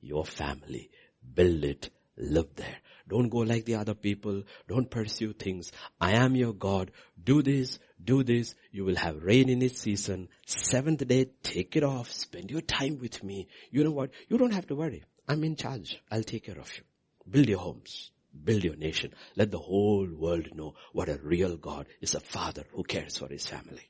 your 0.00 0.24
family. 0.24 0.90
Build 1.34 1.64
it. 1.64 1.90
Live 2.20 2.56
there. 2.56 2.78
Don't 3.08 3.28
go 3.28 3.38
like 3.38 3.64
the 3.64 3.76
other 3.76 3.94
people. 3.94 4.42
Don't 4.66 4.90
pursue 4.90 5.32
things. 5.32 5.70
I 6.00 6.12
am 6.16 6.34
your 6.34 6.52
God. 6.52 6.90
Do 7.22 7.42
this. 7.42 7.78
Do 8.02 8.24
this. 8.24 8.56
You 8.72 8.84
will 8.84 8.96
have 8.96 9.22
rain 9.22 9.48
in 9.48 9.62
its 9.62 9.80
season. 9.80 10.28
Seventh 10.44 11.06
day, 11.06 11.26
take 11.42 11.76
it 11.76 11.84
off. 11.84 12.10
Spend 12.10 12.50
your 12.50 12.60
time 12.60 12.98
with 13.00 13.22
me. 13.22 13.46
You 13.70 13.84
know 13.84 13.92
what? 13.92 14.10
You 14.28 14.36
don't 14.36 14.52
have 14.52 14.66
to 14.66 14.74
worry. 14.74 15.04
I'm 15.28 15.44
in 15.44 15.54
charge. 15.54 16.00
I'll 16.10 16.24
take 16.24 16.46
care 16.46 16.58
of 16.58 16.76
you. 16.76 16.82
Build 17.30 17.48
your 17.48 17.60
homes. 17.60 18.10
Build 18.44 18.64
your 18.64 18.76
nation. 18.76 19.12
Let 19.36 19.50
the 19.50 19.58
whole 19.58 20.06
world 20.06 20.54
know 20.54 20.74
what 20.92 21.08
a 21.08 21.18
real 21.22 21.56
God 21.56 21.86
is 22.00 22.14
a 22.14 22.20
father 22.20 22.64
who 22.72 22.82
cares 22.84 23.16
for 23.16 23.28
his 23.28 23.46
family. 23.46 23.88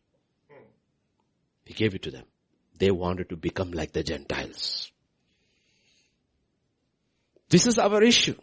He 1.64 1.74
gave 1.74 1.94
it 1.94 2.02
to 2.02 2.10
them. 2.10 2.24
They 2.78 2.90
wanted 2.90 3.28
to 3.30 3.36
become 3.36 3.72
like 3.72 3.92
the 3.92 4.02
Gentiles. 4.02 4.90
This 7.48 7.66
is 7.66 7.78
our 7.78 8.02
issue. 8.02 8.36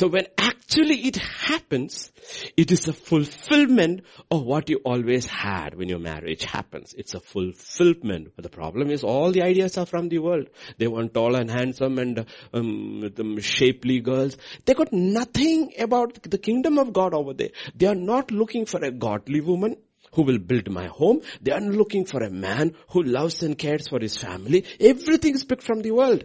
So 0.00 0.08
when 0.08 0.28
actually 0.38 0.96
it 1.08 1.16
happens, 1.16 2.10
it 2.56 2.72
is 2.72 2.88
a 2.88 2.92
fulfillment 2.94 4.00
of 4.30 4.44
what 4.44 4.70
you 4.70 4.78
always 4.82 5.26
had 5.26 5.74
when 5.74 5.90
your 5.90 5.98
marriage 5.98 6.42
happens. 6.42 6.94
It's 6.96 7.12
a 7.12 7.20
fulfillment. 7.20 8.32
But 8.34 8.44
the 8.44 8.48
problem 8.48 8.88
is 8.88 9.04
all 9.04 9.30
the 9.30 9.42
ideas 9.42 9.76
are 9.76 9.84
from 9.84 10.08
the 10.08 10.20
world. 10.20 10.48
They 10.78 10.86
want 10.86 11.12
tall 11.12 11.34
and 11.34 11.50
handsome 11.50 11.98
and 11.98 12.24
um, 12.54 13.40
shapely 13.40 14.00
girls. 14.00 14.38
They 14.64 14.72
got 14.72 14.90
nothing 14.90 15.74
about 15.78 16.22
the 16.22 16.38
kingdom 16.38 16.78
of 16.78 16.94
God 16.94 17.12
over 17.12 17.34
there. 17.34 17.50
They 17.76 17.84
are 17.86 17.94
not 17.94 18.30
looking 18.30 18.64
for 18.64 18.82
a 18.82 18.90
godly 18.90 19.42
woman 19.42 19.76
who 20.14 20.22
will 20.22 20.38
build 20.38 20.70
my 20.70 20.86
home. 20.86 21.20
They 21.42 21.52
are 21.52 21.60
looking 21.60 22.06
for 22.06 22.22
a 22.22 22.30
man 22.30 22.74
who 22.88 23.02
loves 23.02 23.42
and 23.42 23.58
cares 23.58 23.88
for 23.88 24.00
his 24.00 24.16
family. 24.16 24.64
Everything 24.80 25.34
is 25.34 25.44
picked 25.44 25.62
from 25.62 25.82
the 25.82 25.90
world. 25.90 26.24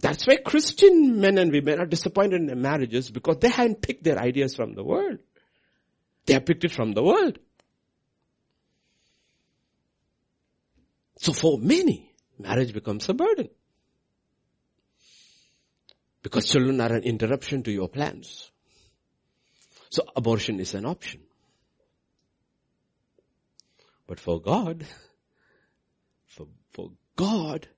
That's 0.00 0.26
why 0.26 0.36
Christian 0.36 1.20
men 1.20 1.38
and 1.38 1.52
women 1.52 1.80
are 1.80 1.86
disappointed 1.86 2.40
in 2.40 2.46
their 2.46 2.56
marriages 2.56 3.10
because 3.10 3.38
they 3.38 3.48
haven't 3.48 3.82
picked 3.82 4.04
their 4.04 4.18
ideas 4.18 4.56
from 4.56 4.74
the 4.74 4.82
world. 4.82 5.18
They 6.26 6.34
have 6.34 6.46
picked 6.46 6.64
it 6.64 6.72
from 6.72 6.92
the 6.92 7.02
world. 7.02 7.38
So 11.18 11.32
for 11.32 11.58
many, 11.58 12.12
marriage 12.38 12.72
becomes 12.72 13.08
a 13.08 13.14
burden. 13.14 13.48
Because 16.22 16.50
children 16.50 16.80
are 16.80 16.92
an 16.92 17.02
interruption 17.02 17.62
to 17.64 17.72
your 17.72 17.88
plans. 17.88 18.50
So 19.90 20.04
abortion 20.16 20.58
is 20.58 20.74
an 20.74 20.86
option. 20.86 21.20
But 24.06 24.18
for 24.18 24.40
God, 24.40 24.84
for, 26.26 26.46
for 26.72 26.90
God, 27.16 27.68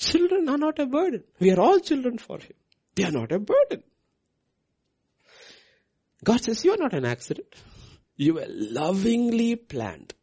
children 0.00 0.48
are 0.48 0.58
not 0.58 0.78
a 0.78 0.86
burden. 0.86 1.22
We 1.38 1.52
are 1.52 1.60
all 1.60 1.78
children 1.78 2.18
for 2.18 2.38
Him. 2.38 2.54
They 2.94 3.04
are 3.04 3.12
not 3.12 3.32
a 3.32 3.38
burden. 3.38 3.82
God 6.24 6.42
says 6.42 6.64
you 6.64 6.72
are 6.72 6.78
not 6.78 6.94
an 6.94 7.04
accident. 7.04 7.54
You 8.16 8.34
were 8.34 8.46
lovingly 8.48 9.56
planned, 9.56 10.14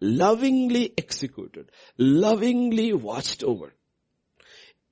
lovingly 0.00 0.92
executed, 0.98 1.70
lovingly 1.96 2.92
watched 2.92 3.42
over. 3.42 3.72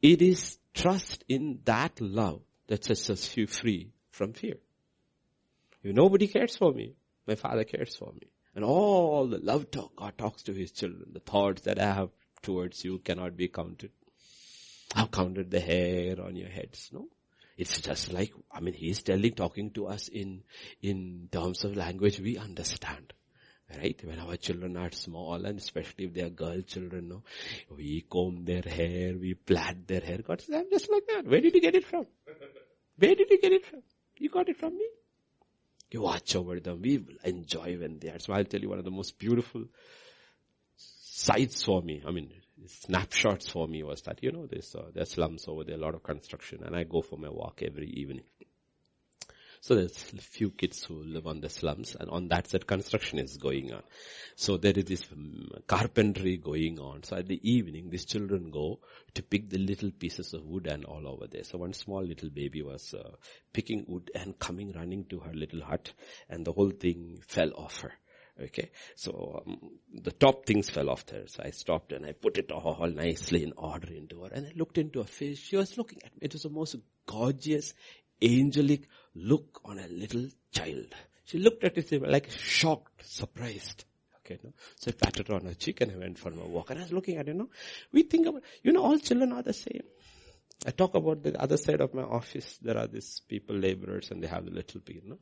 It 0.01 0.23
is 0.23 0.59
trust 0.73 1.25
in 1.29 1.61
that 1.65 2.01
love 2.01 2.41
that 2.69 2.85
sets 2.85 3.11
us 3.11 3.27
free 3.27 3.93
from 4.11 4.33
fear. 4.33 4.57
If 5.83 5.95
nobody 5.95 6.27
cares 6.29 6.57
for 6.57 6.73
me, 6.73 6.95
my 7.27 7.35
father 7.35 7.65
cares 7.65 7.95
for 7.97 8.13
me. 8.13 8.29
And 8.55 8.65
all 8.65 9.27
the 9.27 9.39
love 9.39 9.71
talk 9.71 9.97
God 9.97 10.17
talks 10.17 10.43
to 10.45 10.53
his 10.53 10.71
children, 10.71 11.11
the 11.13 11.21
thoughts 11.21 11.63
that 11.63 11.79
I 11.79 11.93
have 11.93 12.11
towards 12.43 12.85
you 12.85 12.99
cannot 13.01 13.37
be 13.37 13.49
counted. 13.49 13.91
I've 14.95 15.11
counted 15.11 15.51
the 15.51 15.61
hair 15.61 16.21
on 16.21 16.37
your 16.37 16.49
heads. 16.49 16.91
No. 16.93 17.09
It's 17.57 17.81
just 17.81 18.13
like, 18.13 18.33
I 18.51 18.61
mean, 18.61 18.75
he's 18.75 19.03
telling, 19.03 19.33
talking 19.33 19.71
to 19.73 19.87
us 19.87 20.09
in, 20.09 20.43
in 20.83 21.29
terms 21.31 21.65
of 21.65 21.77
language 21.77 22.21
we 22.21 22.39
understand. 22.39 23.13
Right? 23.77 24.01
When 24.05 24.19
our 24.19 24.37
children 24.37 24.77
are 24.77 24.91
small 24.93 25.45
and 25.47 25.59
especially 25.59 26.05
if 26.05 26.15
they 26.15 26.23
are 26.23 26.31
girl 26.31 26.61
children, 26.63 27.09
no, 27.09 27.23
we 27.75 28.05
comb 28.09 28.45
their 28.45 28.63
hair, 28.63 29.15
we 29.19 29.35
plait 29.35 29.87
their 29.87 30.01
hair. 30.01 30.19
God 30.19 30.41
says, 30.41 30.57
I'm 30.57 30.71
just 30.71 30.91
like 30.91 31.05
that. 31.09 31.27
Where 31.27 31.41
did 31.41 31.55
you 31.55 31.61
get 31.61 31.75
it 31.75 31.87
from? 31.87 32.07
Where 32.99 33.15
did 33.15 33.31
you 33.31 33.41
get 33.41 33.53
it 33.53 33.67
from? 33.67 33.83
You 34.19 34.31
got 34.31 34.49
it 34.49 34.59
from 34.59 34.77
me. 34.77 34.87
You 35.91 36.03
watch 36.03 36.37
over 36.37 36.61
them. 36.61 36.83
We 36.83 37.05
enjoy 37.25 37.79
when 37.79 37.99
they 38.01 38.09
are. 38.11 38.19
So 38.19 38.33
I'll 38.33 38.45
tell 38.45 38.61
you 38.61 38.69
one 38.69 38.79
of 38.79 38.85
the 38.85 38.91
most 38.91 39.19
beautiful 39.19 39.65
sights 40.77 41.63
for 41.63 41.83
me. 41.83 42.03
I 42.07 42.11
mean, 42.11 42.33
snapshots 42.67 43.49
for 43.49 43.67
me 43.67 43.83
was 43.83 44.03
that, 44.03 44.23
you 44.23 44.33
know, 44.33 44.47
there's, 44.47 44.75
uh, 44.75 44.91
there's 44.95 45.13
slums 45.13 45.47
over 45.49 45.65
there, 45.65 45.77
a 45.77 45.81
lot 45.81 45.95
of 45.95 46.03
construction, 46.03 46.63
and 46.65 46.77
I 46.77 46.85
go 46.85 47.03
for 47.03 47.19
my 47.19 47.29
walk 47.29 47.63
every 47.63 47.89
evening. 47.89 48.25
So 49.65 49.75
there's 49.75 50.13
a 50.13 50.21
few 50.21 50.51
kids 50.51 50.85
who 50.85 51.03
live 51.03 51.27
on 51.27 51.41
the 51.41 51.49
slums 51.49 51.97
and 51.99 52.11
on 52.11 52.29
that 52.29 52.49
side 52.49 52.67
construction 52.67 53.19
is 53.19 53.39
going 53.39 53.73
on. 53.73 53.83
So 54.37 54.59
there 54.59 54.75
is 54.77 54.85
this 54.85 55.07
um, 55.11 55.49
carpentry 55.67 56.37
going 56.37 56.79
on. 56.79 57.03
So 57.03 57.17
at 57.17 57.29
the 57.29 57.41
evening 57.51 57.89
these 57.89 58.05
children 58.05 58.51
go 58.51 58.81
to 59.15 59.23
pick 59.23 59.49
the 59.49 59.57
little 59.57 59.91
pieces 59.91 60.35
of 60.35 60.45
wood 60.45 60.67
and 60.67 60.85
all 60.85 61.09
over 61.09 61.29
there. 61.29 61.45
So 61.45 61.57
one 61.57 61.73
small 61.73 62.05
little 62.05 62.29
baby 62.29 62.61
was 62.61 62.93
uh, 62.93 63.13
picking 63.55 63.87
wood 63.89 64.11
and 64.15 64.39
coming 64.39 64.71
running 64.73 65.07
to 65.07 65.21
her 65.21 65.33
little 65.33 65.63
hut 65.63 65.95
and 66.29 66.45
the 66.45 66.53
whole 66.53 66.69
thing 66.69 67.21
fell 67.27 67.53
off 67.57 67.81
her. 67.81 67.93
Okay, 68.41 68.71
so 68.97 69.45
um, 69.47 69.71
the 69.93 70.11
top 70.11 70.45
things 70.45 70.69
fell 70.69 70.91
off 70.91 71.07
there. 71.07 71.27
So 71.27 71.43
I 71.45 71.51
stopped 71.51 71.93
and 71.93 72.05
I 72.05 72.13
put 72.13 72.37
it 72.37 72.51
all 72.51 72.87
nicely 72.89 73.45
in 73.45 73.53
order 73.57 73.93
into 73.93 74.23
her. 74.25 74.31
And 74.33 74.47
I 74.47 74.53
looked 74.57 74.77
into 74.77 74.99
her 74.99 75.07
face. 75.07 75.39
She 75.39 75.57
was 75.57 75.79
looking 75.79 76.01
at 76.05 76.13
me. 76.15 76.19
It 76.23 76.33
was 76.33 76.43
the 76.43 76.51
most 76.51 76.75
gorgeous, 77.07 77.75
angelic 78.21 78.89
look 79.15 79.61
on 79.65 79.79
a 79.79 79.87
little 79.87 80.27
child. 80.51 80.95
She 81.25 81.39
looked 81.39 81.63
at 81.63 81.79
it 81.79 82.03
like 82.03 82.29
shocked, 82.31 83.07
surprised. 83.07 83.85
Okay, 84.21 84.41
no? 84.43 84.53
So 84.81 84.91
I 84.91 84.93
patted 84.93 85.29
her 85.29 85.35
on 85.35 85.45
her 85.45 85.55
cheek 85.55 85.81
and 85.83 85.93
I 85.93 85.97
went 85.97 86.19
for 86.19 86.31
my 86.31 86.45
walk. 86.45 86.71
And 86.71 86.81
I 86.81 86.83
was 86.83 86.93
looking 86.93 87.19
at, 87.19 87.29
you 87.29 87.35
know, 87.35 87.51
we 87.93 88.03
think 88.03 88.27
about, 88.27 88.43
you 88.63 88.73
know, 88.73 88.83
all 88.83 88.99
children 88.99 89.33
are 89.33 89.43
the 89.43 89.53
same. 89.53 89.83
I 90.67 90.71
talk 90.71 90.95
about 90.95 91.23
the 91.23 91.41
other 91.41 91.57
side 91.57 91.81
of 91.81 91.95
my 91.95 92.03
office. 92.03 92.59
There 92.63 92.79
are 92.79 92.87
these 92.87 93.21
people, 93.29 93.57
laborers, 93.57 94.11
and 94.11 94.23
they 94.23 94.29
have 94.29 94.47
the 94.47 94.51
little 94.51 94.81
people, 94.81 95.03
you 95.05 95.11
know. 95.11 95.19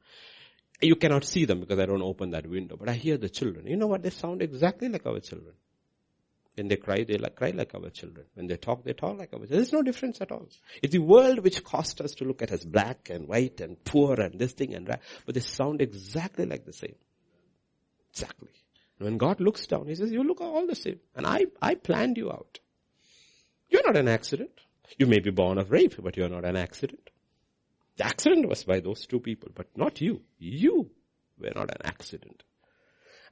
You 0.82 0.96
cannot 0.96 1.24
see 1.24 1.44
them 1.44 1.60
because 1.60 1.78
I 1.78 1.86
don't 1.86 2.02
open 2.02 2.30
that 2.30 2.46
window, 2.46 2.76
but 2.76 2.88
I 2.88 2.94
hear 2.94 3.16
the 3.16 3.28
children. 3.28 3.66
You 3.66 3.76
know 3.76 3.86
what? 3.86 4.02
They 4.02 4.10
sound 4.10 4.42
exactly 4.42 4.88
like 4.88 5.06
our 5.06 5.20
children. 5.20 5.54
When 6.56 6.68
they 6.68 6.76
cry, 6.76 7.04
they 7.04 7.16
like, 7.16 7.36
cry 7.36 7.50
like 7.50 7.74
our 7.74 7.88
children. 7.88 8.26
When 8.34 8.46
they 8.46 8.56
talk, 8.56 8.84
they 8.84 8.92
talk 8.92 9.16
like 9.16 9.32
our 9.32 9.38
children. 9.38 9.56
There's 9.56 9.72
no 9.72 9.82
difference 9.82 10.20
at 10.20 10.32
all. 10.32 10.48
It's 10.82 10.92
the 10.92 10.98
world 10.98 11.38
which 11.38 11.64
caused 11.64 12.00
us 12.02 12.12
to 12.16 12.24
look 12.24 12.42
at 12.42 12.50
as 12.50 12.64
black 12.64 13.08
and 13.10 13.26
white 13.26 13.60
and 13.60 13.82
poor 13.84 14.20
and 14.20 14.38
this 14.38 14.52
thing 14.52 14.74
and 14.74 14.88
that, 14.88 15.00
but 15.24 15.34
they 15.34 15.40
sound 15.40 15.80
exactly 15.80 16.44
like 16.44 16.66
the 16.66 16.72
same. 16.72 16.96
Exactly. 18.12 18.50
When 18.98 19.16
God 19.16 19.40
looks 19.40 19.66
down, 19.66 19.86
He 19.86 19.94
says, 19.94 20.12
you 20.12 20.22
look 20.24 20.40
all 20.40 20.66
the 20.66 20.74
same. 20.74 21.00
And 21.16 21.26
I, 21.26 21.46
I 21.60 21.74
planned 21.74 22.18
you 22.18 22.30
out. 22.30 22.58
You're 23.70 23.86
not 23.86 23.96
an 23.96 24.08
accident. 24.08 24.50
You 24.98 25.06
may 25.06 25.20
be 25.20 25.30
born 25.30 25.58
of 25.58 25.70
rape, 25.70 25.94
but 26.02 26.16
you're 26.16 26.28
not 26.28 26.44
an 26.44 26.56
accident. 26.56 27.08
The 27.96 28.06
accident 28.06 28.48
was 28.48 28.64
by 28.64 28.80
those 28.80 29.06
two 29.06 29.20
people, 29.20 29.50
but 29.54 29.66
not 29.76 30.00
you. 30.00 30.22
You 30.38 30.90
were 31.38 31.52
not 31.54 31.70
an 31.70 31.82
accident. 31.84 32.42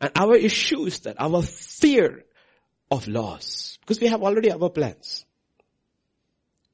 And 0.01 0.11
our 0.17 0.37
issue 0.37 0.85
is 0.87 1.01
that 1.01 1.17
our 1.19 1.43
fear 1.43 2.25
of 2.91 3.09
loss. 3.09 3.79
Because 3.81 4.01
we 4.01 4.09
have 4.09 4.23
already 4.23 4.51
our 4.51 4.71
plans. 4.71 5.25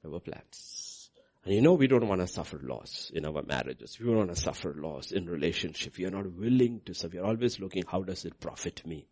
Our 0.04 0.20
plans. 0.20 1.10
And 1.44 1.54
you 1.54 1.60
know 1.60 1.74
we 1.74 1.86
don't 1.86 2.08
want 2.08 2.20
to 2.20 2.26
suffer 2.26 2.58
loss 2.60 3.10
in 3.14 3.24
our 3.24 3.42
marriages. 3.42 3.98
We 4.00 4.06
don't 4.06 4.16
want 4.16 4.34
to 4.34 4.40
suffer 4.40 4.74
loss 4.76 5.12
in 5.12 5.26
relationship. 5.26 5.96
We 5.96 6.06
are 6.06 6.10
not 6.10 6.32
willing 6.32 6.80
to 6.86 6.94
suffer. 6.94 7.14
We 7.14 7.18
are 7.20 7.26
always 7.26 7.60
looking, 7.60 7.84
how 7.86 8.02
does 8.02 8.24
it 8.24 8.40
profit 8.40 8.84
me? 8.84 9.06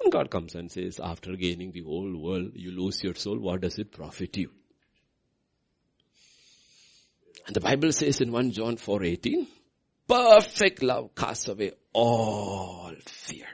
And 0.00 0.12
God 0.12 0.30
comes 0.30 0.54
and 0.54 0.70
says, 0.70 1.00
after 1.02 1.34
gaining 1.34 1.72
the 1.72 1.82
whole 1.82 2.16
world, 2.16 2.52
you 2.54 2.70
lose 2.70 3.02
your 3.02 3.16
soul. 3.16 3.38
What 3.38 3.62
does 3.62 3.78
it 3.78 3.90
profit 3.90 4.36
you? 4.36 4.52
And 7.46 7.54
the 7.54 7.60
Bible 7.60 7.92
says 7.92 8.20
in 8.20 8.32
1 8.32 8.52
John 8.52 8.76
4:18, 8.76 9.46
perfect 10.06 10.82
love 10.82 11.14
casts 11.14 11.48
away 11.48 11.72
all 11.92 12.92
fear. 13.04 13.46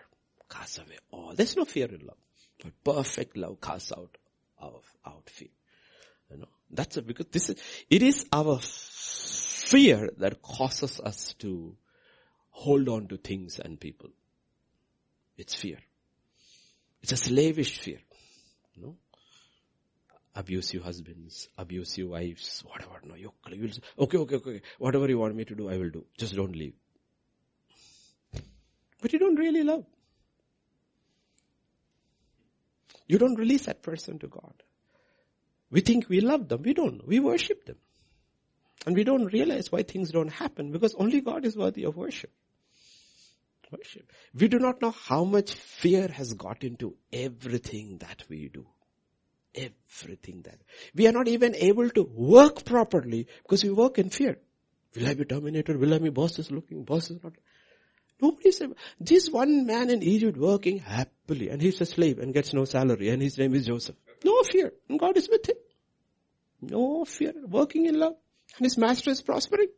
Casts 0.48 0.78
away 0.78 0.98
all. 1.10 1.34
There's 1.34 1.56
no 1.56 1.64
fear 1.64 1.86
in 1.86 2.06
love. 2.06 2.16
But 2.62 2.96
perfect 2.96 3.36
love 3.36 3.60
casts 3.60 3.92
out, 3.92 4.16
out, 4.62 4.84
out 5.06 5.28
fear. 5.28 5.48
You 6.30 6.38
know, 6.38 6.48
that's 6.70 6.96
a, 6.96 7.02
because 7.02 7.26
this 7.30 7.50
is, 7.50 7.56
it 7.90 8.02
is 8.02 8.26
our 8.32 8.58
fear 8.60 10.10
that 10.18 10.40
causes 10.42 11.00
us 11.00 11.34
to 11.40 11.76
hold 12.50 12.88
on 12.88 13.08
to 13.08 13.16
things 13.16 13.58
and 13.58 13.78
people. 13.78 14.10
It's 15.36 15.54
fear. 15.54 15.78
It's 17.02 17.12
a 17.12 17.16
slavish 17.16 17.78
fear. 17.78 17.98
You 18.74 18.82
know? 18.82 18.96
Abusive 20.36 20.82
husbands, 20.82 21.48
abuse 21.56 21.92
abusive 21.92 22.08
wives, 22.08 22.64
whatever. 22.66 23.00
No, 23.04 23.14
you, 23.14 23.32
will 23.46 23.70
okay, 24.04 24.18
okay, 24.18 24.34
okay, 24.36 24.62
whatever 24.78 25.08
you 25.08 25.18
want 25.18 25.36
me 25.36 25.44
to 25.44 25.54
do, 25.54 25.68
I 25.68 25.76
will 25.76 25.90
do. 25.90 26.04
Just 26.18 26.34
don't 26.34 26.56
leave. 26.56 26.74
But 29.00 29.12
you 29.12 29.18
don't 29.18 29.36
really 29.36 29.62
love. 29.62 29.84
You 33.06 33.18
don't 33.18 33.38
release 33.38 33.66
that 33.66 33.82
person 33.82 34.18
to 34.20 34.28
God. 34.28 34.54
We 35.70 35.82
think 35.82 36.08
we 36.08 36.20
love 36.20 36.48
them. 36.48 36.62
We 36.62 36.74
don't. 36.74 37.06
We 37.06 37.20
worship 37.20 37.64
them. 37.66 37.76
And 38.86 38.96
we 38.96 39.04
don't 39.04 39.26
realize 39.26 39.70
why 39.70 39.82
things 39.82 40.10
don't 40.10 40.32
happen 40.32 40.72
because 40.72 40.94
only 40.94 41.20
God 41.20 41.44
is 41.44 41.56
worthy 41.56 41.84
of 41.84 41.96
worship 41.96 42.30
worship. 43.76 44.10
We 44.34 44.48
do 44.48 44.58
not 44.58 44.80
know 44.80 44.90
how 44.90 45.24
much 45.24 45.52
fear 45.54 46.08
has 46.08 46.34
got 46.34 46.64
into 46.64 46.96
everything 47.12 47.98
that 47.98 48.24
we 48.28 48.48
do. 48.48 48.66
Everything 49.54 50.42
that 50.42 50.58
we 50.94 51.06
are 51.06 51.12
not 51.12 51.28
even 51.28 51.54
able 51.54 51.88
to 51.90 52.02
work 52.02 52.64
properly 52.64 53.28
because 53.42 53.62
we 53.62 53.70
work 53.70 53.98
in 53.98 54.10
fear. 54.10 54.38
Will 54.96 55.08
I 55.08 55.14
be 55.14 55.24
terminated? 55.24 55.76
Will 55.76 55.94
I 55.94 55.98
be 55.98 56.10
boss 56.10 56.38
is 56.38 56.50
looking? 56.50 56.84
Boss 56.84 57.10
is 57.10 57.22
not. 57.22 57.32
Nobody 58.20 58.52
said, 58.52 58.74
this 59.00 59.28
one 59.28 59.66
man 59.66 59.90
in 59.90 60.02
Egypt 60.02 60.36
working 60.36 60.78
happily 60.78 61.50
and 61.50 61.60
he's 61.60 61.80
a 61.80 61.86
slave 61.86 62.18
and 62.18 62.32
gets 62.32 62.52
no 62.54 62.64
salary 62.64 63.08
and 63.10 63.20
his 63.20 63.36
name 63.38 63.54
is 63.54 63.66
Joseph. 63.66 63.96
No 64.24 64.42
fear. 64.42 64.72
God 64.96 65.16
is 65.16 65.28
with 65.28 65.48
him. 65.48 65.56
No 66.60 67.04
fear. 67.04 67.32
Working 67.46 67.86
in 67.86 67.98
love. 67.98 68.14
And 68.56 68.64
his 68.64 68.78
master 68.78 69.10
is 69.10 69.20
prospering. 69.20 69.68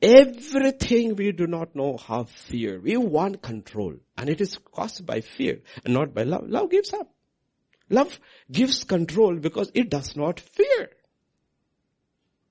Everything 0.00 1.16
we 1.16 1.32
do 1.32 1.46
not 1.46 1.74
know 1.74 1.96
have 1.96 2.30
fear. 2.30 2.80
We 2.80 2.96
want 2.96 3.42
control. 3.42 3.96
And 4.16 4.30
it 4.30 4.40
is 4.40 4.58
caused 4.72 5.04
by 5.04 5.20
fear 5.22 5.60
and 5.84 5.94
not 5.94 6.14
by 6.14 6.22
love. 6.22 6.48
Love 6.48 6.70
gives 6.70 6.92
up. 6.92 7.10
Love 7.90 8.20
gives 8.50 8.84
control 8.84 9.36
because 9.36 9.70
it 9.74 9.90
does 9.90 10.14
not 10.14 10.38
fear. 10.40 10.90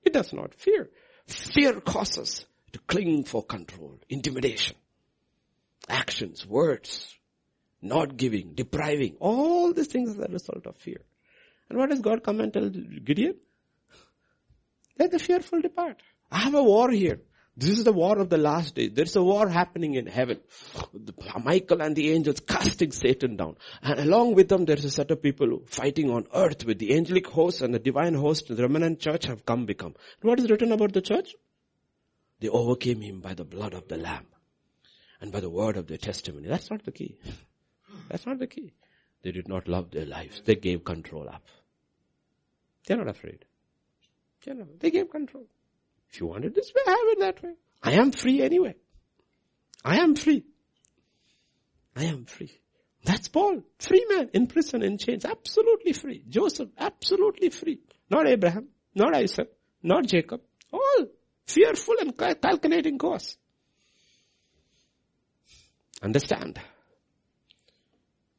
It 0.02 0.12
does 0.12 0.32
not 0.32 0.54
fear. 0.54 0.90
Fear 1.26 1.80
causes 1.80 2.44
to 2.72 2.78
cling 2.80 3.24
for 3.24 3.42
control, 3.42 3.98
intimidation, 4.08 4.76
actions, 5.88 6.46
words, 6.46 7.14
not 7.80 8.16
giving, 8.16 8.54
depriving. 8.54 9.16
All 9.20 9.72
these 9.72 9.86
things 9.86 10.10
are 10.10 10.26
the 10.26 10.32
result 10.32 10.66
of 10.66 10.76
fear. 10.76 11.00
And 11.68 11.78
what 11.78 11.90
does 11.90 12.00
God 12.00 12.22
come 12.22 12.40
and 12.40 12.52
tell 12.52 12.68
Gideon? 12.68 13.36
Let 14.98 15.12
the 15.12 15.18
fearful 15.18 15.60
depart. 15.60 16.02
I 16.30 16.40
have 16.40 16.54
a 16.54 16.62
war 16.62 16.90
here. 16.90 17.20
This 17.58 17.70
is 17.70 17.82
the 17.82 17.92
war 17.92 18.20
of 18.20 18.30
the 18.30 18.38
last 18.38 18.76
day. 18.76 18.86
There's 18.86 19.16
a 19.16 19.22
war 19.22 19.48
happening 19.48 19.94
in 19.94 20.06
heaven. 20.06 20.38
Michael 21.42 21.82
and 21.82 21.96
the 21.96 22.12
angels 22.12 22.38
casting 22.38 22.92
Satan 22.92 23.34
down. 23.34 23.56
And 23.82 23.98
along 23.98 24.36
with 24.36 24.48
them, 24.48 24.64
there's 24.64 24.84
a 24.84 24.92
set 24.92 25.10
of 25.10 25.20
people 25.20 25.62
fighting 25.66 26.08
on 26.08 26.28
earth 26.32 26.64
with 26.64 26.78
the 26.78 26.94
angelic 26.96 27.26
host 27.26 27.60
and 27.60 27.74
the 27.74 27.80
divine 27.80 28.14
host. 28.14 28.46
The 28.46 28.62
remnant 28.62 29.00
church 29.00 29.26
have 29.26 29.44
come 29.44 29.66
become. 29.66 29.96
What 30.22 30.38
is 30.38 30.48
written 30.48 30.70
about 30.70 30.92
the 30.92 31.02
church? 31.02 31.34
They 32.38 32.48
overcame 32.48 33.00
him 33.00 33.18
by 33.18 33.34
the 33.34 33.44
blood 33.44 33.74
of 33.74 33.88
the 33.88 33.96
lamb 33.96 34.26
and 35.20 35.32
by 35.32 35.40
the 35.40 35.50
word 35.50 35.76
of 35.76 35.88
their 35.88 35.98
testimony. 35.98 36.46
That's 36.46 36.70
not 36.70 36.84
the 36.84 36.92
key. 36.92 37.18
That's 38.08 38.24
not 38.24 38.38
the 38.38 38.46
key. 38.46 38.72
They 39.22 39.32
did 39.32 39.48
not 39.48 39.66
love 39.66 39.90
their 39.90 40.06
lives. 40.06 40.42
They 40.44 40.54
gave 40.54 40.84
control 40.84 41.28
up. 41.28 41.42
They're 42.86 42.98
not 42.98 43.08
afraid. 43.08 43.44
They 44.78 44.92
gave 44.92 45.10
control. 45.10 45.46
If 46.10 46.20
you 46.20 46.26
want 46.26 46.44
it 46.44 46.54
this 46.54 46.72
way, 46.74 46.82
have 46.86 46.98
it 47.00 47.20
that 47.20 47.42
way. 47.42 47.52
I 47.82 47.92
am 47.92 48.12
free 48.12 48.42
anyway. 48.42 48.74
I 49.84 49.98
am 49.98 50.14
free. 50.14 50.44
I 51.94 52.04
am 52.04 52.24
free. 52.24 52.52
That's 53.04 53.28
Paul. 53.28 53.62
Free 53.78 54.04
man 54.08 54.30
in 54.34 54.46
prison 54.46 54.82
in 54.82 54.98
chains. 54.98 55.24
Absolutely 55.24 55.92
free. 55.92 56.22
Joseph, 56.28 56.70
absolutely 56.78 57.50
free. 57.50 57.80
Not 58.10 58.26
Abraham, 58.26 58.68
not 58.94 59.14
Isaac, 59.14 59.50
not 59.82 60.06
Jacob. 60.06 60.40
All 60.72 61.06
fearful 61.46 61.94
and 62.00 62.16
calculating 62.16 62.98
course. 62.98 63.36
Understand? 66.02 66.60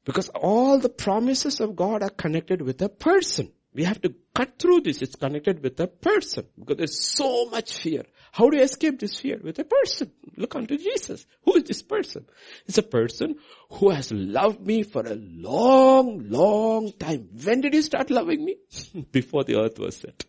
Because 0.05 0.29
all 0.29 0.79
the 0.79 0.89
promises 0.89 1.59
of 1.59 1.75
God 1.75 2.03
are 2.03 2.09
connected 2.09 2.61
with 2.61 2.81
a 2.81 2.89
person. 2.89 3.51
We 3.73 3.83
have 3.83 4.01
to 4.01 4.15
cut 4.33 4.57
through 4.57 4.81
this. 4.81 5.01
It's 5.01 5.15
connected 5.15 5.61
with 5.61 5.79
a 5.79 5.87
person 5.87 6.47
because 6.57 6.77
there's 6.77 6.99
so 6.99 7.45
much 7.49 7.77
fear. 7.79 8.03
How 8.31 8.49
do 8.49 8.57
you 8.57 8.63
escape 8.63 8.99
this 8.99 9.19
fear? 9.19 9.39
With 9.41 9.59
a 9.59 9.63
person. 9.63 10.11
Look 10.37 10.55
unto 10.55 10.77
Jesus. 10.77 11.25
Who 11.45 11.55
is 11.55 11.63
this 11.63 11.83
person? 11.83 12.25
It's 12.65 12.79
a 12.79 12.83
person 12.83 13.35
who 13.71 13.91
has 13.91 14.11
loved 14.11 14.65
me 14.65 14.83
for 14.83 15.01
a 15.05 15.15
long, 15.15 16.29
long 16.29 16.91
time. 16.93 17.29
When 17.43 17.61
did 17.61 17.73
he 17.73 17.81
start 17.83 18.09
loving 18.09 18.43
me? 18.43 18.57
Before 19.11 19.43
the 19.43 19.59
earth 19.59 19.77
was 19.77 19.97
set. 19.97 20.25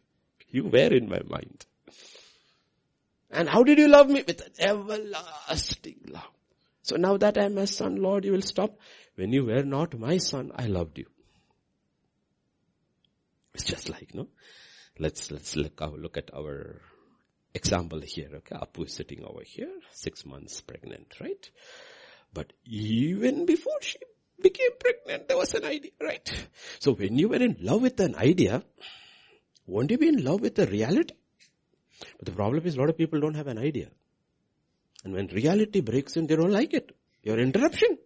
You 0.50 0.64
were 0.64 0.92
in 0.92 1.08
my 1.08 1.20
mind. 1.26 1.64
And 3.30 3.48
how 3.48 3.62
did 3.62 3.78
you 3.78 3.88
love 3.88 4.08
me? 4.08 4.22
With 4.26 4.40
an 4.40 4.52
everlasting 4.58 6.00
love. 6.08 6.28
So 6.82 6.96
now 6.96 7.16
that 7.18 7.38
I 7.38 7.44
am 7.44 7.56
a 7.58 7.66
son, 7.66 7.96
Lord, 7.96 8.24
you 8.24 8.32
will 8.32 8.42
stop. 8.42 8.76
When 9.14 9.32
you 9.32 9.44
were 9.46 9.62
not 9.62 9.98
my 9.98 10.18
son, 10.18 10.50
I 10.56 10.66
loved 10.66 10.98
you. 10.98 11.06
It's 13.54 13.64
just 13.64 13.88
like, 13.88 14.14
no? 14.14 14.28
Let's, 14.98 15.30
let's 15.30 15.56
look, 15.56 15.80
look 15.80 16.16
at 16.16 16.30
our 16.34 16.80
example 17.54 18.00
here, 18.04 18.28
okay? 18.36 18.56
Apu 18.56 18.86
is 18.86 18.94
sitting 18.94 19.24
over 19.24 19.42
here, 19.44 19.72
six 19.92 20.24
months 20.24 20.60
pregnant, 20.60 21.14
right? 21.20 21.50
But 22.32 22.52
even 22.64 23.46
before 23.46 23.80
she 23.80 23.98
became 24.40 24.70
pregnant, 24.78 25.28
there 25.28 25.36
was 25.36 25.54
an 25.54 25.64
idea, 25.64 25.90
right? 26.00 26.48
So 26.78 26.92
when 26.92 27.18
you 27.18 27.28
were 27.28 27.36
in 27.36 27.56
love 27.60 27.82
with 27.82 27.98
an 28.00 28.14
idea, 28.16 28.62
won't 29.66 29.90
you 29.90 29.98
be 29.98 30.08
in 30.08 30.24
love 30.24 30.40
with 30.40 30.54
the 30.54 30.66
reality? 30.66 31.14
But 32.18 32.26
the 32.26 32.32
problem 32.32 32.64
is 32.64 32.76
a 32.76 32.80
lot 32.80 32.90
of 32.90 32.96
people 32.96 33.20
don't 33.20 33.34
have 33.34 33.46
an 33.46 33.58
idea. 33.58 33.88
And 35.04 35.14
when 35.14 35.26
reality 35.28 35.80
breaks 35.80 36.16
in, 36.16 36.26
they 36.26 36.36
don't 36.36 36.52
like 36.52 36.74
it. 36.74 36.94
Your 37.22 37.38
interruption. 37.38 37.98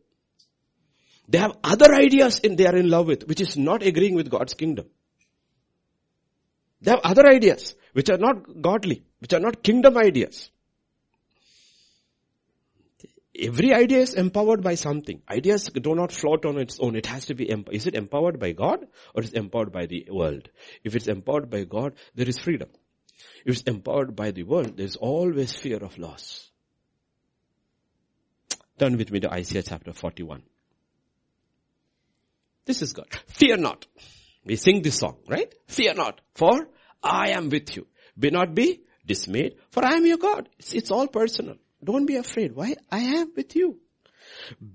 They 1.29 1.39
have 1.39 1.57
other 1.65 1.95
ideas 1.95 2.39
in 2.41 2.57
they 2.57 2.67
are 2.67 2.77
in 2.77 2.89
love 2.89 3.07
with, 3.07 3.27
which 3.27 3.41
is 3.41 3.57
not 3.57 3.83
agreeing 3.83 4.15
with 4.15 4.31
God's 4.31 4.55
kingdom. 4.55 4.87
They 6.85 6.91
have 6.91 7.01
other 7.03 7.27
ideas 7.27 7.75
which 7.95 8.11
are 8.11 8.19
not 8.19 8.61
godly, 8.61 9.05
which 9.21 9.33
are 9.33 9.41
not 9.41 9.63
kingdom 9.63 9.97
ideas. 9.97 10.51
Every 13.37 13.73
idea 13.73 14.01
is 14.01 14.15
empowered 14.15 14.63
by 14.63 14.75
something. 14.75 15.23
Ideas 15.29 15.71
do 15.71 15.95
not 15.95 16.13
float 16.13 16.45
on 16.45 16.59
its 16.59 16.79
own. 16.79 16.95
It 16.95 17.07
has 17.07 17.27
to 17.27 17.35
be, 17.35 17.51
is 17.73 17.87
it 17.87 17.95
empowered 17.95 18.39
by 18.39 18.53
God 18.53 18.87
or 19.15 19.23
is 19.23 19.33
empowered 19.33 19.73
by 19.73 19.87
the 19.87 20.07
world? 20.11 20.51
If 20.85 20.95
it's 20.95 21.09
empowered 21.09 21.49
by 21.49 21.65
God, 21.65 21.95
there 22.15 22.29
is 22.29 22.39
freedom. 22.39 22.69
If 23.47 23.57
it's 23.57 23.63
empowered 23.63 24.15
by 24.15 24.31
the 24.31 24.43
world, 24.43 24.77
there's 24.77 24.97
always 24.97 25.55
fear 25.55 25.79
of 25.79 25.97
loss. 25.99 26.51
Turn 28.79 28.99
with 28.99 29.11
me 29.11 29.21
to 29.21 29.33
Isaiah 29.33 29.63
chapter 29.63 29.93
41. 29.95 30.43
This 32.67 32.83
is 32.83 32.93
God. 32.93 33.09
Fear 33.29 33.57
not. 33.57 33.87
We 34.45 34.57
sing 34.57 34.83
this 34.83 34.99
song, 34.99 35.17
right? 35.27 35.53
Fear 35.67 35.95
not, 35.95 36.21
for 36.35 36.69
I 37.05 37.31
am 37.31 37.51
with 37.51 37.77
you. 37.77 37.87
Be 38.19 38.31
not 38.31 38.55
be 38.55 38.83
dismayed, 39.07 39.57
for 39.71 39.85
I 39.85 39.95
am 39.95 40.07
your 40.07 40.19
God. 40.19 40.49
It's, 40.59 40.73
it's 40.73 40.91
all 40.91 41.09
personal. 41.09 41.57
Don't 41.83 42.07
be 42.07 42.17
afraid. 42.17 42.53
Why? 42.55 42.77
I 42.91 43.01
am 43.01 43.33
with 43.37 43.55
you. 43.55 43.79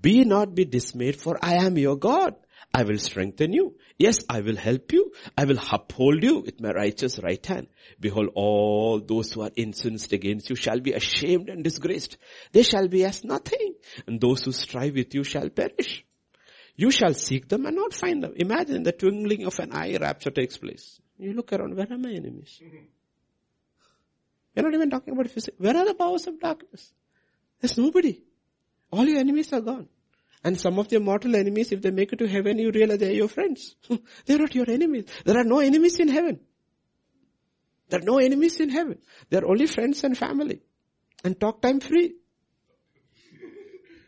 Be 0.00 0.24
not 0.24 0.54
be 0.54 0.64
dismayed, 0.64 1.16
for 1.16 1.38
I 1.42 1.64
am 1.64 1.76
your 1.76 1.96
God. 1.96 2.34
I 2.72 2.84
will 2.84 2.98
strengthen 2.98 3.52
you. 3.52 3.76
Yes, 3.98 4.20
I 4.28 4.40
will 4.42 4.56
help 4.56 4.92
you. 4.92 5.12
I 5.36 5.44
will 5.44 5.58
uphold 5.72 6.22
you 6.22 6.38
with 6.38 6.60
my 6.60 6.70
righteous 6.70 7.18
right 7.18 7.44
hand. 7.44 7.66
Behold, 7.98 8.28
all 8.34 9.00
those 9.00 9.32
who 9.32 9.42
are 9.42 9.50
incensed 9.56 10.12
against 10.12 10.50
you 10.50 10.56
shall 10.56 10.78
be 10.78 10.92
ashamed 10.92 11.48
and 11.48 11.64
disgraced. 11.64 12.16
They 12.52 12.62
shall 12.62 12.86
be 12.86 13.04
as 13.04 13.24
nothing. 13.24 13.74
And 14.06 14.20
those 14.20 14.42
who 14.42 14.52
strive 14.52 14.94
with 14.94 15.14
you 15.14 15.24
shall 15.24 15.48
perish. 15.48 16.04
You 16.76 16.92
shall 16.92 17.12
seek 17.12 17.48
them 17.48 17.66
and 17.66 17.74
not 17.76 17.92
find 17.92 18.22
them. 18.22 18.34
Imagine 18.36 18.84
the 18.84 18.92
twinkling 18.92 19.46
of 19.46 19.58
an 19.58 19.72
eye 19.72 19.98
rapture 20.00 20.30
takes 20.30 20.56
place. 20.56 21.00
You 21.20 21.34
look 21.34 21.52
around, 21.52 21.76
where 21.76 21.86
are 21.90 21.98
my 21.98 22.10
enemies? 22.10 22.58
Mm-hmm. 22.64 22.84
We're 24.56 24.62
not 24.62 24.74
even 24.74 24.90
talking 24.90 25.12
about 25.12 25.28
physics. 25.28 25.56
Where 25.58 25.76
are 25.76 25.84
the 25.84 25.94
powers 25.94 26.26
of 26.26 26.40
darkness? 26.40 26.92
There's 27.60 27.76
nobody. 27.76 28.22
All 28.90 29.04
your 29.04 29.18
enemies 29.18 29.52
are 29.52 29.60
gone. 29.60 29.88
And 30.42 30.58
some 30.58 30.78
of 30.78 30.90
your 30.90 31.02
mortal 31.02 31.36
enemies, 31.36 31.72
if 31.72 31.82
they 31.82 31.90
make 31.90 32.12
it 32.14 32.18
to 32.20 32.26
heaven, 32.26 32.58
you 32.58 32.70
realize 32.70 32.98
they 32.98 33.10
are 33.10 33.20
your 33.22 33.28
friends. 33.28 33.76
they're 34.26 34.38
not 34.38 34.54
your 34.54 34.68
enemies. 34.70 35.04
There 35.24 35.36
are 35.36 35.44
no 35.44 35.58
enemies 35.58 36.00
in 36.00 36.08
heaven. 36.08 36.40
There 37.90 38.00
are 38.00 38.04
no 38.04 38.18
enemies 38.18 38.58
in 38.58 38.70
heaven. 38.70 38.98
They 39.28 39.36
are 39.36 39.46
only 39.46 39.66
friends 39.66 40.02
and 40.04 40.16
family. 40.16 40.62
And 41.22 41.38
talk 41.38 41.60
time 41.60 41.80
free. 41.80 42.14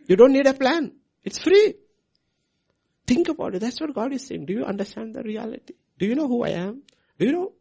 You 0.09 0.17
don't 0.17 0.33
need 0.33 0.47
a 0.47 0.55
plan. 0.55 0.93
It's 1.23 1.39
free. 1.39 1.75
Think 3.07 3.29
about 3.29 3.55
it. 3.55 3.61
That's 3.61 3.81
what 3.81 3.95
God 3.95 4.15
is 4.15 4.27
saying. 4.27 4.47
Do 4.47 4.55
you 4.55 4.65
understand 4.65 5.15
the 5.15 5.23
reality? 5.23 5.75
Do 5.99 6.07
you 6.07 6.15
know 6.15 6.27
who 6.27 6.43
I 6.45 6.51
am? 6.51 6.83
Do 7.19 7.27
you 7.27 7.33
know 7.33 7.53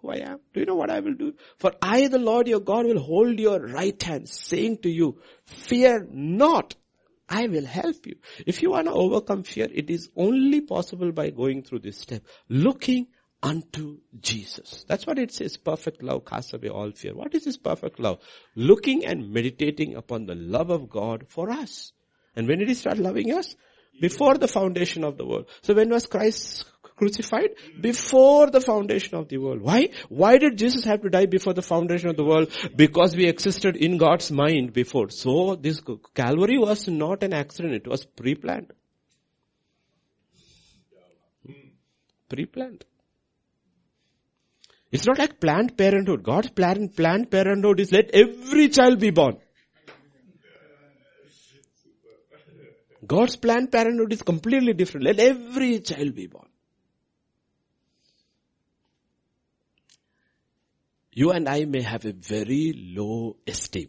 who 0.00 0.10
I 0.10 0.16
am? 0.16 0.40
Do 0.52 0.60
you 0.60 0.66
know 0.66 0.74
what 0.74 0.90
I 0.90 1.00
will 1.00 1.14
do? 1.14 1.34
For 1.58 1.72
I, 1.80 2.08
the 2.08 2.18
Lord 2.18 2.48
your 2.48 2.60
God, 2.60 2.86
will 2.86 3.00
hold 3.00 3.38
your 3.38 3.60
right 3.60 4.02
hand, 4.02 4.28
saying 4.28 4.78
to 4.82 4.90
you, 4.90 5.20
fear 5.44 6.06
not. 6.10 6.74
I 7.28 7.46
will 7.46 7.64
help 7.64 8.06
you. 8.06 8.16
If 8.44 8.60
you 8.60 8.70
want 8.70 8.88
to 8.88 8.92
overcome 8.92 9.44
fear, 9.44 9.68
it 9.72 9.88
is 9.88 10.08
only 10.16 10.62
possible 10.62 11.12
by 11.12 11.30
going 11.30 11.62
through 11.62 11.80
this 11.80 11.98
step. 11.98 12.24
Looking 12.48 13.06
unto 13.42 13.98
Jesus. 14.20 14.84
That's 14.88 15.06
what 15.06 15.18
it 15.18 15.32
says. 15.32 15.56
Perfect 15.56 16.02
love 16.02 16.24
casts 16.24 16.52
away 16.52 16.68
all 16.68 16.90
fear. 16.90 17.14
What 17.14 17.34
is 17.34 17.44
this 17.44 17.56
perfect 17.56 18.00
love? 18.00 18.18
Looking 18.56 19.06
and 19.06 19.32
meditating 19.32 19.94
upon 19.94 20.26
the 20.26 20.34
love 20.34 20.70
of 20.70 20.90
God 20.90 21.26
for 21.28 21.50
us. 21.50 21.92
And 22.36 22.48
when 22.48 22.58
did 22.58 22.68
he 22.68 22.74
start 22.74 22.98
loving 22.98 23.32
us? 23.32 23.54
Before 24.00 24.36
the 24.36 24.48
foundation 24.48 25.04
of 25.04 25.16
the 25.16 25.26
world. 25.26 25.46
So 25.62 25.74
when 25.74 25.90
was 25.90 26.06
Christ 26.06 26.64
crucified? 27.00 27.50
Before 27.88 28.50
the 28.56 28.60
foundation 28.60 29.16
of 29.20 29.28
the 29.28 29.38
world. 29.44 29.62
Why? 29.62 29.78
Why 30.08 30.32
did 30.42 30.58
Jesus 30.62 30.84
have 30.84 31.02
to 31.02 31.10
die 31.16 31.26
before 31.34 31.54
the 31.54 31.66
foundation 31.70 32.10
of 32.10 32.16
the 32.16 32.24
world? 32.24 32.52
Because 32.76 33.16
we 33.16 33.26
existed 33.26 33.76
in 33.76 33.96
God's 33.96 34.30
mind 34.30 34.74
before. 34.74 35.08
So 35.10 35.56
this 35.56 35.80
Calvary 36.14 36.58
was 36.58 36.86
not 36.88 37.22
an 37.22 37.32
accident, 37.32 37.74
it 37.74 37.88
was 37.94 38.04
pre-planned. 38.04 38.72
Pre-planned. 42.28 42.84
It's 44.92 45.06
not 45.06 45.18
like 45.18 45.40
planned 45.40 45.76
parenthood. 45.78 46.22
God's 46.22 46.50
plan, 46.50 46.88
planned 47.00 47.30
parenthood 47.30 47.80
is 47.80 47.92
let 47.92 48.10
every 48.12 48.68
child 48.68 49.00
be 49.00 49.10
born. 49.10 49.38
God's 53.16 53.36
planned 53.36 53.72
parenthood 53.72 54.12
is 54.12 54.22
completely 54.22 54.72
different. 54.72 55.06
Let 55.06 55.18
every 55.18 55.80
child 55.80 56.14
be 56.14 56.26
born. 56.26 56.49
You 61.12 61.30
and 61.32 61.48
I 61.48 61.64
may 61.64 61.82
have 61.82 62.04
a 62.04 62.12
very 62.12 62.94
low 62.96 63.36
esteem. 63.46 63.88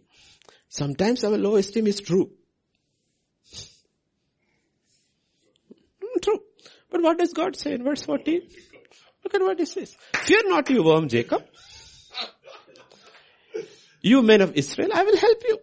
Sometimes 0.69 1.23
our 1.23 1.37
low 1.37 1.55
esteem 1.55 1.87
is 1.87 1.99
true. 1.99 2.31
Hmm, 6.01 6.19
true. 6.21 6.39
But 6.89 7.01
what 7.01 7.17
does 7.19 7.33
God 7.33 7.55
say 7.55 7.73
in 7.73 7.83
verse 7.83 8.03
14? 8.03 8.41
Look 9.23 9.33
at 9.35 9.41
what 9.41 9.59
he 9.59 9.65
says. 9.65 9.95
Fear 10.15 10.49
not 10.49 10.69
you 10.69 10.83
worm 10.83 11.07
Jacob. 11.09 11.43
You 14.01 14.23
men 14.23 14.41
of 14.41 14.53
Israel, 14.55 14.89
I 14.93 15.03
will 15.03 15.17
help 15.17 15.43
you. 15.47 15.59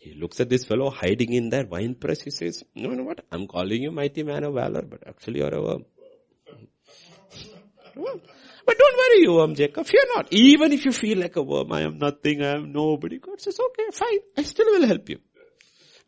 He 0.00 0.14
looks 0.14 0.40
at 0.40 0.48
this 0.48 0.64
fellow 0.64 0.88
hiding 0.88 1.32
in 1.34 1.50
their 1.50 1.66
wine 1.66 1.94
press. 1.94 2.22
He 2.22 2.30
says, 2.30 2.62
you 2.74 2.88
know 2.88 3.02
what? 3.02 3.20
I'm 3.30 3.46
calling 3.46 3.82
you 3.82 3.90
mighty 3.90 4.22
man 4.22 4.44
of 4.44 4.54
valor, 4.54 4.82
but 4.82 5.06
actually 5.06 5.40
you're 5.40 5.54
a 5.54 5.62
worm. 5.62 5.84
But 8.66 8.76
don't 8.78 8.96
worry, 8.98 9.20
you 9.22 9.32
worm 9.34 9.54
Jacob. 9.54 9.86
Fear 9.86 10.04
not. 10.14 10.32
Even 10.32 10.72
if 10.72 10.84
you 10.84 10.92
feel 10.92 11.18
like 11.18 11.36
a 11.36 11.42
worm, 11.42 11.72
I 11.72 11.82
am 11.82 11.98
nothing, 11.98 12.42
I 12.42 12.56
am 12.56 12.72
nobody. 12.72 13.18
God 13.18 13.40
says, 13.40 13.58
okay, 13.58 13.84
fine. 13.92 14.18
I 14.36 14.42
still 14.42 14.66
will 14.66 14.86
help 14.86 15.08
you. 15.08 15.20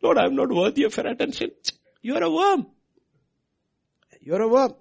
Lord, 0.01 0.17
I 0.17 0.25
am 0.25 0.35
not 0.35 0.49
worthy 0.49 0.83
of 0.83 0.95
your 0.95 1.07
attention. 1.07 1.51
You 2.01 2.15
are 2.15 2.23
a 2.23 2.29
worm. 2.29 2.67
You 4.21 4.35
are 4.35 4.41
a 4.41 4.47
worm. 4.47 4.73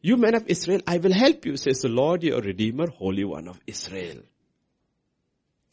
You 0.00 0.16
men 0.16 0.34
of 0.34 0.44
Israel, 0.48 0.80
I 0.86 0.96
will 0.96 1.12
help 1.12 1.44
you, 1.46 1.56
says 1.56 1.82
the 1.82 1.88
Lord, 1.88 2.22
your 2.22 2.40
Redeemer, 2.40 2.88
Holy 2.88 3.24
One 3.24 3.46
of 3.46 3.60
Israel. 3.66 4.22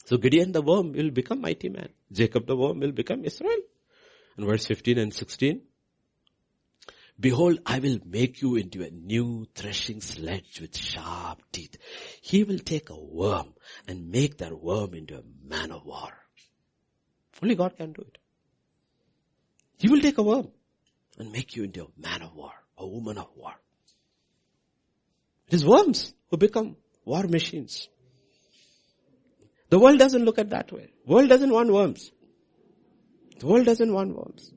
So 0.04 0.18
Gideon 0.18 0.52
the 0.52 0.62
worm 0.62 0.92
will 0.92 1.10
become 1.10 1.40
mighty 1.40 1.68
man. 1.68 1.88
Jacob 2.12 2.46
the 2.46 2.56
worm 2.56 2.80
will 2.80 2.92
become 2.92 3.24
Israel. 3.24 3.62
In 4.36 4.46
verse 4.46 4.66
15 4.66 4.98
and 4.98 5.14
16, 5.14 5.62
Behold, 7.20 7.58
I 7.66 7.80
will 7.80 7.98
make 8.06 8.40
you 8.40 8.56
into 8.56 8.82
a 8.82 8.90
new 8.90 9.46
threshing 9.54 10.00
sledge 10.00 10.58
with 10.60 10.76
sharp 10.76 11.42
teeth. 11.52 11.76
He 12.22 12.44
will 12.44 12.58
take 12.58 12.88
a 12.88 12.98
worm 12.98 13.52
and 13.86 14.10
make 14.10 14.38
that 14.38 14.58
worm 14.58 14.94
into 14.94 15.18
a 15.18 15.22
man 15.46 15.70
of 15.70 15.84
war. 15.84 16.12
Only 17.42 17.56
God 17.56 17.76
can 17.76 17.92
do 17.92 18.02
it. 18.02 18.18
He 19.78 19.88
will 19.88 20.00
take 20.00 20.18
a 20.18 20.22
worm 20.22 20.48
and 21.18 21.30
make 21.30 21.56
you 21.56 21.64
into 21.64 21.84
a 21.84 22.00
man 22.00 22.22
of 22.22 22.34
war, 22.34 22.52
a 22.78 22.86
woman 22.86 23.18
of 23.18 23.28
war. 23.36 23.52
It 25.48 25.54
is 25.54 25.64
worms 25.64 26.14
who 26.30 26.38
become 26.38 26.76
war 27.04 27.24
machines. 27.24 27.88
The 29.68 29.78
world 29.78 29.98
doesn't 29.98 30.24
look 30.24 30.38
at 30.38 30.50
that 30.50 30.72
way. 30.72 30.90
World 31.06 31.28
doesn't 31.28 31.50
want 31.50 31.70
worms. 31.70 32.10
The 33.38 33.46
world 33.46 33.66
doesn't 33.66 33.92
want 33.92 34.16
worms. 34.16 34.52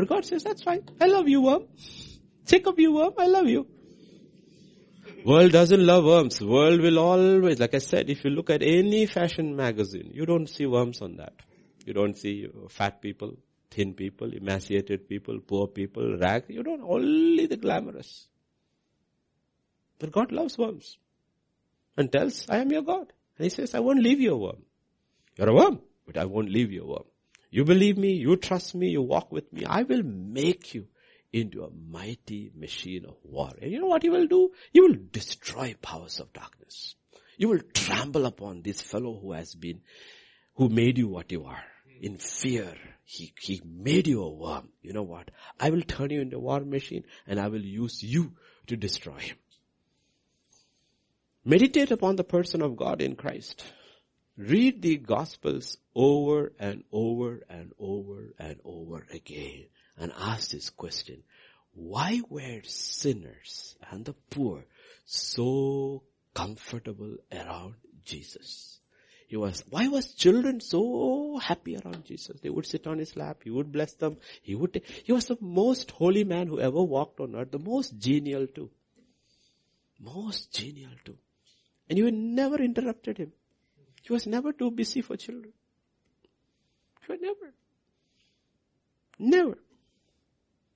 But 0.00 0.08
God 0.08 0.24
says, 0.24 0.44
that's 0.44 0.62
fine. 0.62 0.80
I 0.98 1.08
love 1.08 1.28
you, 1.28 1.42
worm. 1.42 1.64
Jacob, 2.46 2.80
you 2.80 2.94
worm. 2.94 3.12
I 3.18 3.26
love 3.26 3.48
you. 3.48 3.66
World 5.26 5.52
doesn't 5.52 5.84
love 5.84 6.04
worms. 6.04 6.40
World 6.40 6.80
will 6.80 6.98
always, 6.98 7.60
like 7.60 7.74
I 7.74 7.80
said, 7.80 8.08
if 8.08 8.24
you 8.24 8.30
look 8.30 8.48
at 8.48 8.62
any 8.62 9.04
fashion 9.04 9.54
magazine, 9.54 10.10
you 10.14 10.24
don't 10.24 10.48
see 10.48 10.64
worms 10.64 11.02
on 11.02 11.16
that. 11.16 11.34
You 11.84 11.92
don't 11.92 12.16
see 12.16 12.46
uh, 12.46 12.68
fat 12.70 13.02
people, 13.02 13.34
thin 13.70 13.92
people, 13.92 14.32
emaciated 14.32 15.06
people, 15.06 15.38
poor 15.46 15.66
people, 15.66 16.16
rag. 16.16 16.44
You 16.48 16.62
don't, 16.62 16.80
only 16.80 17.44
the 17.44 17.58
glamorous. 17.58 18.26
But 19.98 20.12
God 20.12 20.32
loves 20.32 20.56
worms. 20.56 20.96
And 21.98 22.10
tells, 22.10 22.48
I 22.48 22.56
am 22.56 22.72
your 22.72 22.82
God. 22.82 23.12
And 23.36 23.44
he 23.44 23.50
says, 23.50 23.74
I 23.74 23.80
won't 23.80 24.02
leave 24.02 24.20
you 24.20 24.32
a 24.32 24.38
worm. 24.38 24.62
You're 25.36 25.50
a 25.50 25.54
worm, 25.54 25.80
but 26.06 26.16
I 26.16 26.24
won't 26.24 26.48
leave 26.48 26.72
you 26.72 26.84
a 26.84 26.86
worm. 26.86 27.09
You 27.50 27.64
believe 27.64 27.98
me, 27.98 28.12
you 28.12 28.36
trust 28.36 28.74
me, 28.74 28.90
you 28.90 29.02
walk 29.02 29.32
with 29.32 29.52
me. 29.52 29.64
I 29.64 29.82
will 29.82 30.02
make 30.04 30.74
you 30.74 30.86
into 31.32 31.64
a 31.64 31.70
mighty 31.70 32.50
machine 32.56 33.04
of 33.04 33.16
war. 33.24 33.50
And 33.60 33.70
you 33.70 33.80
know 33.80 33.86
what 33.86 34.02
he 34.02 34.08
will 34.08 34.26
do? 34.26 34.52
He 34.72 34.80
will 34.80 34.96
destroy 35.10 35.74
powers 35.80 36.20
of 36.20 36.32
darkness. 36.32 36.94
You 37.36 37.48
will 37.48 37.60
trample 37.74 38.26
upon 38.26 38.62
this 38.62 38.80
fellow 38.80 39.18
who 39.20 39.32
has 39.32 39.54
been, 39.54 39.80
who 40.56 40.68
made 40.68 40.98
you 40.98 41.08
what 41.08 41.32
you 41.32 41.44
are. 41.44 41.64
In 42.00 42.18
fear, 42.18 42.74
he, 43.04 43.32
he 43.40 43.60
made 43.64 44.06
you 44.06 44.22
a 44.22 44.30
worm. 44.30 44.68
You 44.82 44.92
know 44.92 45.02
what? 45.02 45.30
I 45.58 45.70
will 45.70 45.82
turn 45.82 46.10
you 46.10 46.20
into 46.20 46.36
a 46.36 46.40
war 46.40 46.60
machine 46.60 47.04
and 47.26 47.40
I 47.40 47.48
will 47.48 47.64
use 47.64 48.02
you 48.02 48.32
to 48.68 48.76
destroy 48.76 49.18
him. 49.18 49.36
Meditate 51.44 51.90
upon 51.90 52.16
the 52.16 52.24
person 52.24 52.62
of 52.62 52.76
God 52.76 53.00
in 53.00 53.16
Christ. 53.16 53.64
Read 54.40 54.80
the 54.80 54.96
Gospels 54.96 55.76
over 55.94 56.52
and 56.58 56.82
over 56.90 57.40
and 57.50 57.72
over 57.78 58.32
and 58.38 58.58
over 58.64 59.06
again 59.12 59.66
and 59.98 60.10
ask 60.18 60.52
this 60.52 60.70
question. 60.70 61.22
Why 61.74 62.22
were 62.30 62.62
sinners 62.64 63.76
and 63.90 64.02
the 64.06 64.14
poor 64.30 64.64
so 65.04 66.04
comfortable 66.32 67.18
around 67.30 67.74
Jesus? 68.02 68.80
He 69.28 69.36
was, 69.36 69.62
why 69.68 69.88
was 69.88 70.14
children 70.14 70.60
so 70.60 71.36
happy 71.36 71.76
around 71.76 72.06
Jesus? 72.06 72.40
They 72.40 72.48
would 72.48 72.64
sit 72.64 72.86
on 72.86 72.98
his 72.98 73.16
lap, 73.16 73.42
he 73.44 73.50
would 73.50 73.70
bless 73.70 73.92
them, 73.92 74.16
he 74.40 74.54
would, 74.54 74.80
he 75.04 75.12
was 75.12 75.26
the 75.26 75.36
most 75.42 75.90
holy 75.90 76.24
man 76.24 76.46
who 76.46 76.60
ever 76.60 76.82
walked 76.82 77.20
on 77.20 77.36
earth, 77.36 77.50
the 77.50 77.58
most 77.58 77.98
genial 77.98 78.46
too. 78.46 78.70
Most 80.00 80.50
genial 80.54 80.92
too. 81.04 81.18
And 81.90 81.98
you 81.98 82.10
never 82.10 82.56
interrupted 82.56 83.18
him. 83.18 83.32
He 84.10 84.12
was 84.12 84.26
never 84.26 84.52
too 84.52 84.72
busy 84.72 85.02
for 85.02 85.16
children. 85.16 85.52
He 87.06 87.12
was 87.12 87.20
never. 87.22 87.54
Never. 89.20 89.58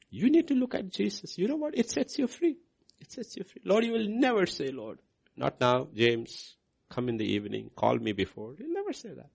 You 0.08 0.30
need 0.30 0.46
to 0.46 0.54
look 0.54 0.76
at 0.76 0.88
Jesus. 0.88 1.36
You 1.36 1.48
know 1.48 1.56
what? 1.56 1.76
It 1.76 1.90
sets 1.90 2.16
you 2.16 2.28
free. 2.28 2.58
It 3.00 3.10
sets 3.10 3.36
you 3.36 3.42
free. 3.42 3.60
Lord, 3.64 3.84
you 3.84 3.90
will 3.90 4.06
never 4.06 4.46
say, 4.46 4.70
Lord, 4.70 5.00
not 5.36 5.60
now, 5.60 5.88
James, 5.92 6.54
come 6.88 7.08
in 7.08 7.16
the 7.16 7.24
evening, 7.24 7.72
call 7.74 7.96
me 7.96 8.12
before. 8.12 8.54
You'll 8.56 8.72
never 8.72 8.92
say 8.92 9.08
that. 9.08 9.30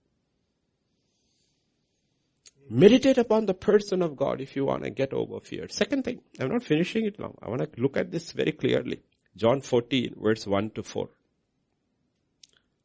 Meditate 2.70 3.18
upon 3.18 3.48
the 3.48 3.54
person 3.54 4.02
of 4.02 4.16
God 4.16 4.40
if 4.40 4.56
you 4.56 4.64
want 4.64 4.86
to 4.86 4.92
get 4.92 5.12
over 5.12 5.42
fear. 5.42 5.68
Second 5.68 6.06
thing, 6.06 6.22
I'm 6.40 6.48
not 6.48 6.64
finishing 6.64 7.04
it 7.04 7.20
now. 7.20 7.36
I 7.42 7.50
want 7.50 7.64
to 7.64 7.82
look 7.82 7.98
at 7.98 8.12
this 8.12 8.32
very 8.32 8.54
clearly. 8.54 9.02
John 9.36 9.60
14 9.60 10.16
verse 10.18 10.48
1 10.48 10.70
to 10.70 10.84
4. 10.84 11.10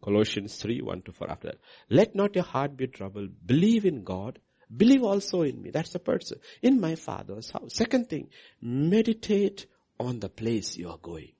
Colossians 0.04 0.56
3, 0.56 0.82
1 0.82 1.02
to 1.02 1.12
4 1.12 1.30
after 1.30 1.48
that. 1.48 1.58
Let 1.88 2.14
not 2.14 2.34
your 2.34 2.44
heart 2.44 2.76
be 2.76 2.86
troubled. 2.88 3.30
Believe 3.46 3.86
in 3.86 4.04
God. 4.04 4.38
Believe 4.74 5.02
also 5.02 5.42
in 5.42 5.62
me. 5.62 5.70
That's 5.70 5.92
the 5.92 5.98
person. 5.98 6.40
In 6.60 6.78
my 6.78 6.94
father's 6.94 7.50
house. 7.50 7.74
Second 7.74 8.10
thing, 8.10 8.28
meditate 8.60 9.66
on 9.98 10.20
the 10.20 10.28
place 10.28 10.76
you 10.76 10.90
are 10.90 10.98
going. 10.98 11.32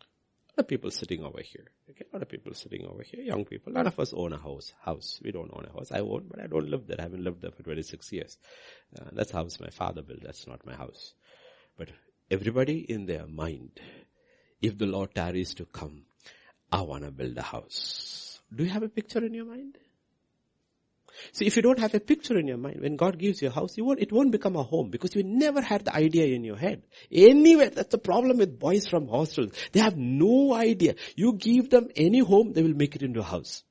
A 0.00 0.60
lot 0.60 0.64
of 0.64 0.68
people 0.68 0.90
sitting 0.90 1.22
over 1.22 1.40
here. 1.40 1.66
Okay, 1.90 2.04
a 2.12 2.16
lot 2.16 2.22
of 2.22 2.28
people 2.28 2.52
sitting 2.52 2.84
over 2.84 3.04
here. 3.04 3.22
Young 3.22 3.44
people. 3.44 3.72
None 3.72 3.86
of 3.86 3.98
us 4.00 4.12
own 4.12 4.32
a 4.32 4.38
house. 4.38 4.72
House. 4.84 5.20
We 5.22 5.30
don't 5.30 5.52
own 5.52 5.66
a 5.70 5.72
house. 5.72 5.92
I 5.92 6.00
own, 6.00 6.26
but 6.28 6.42
I 6.42 6.48
don't 6.48 6.68
live 6.68 6.88
there. 6.88 6.96
I 6.98 7.02
haven't 7.02 7.22
lived 7.22 7.42
there 7.42 7.52
for 7.52 7.62
26 7.62 8.12
years. 8.12 8.38
Uh, 8.98 9.10
that's 9.12 9.30
house 9.30 9.60
my 9.60 9.70
father 9.70 10.02
built. 10.02 10.22
That's 10.24 10.48
not 10.48 10.66
my 10.66 10.74
house. 10.74 11.14
But 11.78 11.90
everybody 12.28 12.78
in 12.78 13.06
their 13.06 13.26
mind 13.26 13.80
if 14.62 14.78
the 14.78 14.86
Lord 14.86 15.14
tarries 15.14 15.54
to 15.54 15.66
come, 15.66 16.04
I 16.70 16.82
want 16.82 17.04
to 17.04 17.10
build 17.10 17.36
a 17.36 17.42
house. 17.42 18.40
Do 18.54 18.64
you 18.64 18.70
have 18.70 18.82
a 18.82 18.88
picture 18.88 19.24
in 19.24 19.34
your 19.34 19.44
mind? 19.44 19.76
See, 21.32 21.46
if 21.46 21.56
you 21.56 21.62
don't 21.62 21.78
have 21.78 21.94
a 21.94 22.00
picture 22.00 22.38
in 22.38 22.48
your 22.48 22.56
mind, 22.56 22.80
when 22.80 22.96
God 22.96 23.18
gives 23.18 23.42
you 23.42 23.48
a 23.48 23.50
house, 23.50 23.76
you 23.76 23.84
won't, 23.84 24.00
it 24.00 24.12
won't 24.12 24.32
become 24.32 24.56
a 24.56 24.62
home 24.62 24.88
because 24.90 25.14
you 25.14 25.22
never 25.22 25.60
had 25.60 25.84
the 25.84 25.94
idea 25.94 26.26
in 26.34 26.42
your 26.44 26.56
head. 26.56 26.82
Anywhere, 27.10 27.70
that's 27.70 27.90
the 27.90 27.98
problem 27.98 28.38
with 28.38 28.58
boys 28.58 28.86
from 28.86 29.08
hostels. 29.08 29.52
They 29.72 29.80
have 29.80 29.96
no 29.96 30.54
idea. 30.54 30.94
You 31.14 31.34
give 31.34 31.70
them 31.70 31.88
any 31.96 32.20
home, 32.20 32.52
they 32.52 32.62
will 32.62 32.74
make 32.74 32.96
it 32.96 33.02
into 33.02 33.20
a 33.20 33.24
house. 33.24 33.62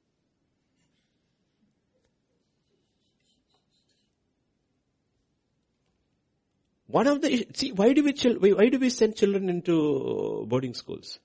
One 6.91 7.07
of 7.07 7.21
the, 7.21 7.47
see, 7.53 7.71
why 7.71 7.93
do 7.93 8.03
we, 8.03 8.53
why 8.53 8.69
do 8.69 8.77
we 8.79 8.89
send 8.89 9.15
children 9.15 9.49
into 9.49 10.45
boarding 10.47 10.73
schools? 10.73 11.19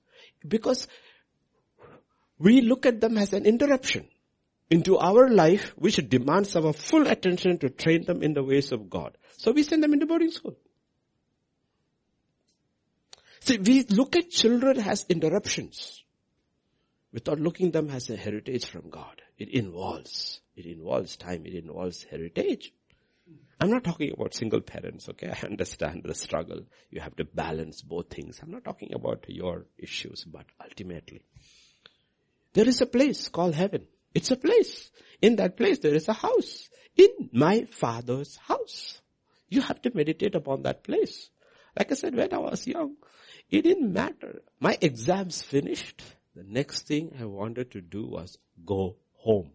Because 0.47 0.87
we 2.39 2.61
look 2.61 2.85
at 2.85 3.01
them 3.01 3.17
as 3.17 3.33
an 3.33 3.45
interruption 3.45 4.07
into 4.69 4.97
our 4.97 5.29
life 5.29 5.73
which 5.77 5.97
demands 6.09 6.55
our 6.55 6.73
full 6.73 7.07
attention 7.07 7.57
to 7.59 7.69
train 7.69 8.05
them 8.05 8.23
in 8.23 8.33
the 8.33 8.43
ways 8.43 8.71
of 8.71 8.89
God. 8.89 9.17
So 9.37 9.51
we 9.51 9.63
send 9.63 9.83
them 9.83 9.93
into 9.93 10.05
boarding 10.05 10.31
school. 10.31 10.55
See, 13.41 13.57
we 13.57 13.83
look 13.83 14.15
at 14.15 14.29
children 14.29 14.79
as 14.79 15.05
interruptions 15.09 16.03
without 17.13 17.39
looking 17.39 17.71
them 17.71 17.89
as 17.89 18.09
a 18.09 18.15
heritage 18.15 18.65
from 18.65 18.89
God. 18.89 19.21
It 19.37 19.49
involves, 19.49 20.41
it 20.55 20.65
involves 20.65 21.15
time, 21.17 21.45
it 21.45 21.53
involves 21.53 22.03
heritage. 22.03 22.73
I'm 23.59 23.71
not 23.71 23.83
talking 23.83 24.11
about 24.13 24.33
single 24.33 24.61
parents, 24.61 25.09
okay? 25.09 25.29
I 25.43 25.45
understand 25.45 26.03
the 26.03 26.13
struggle. 26.13 26.61
You 26.91 27.01
have 27.01 27.15
to 27.17 27.25
balance 27.25 27.81
both 27.81 28.09
things. 28.09 28.39
I'm 28.41 28.51
not 28.51 28.63
talking 28.63 28.93
about 28.93 29.25
your 29.27 29.65
issues, 29.77 30.23
but 30.25 30.45
ultimately, 30.63 31.23
there 32.53 32.67
is 32.67 32.81
a 32.81 32.85
place 32.85 33.29
called 33.29 33.55
heaven. 33.55 33.87
It's 34.13 34.31
a 34.31 34.35
place. 34.35 34.89
In 35.21 35.35
that 35.37 35.57
place, 35.57 35.79
there 35.79 35.95
is 35.95 36.07
a 36.07 36.13
house. 36.13 36.69
In 36.95 37.29
my 37.31 37.65
father's 37.65 38.37
house. 38.37 39.01
You 39.49 39.61
have 39.61 39.81
to 39.83 39.91
meditate 39.93 40.35
upon 40.35 40.63
that 40.63 40.83
place. 40.83 41.29
Like 41.77 41.91
I 41.91 41.95
said, 41.95 42.15
when 42.15 42.33
I 42.33 42.39
was 42.39 42.67
young, 42.67 42.95
it 43.49 43.61
didn't 43.61 43.93
matter. 43.93 44.41
My 44.59 44.77
exams 44.81 45.41
finished. 45.41 46.01
The 46.35 46.43
next 46.43 46.87
thing 46.87 47.15
I 47.19 47.25
wanted 47.25 47.71
to 47.71 47.81
do 47.81 48.05
was 48.05 48.37
go 48.65 48.97
home. 49.13 49.51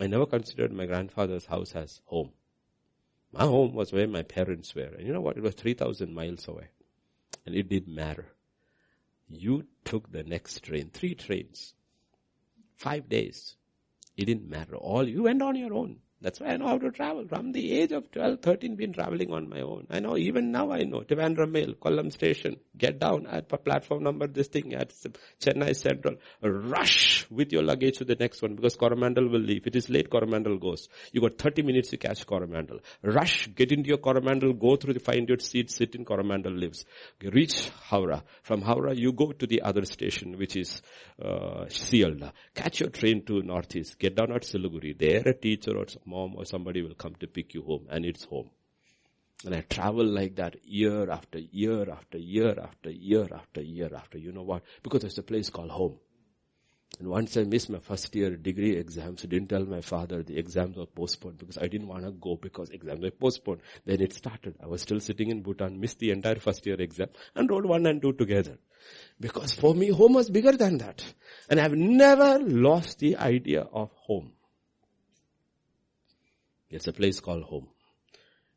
I 0.00 0.06
never 0.06 0.26
considered 0.26 0.72
my 0.72 0.86
grandfather's 0.86 1.46
house 1.46 1.74
as 1.74 2.00
home. 2.06 2.32
My 3.32 3.42
home 3.42 3.74
was 3.74 3.92
where 3.92 4.06
my 4.06 4.22
parents 4.22 4.74
were. 4.74 4.94
And 4.96 5.06
you 5.06 5.12
know 5.12 5.20
what? 5.20 5.36
It 5.36 5.42
was 5.42 5.54
3,000 5.54 6.14
miles 6.14 6.46
away. 6.48 6.68
And 7.44 7.54
it 7.54 7.68
didn't 7.68 7.94
matter. 7.94 8.26
You 9.28 9.66
took 9.84 10.10
the 10.10 10.24
next 10.24 10.62
train, 10.62 10.90
three 10.92 11.14
trains, 11.14 11.74
five 12.74 13.08
days. 13.08 13.56
It 14.16 14.24
didn't 14.24 14.48
matter. 14.48 14.76
All 14.76 15.06
you 15.06 15.24
went 15.24 15.42
on 15.42 15.56
your 15.56 15.74
own. 15.74 15.98
That's 16.20 16.40
why 16.40 16.48
I 16.48 16.56
know 16.56 16.66
how 16.66 16.78
to 16.78 16.90
travel. 16.90 17.26
From 17.28 17.52
the 17.52 17.78
age 17.78 17.92
of 17.92 18.10
12, 18.10 18.40
13, 18.40 18.74
been 18.74 18.92
traveling 18.92 19.32
on 19.32 19.48
my 19.48 19.60
own. 19.60 19.86
I 19.88 20.00
know, 20.00 20.16
even 20.16 20.50
now 20.50 20.72
I 20.72 20.82
know. 20.82 21.02
Trivandrum 21.02 21.52
Mail, 21.52 21.74
Kollam 21.74 22.12
Station, 22.12 22.56
get 22.76 22.98
down 22.98 23.26
at 23.26 23.48
platform 23.64 24.02
number, 24.02 24.26
this 24.26 24.48
thing 24.48 24.74
at 24.74 24.92
Chennai 25.40 25.76
Central. 25.76 26.16
Rush 26.42 27.26
with 27.30 27.52
your 27.52 27.62
luggage 27.62 27.98
to 27.98 28.04
the 28.04 28.16
next 28.16 28.42
one 28.42 28.56
because 28.56 28.74
Coromandel 28.74 29.28
will 29.28 29.40
leave. 29.40 29.66
It 29.68 29.76
is 29.76 29.88
late, 29.88 30.10
Coromandel 30.10 30.58
goes. 30.58 30.88
You 31.12 31.20
got 31.20 31.38
30 31.38 31.62
minutes 31.62 31.90
to 31.90 31.96
catch 31.98 32.26
Coromandel. 32.26 32.80
Rush, 33.02 33.48
get 33.54 33.70
into 33.70 33.88
your 33.88 33.98
Coromandel, 33.98 34.54
go 34.54 34.74
through 34.74 34.94
the 34.94 35.00
find 35.00 35.28
your 35.28 35.38
seat, 35.38 35.70
sit 35.70 35.94
in 35.94 36.04
Coromandel 36.04 36.52
lives. 36.52 36.84
Reach 37.22 37.70
Howrah. 37.90 38.24
From 38.42 38.62
Howrah, 38.62 38.96
you 38.96 39.12
go 39.12 39.30
to 39.30 39.46
the 39.46 39.62
other 39.62 39.84
station, 39.84 40.36
which 40.36 40.56
is, 40.56 40.82
uh. 41.24 41.66
Catch 42.54 42.80
your 42.80 42.90
train 42.90 43.24
to 43.26 43.42
Northeast. 43.42 43.98
Get 43.98 44.16
down 44.16 44.32
at 44.32 44.42
Siliguri. 44.42 44.98
There 44.98 45.22
a 45.28 45.34
teacher 45.34 45.76
or 45.76 45.86
mom 46.08 46.34
or 46.36 46.44
somebody 46.44 46.82
will 46.82 46.94
come 46.94 47.14
to 47.16 47.26
pick 47.26 47.54
you 47.54 47.62
home 47.62 47.86
and 47.90 48.04
it's 48.04 48.24
home. 48.24 48.50
And 49.44 49.54
I 49.54 49.60
travel 49.60 50.04
like 50.04 50.36
that 50.36 50.56
year 50.64 51.10
after 51.10 51.38
year 51.38 51.90
after 51.90 52.18
year 52.18 52.58
after 52.60 52.90
year 52.90 53.28
after 53.32 53.60
year 53.60 53.90
after, 53.94 54.18
you 54.18 54.32
know 54.32 54.42
what? 54.42 54.62
Because 54.82 55.02
there's 55.02 55.18
a 55.18 55.22
place 55.22 55.48
called 55.48 55.70
home. 55.70 55.98
And 56.98 57.08
once 57.08 57.36
I 57.36 57.44
missed 57.44 57.70
my 57.70 57.78
first 57.78 58.12
year 58.16 58.36
degree 58.36 58.76
exams, 58.76 59.22
I 59.24 59.28
didn't 59.28 59.50
tell 59.50 59.64
my 59.64 59.82
father 59.82 60.22
the 60.22 60.36
exams 60.38 60.76
were 60.76 60.86
postponed 60.86 61.38
because 61.38 61.58
I 61.58 61.68
didn't 61.68 61.86
want 61.86 62.04
to 62.04 62.10
go 62.10 62.36
because 62.36 62.70
exams 62.70 63.02
were 63.02 63.10
postponed. 63.10 63.60
Then 63.84 64.00
it 64.00 64.14
started. 64.14 64.56
I 64.60 64.66
was 64.66 64.82
still 64.82 64.98
sitting 64.98 65.30
in 65.30 65.42
Bhutan, 65.42 65.78
missed 65.78 66.00
the 66.00 66.10
entire 66.10 66.36
first 66.36 66.66
year 66.66 66.80
exam 66.80 67.08
and 67.36 67.48
wrote 67.48 67.66
one 67.66 67.86
and 67.86 68.02
two 68.02 68.14
together. 68.14 68.58
Because 69.20 69.52
for 69.52 69.74
me, 69.74 69.90
home 69.90 70.14
was 70.14 70.30
bigger 70.30 70.52
than 70.52 70.78
that. 70.78 71.04
And 71.48 71.60
I've 71.60 71.76
never 71.76 72.38
lost 72.40 72.98
the 72.98 73.18
idea 73.18 73.60
of 73.60 73.92
home. 73.92 74.32
It's 76.70 76.86
a 76.86 76.92
place 76.92 77.20
called 77.20 77.44
home. 77.44 77.68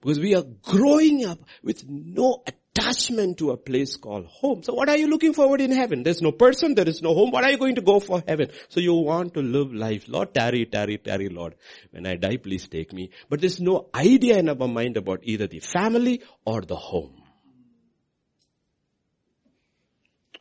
Because 0.01 0.19
we 0.19 0.35
are 0.35 0.43
growing 0.43 1.25
up 1.25 1.39
with 1.63 1.87
no 1.87 2.43
attachment 2.47 3.37
to 3.37 3.51
a 3.51 3.57
place 3.57 3.97
called 3.97 4.25
home. 4.25 4.63
So 4.63 4.73
what 4.73 4.89
are 4.89 4.97
you 4.97 5.07
looking 5.07 5.33
forward 5.33 5.61
in 5.61 5.71
heaven? 5.71 6.01
There's 6.01 6.21
no 6.21 6.31
person, 6.31 6.73
there 6.73 6.89
is 6.89 7.01
no 7.01 7.13
home. 7.13 7.29
What 7.31 7.43
are 7.43 7.51
you 7.51 7.57
going 7.57 7.75
to 7.75 7.81
go 7.81 7.99
for 7.99 8.23
heaven? 8.27 8.49
So 8.69 8.79
you 8.79 8.93
want 8.93 9.35
to 9.35 9.41
live 9.41 9.73
life. 9.73 10.05
Lord, 10.07 10.33
tarry, 10.33 10.65
tarry, 10.65 10.97
tarry, 10.97 11.29
Lord. 11.29 11.55
When 11.91 12.07
I 12.07 12.15
die, 12.15 12.37
please 12.37 12.67
take 12.67 12.91
me. 12.93 13.11
But 13.29 13.41
there's 13.41 13.59
no 13.59 13.89
idea 13.93 14.39
in 14.39 14.49
our 14.49 14.67
mind 14.67 14.97
about 14.97 15.19
either 15.23 15.47
the 15.47 15.59
family 15.59 16.23
or 16.45 16.61
the 16.61 16.75
home. 16.75 17.21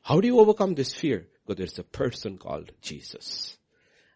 How 0.03 0.21
do 0.21 0.27
you 0.27 0.41
overcome 0.41 0.75
this 0.75 0.95
fear? 0.95 1.29
Because 1.47 1.59
there's 1.59 1.79
a 1.79 1.85
person 1.85 2.39
called 2.39 2.73
Jesus. 2.81 3.59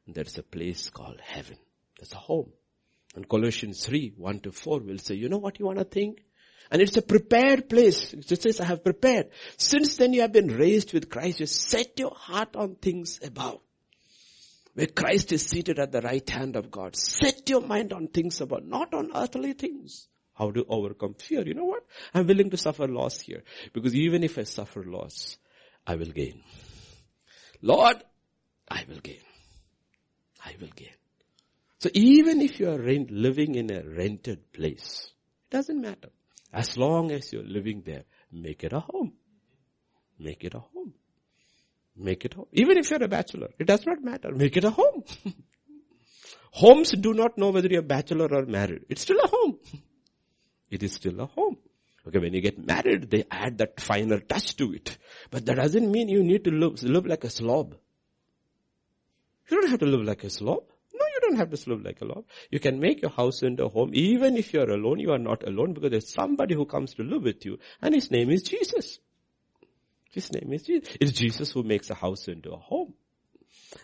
And 0.06 0.14
there's 0.14 0.38
a 0.38 0.42
place 0.42 0.88
called 0.88 1.20
heaven. 1.22 1.56
There's 1.98 2.12
a 2.12 2.16
home. 2.16 2.52
And 3.14 3.28
Colossians 3.28 3.84
3, 3.86 4.14
1 4.16 4.40
to 4.40 4.52
4 4.52 4.80
will 4.80 4.98
say, 4.98 5.14
you 5.14 5.28
know 5.28 5.38
what 5.38 5.58
you 5.58 5.66
want 5.66 5.78
to 5.78 5.84
think? 5.84 6.24
And 6.70 6.82
it's 6.82 6.96
a 6.96 7.02
prepared 7.02 7.68
place. 7.68 8.12
It 8.12 8.42
says, 8.42 8.60
I 8.60 8.64
have 8.64 8.82
prepared. 8.82 9.28
Since 9.56 9.96
then 9.96 10.12
you 10.12 10.22
have 10.22 10.32
been 10.32 10.48
raised 10.48 10.92
with 10.92 11.10
Christ. 11.10 11.40
You 11.40 11.46
set 11.46 11.98
your 11.98 12.14
heart 12.14 12.56
on 12.56 12.76
things 12.76 13.20
above. 13.22 13.60
Where 14.72 14.88
Christ 14.88 15.30
is 15.30 15.46
seated 15.46 15.78
at 15.78 15.92
the 15.92 16.00
right 16.00 16.28
hand 16.28 16.56
of 16.56 16.70
God. 16.70 16.96
Set 16.96 17.48
your 17.48 17.60
mind 17.60 17.92
on 17.92 18.08
things 18.08 18.40
above, 18.40 18.64
not 18.64 18.92
on 18.92 19.10
earthly 19.14 19.52
things. 19.52 20.08
How 20.34 20.50
to 20.50 20.66
overcome 20.68 21.14
fear. 21.14 21.46
You 21.46 21.54
know 21.54 21.64
what? 21.64 21.84
I'm 22.12 22.26
willing 22.26 22.50
to 22.50 22.56
suffer 22.56 22.88
loss 22.88 23.20
here. 23.20 23.44
Because 23.72 23.94
even 23.94 24.24
if 24.24 24.36
I 24.36 24.42
suffer 24.42 24.82
loss, 24.82 25.38
I 25.86 25.94
will 25.94 26.10
gain. 26.10 26.42
Lord, 27.62 28.02
I 28.68 28.84
will 28.88 28.98
gain. 28.98 29.22
I 30.44 30.56
will 30.60 30.70
gain. 30.74 30.88
So 31.84 31.90
even 31.92 32.40
if 32.40 32.60
you 32.60 32.70
are 32.70 32.78
rent, 32.78 33.10
living 33.10 33.56
in 33.56 33.70
a 33.70 33.82
rented 33.82 34.50
place, 34.54 35.12
it 35.44 35.54
doesn't 35.54 35.82
matter. 35.82 36.08
As 36.50 36.78
long 36.78 37.10
as 37.12 37.30
you're 37.30 37.42
living 37.42 37.82
there, 37.84 38.04
make 38.32 38.64
it 38.64 38.72
a 38.72 38.80
home. 38.80 39.12
Make 40.18 40.44
it 40.44 40.54
a 40.54 40.60
home. 40.60 40.94
Make 41.94 42.24
it 42.24 42.32
home. 42.32 42.46
Even 42.54 42.78
if 42.78 42.90
you're 42.90 43.02
a 43.02 43.08
bachelor, 43.08 43.50
it 43.58 43.66
does 43.66 43.84
not 43.84 44.02
matter. 44.02 44.32
Make 44.32 44.56
it 44.56 44.64
a 44.64 44.70
home. 44.70 45.04
Homes 46.52 46.92
do 46.92 47.12
not 47.12 47.36
know 47.36 47.50
whether 47.50 47.68
you're 47.68 47.82
bachelor 47.82 48.32
or 48.32 48.46
married. 48.46 48.86
It's 48.88 49.02
still 49.02 49.18
a 49.22 49.28
home. 49.28 49.58
It 50.70 50.82
is 50.82 50.94
still 50.94 51.20
a 51.20 51.26
home. 51.26 51.58
Okay, 52.08 52.18
when 52.18 52.32
you 52.32 52.40
get 52.40 52.66
married, 52.66 53.10
they 53.10 53.24
add 53.30 53.58
that 53.58 53.78
final 53.78 54.20
touch 54.20 54.56
to 54.56 54.72
it. 54.72 54.96
But 55.30 55.44
that 55.44 55.56
doesn't 55.56 55.92
mean 55.92 56.08
you 56.08 56.22
need 56.24 56.44
to 56.44 56.50
live, 56.50 56.82
live 56.82 57.04
like 57.04 57.24
a 57.24 57.30
slob. 57.30 57.74
You 59.50 59.60
don't 59.60 59.70
have 59.70 59.80
to 59.80 59.86
live 59.86 60.00
like 60.00 60.24
a 60.24 60.30
slob 60.30 60.64
don't 61.26 61.36
have 61.36 61.50
to 61.50 61.70
live 61.70 61.84
like 61.84 62.00
a 62.00 62.04
log. 62.04 62.24
You 62.50 62.60
can 62.60 62.80
make 62.80 63.02
your 63.02 63.10
house 63.10 63.42
into 63.42 63.64
a 63.64 63.68
home. 63.68 63.90
Even 63.94 64.36
if 64.36 64.52
you're 64.52 64.70
alone, 64.70 65.00
you 65.00 65.12
are 65.12 65.18
not 65.18 65.46
alone 65.46 65.72
because 65.74 65.90
there's 65.90 66.12
somebody 66.12 66.54
who 66.54 66.66
comes 66.66 66.94
to 66.94 67.02
live 67.02 67.22
with 67.22 67.44
you 67.44 67.58
and 67.80 67.94
his 67.94 68.10
name 68.10 68.30
is 68.30 68.42
Jesus. 68.42 68.98
His 70.10 70.32
name 70.32 70.52
is 70.52 70.62
Jesus. 70.62 70.96
It's 71.00 71.12
Jesus 71.12 71.50
who 71.50 71.62
makes 71.62 71.90
a 71.90 71.94
house 71.94 72.28
into 72.28 72.52
a 72.52 72.56
home. 72.56 72.94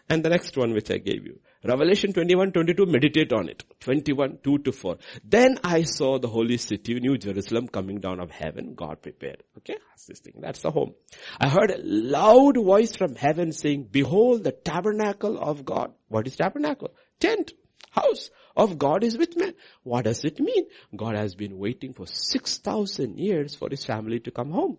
And 0.08 0.24
the 0.24 0.28
next 0.28 0.56
one 0.56 0.72
which 0.72 0.90
I 0.90 0.98
gave 0.98 1.26
you. 1.26 1.40
Revelation 1.64 2.12
21, 2.12 2.52
22, 2.52 2.86
meditate 2.86 3.32
on 3.32 3.48
it. 3.48 3.64
21, 3.80 4.38
2 4.42 4.58
to 4.58 4.72
4. 4.72 4.96
Then 5.24 5.58
I 5.62 5.82
saw 5.82 6.18
the 6.18 6.28
holy 6.28 6.56
city, 6.56 6.98
New 6.98 7.18
Jerusalem 7.18 7.68
coming 7.68 8.00
down 8.00 8.20
of 8.20 8.30
heaven, 8.30 8.74
God 8.74 9.02
prepared. 9.02 9.42
Okay, 9.58 9.76
that's 9.90 10.06
this 10.06 10.20
thing. 10.20 10.34
That's 10.40 10.60
the 10.60 10.70
home. 10.70 10.94
I 11.38 11.48
heard 11.48 11.70
a 11.70 11.80
loud 11.82 12.56
voice 12.56 12.96
from 12.96 13.14
heaven 13.14 13.52
saying, 13.52 13.88
behold 13.90 14.44
the 14.44 14.52
tabernacle 14.52 15.38
of 15.38 15.64
God. 15.64 15.92
What 16.08 16.26
is 16.26 16.36
tabernacle? 16.36 16.92
Tent, 17.20 17.52
house 17.90 18.30
of 18.56 18.78
God 18.78 19.04
is 19.04 19.16
with 19.16 19.36
men. 19.36 19.54
What 19.82 20.06
does 20.06 20.24
it 20.24 20.40
mean? 20.40 20.66
God 20.96 21.14
has 21.14 21.34
been 21.34 21.58
waiting 21.58 21.92
for 21.92 22.06
6,000 22.06 23.18
years 23.18 23.54
for 23.54 23.68
his 23.70 23.84
family 23.84 24.20
to 24.20 24.30
come 24.30 24.50
home. 24.50 24.78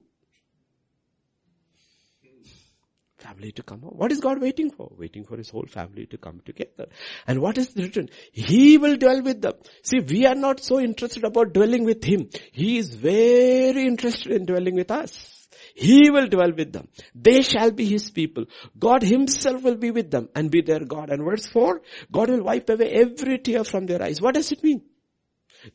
family 3.22 3.51
to 3.51 3.63
come 3.63 3.81
home. 3.81 3.93
What 3.95 4.11
is 4.11 4.19
God 4.19 4.41
waiting 4.41 4.72
for? 4.72 4.91
Waiting 4.97 5.23
for 5.23 5.38
his 5.38 5.49
whole 5.49 5.68
family 5.68 6.05
to 6.07 6.18
come 6.18 6.41
together. 6.45 6.88
And 7.27 7.39
what 7.39 7.57
is 7.57 7.72
written? 7.76 8.09
He 8.31 8.77
will 8.77 8.97
dwell 8.97 9.22
with 9.22 9.41
them. 9.41 9.53
See, 9.84 9.99
we 9.99 10.26
are 10.26 10.35
not 10.35 10.59
so 10.59 10.80
interested 10.80 11.23
about 11.23 11.53
dwelling 11.53 11.85
with 11.85 12.03
him. 12.03 12.30
He 12.51 12.77
is 12.77 12.93
very 12.95 13.85
interested 13.85 14.31
in 14.31 14.45
dwelling 14.45 14.76
with 14.76 14.91
us. 14.91 15.40
He 15.76 16.10
will 16.10 16.27
dwell 16.27 16.52
with 16.52 16.73
them. 16.73 16.88
They 17.15 17.41
shall 17.41 17.72
be 17.72 17.85
his 17.85 18.11
people. 18.11 18.45
God 18.77 19.03
himself 19.03 19.64
will 19.64 19.76
be 19.76 19.91
with 19.91 20.11
them 20.11 20.30
and 20.35 20.52
be 20.52 20.61
their 20.61 20.84
God. 20.85 21.10
And 21.10 21.23
verse 21.23 21.45
4, 21.48 21.81
God 22.11 22.30
will 22.30 22.43
wipe 22.43 22.69
away 22.69 22.89
every 22.91 23.39
tear 23.39 23.64
from 23.64 23.85
their 23.85 24.02
eyes. 24.02 24.22
What 24.22 24.35
does 24.35 24.52
it 24.52 24.64
mean? 24.64 24.81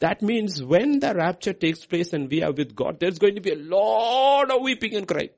That 0.00 0.20
means 0.20 0.62
when 0.62 0.98
the 0.98 1.14
rapture 1.14 1.52
takes 1.52 1.84
place 1.84 2.12
and 2.12 2.30
we 2.30 2.42
are 2.42 2.52
with 2.52 2.74
God, 2.74 2.98
there's 2.98 3.18
going 3.18 3.36
to 3.36 3.40
be 3.40 3.52
a 3.52 3.56
lot 3.56 4.50
of 4.50 4.62
weeping 4.62 4.94
and 4.94 5.06
crying 5.06 5.30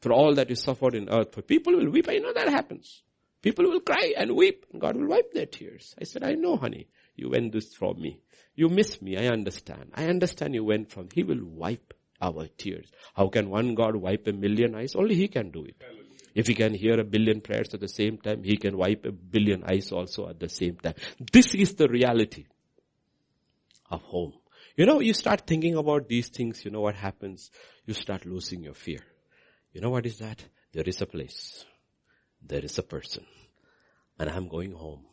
for 0.00 0.12
all 0.12 0.34
that 0.36 0.50
is 0.50 0.62
suffered 0.62 0.94
in 0.94 1.08
earth. 1.08 1.34
For 1.34 1.42
people 1.42 1.74
will 1.74 1.90
weep. 1.90 2.08
I 2.08 2.18
know 2.18 2.32
that 2.32 2.48
happens. 2.48 3.02
People 3.42 3.64
will 3.66 3.80
cry 3.80 4.14
and 4.16 4.36
weep. 4.36 4.66
And 4.72 4.80
God 4.80 4.96
will 4.96 5.08
wipe 5.08 5.32
their 5.32 5.46
tears. 5.46 5.94
I 6.00 6.04
said, 6.04 6.22
I 6.22 6.34
know, 6.34 6.56
honey. 6.56 6.88
You 7.16 7.30
went 7.30 7.52
this 7.52 7.74
from 7.74 8.00
me. 8.00 8.20
You 8.54 8.68
miss 8.68 9.00
me. 9.02 9.16
I 9.16 9.26
understand. 9.26 9.90
I 9.94 10.04
understand 10.04 10.54
you 10.54 10.64
went 10.64 10.90
from. 10.90 11.08
He 11.12 11.22
will 11.22 11.44
wipe 11.44 11.94
our 12.20 12.46
tears. 12.56 12.90
How 13.14 13.28
can 13.28 13.50
one 13.50 13.74
God 13.74 13.96
wipe 13.96 14.26
a 14.26 14.32
million 14.32 14.74
eyes? 14.74 14.94
Only 14.94 15.14
He 15.14 15.28
can 15.28 15.50
do 15.50 15.64
it. 15.64 15.76
If 16.34 16.46
He 16.46 16.54
can 16.54 16.74
hear 16.74 17.00
a 17.00 17.04
billion 17.04 17.40
prayers 17.40 17.72
at 17.74 17.80
the 17.80 17.88
same 17.88 18.18
time, 18.18 18.42
He 18.42 18.56
can 18.56 18.76
wipe 18.76 19.04
a 19.06 19.12
billion 19.12 19.64
eyes 19.64 19.92
also 19.92 20.28
at 20.28 20.38
the 20.38 20.48
same 20.48 20.76
time. 20.76 20.94
This 21.32 21.54
is 21.54 21.74
the 21.74 21.88
reality 21.88 22.46
of 23.90 24.02
home. 24.02 24.34
You 24.76 24.84
know, 24.84 25.00
you 25.00 25.14
start 25.14 25.46
thinking 25.46 25.76
about 25.76 26.08
these 26.08 26.28
things, 26.28 26.64
you 26.64 26.70
know 26.70 26.82
what 26.82 26.96
happens? 26.96 27.50
You 27.86 27.94
start 27.94 28.26
losing 28.26 28.62
your 28.62 28.74
fear. 28.74 29.00
You 29.72 29.80
know 29.80 29.90
what 29.90 30.04
is 30.04 30.18
that? 30.18 30.44
There 30.72 30.84
is 30.84 31.00
a 31.00 31.06
place. 31.06 31.64
There 32.42 32.64
is 32.64 32.78
a 32.78 32.82
person. 32.82 33.24
And 34.18 34.28
I'm 34.28 34.48
going 34.48 34.72
home. 34.72 35.06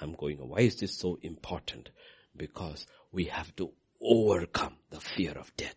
I'm 0.00 0.14
going. 0.14 0.38
Why 0.38 0.60
is 0.60 0.76
this 0.76 0.96
so 0.96 1.18
important? 1.22 1.90
Because 2.36 2.86
we 3.12 3.24
have 3.24 3.54
to 3.56 3.72
overcome 4.00 4.76
the 4.90 5.00
fear 5.00 5.32
of 5.32 5.54
death. 5.56 5.76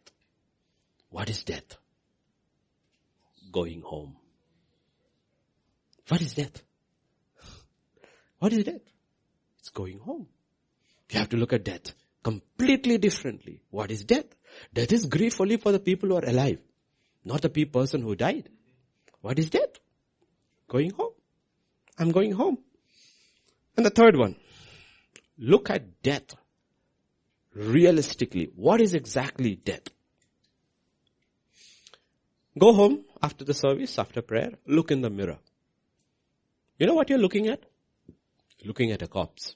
What 1.10 1.30
is 1.30 1.44
death? 1.44 1.78
Going 3.52 3.82
home. 3.82 4.16
What 6.08 6.22
is 6.22 6.34
death? 6.34 6.62
What 8.40 8.54
is 8.54 8.64
death? 8.64 8.82
It's 9.60 9.70
going 9.70 10.00
home. 10.00 10.28
You 11.10 11.20
have 11.20 11.30
to 11.30 11.38
look 11.38 11.54
at 11.54 11.64
death 11.64 11.94
completely 12.24 12.98
differently. 12.98 13.62
What 13.70 13.92
is 13.92 14.04
death? 14.06 14.26
Death 14.74 14.92
is 14.92 15.06
grief 15.06 15.40
only 15.42 15.58
for 15.58 15.72
the 15.72 15.80
people 15.80 16.10
who 16.10 16.16
are 16.16 16.26
alive. 16.26 16.60
Not 17.24 17.42
the 17.42 17.66
person 17.66 18.02
who 18.02 18.16
died. 18.16 18.50
What 19.22 19.38
is 19.38 19.50
death? 19.50 19.80
Going 20.68 20.92
home. 20.92 21.14
I'm 21.98 22.12
going 22.12 22.32
home. 22.32 22.58
And 23.78 23.86
the 23.86 23.90
third 23.90 24.18
one. 24.18 24.36
Look 25.38 25.70
at 25.70 26.02
death. 26.02 26.36
Realistically. 27.54 28.50
What 28.56 28.82
is 28.82 28.94
exactly 28.94 29.56
death? 29.56 29.88
Go 32.58 32.74
home 32.74 33.06
after 33.22 33.46
the 33.46 33.54
service, 33.54 33.98
after 33.98 34.22
prayer, 34.22 34.52
look 34.66 34.92
in 34.92 35.02
the 35.02 35.10
mirror. 35.10 35.40
You 36.78 36.88
know 36.88 36.96
what 36.96 37.10
you're 37.10 37.20
looking 37.20 37.48
at? 37.48 37.64
Looking 38.66 38.92
at 38.92 39.02
a 39.02 39.08
corpse. 39.08 39.56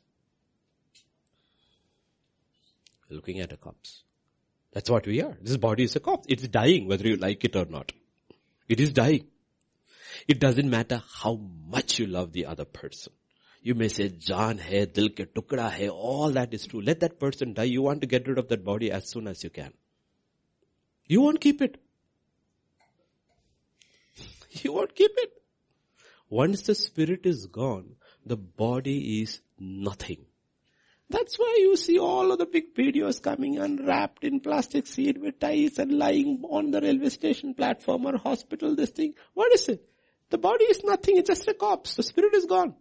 Looking 3.09 3.39
at 3.39 3.51
a 3.51 3.57
corpse. 3.57 4.03
That's 4.71 4.89
what 4.89 5.07
we 5.07 5.21
are. 5.21 5.37
This 5.41 5.57
body 5.57 5.83
is 5.83 5.95
a 5.95 5.99
corpse. 5.99 6.25
It's 6.29 6.47
dying 6.47 6.87
whether 6.87 7.07
you 7.07 7.17
like 7.17 7.43
it 7.45 7.55
or 7.55 7.65
not. 7.65 7.91
It 8.67 8.79
is 8.79 8.91
dying. 8.93 9.27
It 10.27 10.39
doesn't 10.39 10.69
matter 10.69 11.01
how 11.21 11.35
much 11.35 11.99
you 11.99 12.07
love 12.07 12.31
the 12.31 12.45
other 12.45 12.65
person. 12.65 13.13
You 13.65 13.73
may 13.73 13.87
say, 13.87 14.09
Jaan 14.09 14.59
hai, 14.63 14.85
dil 14.85 15.07
ke 15.09 15.25
tukda 15.37 15.71
hai, 15.75 15.87
all 15.89 16.33
that 16.33 16.53
is 16.53 16.67
true. 16.67 16.81
Let 16.83 16.99
that 16.99 17.19
person 17.19 17.53
die. 17.55 17.63
You 17.63 17.81
want 17.81 18.01
to 18.01 18.07
get 18.07 18.27
rid 18.27 18.37
of 18.37 18.47
that 18.49 18.63
body 18.63 18.91
as 18.91 19.09
soon 19.09 19.27
as 19.27 19.43
you 19.43 19.49
can. 19.49 19.73
You 21.07 21.21
won't 21.21 21.41
keep 21.41 21.63
it. 21.63 21.79
You 24.63 24.73
won't 24.73 24.93
keep 24.93 25.09
it. 25.17 25.33
Once 26.29 26.61
the 26.61 26.75
spirit 26.75 27.25
is 27.25 27.47
gone, 27.47 27.95
the 28.23 28.37
body 28.37 29.21
is 29.23 29.41
nothing. 29.57 30.23
That's 31.09 31.39
why 31.39 31.57
you 31.59 31.75
see 31.75 31.97
all 31.97 32.31
of 32.31 32.37
the 32.37 32.45
big 32.45 32.75
videos 32.75 33.19
coming 33.19 33.57
unwrapped 33.57 34.23
in 34.23 34.41
plastic 34.41 34.85
sheet 34.85 35.19
with 35.19 35.39
ties 35.39 35.79
and 35.79 35.97
lying 35.97 36.41
on 36.47 36.69
the 36.69 36.81
railway 36.81 37.09
station 37.09 37.55
platform 37.55 38.05
or 38.05 38.17
hospital, 38.17 38.75
this 38.75 38.91
thing. 38.91 39.15
What 39.33 39.51
is 39.53 39.69
it? 39.69 39.89
The 40.29 40.37
body 40.37 40.65
is 40.65 40.83
nothing, 40.83 41.17
it's 41.17 41.29
just 41.29 41.47
a 41.47 41.55
corpse. 41.55 41.95
The 41.95 42.03
spirit 42.03 42.35
is 42.35 42.45
gone. 42.45 42.75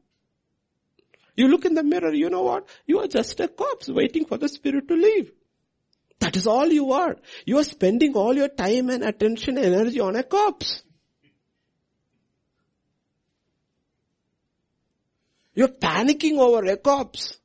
You 1.37 1.49
look 1.49 1.65
in 1.65 1.75
the 1.75 1.83
mirror, 1.83 2.13
you 2.13 2.31
know 2.31 2.43
what? 2.43 2.69
You 2.87 3.01
are 3.01 3.09
just 3.09 3.41
a 3.41 3.49
corpse 3.49 3.89
waiting 3.89 4.25
for 4.25 4.39
the 4.39 4.49
spirit 4.49 4.89
to 4.89 4.95
leave. 4.95 5.33
That 6.21 6.37
is 6.37 6.47
all 6.47 6.67
you 6.67 6.93
are. 6.93 7.17
You 7.45 7.59
are 7.59 7.65
spending 7.65 8.15
all 8.15 8.35
your 8.35 8.49
time 8.49 8.89
and 8.91 9.03
attention 9.03 9.59
and 9.59 9.75
energy 9.75 10.01
on 10.01 10.17
a 10.17 10.23
corpse. 10.23 10.83
You're 15.55 15.69
panicking 15.69 16.39
over 16.39 16.65
a 16.67 16.77
corpse. 16.77 17.37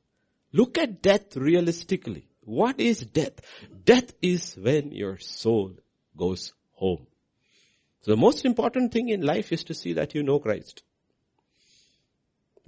Look 0.52 0.78
at 0.78 1.02
death 1.02 1.36
realistically. 1.36 2.26
What 2.40 2.80
is 2.80 3.00
death? 3.00 3.40
Death 3.84 4.12
is 4.22 4.56
when 4.56 4.92
your 4.92 5.18
soul 5.18 5.74
goes 6.16 6.52
home. 6.72 7.06
So 8.02 8.12
the 8.12 8.16
most 8.16 8.44
important 8.44 8.92
thing 8.92 9.10
in 9.10 9.20
life 9.20 9.52
is 9.52 9.64
to 9.64 9.74
see 9.74 9.92
that 9.94 10.14
you 10.14 10.22
know 10.22 10.38
Christ. 10.38 10.82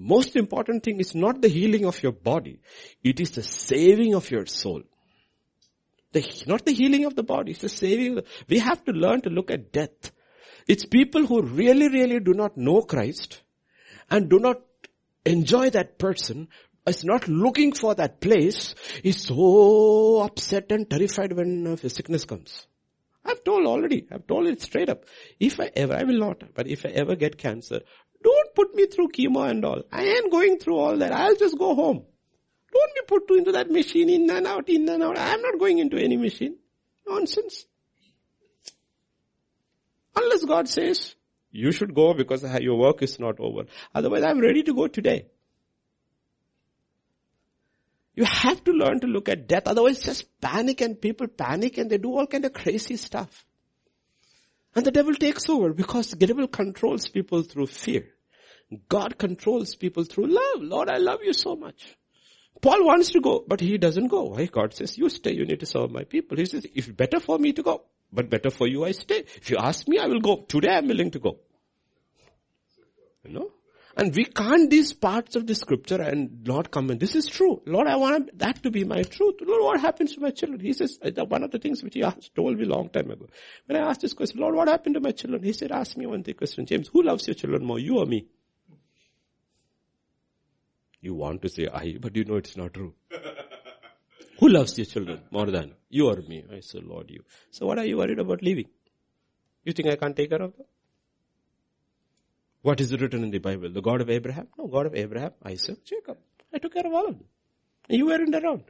Most 0.05 0.35
important 0.35 0.83
thing 0.83 0.99
is 0.99 1.15
not 1.15 1.41
the 1.41 1.49
healing 1.49 1.85
of 1.85 2.03
your 2.03 2.11
body. 2.11 2.59
It 3.05 3.21
is 3.21 3.31
the 3.31 3.43
saving 3.45 4.15
of 4.15 4.29
your 4.33 4.47
soul. 4.47 4.83
The, 6.11 6.45
not 6.49 6.67
the 6.67 6.73
healing 6.73 7.05
of 7.05 7.15
the 7.15 7.23
body, 7.23 7.53
it's 7.53 7.61
the 7.61 7.69
saving. 7.69 8.17
The, 8.17 8.25
we 8.49 8.59
have 8.59 8.85
to 8.87 8.93
learn 8.93 9.21
to 9.23 9.31
look 9.31 9.53
at 9.53 9.71
death. 9.71 10.11
It's 10.67 10.85
people 10.85 11.25
who 11.25 11.43
really, 11.43 11.89
really 11.89 12.19
do 12.19 12.35
not 12.35 12.57
know 12.57 12.83
Christ 12.83 13.43
and 14.11 14.29
do 14.29 14.41
not 14.41 14.61
enjoy 15.25 15.71
that 15.71 15.99
person 15.99 16.49
is 16.85 17.05
not 17.05 17.29
looking 17.29 17.73
for 17.73 17.95
that 17.95 18.21
place 18.21 18.75
is 19.05 19.23
so 19.23 20.21
upset 20.23 20.73
and 20.73 20.91
terrified 20.91 21.33
when 21.33 21.65
uh, 21.65 21.77
sickness 21.77 22.25
comes. 22.25 22.67
I've 23.25 23.45
told 23.45 23.67
already, 23.67 24.09
I've 24.11 24.27
told 24.27 24.49
it 24.49 24.63
straight 24.63 24.89
up. 24.89 25.05
If 25.39 25.61
I 25.61 25.71
ever, 25.77 25.95
I 25.95 26.03
will 26.03 26.19
not, 26.19 26.43
but 26.55 26.67
if 26.67 26.85
I 26.85 26.89
ever 26.89 27.15
get 27.15 27.39
cancer, 27.39 27.83
don't 28.23 28.55
put 28.55 28.75
me 28.75 28.87
through 28.87 29.09
chemo 29.09 29.49
and 29.49 29.65
all. 29.65 29.83
I 29.91 30.05
ain't 30.05 30.31
going 30.31 30.59
through 30.59 30.79
all 30.79 30.97
that. 30.99 31.13
I'll 31.13 31.37
just 31.37 31.59
go 31.59 31.75
home. 31.75 32.05
Don't 32.73 32.95
be 32.95 33.01
put 33.07 33.31
into 33.37 33.53
that 33.53 33.71
machine 33.71 34.09
in 34.09 34.31
and 34.31 34.47
out, 34.47 34.69
in 34.69 34.89
and 34.89 35.03
out. 35.03 35.19
I'm 35.19 35.43
not 35.43 35.59
going 35.59 35.79
into 35.79 35.99
any 35.99 36.17
machine. 36.17 36.57
Nonsense. 37.07 37.67
Unless 40.17 40.45
God 40.45 40.69
says, 40.69 41.15
you 41.51 41.73
should 41.73 41.95
go 41.95 42.15
because 42.15 42.43
your 42.61 42.79
work 42.79 43.03
is 43.03 43.19
not 43.19 43.39
over. 43.41 43.65
Otherwise 43.95 44.23
I'm 44.23 44.41
ready 44.41 44.63
to 44.63 44.75
go 44.75 44.87
today. 44.87 45.27
You 48.15 48.25
have 48.25 48.63
to 48.65 48.73
learn 48.73 49.01
to 49.01 49.07
look 49.07 49.29
at 49.29 49.47
death. 49.49 49.67
Otherwise 49.67 50.01
just 50.01 50.41
panic 50.41 50.81
and 50.81 51.01
people 51.01 51.29
panic 51.29 51.79
and 51.79 51.91
they 51.91 51.99
do 51.99 52.17
all 52.17 52.27
kind 52.27 52.45
of 52.45 52.53
crazy 52.53 52.97
stuff. 52.97 53.45
And 54.75 54.87
the 54.87 54.91
devil 54.91 55.15
takes 55.15 55.49
over 55.49 55.73
because 55.73 56.11
the 56.11 56.27
devil 56.27 56.49
controls 56.49 57.09
people 57.09 57.43
through 57.43 57.67
fear. 57.67 58.09
God 58.89 59.19
controls 59.19 59.75
people 59.75 60.05
through 60.05 60.29
love. 60.29 60.63
Lord, 60.63 60.89
I 60.91 60.97
love 60.97 61.21
you 61.23 61.35
so 61.35 61.57
much. 61.57 61.97
Paul 62.61 62.85
wants 62.87 63.11
to 63.11 63.21
go, 63.21 63.45
but 63.47 63.61
he 63.61 63.77
doesn't 63.77 64.09
go. 64.09 64.23
Why? 64.23 64.47
God 64.47 64.73
says, 64.73 64.97
you 64.97 65.09
stay, 65.11 65.33
you 65.33 65.45
need 65.45 65.61
to 65.61 65.67
serve 65.67 65.91
my 65.91 66.05
people. 66.05 66.37
He 66.39 66.47
says, 66.47 66.67
if 66.75 66.97
better 66.97 67.21
for 67.21 67.39
me 67.39 67.53
to 67.53 67.63
go, 67.63 67.83
but 68.13 68.31
better 68.31 68.51
for 68.51 68.67
you 68.67 68.85
I 68.85 68.93
stay. 68.93 69.25
If 69.37 69.51
you 69.51 69.57
ask 69.57 69.89
me, 69.89 69.99
I 69.99 70.07
will 70.07 70.21
go. 70.21 70.45
Today 70.49 70.77
I'm 70.77 70.87
willing 70.87 71.11
to 71.11 71.19
go. 71.19 71.39
You 73.25 73.33
know? 73.33 73.51
And 73.97 74.15
we 74.15 74.25
can't 74.25 74.71
these 74.71 74.93
parts 74.93 75.37
of 75.37 75.47
the 75.47 75.55
scripture 75.55 76.01
and 76.01 76.47
not 76.47 76.71
come 76.71 76.91
in. 76.91 76.99
This 76.99 77.15
is 77.15 77.27
true. 77.27 77.61
Lord, 77.67 77.87
I 77.87 77.97
want 77.97 78.39
that 78.39 78.63
to 78.63 78.71
be 78.71 78.85
my 78.85 79.03
truth. 79.03 79.37
Lord, 79.43 79.63
what 79.63 79.81
happens 79.81 80.15
to 80.15 80.21
my 80.21 80.31
children? 80.31 80.61
He 80.61 80.73
says, 80.73 80.99
one 81.29 81.43
of 81.43 81.51
the 81.51 81.59
things 81.59 81.83
which 81.83 81.95
he 81.95 82.03
asked, 82.03 82.35
told 82.35 82.57
me 82.57 82.65
long 82.65 82.89
time 82.89 83.11
ago. 83.11 83.27
When 83.67 83.81
I 83.81 83.89
asked 83.91 84.01
this 84.01 84.15
question, 84.15 84.41
Lord, 84.41 84.55
what 84.55 84.69
happened 84.69 84.95
to 84.95 85.01
my 85.01 85.11
children? 85.11 85.43
He 85.43 85.53
said, 85.53 85.73
ask 85.73 85.97
me 85.97 86.07
one 86.07 86.23
thing 86.23 86.35
question, 86.35 86.65
James, 86.65 86.89
who 86.89 87.03
loves 87.03 87.27
your 87.27 87.35
children 87.35 87.65
more, 87.65 87.79
you 87.79 87.99
or 87.99 88.07
me? 88.07 88.27
You 91.03 91.15
want 91.15 91.43
to 91.43 91.49
say 91.49 91.67
I, 91.67 91.99
but 92.01 92.17
you 92.17 92.25
know 92.25 92.37
it's 92.37 92.57
not 92.57 92.73
true. 92.75 92.95
Who 94.39 94.49
loves 94.49 94.77
your 94.79 94.87
children 94.87 95.21
more 95.31 95.47
than 95.47 95.75
you 95.89 96.09
or 96.09 96.17
me? 96.17 96.45
I 96.53 96.61
say, 96.61 96.81
Lord, 96.81 97.11
you. 97.11 97.25
So 97.51 97.67
what 97.67 97.79
are 97.79 97.85
you 97.85 97.99
worried 97.99 98.19
about 98.19 98.43
leaving? 98.43 98.69
You 99.65 99.73
think 99.73 99.89
I 99.89 99.97
can't 99.97 100.17
take 100.17 100.31
care 100.31 100.43
of 100.43 100.57
them? 100.57 100.67
What 102.63 102.81
is 102.81 102.93
written 102.93 103.25
in 103.25 103.31
the 103.31 103.39
Bible? 103.39 103.71
The 103.71 103.83
God 103.83 104.01
of 104.01 104.09
Abraham? 104.09 104.47
No, 104.57 104.69
God 104.69 104.87
of 104.87 104.95
Abraham, 104.95 105.33
Isaac, 105.45 105.85
Jacob. 105.85 106.19
I 106.55 106.59
took 106.59 106.73
care 106.73 106.87
of 106.87 106.93
all 106.93 107.09
of 107.09 107.19
them. 107.19 107.27
You 107.89 108.07
weren't 108.07 108.35
around. 108.35 108.65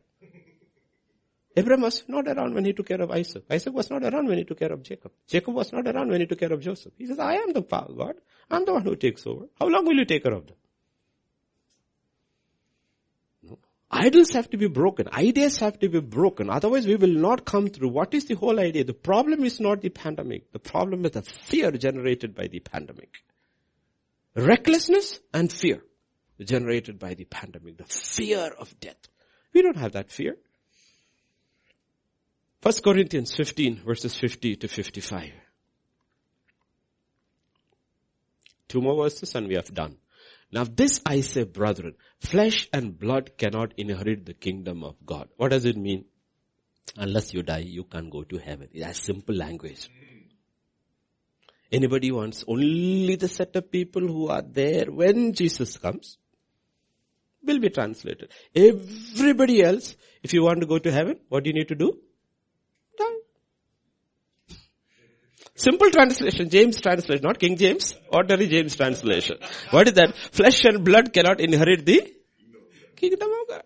Abraham 1.54 1.82
was 1.82 2.02
not 2.08 2.26
around 2.26 2.54
when 2.54 2.64
he 2.64 2.72
took 2.72 2.86
care 2.86 3.02
of 3.02 3.10
Isaac. 3.10 3.44
Isaac 3.50 3.74
was 3.74 3.90
not 3.90 4.02
around 4.02 4.26
when 4.26 4.38
he 4.38 4.44
took 4.44 4.58
care 4.58 4.72
of 4.72 4.82
Jacob. 4.82 5.12
Jacob 5.28 5.54
was 5.54 5.70
not 5.70 5.86
around 5.86 6.08
when 6.08 6.20
he 6.20 6.26
took 6.26 6.38
care 6.40 6.52
of 6.52 6.60
Joseph. 6.62 6.94
He 6.96 7.06
says, 7.06 7.18
I 7.18 7.34
am 7.34 7.52
the 7.52 7.60
God. 7.60 8.14
I'm 8.50 8.64
the 8.64 8.72
one 8.72 8.82
who 8.84 8.96
takes 8.96 9.26
over. 9.26 9.46
How 9.60 9.68
long 9.68 9.84
will 9.84 9.98
you 9.98 10.06
take 10.06 10.22
care 10.22 10.32
of 10.32 10.46
them? 10.46 10.56
No. 13.42 13.58
Idols 13.90 14.30
have 14.30 14.48
to 14.50 14.56
be 14.56 14.68
broken. 14.68 15.08
Ideas 15.12 15.58
have 15.58 15.78
to 15.80 15.90
be 15.90 16.00
broken. 16.00 16.48
Otherwise 16.48 16.86
we 16.86 16.96
will 16.96 17.12
not 17.12 17.44
come 17.44 17.68
through. 17.68 17.90
What 17.90 18.14
is 18.14 18.24
the 18.24 18.34
whole 18.34 18.58
idea? 18.58 18.84
The 18.84 18.94
problem 18.94 19.44
is 19.44 19.60
not 19.60 19.82
the 19.82 19.90
pandemic. 19.90 20.50
The 20.52 20.58
problem 20.58 21.04
is 21.04 21.10
the 21.10 21.22
fear 21.22 21.70
generated 21.72 22.34
by 22.34 22.46
the 22.46 22.60
pandemic. 22.60 23.22
Recklessness 24.34 25.20
and 25.34 25.52
fear 25.52 25.82
generated 26.42 26.98
by 26.98 27.14
the 27.14 27.24
pandemic. 27.24 27.76
The 27.76 27.84
fear 27.84 28.50
of 28.58 28.78
death. 28.80 28.96
We 29.52 29.62
don't 29.62 29.76
have 29.76 29.92
that 29.92 30.10
fear. 30.10 30.36
First 32.62 32.82
Corinthians 32.82 33.34
15 33.34 33.82
verses 33.84 34.16
50 34.16 34.56
to 34.56 34.68
55. 34.68 35.30
Two 38.68 38.80
more 38.80 39.02
verses 39.02 39.34
and 39.34 39.48
we 39.48 39.54
have 39.54 39.72
done. 39.74 39.96
Now 40.50 40.64
this 40.64 41.00
I 41.04 41.20
say 41.20 41.44
brethren, 41.44 41.94
flesh 42.20 42.68
and 42.72 42.98
blood 42.98 43.36
cannot 43.36 43.74
inherit 43.76 44.24
the 44.24 44.34
kingdom 44.34 44.84
of 44.84 44.96
God. 45.04 45.28
What 45.36 45.50
does 45.50 45.64
it 45.64 45.76
mean? 45.76 46.04
Unless 46.96 47.32
you 47.32 47.42
die, 47.42 47.58
you 47.58 47.84
can't 47.84 48.10
go 48.10 48.22
to 48.22 48.38
heaven. 48.38 48.68
That's 48.74 49.02
simple 49.02 49.34
language. 49.34 49.88
Anybody 51.72 52.12
wants 52.12 52.44
only 52.46 53.16
the 53.16 53.28
set 53.28 53.56
of 53.56 53.70
people 53.72 54.02
who 54.02 54.28
are 54.28 54.42
there 54.42 54.86
when 54.90 55.32
Jesus 55.32 55.78
comes 55.78 56.18
will 57.42 57.58
be 57.58 57.70
translated. 57.70 58.30
Everybody 58.54 59.62
else, 59.62 59.96
if 60.22 60.34
you 60.34 60.42
want 60.44 60.60
to 60.60 60.66
go 60.66 60.78
to 60.78 60.92
heaven, 60.92 61.18
what 61.28 61.44
do 61.44 61.48
you 61.50 61.54
need 61.54 61.68
to 61.68 61.74
do? 61.74 61.98
Die. 62.98 64.56
Simple 65.54 65.90
translation, 65.90 66.50
James 66.50 66.80
translation, 66.80 67.22
not 67.22 67.38
King 67.38 67.56
James, 67.56 67.94
ordinary 68.08 68.48
James 68.48 68.76
translation. 68.76 69.38
What 69.70 69.88
is 69.88 69.94
that? 69.94 70.14
Flesh 70.14 70.64
and 70.64 70.84
blood 70.84 71.12
cannot 71.12 71.40
inherit 71.40 71.86
the 71.86 72.12
kingdom 72.96 73.30
of 73.30 73.48
God. 73.48 73.62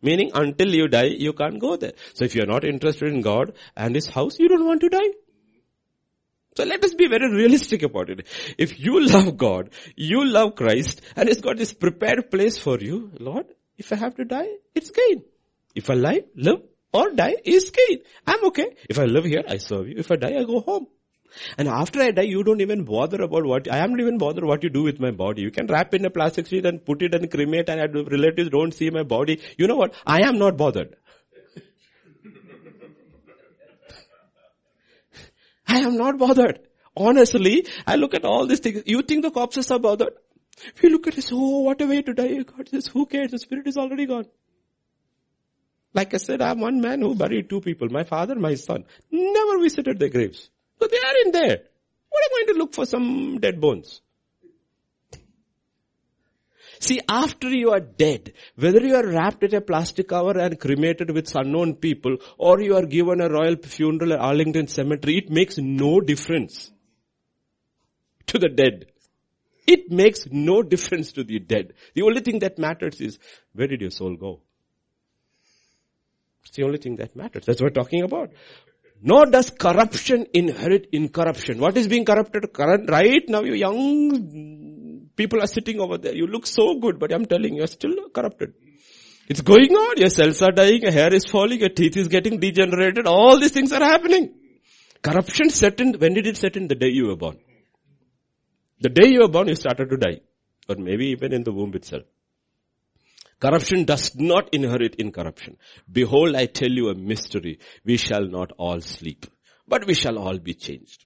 Meaning 0.00 0.30
until 0.34 0.74
you 0.74 0.88
die, 0.88 1.10
you 1.26 1.32
can't 1.32 1.60
go 1.60 1.76
there. 1.76 1.92
So 2.14 2.24
if 2.24 2.34
you're 2.34 2.46
not 2.46 2.64
interested 2.64 3.12
in 3.12 3.20
God 3.20 3.52
and 3.76 3.94
His 3.94 4.08
house, 4.08 4.38
you 4.38 4.48
don't 4.48 4.66
want 4.66 4.80
to 4.80 4.88
die. 4.88 5.10
So 6.56 6.64
let 6.64 6.84
us 6.84 6.94
be 6.94 7.08
very 7.08 7.30
realistic 7.32 7.82
about 7.82 8.10
it. 8.10 8.26
If 8.58 8.78
you 8.78 9.06
love 9.06 9.36
God, 9.36 9.70
you 9.96 10.24
love 10.26 10.54
Christ, 10.54 11.00
and 11.16 11.28
He's 11.28 11.40
got 11.40 11.56
this 11.56 11.72
prepared 11.72 12.30
place 12.30 12.58
for 12.58 12.78
you, 12.78 13.10
Lord, 13.18 13.46
if 13.78 13.92
I 13.92 13.96
have 13.96 14.16
to 14.16 14.24
die, 14.24 14.48
it's 14.74 14.90
gain. 14.90 15.22
If 15.74 15.88
I 15.88 15.94
live, 15.94 16.24
live, 16.36 16.62
or 16.92 17.10
die, 17.12 17.36
is 17.44 17.70
gain. 17.70 18.00
I'm 18.26 18.44
okay. 18.46 18.76
If 18.88 18.98
I 18.98 19.04
live 19.04 19.24
here, 19.24 19.42
I 19.48 19.56
serve 19.56 19.88
you. 19.88 19.94
If 19.96 20.10
I 20.10 20.16
die, 20.16 20.36
I 20.38 20.44
go 20.44 20.60
home. 20.60 20.88
And 21.56 21.68
after 21.68 22.02
I 22.02 22.10
die, 22.10 22.22
you 22.22 22.44
don't 22.44 22.60
even 22.60 22.84
bother 22.84 23.22
about 23.22 23.46
what, 23.46 23.70
I 23.70 23.78
am 23.78 23.92
not 23.92 24.00
even 24.00 24.18
bother 24.18 24.44
what 24.44 24.62
you 24.62 24.68
do 24.68 24.82
with 24.82 25.00
my 25.00 25.10
body. 25.10 25.40
You 25.40 25.50
can 25.50 25.66
wrap 25.66 25.94
in 25.94 26.04
a 26.04 26.10
plastic 26.10 26.46
sheet 26.46 26.66
and 26.66 26.84
put 26.84 27.00
it 27.00 27.14
and 27.14 27.30
cremate 27.30 27.70
and 27.70 27.94
relatives 28.10 28.50
don't 28.50 28.74
see 28.74 28.90
my 28.90 29.02
body. 29.02 29.40
You 29.56 29.66
know 29.66 29.76
what? 29.76 29.94
I 30.06 30.28
am 30.28 30.38
not 30.38 30.58
bothered. 30.58 30.96
I 35.72 35.78
am 35.80 35.96
not 35.96 36.18
bothered. 36.18 36.60
Honestly, 36.94 37.66
I 37.86 37.96
look 37.96 38.14
at 38.14 38.24
all 38.24 38.46
these 38.46 38.60
things. 38.60 38.82
You 38.84 39.02
think 39.02 39.22
the 39.22 39.30
corpses 39.30 39.70
are 39.70 39.78
bothered? 39.78 40.12
If 40.74 40.82
you 40.82 40.90
look 40.90 41.06
at 41.06 41.14
this, 41.14 41.30
oh, 41.32 41.60
what 41.60 41.80
a 41.80 41.86
way 41.86 42.02
to 42.02 42.12
die. 42.12 42.36
Oh, 42.40 42.44
God 42.44 42.68
says, 42.68 42.86
who 42.86 43.06
cares? 43.06 43.30
The 43.30 43.38
spirit 43.38 43.66
is 43.66 43.78
already 43.78 44.06
gone. 44.06 44.26
Like 45.94 46.12
I 46.14 46.18
said, 46.18 46.42
I'm 46.42 46.60
one 46.60 46.80
man 46.80 47.00
who 47.00 47.14
buried 47.14 47.48
two 47.48 47.60
people, 47.60 47.88
my 47.88 48.04
father, 48.04 48.34
my 48.34 48.54
son. 48.54 48.84
Never 49.10 49.58
visited 49.60 49.98
their 49.98 50.10
graves. 50.10 50.50
So 50.78 50.88
they 50.88 50.98
are 50.98 51.16
in 51.24 51.32
there. 51.32 51.62
What 52.10 52.24
am 52.24 52.30
I 52.34 52.44
going 52.44 52.54
to 52.54 52.58
look 52.58 52.74
for 52.74 52.84
some 52.84 53.38
dead 53.40 53.60
bones? 53.60 54.02
See, 56.82 57.00
after 57.08 57.48
you 57.48 57.70
are 57.70 57.78
dead, 57.78 58.32
whether 58.56 58.80
you 58.80 58.96
are 58.96 59.06
wrapped 59.06 59.44
in 59.44 59.54
a 59.54 59.60
plastic 59.60 60.08
cover 60.08 60.36
and 60.36 60.58
cremated 60.58 61.12
with 61.12 61.32
unknown 61.32 61.76
people, 61.76 62.16
or 62.38 62.60
you 62.60 62.74
are 62.74 62.84
given 62.84 63.20
a 63.20 63.28
royal 63.28 63.54
funeral 63.54 64.14
at 64.14 64.18
Arlington 64.18 64.66
Cemetery, 64.66 65.18
it 65.18 65.30
makes 65.30 65.58
no 65.58 66.00
difference 66.00 66.72
to 68.26 68.36
the 68.36 68.48
dead. 68.48 68.86
It 69.64 69.92
makes 69.92 70.26
no 70.28 70.64
difference 70.64 71.12
to 71.12 71.22
the 71.22 71.38
dead. 71.38 71.74
The 71.94 72.02
only 72.02 72.20
thing 72.20 72.40
that 72.40 72.58
matters 72.58 73.00
is, 73.00 73.20
where 73.52 73.68
did 73.68 73.80
your 73.80 73.92
soul 73.92 74.16
go? 74.16 74.40
It's 76.44 76.56
the 76.56 76.64
only 76.64 76.78
thing 76.78 76.96
that 76.96 77.14
matters. 77.14 77.44
That's 77.46 77.62
what 77.62 77.76
we're 77.76 77.82
talking 77.82 78.02
about. 78.02 78.32
Nor 79.00 79.26
does 79.26 79.50
corruption 79.50 80.26
inherit 80.34 80.88
incorruption. 80.90 81.60
What 81.60 81.76
is 81.76 81.86
being 81.86 82.04
corrupted? 82.04 82.52
Current, 82.52 82.90
Right 82.90 83.22
now, 83.28 83.42
you 83.42 83.54
young 83.54 84.71
people 85.16 85.42
are 85.42 85.46
sitting 85.46 85.80
over 85.80 85.98
there. 85.98 86.14
You 86.14 86.26
look 86.26 86.46
so 86.46 86.78
good, 86.78 86.98
but 86.98 87.12
I'm 87.12 87.26
telling 87.26 87.54
you, 87.54 87.58
you're 87.58 87.66
still 87.66 87.94
corrupted. 88.14 88.54
It's 89.28 89.40
going 89.40 89.72
on. 89.74 89.98
Your 89.98 90.10
cells 90.10 90.42
are 90.42 90.52
dying, 90.52 90.82
your 90.82 90.92
hair 90.92 91.14
is 91.14 91.24
falling, 91.24 91.60
your 91.60 91.68
teeth 91.68 91.96
is 91.96 92.08
getting 92.08 92.38
degenerated. 92.40 93.06
All 93.06 93.38
these 93.38 93.52
things 93.52 93.72
are 93.72 93.82
happening. 93.82 94.34
Corruption 95.02 95.50
set 95.50 95.80
in, 95.80 95.94
when 95.94 96.14
did 96.14 96.26
it 96.26 96.36
set 96.36 96.56
in? 96.56 96.68
The 96.68 96.74
day 96.74 96.88
you 96.88 97.06
were 97.08 97.16
born. 97.16 97.38
The 98.80 98.88
day 98.88 99.08
you 99.08 99.20
were 99.20 99.28
born, 99.28 99.48
you 99.48 99.54
started 99.54 99.90
to 99.90 99.96
die. 99.96 100.20
Or 100.68 100.76
maybe 100.76 101.06
even 101.06 101.32
in 101.32 101.44
the 101.44 101.52
womb 101.52 101.74
itself. 101.74 102.04
Corruption 103.40 103.84
does 103.84 104.14
not 104.14 104.48
inherit 104.52 104.96
incorruption. 104.96 105.56
Behold, 105.90 106.36
I 106.36 106.46
tell 106.46 106.70
you 106.70 106.88
a 106.90 106.94
mystery. 106.94 107.58
We 107.84 107.96
shall 107.96 108.26
not 108.26 108.52
all 108.56 108.80
sleep, 108.80 109.26
but 109.66 109.86
we 109.86 109.94
shall 109.94 110.18
all 110.18 110.38
be 110.38 110.54
changed 110.54 111.04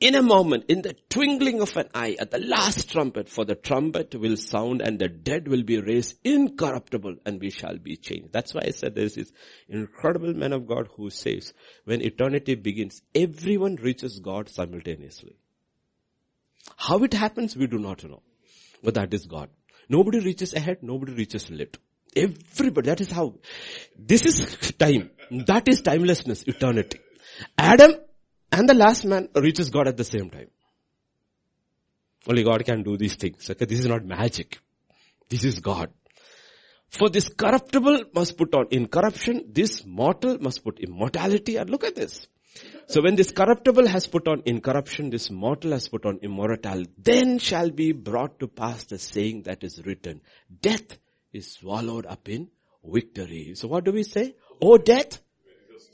in 0.00 0.14
a 0.14 0.22
moment, 0.22 0.66
in 0.68 0.82
the 0.82 0.94
twinkling 1.08 1.60
of 1.60 1.76
an 1.76 1.88
eye, 1.92 2.16
at 2.20 2.30
the 2.30 2.38
last 2.38 2.90
trumpet, 2.90 3.28
for 3.28 3.44
the 3.44 3.56
trumpet 3.56 4.14
will 4.14 4.36
sound 4.36 4.80
and 4.80 4.98
the 4.98 5.08
dead 5.08 5.48
will 5.48 5.64
be 5.64 5.80
raised 5.80 6.16
incorruptible 6.24 7.16
and 7.26 7.40
we 7.40 7.50
shall 7.50 7.76
be 7.78 7.96
changed. 7.96 8.32
That's 8.32 8.54
why 8.54 8.62
I 8.66 8.70
said 8.70 8.94
there's 8.94 9.16
this 9.16 9.32
incredible 9.68 10.34
man 10.34 10.52
of 10.52 10.68
God 10.68 10.88
who 10.96 11.10
says, 11.10 11.52
when 11.84 12.00
eternity 12.00 12.54
begins, 12.54 13.02
everyone 13.12 13.74
reaches 13.76 14.20
God 14.20 14.48
simultaneously. 14.48 15.36
How 16.76 17.02
it 17.02 17.14
happens, 17.14 17.56
we 17.56 17.66
do 17.66 17.78
not 17.78 18.04
know. 18.04 18.22
But 18.84 18.94
that 18.94 19.12
is 19.12 19.26
God. 19.26 19.48
Nobody 19.88 20.20
reaches 20.20 20.54
ahead, 20.54 20.78
nobody 20.82 21.12
reaches 21.12 21.50
late. 21.50 21.76
Everybody, 22.14 22.86
that 22.86 23.00
is 23.00 23.10
how. 23.10 23.34
This 23.98 24.24
is 24.26 24.72
time. 24.78 25.10
That 25.30 25.68
is 25.68 25.82
timelessness, 25.82 26.44
eternity. 26.44 27.00
Adam 27.56 27.94
and 28.50 28.68
the 28.68 28.74
last 28.74 29.04
man 29.04 29.28
reaches 29.34 29.70
God 29.70 29.88
at 29.88 29.96
the 29.96 30.04
same 30.04 30.30
time. 30.30 30.48
Only 32.26 32.42
God 32.42 32.64
can 32.64 32.82
do 32.82 32.96
these 32.96 33.14
things. 33.14 33.48
Okay, 33.48 33.64
this 33.64 33.80
is 33.80 33.86
not 33.86 34.04
magic. 34.04 34.58
This 35.28 35.44
is 35.44 35.60
God. 35.60 35.90
For 36.90 37.08
this 37.10 37.28
corruptible 37.28 38.04
must 38.14 38.36
put 38.36 38.54
on 38.54 38.68
incorruption, 38.70 39.44
this 39.52 39.84
mortal 39.84 40.38
must 40.40 40.64
put 40.64 40.78
immortality. 40.80 41.56
And 41.56 41.68
look 41.68 41.84
at 41.84 41.94
this. 41.94 42.26
So 42.86 43.02
when 43.02 43.14
this 43.14 43.30
corruptible 43.30 43.86
has 43.86 44.06
put 44.06 44.26
on 44.26 44.42
incorruption, 44.46 45.10
this 45.10 45.30
mortal 45.30 45.72
has 45.72 45.88
put 45.88 46.06
on 46.06 46.18
immortality, 46.22 46.90
then 46.96 47.38
shall 47.38 47.70
be 47.70 47.92
brought 47.92 48.40
to 48.40 48.48
pass 48.48 48.84
the 48.84 48.98
saying 48.98 49.42
that 49.42 49.62
is 49.62 49.80
written. 49.84 50.22
Death 50.60 50.98
is 51.32 51.52
swallowed 51.52 52.06
up 52.06 52.28
in 52.28 52.48
victory. 52.82 53.52
So 53.54 53.68
what 53.68 53.84
do 53.84 53.92
we 53.92 54.02
say? 54.02 54.34
Oh 54.60 54.78
death, 54.78 55.20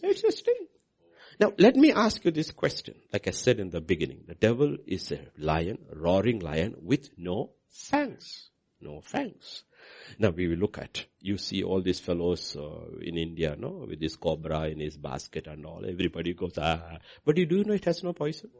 it's 0.03 0.23
a 0.23 0.33
sting. 0.33 0.67
Now 1.41 1.53
let 1.59 1.77
me 1.77 1.93
ask 1.93 2.25
you 2.25 2.31
this 2.31 2.51
question. 2.51 2.95
Like 3.13 3.27
I 3.29 3.33
said 3.33 3.61
in 3.61 3.71
the 3.71 3.81
beginning, 3.81 4.25
the 4.27 4.35
devil 4.35 4.77
is 4.87 5.11
a 5.13 5.21
lion, 5.39 5.79
a 5.93 5.97
roaring 5.97 6.41
lion 6.41 6.77
with 6.83 7.11
no 7.17 7.51
fangs. 7.71 8.51
No 8.81 9.01
fangs. 9.01 9.65
Now 10.19 10.31
we 10.31 10.49
will 10.49 10.57
look 10.57 10.79
at, 10.79 11.05
you 11.21 11.39
see 11.39 11.63
all 11.63 11.83
these 11.83 12.01
fellows 12.01 12.57
uh, 12.57 12.99
in 13.01 13.17
India, 13.19 13.57
no, 13.59 13.87
with 13.89 14.01
this 14.01 14.17
cobra 14.17 14.69
in 14.69 14.81
his 14.81 14.97
basket 14.97 15.47
and 15.47 15.65
all. 15.67 15.85
Everybody 15.87 16.35
goes, 16.35 16.59
ah. 16.59 16.99
But 17.25 17.37
you 17.39 17.47
do 17.47 17.65
know 17.65 17.75
it 17.75 17.85
has 17.85 18.03
no 18.03 18.13
poison. 18.13 18.51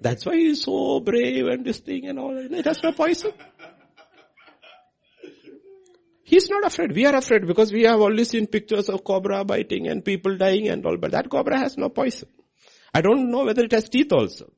That's 0.00 0.26
why 0.26 0.36
he's 0.36 0.64
so 0.64 1.00
brave 1.00 1.46
and 1.46 1.64
this 1.64 1.78
thing 1.78 2.06
and 2.06 2.18
all. 2.18 2.36
It 2.36 2.64
has 2.64 2.82
no 2.82 2.92
poison. 2.92 3.32
He's 6.24 6.48
not 6.48 6.64
afraid. 6.64 6.92
We 6.92 7.04
are 7.04 7.14
afraid 7.14 7.46
because 7.46 7.70
we 7.70 7.82
have 7.82 8.00
only 8.00 8.24
seen 8.24 8.46
pictures 8.46 8.88
of 8.88 9.04
cobra 9.04 9.44
biting 9.44 9.88
and 9.88 10.04
people 10.04 10.36
dying 10.36 10.68
and 10.68 10.84
all, 10.84 10.96
but 10.96 11.12
that 11.12 11.28
cobra 11.28 11.58
has 11.58 11.76
no 11.76 11.90
poison. 11.90 12.28
I 12.94 13.02
don't 13.02 13.30
know 13.30 13.44
whether 13.44 13.62
it 13.62 13.72
has 13.72 13.88
teeth 13.88 14.12
also. 14.12 14.50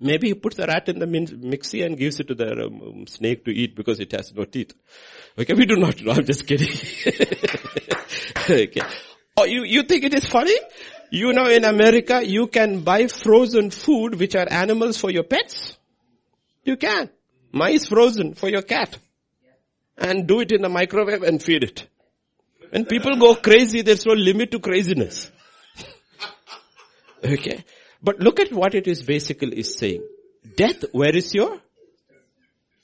Maybe 0.00 0.28
he 0.28 0.34
puts 0.34 0.56
the 0.56 0.66
rat 0.66 0.88
in 0.88 0.98
the 0.98 1.06
mixie 1.06 1.86
and 1.86 1.96
gives 1.96 2.18
it 2.18 2.26
to 2.26 2.34
the 2.34 2.64
um, 2.64 3.06
snake 3.06 3.44
to 3.44 3.52
eat 3.52 3.76
because 3.76 4.00
it 4.00 4.10
has 4.10 4.34
no 4.34 4.44
teeth. 4.44 4.72
Okay, 5.38 5.54
we 5.54 5.64
do 5.64 5.76
not 5.76 6.02
know. 6.02 6.12
I'm 6.12 6.24
just 6.24 6.44
kidding. 6.44 6.68
okay. 8.50 8.80
Oh, 9.36 9.44
you, 9.44 9.62
you 9.62 9.84
think 9.84 10.02
it 10.02 10.14
is 10.14 10.26
funny? 10.26 10.56
You 11.10 11.32
know 11.32 11.46
in 11.46 11.64
America 11.64 12.26
you 12.26 12.48
can 12.48 12.80
buy 12.80 13.06
frozen 13.06 13.70
food 13.70 14.18
which 14.18 14.34
are 14.34 14.46
animals 14.50 14.98
for 14.98 15.10
your 15.10 15.22
pets. 15.22 15.76
You 16.64 16.76
can. 16.76 17.10
Mice 17.52 17.86
frozen 17.86 18.34
for 18.34 18.48
your 18.48 18.62
cat. 18.62 18.98
And 19.96 20.26
do 20.26 20.40
it 20.40 20.52
in 20.52 20.62
the 20.62 20.68
microwave 20.68 21.22
and 21.22 21.42
feed 21.42 21.64
it. 21.64 21.86
When 22.70 22.86
people 22.86 23.16
go 23.16 23.34
crazy, 23.34 23.82
there's 23.82 24.06
no 24.06 24.14
limit 24.14 24.50
to 24.52 24.58
craziness. 24.58 25.30
okay. 27.24 27.64
But 28.02 28.20
look 28.20 28.40
at 28.40 28.52
what 28.52 28.74
it 28.74 28.88
is 28.88 29.02
basically 29.02 29.58
is 29.58 29.76
saying. 29.76 30.02
Death, 30.56 30.84
where 30.92 31.14
is 31.14 31.34
your? 31.34 31.60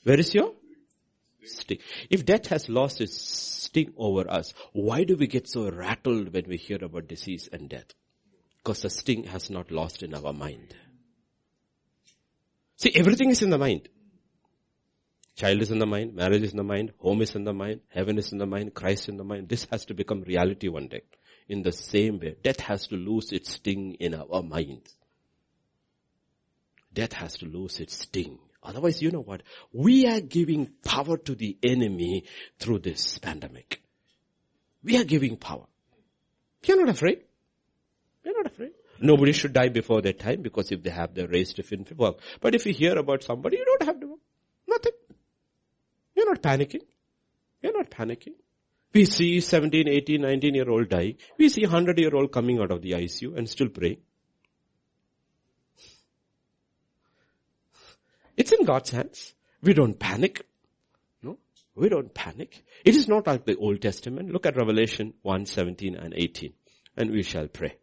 Where 0.03 0.19
is 0.19 0.33
your? 0.33 0.53
Sting. 1.43 1.79
If 2.09 2.25
death 2.25 2.47
has 2.47 2.69
lost 2.69 3.01
its 3.01 3.19
sting 3.19 3.93
over 3.97 4.29
us, 4.29 4.53
why 4.73 5.03
do 5.03 5.15
we 5.15 5.27
get 5.27 5.49
so 5.49 5.69
rattled 5.69 6.33
when 6.33 6.45
we 6.47 6.57
hear 6.57 6.83
about 6.83 7.07
disease 7.07 7.49
and 7.51 7.67
death? 7.67 7.93
Because 8.57 8.81
the 8.81 8.89
sting 8.89 9.23
has 9.23 9.49
not 9.49 9.71
lost 9.71 10.03
in 10.03 10.13
our 10.13 10.33
mind. 10.33 10.75
See, 12.77 12.91
everything 12.95 13.29
is 13.29 13.41
in 13.41 13.49
the 13.49 13.57
mind. 13.57 13.89
Child 15.39 15.61
is 15.61 15.71
in 15.71 15.79
the 15.79 15.85
mind, 15.85 16.15
marriage 16.15 16.41
is 16.43 16.51
in 16.51 16.57
the 16.57 16.63
mind, 16.63 16.91
home 16.97 17.21
is 17.21 17.33
in 17.33 17.45
the 17.45 17.53
mind, 17.53 17.79
heaven 17.87 18.17
is 18.17 18.33
in 18.33 18.39
the 18.39 18.45
mind, 18.45 18.73
Christ 18.73 19.03
is 19.03 19.07
in 19.07 19.15
the 19.15 19.23
mind. 19.23 19.47
This 19.47 19.65
has 19.71 19.85
to 19.85 19.93
become 19.93 20.21
reality 20.23 20.67
one 20.67 20.89
day. 20.89 21.03
In 21.47 21.61
the 21.61 21.71
same 21.71 22.19
way, 22.19 22.35
death 22.43 22.59
has 22.59 22.87
to 22.87 22.95
lose 22.95 23.31
its 23.31 23.53
sting 23.53 23.93
in 24.01 24.15
our 24.15 24.43
minds. 24.43 24.93
Death 26.93 27.13
has 27.13 27.37
to 27.37 27.45
lose 27.45 27.79
its 27.79 27.99
sting. 27.99 28.37
Otherwise, 28.61 29.01
you 29.01 29.11
know 29.11 29.21
what? 29.21 29.43
We 29.71 30.07
are 30.07 30.19
giving 30.19 30.71
power 30.83 31.15
to 31.15 31.35
the 31.35 31.57
enemy 31.63 32.25
through 32.59 32.79
this 32.79 33.17
pandemic. 33.19 33.81
We 34.83 34.97
are 34.97 35.05
giving 35.05 35.37
power. 35.37 35.67
We 36.67 36.73
are 36.73 36.77
not 36.81 36.89
afraid. 36.89 37.21
We 38.25 38.31
are 38.31 38.35
not 38.35 38.47
afraid. 38.47 38.71
Nobody 38.99 39.31
should 39.31 39.53
die 39.53 39.69
before 39.69 40.01
their 40.01 40.11
time 40.11 40.41
because 40.41 40.69
if 40.73 40.83
they 40.83 40.89
have 40.89 41.13
the 41.13 41.29
race 41.29 41.53
to 41.53 41.63
fin 41.63 41.85
work. 41.95 42.19
But 42.41 42.55
if 42.55 42.65
you 42.65 42.73
hear 42.73 42.97
about 42.97 43.23
somebody, 43.23 43.55
you 43.55 43.63
don't 43.63 43.83
have 43.83 44.01
to. 44.01 44.19
Nothing. 44.67 44.98
You're 46.19 46.27
not 46.27 46.41
panicking. 46.41 46.81
You're 47.61 47.77
not 47.77 47.89
panicking. 47.89 48.33
We 48.93 49.05
see 49.05 49.39
17, 49.39 49.87
18, 49.87 50.21
19 50.21 50.53
year 50.53 50.69
old 50.69 50.89
die. 50.89 51.15
We 51.37 51.47
see 51.47 51.61
100 51.61 51.97
year 51.97 52.13
old 52.13 52.33
coming 52.33 52.59
out 52.59 52.71
of 52.71 52.81
the 52.81 52.91
ICU 52.91 53.37
and 53.37 53.49
still 53.49 53.69
praying. 53.69 53.99
It's 58.35 58.51
in 58.51 58.65
God's 58.65 58.89
hands. 58.89 59.33
We 59.61 59.73
don't 59.73 59.97
panic. 59.97 60.45
No, 61.23 61.37
we 61.73 61.87
don't 61.87 62.13
panic. 62.13 62.65
It 62.83 62.97
is 62.97 63.07
not 63.07 63.25
like 63.25 63.45
the 63.45 63.55
Old 63.55 63.81
Testament. 63.81 64.29
Look 64.29 64.45
at 64.45 64.57
Revelation 64.57 65.13
1, 65.21 65.45
17 65.45 65.95
and 65.95 66.13
18 66.13 66.51
and 66.97 67.11
we 67.11 67.23
shall 67.23 67.47
pray. 67.47 67.77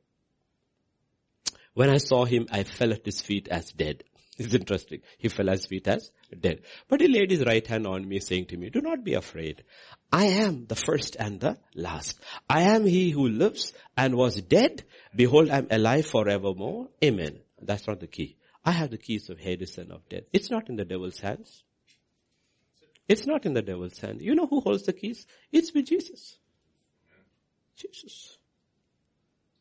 When 1.72 1.88
I 1.88 1.96
saw 1.96 2.26
him, 2.26 2.48
I 2.52 2.64
fell 2.64 2.92
at 2.92 3.06
his 3.06 3.22
feet 3.22 3.48
as 3.48 3.72
dead. 3.72 4.04
It's 4.38 4.54
interesting. 4.54 5.00
He 5.18 5.28
fell 5.28 5.48
as 5.48 5.64
feet 5.66 5.88
as 5.88 6.10
dead. 6.38 6.60
But 6.88 7.00
he 7.00 7.08
laid 7.08 7.30
his 7.30 7.44
right 7.44 7.66
hand 7.66 7.86
on 7.86 8.06
me 8.06 8.20
saying 8.20 8.46
to 8.46 8.56
me, 8.56 8.68
do 8.68 8.80
not 8.82 9.02
be 9.02 9.14
afraid. 9.14 9.64
I 10.12 10.26
am 10.26 10.66
the 10.66 10.76
first 10.76 11.16
and 11.18 11.40
the 11.40 11.56
last. 11.74 12.20
I 12.48 12.62
am 12.62 12.84
he 12.84 13.10
who 13.10 13.28
lives 13.28 13.72
and 13.96 14.14
was 14.14 14.40
dead. 14.42 14.84
Behold, 15.14 15.50
I 15.50 15.58
am 15.58 15.68
alive 15.70 16.06
forevermore. 16.06 16.88
Amen. 17.02 17.40
That's 17.62 17.86
not 17.86 18.00
the 18.00 18.06
key. 18.06 18.36
I 18.64 18.72
have 18.72 18.90
the 18.90 18.98
keys 18.98 19.30
of 19.30 19.38
Hades 19.38 19.78
and 19.78 19.90
of 19.90 20.06
death. 20.08 20.24
It's 20.32 20.50
not 20.50 20.68
in 20.68 20.76
the 20.76 20.84
devil's 20.84 21.18
hands. 21.18 21.62
It's 23.08 23.26
not 23.26 23.46
in 23.46 23.54
the 23.54 23.62
devil's 23.62 23.98
hand. 23.98 24.20
You 24.20 24.34
know 24.34 24.46
who 24.46 24.60
holds 24.60 24.82
the 24.82 24.92
keys? 24.92 25.26
It's 25.52 25.72
with 25.72 25.86
Jesus. 25.86 26.36
Jesus. 27.76 28.36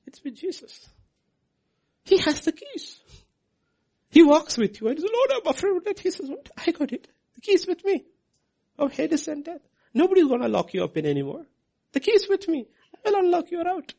It's 0.08 0.24
with 0.24 0.36
Jesus. 0.36 0.90
He 2.04 2.18
has 2.18 2.42
the 2.42 2.52
keys. 2.52 3.00
He 4.16 4.24
walks 4.24 4.58
with 4.58 4.80
you 4.80 4.88
and 4.88 4.98
says, 4.98 5.10
Lord, 5.14 5.32
I'm 5.34 5.54
afraid 5.54 5.76
of 5.76 5.84
death. 5.84 6.00
He 6.00 6.10
says, 6.10 6.30
what? 6.30 6.50
I 6.56 6.72
got 6.72 6.94
it. 6.94 7.06
The 7.36 7.42
key's 7.42 7.68
with 7.68 7.84
me. 7.84 8.06
Of 8.80 8.94
Hades 8.94 9.28
and 9.28 9.44
death. 9.44 9.60
Nobody's 9.94 10.30
gonna 10.30 10.48
lock 10.48 10.74
you 10.74 10.86
up 10.86 10.96
in 10.96 11.06
anymore. 11.06 11.46
The 11.92 12.00
key's 12.00 12.30
with 12.30 12.48
me. 12.48 12.66
I 12.94 13.10
will 13.10 13.20
unlock 13.20 13.52
you 13.52 13.60
out. 13.60 13.94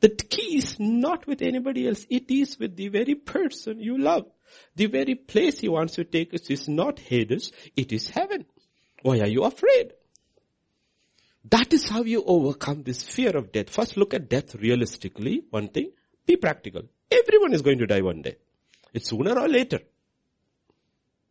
The 0.00 0.10
key 0.10 0.58
is 0.58 0.76
not 0.78 1.26
with 1.26 1.40
anybody 1.40 1.88
else. 1.88 2.04
It 2.10 2.30
is 2.30 2.58
with 2.58 2.76
the 2.76 2.88
very 2.88 3.14
person 3.14 3.80
you 3.80 3.96
love. 3.96 4.26
The 4.74 4.86
very 4.86 5.14
place 5.14 5.58
he 5.60 5.70
wants 5.70 5.94
to 5.94 6.04
take 6.04 6.34
us 6.34 6.50
is 6.50 6.68
not 6.68 6.98
Hades, 6.98 7.50
it 7.74 7.94
is 7.94 8.10
heaven. 8.10 8.44
Why 9.00 9.20
are 9.20 9.26
you 9.26 9.44
afraid? 9.44 9.94
That 11.48 11.72
is 11.72 11.88
how 11.88 12.02
you 12.02 12.22
overcome 12.26 12.82
this 12.82 13.02
fear 13.02 13.34
of 13.34 13.52
death. 13.52 13.70
First 13.70 13.96
look 13.96 14.12
at 14.12 14.28
death 14.28 14.54
realistically, 14.54 15.44
one 15.48 15.68
thing. 15.68 15.92
Be 16.26 16.36
practical. 16.36 16.82
Everyone 17.10 17.54
is 17.54 17.62
going 17.62 17.78
to 17.78 17.86
die 17.86 18.02
one 18.02 18.20
day. 18.20 18.36
It's 18.96 19.10
sooner 19.10 19.38
or 19.38 19.46
later. 19.46 19.80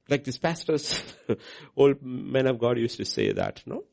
Like 0.08 0.24
these 0.24 0.38
pastors, 0.38 1.02
old 1.76 2.00
men 2.04 2.46
of 2.46 2.60
God 2.60 2.78
used 2.78 2.98
to 2.98 3.06
say 3.06 3.32
that, 3.32 3.64
no? 3.66 3.86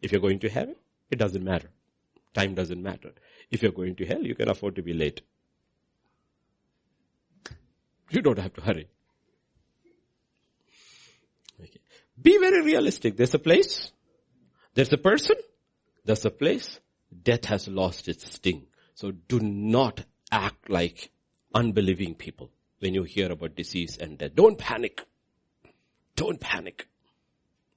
If 0.00 0.10
you're 0.10 0.22
going 0.22 0.38
to 0.38 0.48
heaven, 0.48 0.74
it 1.10 1.18
doesn't 1.18 1.44
matter. 1.44 1.68
Time 2.32 2.54
doesn't 2.54 2.82
matter. 2.82 3.12
If 3.50 3.62
you're 3.62 3.72
going 3.72 3.96
to 3.96 4.06
hell, 4.06 4.22
you 4.22 4.34
can 4.34 4.48
afford 4.48 4.76
to 4.76 4.82
be 4.82 4.94
late. 4.94 5.20
You 8.08 8.22
don't 8.22 8.38
have 8.38 8.54
to 8.54 8.62
hurry. 8.62 8.88
Okay. 11.60 11.80
Be 12.22 12.38
very 12.38 12.62
realistic. 12.62 13.18
There's 13.18 13.34
a 13.34 13.38
place. 13.38 13.92
There's 14.72 14.94
a 14.94 14.98
person. 14.98 15.36
There's 16.06 16.24
a 16.24 16.30
place. 16.30 16.80
Death 17.22 17.44
has 17.44 17.68
lost 17.68 18.08
its 18.08 18.32
sting. 18.32 18.66
So 18.94 19.10
do 19.10 19.40
not 19.40 20.06
act 20.32 20.70
like 20.70 21.10
unbelieving 21.54 22.14
people 22.14 22.50
when 22.84 22.92
you 22.92 23.02
hear 23.02 23.32
about 23.32 23.56
disease 23.56 23.96
and 23.98 24.18
death. 24.18 24.34
Don't 24.34 24.58
panic. 24.58 25.02
Don't 26.16 26.38
panic. 26.38 26.86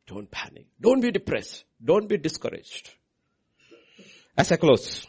Don't 0.06 0.30
panic. 0.30 0.66
Don't 0.82 1.00
be 1.00 1.12
depressed. 1.12 1.64
Don't 1.84 2.10
be 2.10 2.18
discouraged. 2.18 2.94
As 4.38 4.52
I 4.52 4.58
close, 4.58 5.08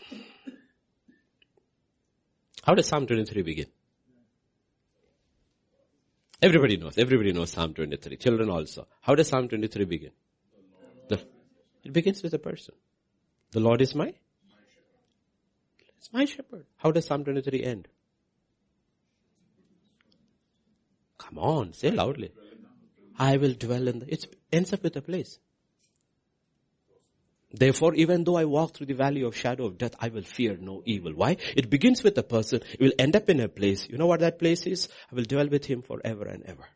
how 2.62 2.74
does 2.74 2.86
Psalm 2.86 3.08
23 3.08 3.42
begin? 3.42 3.66
Everybody 6.40 6.76
knows. 6.76 6.96
Everybody 6.96 7.32
knows 7.32 7.50
Psalm 7.50 7.74
23. 7.74 8.16
Children 8.18 8.50
also. 8.50 8.86
How 9.00 9.16
does 9.16 9.28
Psalm 9.28 9.48
23 9.48 9.84
begin? 9.84 10.12
The, 11.08 11.20
it 11.82 11.92
begins 11.92 12.22
with 12.22 12.34
a 12.34 12.38
person. 12.38 12.74
The 13.50 13.60
Lord 13.60 13.82
is 13.82 13.96
my? 13.96 14.14
It's 15.98 16.12
my 16.12 16.24
shepherd. 16.24 16.66
How 16.76 16.92
does 16.92 17.06
Psalm 17.06 17.24
23 17.24 17.64
end? 17.64 17.88
Come 21.18 21.38
on, 21.38 21.72
say 21.72 21.90
loudly. 21.90 22.32
I 23.18 23.36
will 23.36 23.52
dwell 23.54 23.88
in 23.88 23.98
the, 23.98 24.12
it 24.12 24.26
ends 24.52 24.72
up 24.72 24.82
with 24.82 24.96
a 24.96 25.02
place. 25.02 25.38
Therefore, 27.50 27.94
even 27.94 28.24
though 28.24 28.36
I 28.36 28.44
walk 28.44 28.74
through 28.74 28.86
the 28.86 28.94
valley 28.94 29.22
of 29.22 29.34
shadow 29.34 29.64
of 29.64 29.78
death, 29.78 29.94
I 29.98 30.08
will 30.08 30.22
fear 30.22 30.56
no 30.60 30.82
evil. 30.84 31.12
Why? 31.14 31.38
It 31.56 31.70
begins 31.70 32.04
with 32.04 32.16
a 32.18 32.22
person. 32.22 32.60
It 32.72 32.80
will 32.80 32.92
end 32.98 33.16
up 33.16 33.28
in 33.30 33.40
a 33.40 33.48
place. 33.48 33.88
You 33.88 33.96
know 33.96 34.06
what 34.06 34.20
that 34.20 34.38
place 34.38 34.66
is? 34.66 34.88
I 35.10 35.14
will 35.14 35.24
dwell 35.24 35.48
with 35.48 35.64
him 35.64 35.80
forever 35.80 36.24
and 36.26 36.44
ever. 36.44 36.66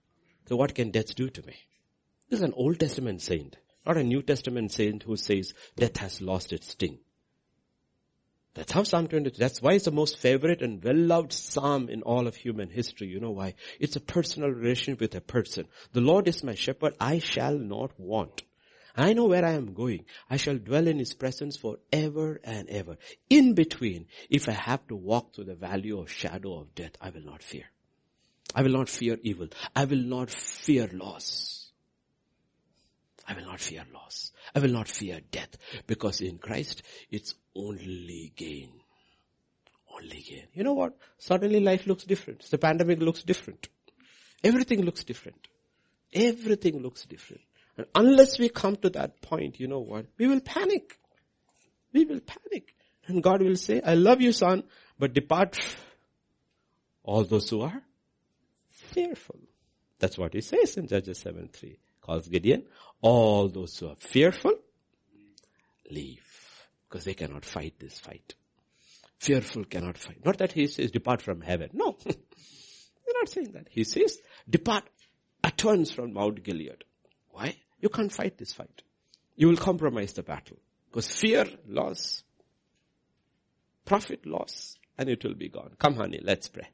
So 0.49 0.57
what 0.57 0.75
can 0.75 0.91
death 0.91 1.15
do 1.15 1.29
to 1.29 1.43
me? 1.47 1.55
This 2.31 2.41
is 2.41 2.45
an 2.45 2.55
Old 2.57 2.81
Testament 2.81 3.21
saint, 3.21 3.57
not 3.87 3.99
a 3.99 4.03
New 4.03 4.23
Testament 4.23 4.73
saint 4.73 5.03
who 5.03 5.17
says 5.17 5.53
death 5.77 5.99
has 5.99 6.23
lost 6.23 6.53
its 6.53 6.71
sting. 6.71 6.99
That's 8.55 8.73
how 8.73 8.83
Psalm 8.83 9.07
22, 9.07 9.39
that's 9.39 9.63
why 9.63 9.73
it's 9.73 9.87
the 9.87 9.91
most 9.91 10.19
favorite 10.19 10.61
and 10.61 10.85
well-loved 10.85 11.33
Psalm 11.33 11.89
in 11.89 12.03
all 12.03 12.27
of 12.27 12.37
human 12.37 12.69
history. 12.69 13.09
You 13.09 13.19
know 13.19 13.31
why? 13.31 13.55
It's 13.81 13.97
a 13.97 14.01
personal 14.01 14.51
relationship 14.51 15.01
with 15.01 15.15
a 15.15 15.23
person. 15.23 15.67
The 15.93 16.03
Lord 16.03 16.29
is 16.29 16.45
my 16.45 16.55
shepherd, 16.55 16.95
I 17.01 17.19
shall 17.19 17.57
not 17.57 17.99
want. 17.99 18.43
I 18.95 19.15
know 19.15 19.25
where 19.25 19.45
I 19.45 19.53
am 19.53 19.73
going. 19.73 20.05
I 20.29 20.37
shall 20.37 20.59
dwell 20.59 20.87
in 20.87 20.99
His 20.99 21.15
presence 21.15 21.57
forever 21.57 22.41
and 22.45 22.69
ever. 22.69 22.99
In 23.31 23.55
between, 23.55 24.07
if 24.29 24.51
I 24.51 24.53
have 24.53 24.87
to 24.89 24.97
walk 24.97 25.35
through 25.35 25.45
the 25.45 25.55
valley 25.55 25.93
of 25.93 26.11
shadow 26.11 26.61
of 26.61 26.75
death, 26.75 26.93
I 27.01 27.09
will 27.09 27.25
not 27.25 27.43
fear. 27.43 27.65
I 28.55 28.63
will 28.63 28.73
not 28.73 28.91
fear 28.91 29.19
evil. 29.23 29.49
I 29.75 29.87
will 29.87 30.03
not 30.03 30.31
fear 30.31 30.91
loss. 30.93 31.62
I 33.29 33.35
will 33.35 33.45
not 33.45 33.61
fear 33.61 33.85
loss. 33.93 34.33
I 34.55 34.59
will 34.59 34.71
not 34.71 34.89
fear 34.89 35.21
death 35.31 35.57
because 35.87 36.21
in 36.21 36.39
Christ 36.39 36.83
it's 37.11 37.35
only 37.55 38.33
gain. 38.35 38.71
Only 39.95 40.23
gain. 40.23 40.47
You 40.55 40.65
know 40.65 40.73
what? 40.73 40.97
Suddenly 41.19 41.61
life 41.61 41.87
looks 41.87 42.05
different. 42.05 42.43
The 42.51 42.59
pandemic 42.59 43.01
looks 43.01 43.23
different. 43.23 43.69
Everything 44.43 44.83
looks 44.83 45.05
different. 45.05 45.49
Everything 46.13 46.83
looks 46.83 47.05
different. 47.05 47.43
And 47.77 47.87
unless 47.95 48.39
we 48.39 48.49
come 48.49 48.77
to 48.77 48.91
that 48.91 49.23
point, 49.23 49.61
you 49.61 49.69
know 49.69 49.81
what? 49.81 50.07
We 50.19 50.27
will 50.27 50.41
panic. 50.41 50.99
We 51.93 52.05
will 52.05 52.21
panic. 52.21 52.75
And 53.07 53.23
God 53.23 53.43
will 53.43 53.57
say, 53.57 53.81
I 53.83 53.95
love 53.95 54.21
you 54.21 54.33
son, 54.33 54.65
but 54.99 55.15
depart 55.15 55.59
all 57.03 57.25
those 57.25 57.49
who 57.51 57.63
are 57.63 57.83
fearful. 58.71 59.39
That's 59.99 60.19
what 60.19 60.35
he 60.35 60.41
says 60.41 60.77
in 60.77 60.87
Judges 60.87 61.19
7 61.19 61.49
3. 61.53 61.79
Calls 62.03 62.29
Gideon. 62.29 62.65
All 63.01 63.49
those 63.49 63.79
who 63.79 63.89
are 63.89 63.97
fearful, 63.97 64.55
leave. 65.91 66.27
Because 66.89 67.05
they 67.05 67.15
cannot 67.15 67.45
fight 67.45 67.75
this 67.79 67.99
fight. 67.99 68.35
Fearful 69.19 69.65
cannot 69.65 69.97
fight. 69.97 70.25
Not 70.25 70.39
that 70.39 70.53
he 70.53 70.67
says 70.67 70.91
depart 70.91 71.23
from 71.23 71.41
heaven. 71.41 71.71
No. 71.73 71.97
He's 72.05 73.15
not 73.15 73.29
saying 73.29 73.53
that. 73.53 73.69
He 73.71 73.85
says 73.85 74.19
depart 74.49 74.85
at 75.43 75.63
once 75.65 75.93
from 75.93 76.13
Mount 76.13 76.43
Gilead. 76.43 76.85
Why? 77.31 77.57
You 77.81 77.89
can't 77.89 78.13
fight 78.13 78.37
this 78.37 78.53
fight. 78.53 78.83
You 79.37 79.49
will 79.49 79.57
compromise 79.57 80.13
the 80.13 80.23
battle. 80.23 80.59
Because 80.91 81.11
fear, 81.11 81.47
loss, 81.67 82.23
profit, 83.85 84.27
loss, 84.27 84.77
and 84.99 85.09
it 85.09 85.25
will 85.25 85.35
be 85.35 85.49
gone. 85.49 85.73
Come 85.79 85.95
honey, 85.97 86.21
let's 86.23 86.49
pray. 86.49 86.69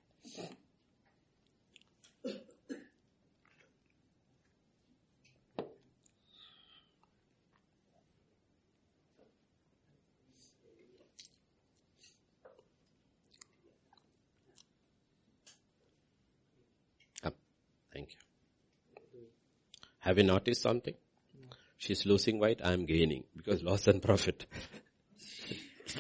Thank 17.99 18.11
you. 18.13 18.19
Have 20.09 20.17
you 20.17 20.25
noticed 20.25 20.63
something? 20.63 20.95
She's 21.77 22.07
losing 22.07 22.39
weight, 22.39 22.63
I 22.65 22.73
am 22.73 22.87
gaining 22.87 23.25
because 23.37 23.63
loss 23.63 23.87
and 23.89 24.01
profit. 24.01 24.47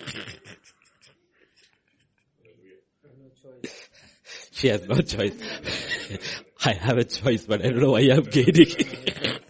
she 4.50 4.68
has 4.68 4.88
no 4.88 5.02
choice. 5.02 5.38
I 6.64 6.72
have 6.72 6.96
a 6.96 7.04
choice, 7.04 7.44
but 7.44 7.62
I 7.62 7.68
don't 7.68 7.80
know 7.80 7.90
why 7.90 8.00
I'm 8.00 8.22
gaining. 8.22 8.70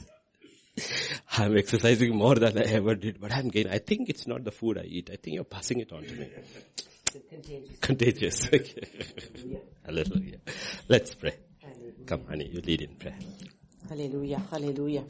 I'm 1.38 1.56
exercising 1.56 2.16
more 2.16 2.34
than 2.34 2.58
I 2.58 2.62
ever 2.62 2.96
did, 2.96 3.20
but 3.20 3.30
I'm 3.30 3.50
gaining. 3.50 3.72
I 3.72 3.78
think 3.78 4.08
it's 4.08 4.26
not 4.26 4.42
the 4.42 4.50
food 4.50 4.78
I 4.78 4.86
eat. 4.86 5.10
I 5.12 5.16
think 5.22 5.36
you're 5.36 5.44
passing 5.44 5.78
it 5.78 5.92
on 5.92 6.02
to 6.02 6.14
me. 6.14 6.28
Contagious. 7.80 8.48
Contagious. 8.48 8.90
Hallelujah. 9.86 10.38
Let's 10.88 11.14
pray. 11.14 11.36
Come, 12.06 12.24
honey, 12.28 12.50
you 12.52 12.60
lead 12.60 12.82
in 12.82 12.96
prayer. 12.96 13.14
Hallelujah, 13.88 14.42
hallelujah. 14.50 15.04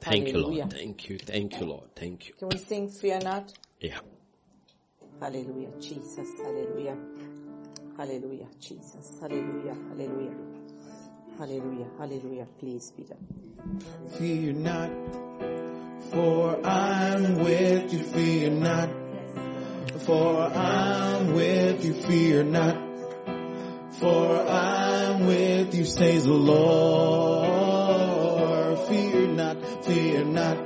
Thank 0.00 0.28
Hallelujah. 0.28 0.52
you, 0.54 0.60
Lord. 0.60 0.72
Thank 0.72 1.08
you, 1.08 1.18
thank 1.18 1.60
you, 1.60 1.66
Lord. 1.66 1.94
Thank 1.96 2.28
you. 2.28 2.34
Can 2.34 2.48
we 2.48 2.58
sing 2.58 2.88
Fear 2.88 3.20
Not? 3.20 3.52
Yeah. 3.80 3.98
Hallelujah, 5.20 5.70
Jesus, 5.80 6.28
hallelujah. 6.42 6.96
Hallelujah, 7.96 8.46
Jesus, 8.60 9.18
hallelujah, 9.20 9.74
hallelujah. 9.88 10.36
Hallelujah, 11.36 11.86
hallelujah. 11.98 12.46
Please, 12.58 12.92
Peter. 12.96 13.16
Fear 14.18 14.52
not, 14.54 14.90
for 16.10 16.64
I'm 16.66 17.38
with 17.38 17.92
you. 17.92 18.02
Fear 18.04 18.50
not, 18.50 18.88
for 20.00 20.42
I'm 20.42 21.32
with 21.32 21.84
you. 21.84 21.94
Fear 21.94 22.44
not, 22.44 22.76
for 23.98 24.46
I'm 24.48 25.26
with 25.26 25.74
you, 25.74 25.84
says 25.84 26.24
the 26.24 26.32
Lord. 26.32 27.48
Fear 28.88 29.28
not, 29.28 29.84
fear 29.84 30.24
not, 30.24 30.56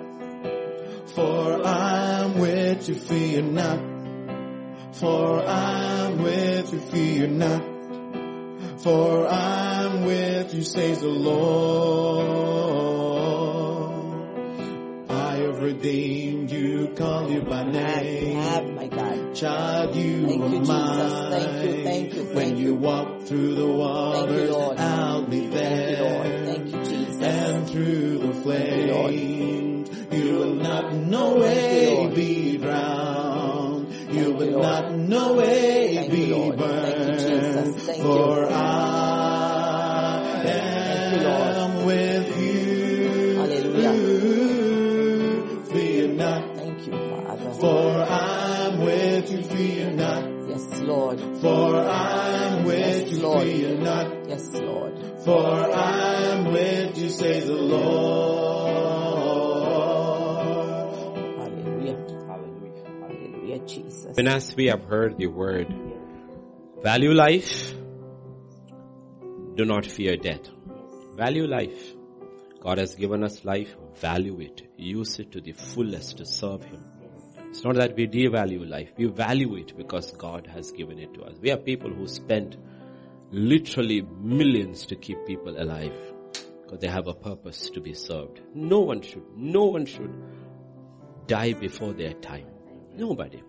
for 1.06 1.66
I'm 1.66 2.38
with 2.38 2.88
you. 2.88 2.94
Fear 2.94 3.42
not, 3.42 3.80
for 4.92 5.42
I'm 5.44 6.22
with 6.22 6.72
you. 6.72 6.80
Fear 6.80 7.28
not. 7.28 7.62
For 8.82 9.28
I'm 9.28 10.04
with 10.04 10.54
you, 10.54 10.64
says 10.64 11.00
the 11.02 11.09
Lord. 11.09 12.32
I 15.09 15.36
have 15.36 15.62
redeemed 15.62 16.50
you, 16.50 16.88
call 16.96 17.30
you 17.30 17.42
by 17.42 17.62
name. 17.62 18.38
Child, 19.43 19.97
you 19.97 20.27
Thank 20.28 20.40
are 20.40 20.48
you, 20.51 20.60
mine. 20.60 21.31
Thank 21.32 21.64
you, 21.64 21.82
thank 21.82 22.14
you, 22.14 22.23
When 22.32 22.56
you 22.56 22.66
you. 22.66 22.74
walk 22.77 23.23
through 23.23 23.56
the 23.56 23.66
waters, 23.66 24.51
Lord. 24.51 24.78
I'll 24.78 25.24
be 25.24 25.48
there. 25.48 25.97
Thank 25.97 25.98
you, 25.98 26.05
Lord. 26.05 26.47
Thank 26.47 26.66
you, 26.73 26.85
Jesus. 26.85 27.23
And 27.23 27.69
through 27.69 28.19
the 28.19 28.35
flames, 28.35 29.90
you 30.12 30.39
will 30.39 30.55
not 30.55 30.94
no 30.94 31.35
way 31.39 32.12
be 32.14 32.56
drowned. 32.59 33.93
You 34.14 34.20
you, 34.27 34.32
will 34.32 34.60
not 34.62 34.93
no 34.93 35.35
way 35.35 36.05
you, 36.05 36.09
be 36.09 36.24
you, 36.27 36.52
burned. 36.52 37.81
For 37.81 37.94
you. 37.97 38.48
I 38.48 40.43
you, 41.20 41.27
am 41.27 41.85
with 41.85 42.11
Lord. 50.82 51.20
for 51.40 51.76
I'm 51.76 52.64
with 52.64 52.78
Yes, 52.78 53.10
you. 53.12 53.22
Lord. 53.22 53.42
Fear 53.44 53.78
not. 53.78 54.28
Yes, 54.28 54.48
Lord. 54.54 54.98
For 55.24 55.46
I'm 55.72 56.52
with 56.52 56.98
you, 56.98 57.09
say 57.09 57.40
the 57.40 57.52
Lord. 57.54 58.72
Hallelujah. 61.38 61.96
Hallelujah. 62.26 62.84
Hallelujah, 63.00 63.59
Jesus. 63.66 64.16
When 64.16 64.28
as 64.28 64.54
we 64.56 64.66
have 64.66 64.84
heard 64.84 65.18
the 65.18 65.26
word, 65.28 65.68
value 66.82 67.12
life, 67.12 67.74
do 69.54 69.64
not 69.64 69.86
fear 69.86 70.16
death. 70.16 70.48
Value 71.16 71.46
life. 71.46 71.94
God 72.60 72.78
has 72.78 72.94
given 72.94 73.24
us 73.24 73.44
life, 73.44 73.74
value 73.96 74.38
it, 74.40 74.62
use 74.76 75.18
it 75.18 75.32
to 75.32 75.40
the 75.40 75.52
fullest 75.52 76.18
to 76.18 76.24
serve 76.24 76.64
Him. 76.64 76.84
It's 77.52 77.64
not 77.64 77.74
that 77.74 77.94
we 77.94 78.08
devalue 78.08 78.66
life, 78.66 78.92
we 78.96 79.04
value 79.04 79.56
it 79.56 79.76
because 79.76 80.10
God 80.12 80.46
has 80.46 80.72
given 80.72 80.98
it 80.98 81.12
to 81.12 81.22
us. 81.24 81.36
We 81.38 81.50
are 81.50 81.58
people 81.58 81.90
who 81.90 82.08
spend 82.08 82.56
literally 83.30 84.00
millions 84.00 84.86
to 84.86 84.96
keep 84.96 85.26
people 85.26 85.60
alive 85.60 85.92
because 86.64 86.78
they 86.80 86.88
have 86.88 87.08
a 87.08 87.12
purpose 87.12 87.68
to 87.68 87.82
be 87.82 87.92
served. 87.92 88.40
No 88.54 88.80
one 88.80 89.02
should, 89.02 89.36
no 89.36 89.66
one 89.66 89.84
should 89.84 90.14
die 91.26 91.52
before 91.52 91.92
their 91.92 92.14
time. 92.14 92.46
Nobody. 92.96 93.42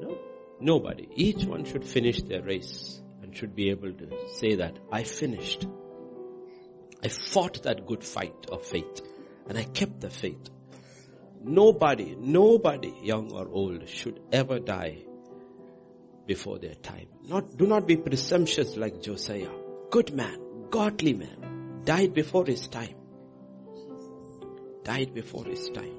No, 0.00 0.16
nobody. 0.58 1.06
Each 1.14 1.44
one 1.44 1.66
should 1.66 1.84
finish 1.84 2.22
their 2.22 2.40
race 2.40 3.02
and 3.20 3.36
should 3.36 3.54
be 3.54 3.68
able 3.68 3.92
to 3.92 4.08
say 4.36 4.54
that 4.54 4.78
I 4.90 5.02
finished. 5.02 5.66
I 7.04 7.08
fought 7.08 7.62
that 7.64 7.84
good 7.84 8.02
fight 8.02 8.46
of 8.50 8.64
faith 8.64 9.02
and 9.46 9.58
I 9.58 9.64
kept 9.64 10.00
the 10.00 10.08
faith. 10.08 10.48
Nobody, 11.42 12.16
nobody, 12.18 12.92
young 13.02 13.32
or 13.32 13.48
old, 13.48 13.88
should 13.88 14.20
ever 14.30 14.58
die 14.58 14.98
before 16.26 16.58
their 16.58 16.74
time. 16.74 17.08
Not, 17.22 17.56
do 17.56 17.66
not 17.66 17.86
be 17.86 17.96
presumptuous 17.96 18.76
like 18.76 19.00
Josiah. 19.00 19.50
Good 19.90 20.12
man, 20.14 20.38
godly 20.70 21.14
man, 21.14 21.80
died 21.84 22.12
before 22.14 22.44
his 22.46 22.68
time. 22.68 22.94
Died 24.84 25.14
before 25.14 25.44
his 25.46 25.70
time. 25.70 25.96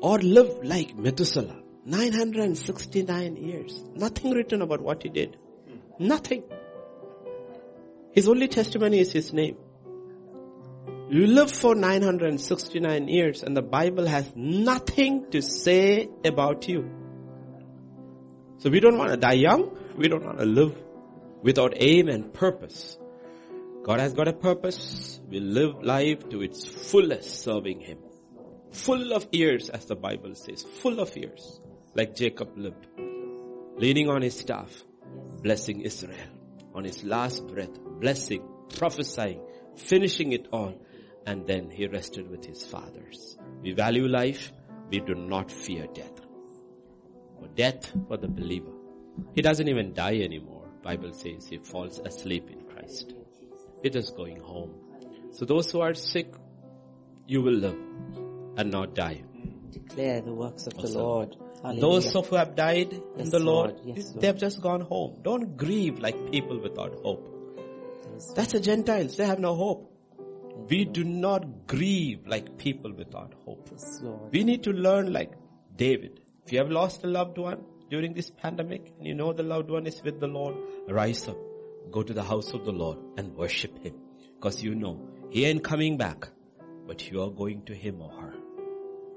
Or 0.00 0.18
live 0.18 0.62
like 0.62 0.96
Methuselah. 0.96 1.62
969 1.84 3.36
years. 3.36 3.82
Nothing 3.94 4.32
written 4.32 4.62
about 4.62 4.80
what 4.80 5.02
he 5.02 5.08
did. 5.08 5.36
Nothing. 5.98 6.42
His 8.12 8.28
only 8.28 8.48
testimony 8.48 9.00
is 9.00 9.12
his 9.12 9.32
name. 9.32 9.56
You 11.08 11.28
live 11.28 11.52
for 11.52 11.76
969 11.76 13.06
years 13.06 13.44
and 13.44 13.56
the 13.56 13.62
Bible 13.62 14.06
has 14.06 14.32
nothing 14.34 15.30
to 15.30 15.40
say 15.40 16.08
about 16.24 16.66
you. 16.66 16.90
So 18.58 18.70
we 18.70 18.80
don't 18.80 18.98
want 18.98 19.10
to 19.10 19.16
die 19.16 19.34
young. 19.34 19.78
We 19.96 20.08
don't 20.08 20.24
want 20.24 20.38
to 20.38 20.44
live 20.44 20.76
without 21.42 21.74
aim 21.76 22.08
and 22.08 22.34
purpose. 22.34 22.98
God 23.84 24.00
has 24.00 24.14
got 24.14 24.26
a 24.26 24.32
purpose. 24.32 25.20
We 25.28 25.38
live 25.38 25.82
life 25.82 26.28
to 26.30 26.42
its 26.42 26.66
fullest 26.66 27.42
serving 27.42 27.82
Him. 27.82 27.98
Full 28.72 29.12
of 29.12 29.28
years 29.30 29.70
as 29.70 29.84
the 29.84 29.94
Bible 29.94 30.34
says. 30.34 30.64
Full 30.82 30.98
of 30.98 31.16
years. 31.16 31.60
Like 31.94 32.16
Jacob 32.16 32.58
lived. 32.58 32.86
Leaning 33.78 34.08
on 34.08 34.22
his 34.22 34.36
staff. 34.38 34.82
Blessing 35.40 35.82
Israel. 35.82 36.28
On 36.74 36.82
his 36.82 37.04
last 37.04 37.46
breath. 37.46 37.78
Blessing. 38.00 38.42
Prophesying. 38.76 39.40
Finishing 39.76 40.32
it 40.32 40.48
all. 40.52 40.74
And 41.26 41.46
then 41.46 41.70
he 41.70 41.86
rested 41.86 42.30
with 42.30 42.44
his 42.44 42.64
fathers. 42.64 43.36
We 43.62 43.72
value 43.72 44.06
life. 44.06 44.52
We 44.90 45.00
do 45.00 45.14
not 45.14 45.50
fear 45.50 45.86
death. 45.92 46.20
For 47.40 47.48
death 47.48 47.92
for 48.08 48.16
the 48.16 48.28
believer. 48.28 48.72
He 49.34 49.42
doesn't 49.42 49.68
even 49.68 49.92
die 49.92 50.18
anymore. 50.18 50.68
Bible 50.82 51.12
says 51.12 51.48
he 51.48 51.58
falls 51.58 51.98
asleep 51.98 52.48
in 52.50 52.62
Christ. 52.66 53.12
It 53.82 53.96
is 53.96 54.10
going 54.10 54.40
home. 54.40 54.74
So 55.32 55.44
those 55.44 55.70
who 55.70 55.80
are 55.80 55.94
sick, 55.94 56.32
you 57.26 57.42
will 57.42 57.54
live 57.54 57.78
and 58.56 58.70
not 58.70 58.94
die. 58.94 59.22
Declare 59.70 60.20
the 60.22 60.32
works 60.32 60.66
of 60.66 60.74
the 60.74 60.88
Lord. 60.88 61.36
Hallelujah. 61.62 61.80
Those 61.80 62.14
of 62.14 62.28
who 62.28 62.36
have 62.36 62.54
died 62.54 62.92
in 63.18 63.30
the 63.30 63.40
Lord, 63.40 63.72
Lord. 63.72 63.80
Yes, 63.84 64.10
Lord. 64.10 64.20
they 64.20 64.26
have 64.28 64.38
just 64.38 64.60
gone 64.60 64.80
home. 64.80 65.18
Don't 65.22 65.56
grieve 65.56 65.98
like 65.98 66.30
people 66.30 66.60
without 66.60 66.94
hope. 67.02 67.26
That's 68.34 68.52
the 68.52 68.60
Gentiles. 68.60 69.16
They 69.16 69.26
have 69.26 69.40
no 69.40 69.54
hope. 69.54 69.95
We 70.68 70.84
do 70.84 71.04
not 71.04 71.66
grieve 71.66 72.26
like 72.26 72.58
people 72.58 72.92
without 72.92 73.34
hope. 73.44 73.70
We 74.32 74.44
need 74.44 74.62
to 74.64 74.72
learn 74.72 75.12
like 75.12 75.32
David. 75.76 76.20
If 76.44 76.52
you 76.52 76.58
have 76.58 76.70
lost 76.70 77.04
a 77.04 77.06
loved 77.06 77.38
one 77.38 77.64
during 77.90 78.14
this 78.14 78.30
pandemic 78.30 78.92
and 78.98 79.06
you 79.06 79.14
know 79.14 79.32
the 79.32 79.42
loved 79.42 79.70
one 79.70 79.86
is 79.86 80.02
with 80.02 80.18
the 80.20 80.26
Lord, 80.26 80.56
rise 80.88 81.28
up, 81.28 81.36
go 81.90 82.02
to 82.02 82.12
the 82.12 82.22
house 82.22 82.52
of 82.52 82.64
the 82.64 82.72
Lord 82.72 82.98
and 83.16 83.34
worship 83.36 83.78
Him. 83.82 83.94
Cause 84.40 84.62
you 84.62 84.74
know 84.74 85.00
He 85.30 85.44
ain't 85.44 85.62
coming 85.64 85.96
back, 85.96 86.28
but 86.86 87.10
you 87.10 87.22
are 87.22 87.30
going 87.30 87.64
to 87.66 87.74
Him 87.74 88.00
or 88.00 88.10
her. 88.10 88.34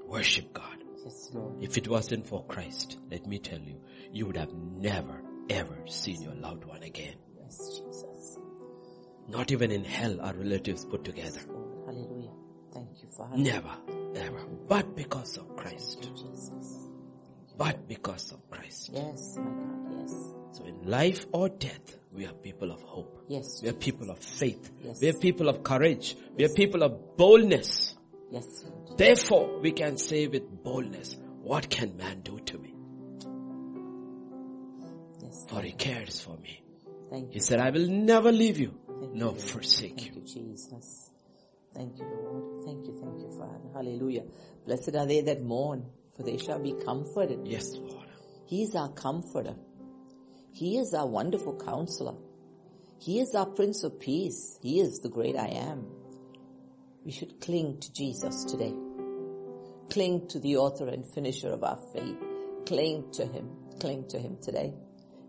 Worship 0.06 0.52
God. 0.52 0.84
Yes, 1.04 1.30
Lord. 1.32 1.62
If 1.62 1.78
it 1.78 1.88
wasn't 1.88 2.26
for 2.26 2.44
Christ, 2.44 2.98
let 3.10 3.26
me 3.26 3.38
tell 3.38 3.60
you, 3.60 3.80
you 4.12 4.26
would 4.26 4.36
have 4.36 4.52
never 4.52 5.22
ever 5.48 5.76
seen 5.86 6.22
your 6.22 6.34
loved 6.34 6.64
one 6.64 6.82
again. 6.82 7.16
Yes. 9.30 9.38
Not 9.38 9.52
even 9.52 9.70
in 9.70 9.84
hell 9.84 10.20
are 10.20 10.34
relatives 10.34 10.84
put 10.84 11.04
together. 11.04 11.40
Lord. 11.48 11.86
Hallelujah. 11.86 12.30
Thank 12.72 13.02
you, 13.02 13.08
Father. 13.08 13.36
Never, 13.36 13.76
ever. 14.16 14.44
But 14.68 14.96
because 14.96 15.36
of 15.36 15.56
Christ. 15.56 16.08
Jesus. 16.16 16.88
But 17.56 17.86
because 17.88 18.32
of 18.32 18.48
Christ. 18.50 18.90
Yes, 18.92 19.36
my 19.38 19.44
God. 19.44 20.00
Yes. 20.00 20.14
So 20.52 20.64
in 20.64 20.88
life 20.88 21.26
or 21.32 21.48
death, 21.48 21.98
we 22.12 22.26
are 22.26 22.32
people 22.32 22.72
of 22.72 22.82
hope. 22.82 23.24
Yes. 23.28 23.60
We 23.62 23.68
are 23.68 23.74
people 23.74 24.10
of 24.10 24.18
faith. 24.18 24.70
Yes. 24.82 25.00
We 25.00 25.08
are 25.08 25.12
people 25.14 25.48
of 25.48 25.62
courage. 25.62 26.16
We 26.36 26.44
are 26.44 26.48
people 26.48 26.82
of 26.82 27.16
boldness. 27.16 27.94
Yes. 28.30 28.64
Therefore, 28.96 29.60
we 29.60 29.72
can 29.72 29.96
say 29.96 30.26
with 30.26 30.48
boldness, 30.62 31.16
what 31.42 31.68
can 31.70 31.96
man 31.96 32.20
do 32.22 32.38
to 32.38 32.58
me? 32.58 32.74
Yes. 35.22 35.46
For 35.48 35.60
he 35.60 35.72
cares 35.72 36.20
for 36.20 36.36
me. 36.36 36.62
Thank 37.10 37.24
you. 37.24 37.28
He 37.30 37.34
you. 37.36 37.40
said, 37.40 37.60
I 37.60 37.70
will 37.70 37.88
never 37.88 38.30
leave 38.32 38.58
you, 38.58 38.78
Thank 39.00 39.14
you, 39.14 39.18
nor 39.18 39.30
Lord. 39.30 39.40
forsake 39.40 39.96
Thank 39.96 40.14
you. 40.14 40.20
you, 40.20 40.26
Jesus. 40.26 41.10
Thank 41.74 41.98
you, 41.98 42.04
Lord. 42.04 42.64
Thank 42.64 42.86
you, 42.86 42.98
thank 43.00 43.20
you, 43.20 43.30
Father. 43.38 43.68
Hallelujah. 43.74 44.24
Blessed 44.66 44.94
are 44.94 45.06
they 45.06 45.22
that 45.22 45.42
mourn, 45.42 45.86
for 46.16 46.22
they 46.22 46.36
shall 46.36 46.58
be 46.58 46.74
comforted. 46.84 47.46
Yes, 47.46 47.72
Lord. 47.74 48.08
He 48.46 48.62
is 48.62 48.74
our 48.74 48.92
comforter. 48.92 49.54
He 50.52 50.76
is 50.78 50.92
our 50.92 51.06
wonderful 51.06 51.56
counselor. 51.56 52.16
He 52.98 53.20
is 53.20 53.34
our 53.34 53.46
Prince 53.46 53.84
of 53.84 53.98
Peace. 54.00 54.58
He 54.60 54.80
is 54.80 54.98
the 54.98 55.08
great 55.08 55.36
I 55.36 55.46
am. 55.46 55.86
We 57.04 57.12
should 57.12 57.40
cling 57.40 57.78
to 57.80 57.92
Jesus 57.92 58.44
today. 58.44 58.74
Cling 59.88 60.28
to 60.28 60.38
the 60.38 60.58
author 60.58 60.88
and 60.88 61.06
finisher 61.06 61.48
of 61.48 61.64
our 61.64 61.78
faith. 61.94 62.18
Cling 62.66 63.10
to 63.12 63.24
Him. 63.24 63.50
Cling 63.80 64.08
to 64.08 64.18
Him 64.18 64.36
today. 64.42 64.74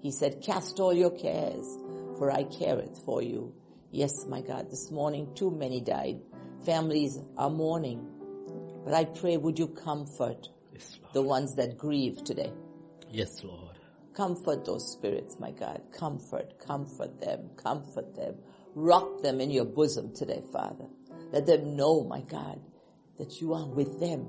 He 0.01 0.11
said, 0.11 0.41
cast 0.43 0.79
all 0.79 0.93
your 0.93 1.11
cares, 1.11 1.77
for 2.17 2.31
I 2.31 2.43
careth 2.43 3.01
for 3.05 3.21
you. 3.21 3.53
Yes, 3.93 4.25
my 4.25 4.39
God, 4.39 4.71
this 4.71 4.89
morning 4.89 5.33
too 5.35 5.51
many 5.51 5.81
died. 5.81 6.21
Families 6.65 7.19
are 7.37 7.49
mourning. 7.49 8.07
But 8.85 8.93
I 8.93 9.03
pray, 9.03 9.35
would 9.35 9.59
you 9.59 9.67
comfort 9.67 10.47
Yes, 10.71 10.97
the 11.11 11.21
ones 11.21 11.55
that 11.55 11.77
grieve 11.77 12.23
today? 12.23 12.53
Yes, 13.09 13.43
Lord. 13.43 13.77
Comfort 14.13 14.63
those 14.63 14.93
spirits, 14.93 15.37
my 15.41 15.51
God. 15.51 15.81
Comfort, 15.91 16.57
comfort 16.65 17.19
them, 17.19 17.49
comfort 17.57 18.15
them. 18.15 18.35
Rock 18.75 19.21
them 19.23 19.41
in 19.41 19.51
your 19.51 19.65
bosom 19.65 20.15
today, 20.15 20.41
Father. 20.53 20.85
Let 21.33 21.45
them 21.45 21.75
know, 21.75 22.05
my 22.05 22.21
God, 22.21 22.61
that 23.17 23.41
you 23.41 23.53
are 23.53 23.67
with 23.67 23.99
them. 23.99 24.25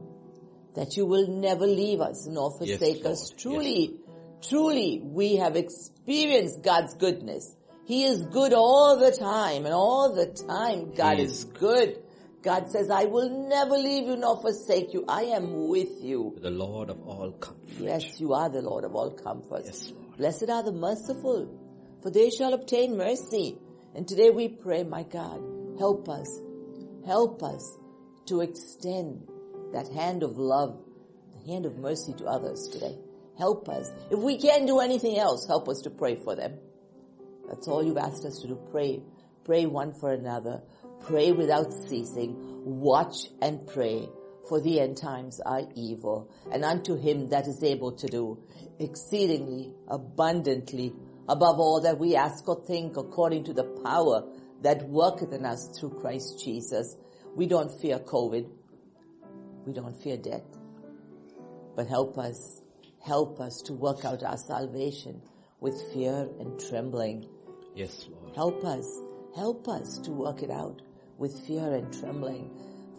That 0.74 0.96
you 0.96 1.06
will 1.06 1.28
never 1.28 1.68
leave 1.68 2.00
us 2.00 2.26
nor 2.26 2.50
forsake 2.58 3.04
us. 3.06 3.30
Lord. 3.30 3.38
Truly, 3.38 4.00
truly, 4.48 5.00
we 5.04 5.36
have 5.36 5.54
experienced 5.54 6.62
God's 6.64 6.94
goodness. 6.94 7.54
He 7.84 8.04
is 8.04 8.22
good 8.22 8.52
all 8.52 8.98
the 8.98 9.10
time 9.10 9.64
and 9.66 9.74
all 9.74 10.14
the 10.14 10.26
time 10.26 10.94
God 10.94 11.18
is 11.18 11.32
is 11.32 11.44
good. 11.44 11.98
God 12.42 12.70
says, 12.70 12.90
I 12.90 13.04
will 13.04 13.48
never 13.48 13.76
leave 13.76 14.08
you 14.08 14.16
nor 14.16 14.40
forsake 14.40 14.92
you. 14.92 15.04
I 15.08 15.22
am 15.24 15.68
with 15.68 16.02
you. 16.02 16.36
The 16.40 16.50
Lord 16.50 16.90
of 16.90 17.00
all 17.06 17.32
comfort. 17.32 17.78
Yes, 17.78 18.20
you 18.20 18.34
are 18.34 18.48
the 18.48 18.62
Lord 18.62 18.84
of 18.84 18.94
all 18.94 19.10
comforts. 19.12 19.66
Yes, 19.66 19.92
Lord. 19.92 20.16
Blessed 20.16 20.50
are 20.50 20.62
the 20.62 20.72
merciful, 20.72 21.48
for 22.02 22.10
they 22.10 22.30
shall 22.30 22.52
obtain 22.52 22.96
mercy. 22.96 23.58
And 23.94 24.08
today 24.08 24.30
we 24.30 24.48
pray, 24.48 24.82
my 24.82 25.04
God, 25.04 25.40
help 25.78 26.08
us, 26.08 26.40
help 27.06 27.42
us 27.42 27.78
to 28.26 28.40
extend 28.40 29.28
that 29.72 29.88
hand 29.88 30.22
of 30.22 30.36
love, 30.36 30.82
the 31.32 31.52
hand 31.52 31.66
of 31.66 31.76
mercy 31.78 32.12
to 32.14 32.24
others 32.26 32.68
today. 32.72 32.96
Help 33.38 33.68
us. 33.68 33.90
If 34.10 34.18
we 34.18 34.36
can't 34.38 34.66
do 34.66 34.80
anything 34.80 35.18
else, 35.18 35.46
help 35.46 35.68
us 35.68 35.80
to 35.82 35.90
pray 35.90 36.16
for 36.16 36.34
them. 36.34 36.58
That's 37.52 37.68
all 37.68 37.84
you've 37.84 37.98
asked 37.98 38.24
us 38.24 38.38
to 38.38 38.48
do. 38.48 38.58
Pray. 38.70 39.02
Pray 39.44 39.66
one 39.66 39.92
for 39.92 40.10
another. 40.10 40.62
Pray 41.02 41.32
without 41.32 41.70
ceasing. 41.70 42.34
Watch 42.64 43.28
and 43.42 43.66
pray. 43.66 44.08
For 44.48 44.58
the 44.58 44.80
end 44.80 44.96
times 44.96 45.38
are 45.44 45.62
evil. 45.74 46.32
And 46.50 46.64
unto 46.64 46.96
him 46.96 47.28
that 47.28 47.46
is 47.46 47.62
able 47.62 47.92
to 47.92 48.06
do 48.06 48.42
exceedingly 48.78 49.74
abundantly 49.86 50.94
above 51.28 51.60
all 51.60 51.82
that 51.82 51.98
we 51.98 52.16
ask 52.16 52.48
or 52.48 52.64
think 52.64 52.96
according 52.96 53.44
to 53.44 53.52
the 53.52 53.64
power 53.84 54.24
that 54.62 54.88
worketh 54.88 55.32
in 55.32 55.44
us 55.44 55.78
through 55.78 56.00
Christ 56.00 56.42
Jesus. 56.42 56.96
We 57.36 57.46
don't 57.46 57.70
fear 57.80 57.98
COVID. 57.98 58.48
We 59.66 59.72
don't 59.74 60.02
fear 60.02 60.16
death. 60.16 60.46
But 61.76 61.86
help 61.86 62.16
us, 62.16 62.62
help 63.04 63.40
us 63.40 63.60
to 63.66 63.74
work 63.74 64.06
out 64.06 64.22
our 64.22 64.38
salvation 64.38 65.20
with 65.60 65.80
fear 65.92 66.28
and 66.40 66.58
trembling. 66.58 67.28
Yes, 67.74 68.06
Lord. 68.10 68.34
Help 68.34 68.64
us, 68.64 68.86
help 69.34 69.68
us 69.68 69.98
to 69.98 70.10
work 70.10 70.42
it 70.42 70.50
out 70.50 70.82
with 71.18 71.46
fear 71.46 71.74
and 71.74 71.92
trembling. 71.98 72.50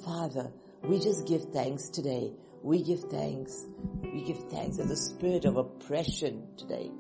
Father, 0.03 0.51
we 0.83 0.99
just 0.99 1.27
give 1.27 1.43
thanks 1.53 1.89
today. 1.89 2.31
We 2.61 2.81
give 2.83 3.01
thanks. 3.01 3.65
We 4.01 4.23
give 4.23 4.49
thanks 4.49 4.79
as 4.79 4.89
a 4.89 4.95
spirit 4.95 5.45
of 5.45 5.57
oppression 5.57 6.47
today. 6.57 6.91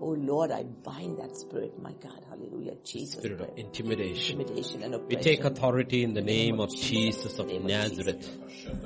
Oh 0.00 0.16
Lord, 0.18 0.50
I 0.50 0.64
bind 0.64 1.18
that 1.18 1.36
spirit, 1.36 1.80
my 1.80 1.92
God. 1.92 2.24
Hallelujah. 2.28 2.74
Jesus. 2.82 3.20
Spirit 3.20 3.40
of 3.40 3.50
intimidation. 3.56 4.40
Intimidation 4.40 4.82
and 4.82 5.06
We 5.06 5.14
take 5.14 5.44
authority 5.44 6.02
in 6.02 6.12
the 6.12 6.22
name 6.22 6.58
of 6.58 6.74
Jesus 6.74 7.38
of 7.38 7.46
Name 7.46 7.62
of 7.62 7.68
Nazareth. 7.68 8.28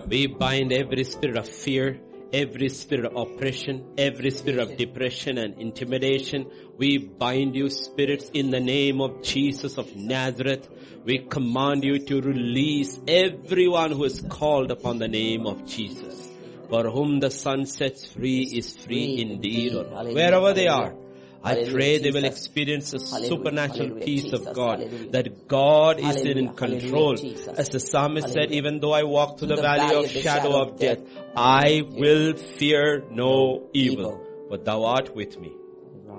We 0.06 0.27
bind 0.27 0.73
every 0.74 1.05
spirit 1.05 1.39
of 1.39 1.48
fear, 1.48 1.98
every 2.32 2.69
spirit 2.69 3.07
of 3.07 3.16
oppression, 3.16 3.94
every 3.97 4.31
spirit 4.31 4.61
of 4.61 4.77
depression 4.77 5.39
and 5.39 5.59
intimidation. 5.59 6.51
We 6.77 6.98
bind 6.98 7.55
you 7.55 7.70
spirits 7.70 8.31
in 8.32 8.51
the 8.51 8.61
name 8.61 9.01
of 9.01 9.23
Jesus 9.23 9.78
of 9.78 9.94
Nazareth. 9.97 10.69
We 11.05 11.19
command 11.19 11.85
you 11.85 11.98
to 12.07 12.20
release 12.20 13.01
everyone 13.07 13.93
who 13.93 14.05
is 14.05 14.20
called 14.20 14.70
upon 14.70 14.98
the 14.98 15.09
name 15.09 15.47
of 15.47 15.66
Jesus. 15.66 16.28
For 16.69 16.90
whom 16.90 17.20
the 17.20 17.31
Son 17.31 17.65
sets 17.65 18.07
free 18.07 18.43
is 18.43 18.77
free 18.77 19.20
indeed. 19.20 19.74
Wherever 19.74 20.53
they 20.53 20.66
are. 20.66 20.94
I 21.47 21.55
pray 21.73 21.98
they 21.98 22.10
will 22.10 22.24
experience 22.24 22.93
a 22.94 22.98
supernatural 22.98 23.90
peace 24.06 24.32
of 24.32 24.52
God. 24.52 24.81
That 25.12 25.47
God 25.48 26.01
is 26.01 26.16
in 26.16 26.48
control. 26.55 27.14
As 27.62 27.68
the 27.68 27.81
psalmist 27.81 28.32
said, 28.32 28.52
even 28.52 28.81
though 28.81 28.93
I 28.93 29.05
walk 29.05 29.39
through 29.39 29.48
the, 29.55 29.62
valley, 29.62 30.05
of 30.05 30.10
shadow 30.10 30.60
of 30.62 30.78
death, 30.78 31.01
I 31.36 31.82
will 32.05 32.35
fear 32.35 33.05
no 33.10 33.68
evil. 33.73 33.97
Evil. 33.97 34.47
But 34.51 34.64
thou 34.64 34.85
art 34.85 35.14
with 35.14 35.39
me. 35.39 35.52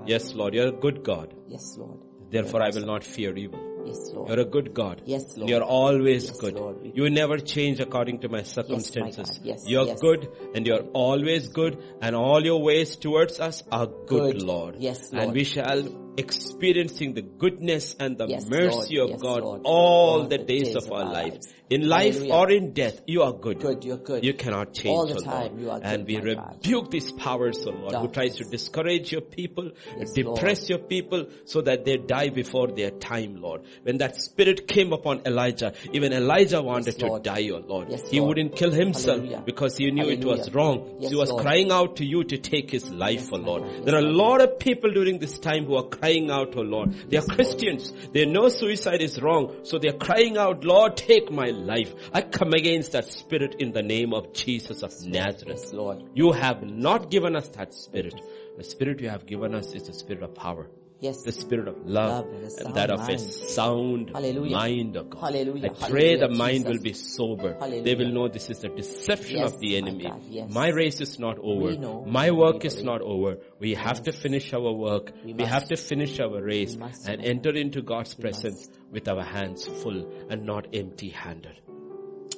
Yes, 0.05 0.33
Lord, 0.33 0.53
you're 0.53 0.69
a 0.69 0.79
good 0.85 1.03
God. 1.03 1.33
Yes, 1.47 1.77
Lord. 1.77 1.99
Therefore 2.29 2.61
I 2.61 2.69
will 2.69 2.85
not 2.85 3.03
fear 3.03 3.35
evil. 3.35 3.59
Yes, 3.87 4.11
Lord. 4.13 4.29
You're 4.29 4.39
a 4.39 4.45
good 4.45 4.73
God. 4.73 5.01
Yes, 5.05 5.37
Lord. 5.37 5.49
You're 5.49 5.63
always 5.63 6.25
Yes, 6.27 6.37
good. 6.39 6.55
Lord. 6.55 6.91
You 6.93 7.09
never 7.09 7.37
change 7.37 7.79
according 7.79 8.19
to 8.19 8.29
my 8.29 8.43
circumstances. 8.43 9.29
Yes, 9.29 9.37
God. 9.37 9.45
Yes, 9.45 9.63
you're 9.67 9.87
yes. 9.87 10.01
good 10.01 10.27
and 10.55 10.67
you're 10.67 10.83
always 11.05 11.47
good 11.47 11.81
and 12.01 12.15
all 12.15 12.43
your 12.43 12.61
ways 12.61 12.95
towards 12.95 13.39
us 13.39 13.63
are 13.71 13.87
good, 13.87 14.39
Good. 14.39 14.43
Lord. 14.43 14.75
Yes, 14.79 15.11
Lord. 15.11 15.23
And 15.23 15.33
we 15.33 15.43
shall 15.43 15.83
experiencing 16.17 17.13
the 17.13 17.21
goodness 17.21 17.95
and 17.99 18.17
the 18.17 18.27
mercy 18.49 18.97
Lord. 18.97 19.11
of 19.11 19.21
God 19.21 19.61
all 19.63 20.27
the 20.27 20.37
days, 20.39 20.75
of 20.75 20.91
our 20.91 21.05
life. 21.05 21.33
lives. 21.33 21.47
In 21.69 21.87
life 21.89 22.13
Hallelujah. 22.15 22.33
or 22.33 22.51
in 22.51 22.71
death, 22.73 23.01
you 23.07 23.23
are 23.23 23.33
good. 23.33 23.59
Good, 23.59 23.83
you're 23.83 23.97
good. 23.97 24.23
You 24.23 24.33
cannot 24.33 24.73
change, 24.73 24.95
All 24.95 25.05
the 25.05 25.19
time, 25.21 25.51
Lord. 25.51 25.59
you 25.61 25.69
are 25.71 25.79
and 25.83 26.07
we 26.07 26.17
my 26.17 26.33
God. 26.35 26.55
rebuke 26.63 26.91
these 26.91 27.11
powers, 27.11 27.59
O 27.67 27.71
Lord, 27.71 27.93
who 27.95 28.07
tries 28.07 28.35
to 28.37 28.45
discourage 28.45 29.11
your 29.11 29.19
people, 29.21 29.71
Yes, 29.97 30.13
depress 30.13 30.69
your 30.69 30.79
people 30.79 31.25
so 31.45 31.59
that 31.61 31.83
they 31.83 31.97
die 31.97 32.29
before 32.29 32.67
their 32.67 32.91
time, 32.91 33.41
Lord. 33.41 33.63
When 33.83 33.97
that 33.97 34.15
spirit 34.21 34.67
came 34.67 34.93
upon 34.93 35.23
Elijah, 35.25 35.73
even 35.91 36.13
Elijah 36.13 36.61
wanted 36.61 36.95
Yes, 37.01 37.11
to 37.11 37.19
die, 37.21 37.49
O 37.51 37.57
Lord. 37.57 37.89
Yes, 37.89 38.09
he 38.09 38.19
Lord. 38.19 38.29
wouldn't 38.29 38.55
kill 38.55 38.71
himself 38.71 39.17
Hallelujah. 39.17 39.43
because 39.45 39.75
he 39.77 39.91
knew 39.91 40.07
it 40.09 40.23
was 40.23 40.53
wrong. 40.53 40.97
He 41.01 41.15
was 41.15 41.29
Lord. 41.31 41.43
crying 41.43 41.71
out 41.71 41.97
to 41.97 42.05
you 42.05 42.23
to 42.23 42.37
take 42.37 42.71
his 42.71 42.89
life, 42.89 43.27
oh 43.33 43.35
O 43.35 43.39
Lord. 43.39 43.63
Yes, 43.65 43.81
there 43.85 43.95
are 43.95 43.99
a 44.05 44.11
lot 44.23 44.39
of 44.39 44.57
people 44.59 44.91
during 44.91 45.19
this 45.19 45.37
time 45.37 45.65
who 45.65 45.75
are 45.75 45.83
crying 45.89 46.31
out, 46.31 46.55
O 46.55 46.61
Lord. 46.61 46.93
They 47.09 47.17
are 47.17 47.25
Christians. 47.25 47.91
They 48.13 48.25
know 48.25 48.47
suicide 48.47 49.01
is 49.01 49.21
wrong. 49.21 49.57
So 49.63 49.79
they 49.79 49.89
are 49.89 49.97
crying 49.97 50.37
out, 50.37 50.63
Lord, 50.63 50.95
take 50.95 51.29
my 51.29 51.47
life. 51.65 51.93
I 52.13 52.21
come 52.21 52.53
against 52.53 52.91
that 52.93 53.05
spirit 53.11 53.55
in 53.59 53.71
the 53.71 53.83
name 53.83 54.13
of 54.13 54.33
Jesus 54.33 54.83
of 54.83 54.93
Nazareth. 55.05 55.73
Lord. 55.73 56.03
You 56.13 56.31
have 56.31 56.61
not 56.63 57.09
given 57.11 57.35
us 57.35 57.47
that 57.49 57.73
spirit. 57.73 58.15
The 58.57 58.63
spirit 58.63 59.01
you 59.01 59.09
have 59.09 59.25
given 59.25 59.53
us 59.53 59.73
is 59.73 59.83
the 59.83 59.93
spirit 59.93 60.23
of 60.23 60.33
power, 60.35 60.67
Yes. 60.99 61.21
The 61.21 61.31
spirit 61.31 61.67
of 61.67 61.85
love, 61.85 62.25
Love 62.25 62.33
and 62.33 62.65
and 62.65 62.73
that 62.75 62.89
of 62.89 63.07
a 63.07 63.19
sound 63.19 64.09
Hallelujah. 64.11 64.55
mind, 64.55 64.97
oh 64.97 65.03
God. 65.03 65.21
Hallelujah. 65.31 65.65
I 65.67 65.89
pray 65.89 66.17
Hallelujah, 66.17 66.27
the 66.27 66.29
mind 66.29 66.65
Jesus. 66.65 66.71
will 66.71 66.81
be 66.83 66.93
sober. 66.93 67.81
They 67.83 67.93
will 67.93 68.11
know 68.11 68.27
this 68.29 68.49
is 68.49 68.63
a 68.63 68.69
deception 68.69 69.37
Yes, 69.37 69.53
of 69.53 69.59
the 69.59 69.79
my 69.79 69.87
enemy. 69.87 70.03
God, 70.05 70.21
yes. 70.27 70.51
My 70.51 70.69
race 70.69 70.99
is 70.99 71.19
not 71.19 71.37
over. 71.37 71.77
My 72.07 72.31
work 72.31 72.65
is 72.65 72.81
not 72.81 73.01
over. 73.01 73.37
We 73.59 73.75
have 73.75 74.01
to 74.03 74.11
finish 74.11 74.51
our 74.53 74.71
work. 74.73 75.11
We 75.23 75.33
We, 75.33 75.43
have 75.45 75.67
to 75.67 75.75
finish 75.75 76.19
our 76.19 76.41
race 76.41 76.73
and 76.73 76.81
my 77.21 77.23
enter 77.23 77.51
into 77.51 77.83
God's 77.83 78.15
presence 78.15 78.67
with 78.91 79.07
our 79.07 79.23
hands 79.23 79.65
full 79.65 80.27
and 80.29 80.45
not 80.45 80.67
empty 80.73 81.09
handed. 81.09 81.59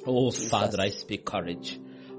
Oh 0.06 0.30
Father, 0.30 0.80
I 0.80 0.90
speak 0.90 1.24
courage. 1.24 1.78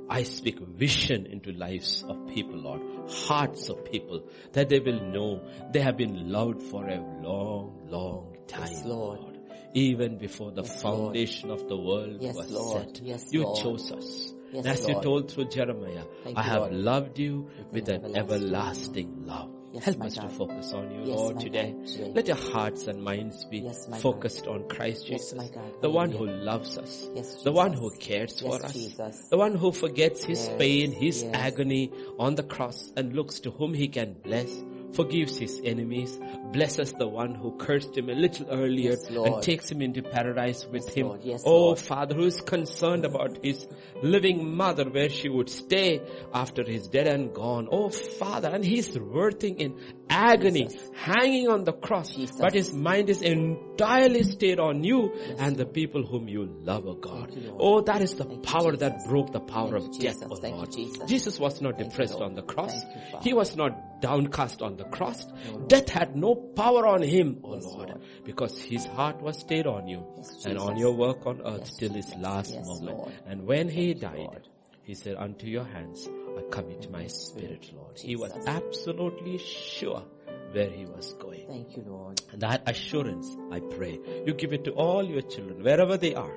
I 0.10 0.24
speak 0.24 0.60
vision 0.60 1.26
into 1.26 1.52
lives 1.54 2.04
of 2.08 2.28
people, 2.28 2.58
Lord. 2.58 2.82
Hearts 3.10 3.70
of 3.70 3.86
people 3.86 4.24
that 4.52 4.68
they 4.68 4.80
will 4.80 5.00
know 5.00 5.42
they 5.72 5.80
have 5.80 5.96
been 5.98 6.30
loved 6.32 6.62
for 6.64 6.88
a 6.88 7.00
long, 7.22 7.88
long 7.90 8.36
time, 8.48 8.68
Yes, 8.72 8.84
Lord. 8.86 9.38
Even 9.74 10.18
before 10.18 10.52
the 10.52 10.64
Yes, 10.64 10.84
Lord. 10.84 10.98
foundation 11.14 11.50
of 11.50 11.66
the 11.70 11.78
world 11.78 12.18
Yes, 12.20 12.36
was 12.36 12.52
Lord. 12.52 12.98
set. 12.98 13.02
Yes, 13.06 13.26
you 13.32 13.44
Lord. 13.44 13.58
chose 13.64 13.90
us. 13.94 14.34
Yes, 14.52 14.66
as 14.66 14.84
Lord. 14.84 14.96
you 14.98 15.02
told 15.02 15.32
through 15.32 15.46
Jeremiah, 15.46 16.04
Thank 16.26 16.38
I 16.38 16.44
you, 16.44 16.50
have 16.50 16.62
Lord. 16.64 16.74
loved 16.74 17.20
you 17.20 17.50
with, 17.72 17.88
an 17.88 18.14
everlasting 18.18 19.26
love. 19.26 19.50
Yes, 19.74 19.86
Help 19.86 20.02
us 20.02 20.16
to 20.16 20.28
focus 20.28 20.74
on 20.74 20.92
you, 20.92 21.00
Yes, 21.06 21.18
Lord, 21.18 21.40
today. 21.40 21.74
Today. 21.86 22.12
Let 22.14 22.28
your 22.28 22.36
hearts 22.36 22.88
and 22.88 23.02
minds 23.02 23.46
be 23.46 23.60
Yes, 23.60 23.88
my 23.88 23.96
God. 23.96 24.02
focused 24.02 24.48
on 24.48 24.68
Christ 24.68 25.08
Jesus, 25.08 25.32
God. 25.34 25.82
the 25.82 25.90
one 25.90 26.12
who 26.12 26.26
loves 26.28 26.78
us, 26.78 27.08
the 27.44 27.52
one 27.54 27.72
who 27.72 27.90
cares 27.92 28.42
for 28.42 28.56
us, 28.64 28.74
Jesus. 28.74 29.30
the 29.30 29.38
one 29.38 29.56
who 29.56 29.72
forgets 29.72 30.26
his 30.26 30.50
pain, 30.58 30.92
his 30.92 31.24
agony 31.34 31.90
on 32.20 32.36
the 32.36 32.44
cross 32.44 32.92
and 32.98 33.14
looks 33.16 33.40
to 33.42 33.52
whom 33.52 33.74
he 33.74 33.88
can 33.88 34.14
bless, 34.24 34.52
forgives 34.94 35.38
his 35.38 35.62
enemies, 35.64 36.20
blesses 36.52 36.94
the 36.94 37.08
one 37.08 37.36
who 37.36 37.52
cursed 37.58 37.98
him 37.98 38.10
a 38.10 38.14
little 38.14 38.48
earlier 38.50 38.92
Yes, 38.92 39.08
and 39.10 39.42
takes 39.42 39.72
him 39.72 39.82
into 39.82 40.02
paradise 40.04 40.66
with 40.66 40.86
Yes, 40.88 40.94
him. 40.94 41.08
Lord. 41.08 41.22
Yes, 41.24 41.44
oh 41.46 41.66
Lord. 41.66 41.80
Father, 41.80 42.16
who 42.16 42.26
is 42.26 42.42
concerned 42.42 43.06
about 43.06 43.44
his 43.44 43.68
living 44.04 44.56
mother 44.56 44.86
where 44.90 45.10
she 45.10 45.30
would 45.30 45.50
stay 45.50 46.02
after 46.34 46.64
he's 46.64 46.88
dead 46.88 47.08
and 47.08 47.34
gone. 47.34 47.68
Oh 47.72 47.90
Father, 47.90 48.50
and 48.50 48.64
he's 48.66 48.98
working 49.00 49.60
in 49.60 49.78
agony, 50.12 50.70
hanging 50.94 51.48
on 51.48 51.64
the 51.64 51.74
cross, 51.74 52.10
Jesus. 52.16 52.36
but 52.40 52.54
his 52.54 52.74
mind 52.74 53.10
is 53.10 53.22
entirely 53.22 54.24
stayed 54.24 54.60
on 54.60 54.84
you 54.84 55.12
and 55.40 55.56
the 55.56 55.66
people 55.66 56.04
whom 56.06 56.28
you 56.28 56.46
love, 56.62 56.86
oh 56.86 56.94
God. 56.96 57.34
You, 57.34 57.56
oh, 57.60 57.82
that 57.82 58.02
is 58.02 58.16
the 58.16 58.26
Thank 58.26 58.44
power 58.44 58.76
that 58.76 59.06
broke 59.08 59.32
the 59.32 59.40
power 59.40 59.80
Thank 59.80 59.94
of 59.96 60.00
death, 60.00 60.16
Jesus. 60.20 60.28
oh 60.30 60.36
Thank 60.36 60.54
you, 60.54 60.58
Lord. 60.58 60.72
Jesus. 60.72 61.10
Jesus 61.10 61.40
was 61.40 61.62
not 61.62 61.78
Thank 61.78 61.90
depressed 61.92 62.14
Lord. 62.16 62.26
on 62.32 62.36
the 62.36 62.42
cross. 62.44 62.74
You, 62.84 63.20
he 63.22 63.34
was 63.34 63.56
not 63.56 64.02
downcast 64.02 64.62
on 64.62 64.78
the 64.78 64.86
cross. 64.86 65.26
Death 65.68 65.90
had 65.90 66.16
no 66.16 66.36
power 66.36 66.86
on 66.88 67.02
him, 67.02 67.40
oh 67.44 67.56
Yes, 67.56 67.64
Lord, 67.66 67.90
Lord. 67.90 68.02
because 68.26 68.60
his 68.62 68.86
heart 68.86 69.22
was 69.22 69.40
stayed 69.40 69.66
on 69.68 69.88
you 69.88 70.04
Yes, 70.18 70.46
and 70.46 70.58
on 70.58 70.78
your 70.78 70.94
work 70.94 71.26
on 71.26 71.42
earth 71.46 71.62
Yes, 71.62 71.78
till 71.78 71.94
his 71.94 72.14
last 72.16 72.54
Yes, 72.54 72.66
moment. 72.68 72.98
Lord. 72.98 73.14
And 73.26 73.46
when 73.48 73.70
he 73.70 73.94
died, 73.94 74.18
Lord. 74.18 74.48
he 74.84 74.94
said, 74.96 75.16
unto 75.16 75.48
your 75.48 75.64
hands 75.64 76.08
I 76.38 76.42
commit 76.50 76.90
my 76.92 77.08
spirit, 77.08 77.72
Lord. 77.76 77.98
He 78.00 78.16
was 78.16 78.32
absolutely 78.48 79.38
sure 79.38 80.04
where 80.52 80.70
he 80.70 80.86
was 80.86 81.14
going. 81.14 81.46
Thank 81.48 81.78
you, 81.78 81.84
Lord. 81.88 82.22
And 82.32 82.42
that 82.42 82.64
assurance, 82.70 83.36
I 83.52 83.60
pray, 83.60 84.00
you 84.26 84.34
give 84.34 84.54
it 84.54 84.66
to 84.66 84.72
all 84.72 85.04
your 85.04 85.22
children, 85.22 85.64
wherever 85.64 85.98
they 85.98 86.16
are. 86.16 86.34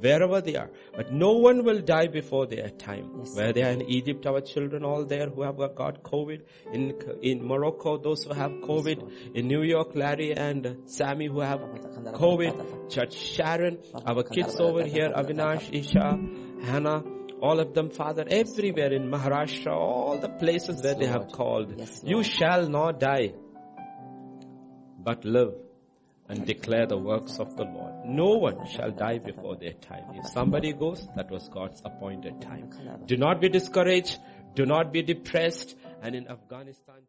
Wherever 0.00 0.40
they 0.40 0.56
are. 0.56 0.70
But 0.96 1.12
no 1.12 1.32
one 1.32 1.62
will 1.62 1.80
die 1.82 2.06
before 2.06 2.46
their 2.46 2.70
time. 2.70 3.10
Yes. 3.18 3.36
Where 3.36 3.52
they 3.52 3.62
are 3.62 3.70
in 3.72 3.82
Egypt, 3.82 4.24
our 4.26 4.40
children 4.40 4.82
all 4.82 5.04
there 5.04 5.28
who 5.28 5.42
have 5.42 5.58
got- 5.58 5.74
got 5.74 6.02
COVID. 6.02 6.40
In, 6.72 6.94
in 7.20 7.46
Morocco, 7.46 7.98
those 7.98 8.24
who 8.24 8.32
have 8.32 8.50
COVID. 8.50 9.34
In 9.34 9.46
New 9.46 9.62
York, 9.62 9.94
Larry 9.94 10.32
and 10.32 10.78
Sammy 10.86 11.26
who 11.26 11.40
have 11.40 11.60
COVID. 11.60 12.88
Church 12.90 13.14
Sharon, 13.14 13.78
our 14.06 14.22
kids 14.22 14.58
over 14.58 14.84
here, 14.86 15.10
Avinash, 15.14 15.68
Isha, 15.70 16.18
Hannah, 16.64 17.02
all 17.42 17.60
of 17.60 17.74
them, 17.74 17.90
Father, 17.90 18.24
everywhere 18.28 18.92
in 18.92 19.10
Maharashtra, 19.10 19.72
all 19.72 20.18
the 20.18 20.28
places 20.28 20.82
where 20.82 20.94
they 20.94 21.06
have 21.06 21.32
called. 21.32 21.74
Yes, 21.78 22.02
you 22.04 22.22
shall 22.22 22.68
not 22.68 23.00
die 23.00 23.32
but 25.02 25.24
live 25.24 25.54
and 26.28 26.46
declare 26.46 26.86
the 26.86 26.96
works 26.96 27.38
of 27.38 27.56
the 27.56 27.64
Lord. 27.64 27.92
No 28.06 28.36
one 28.36 28.66
shall 28.66 28.90
die 28.90 29.18
before 29.18 29.56
their 29.56 29.72
time. 29.72 30.04
If 30.14 30.26
somebody 30.26 30.72
goes, 30.72 31.06
that 31.16 31.30
was 31.30 31.48
God's 31.48 31.82
appointed 31.84 32.40
time. 32.40 32.70
Do 33.06 33.16
not 33.16 33.40
be 33.40 33.48
discouraged. 33.48 34.18
Do 34.54 34.66
not 34.66 34.92
be 34.92 35.02
depressed. 35.02 35.76
And 36.02 36.14
in 36.14 36.28
Afghanistan. 36.28 37.02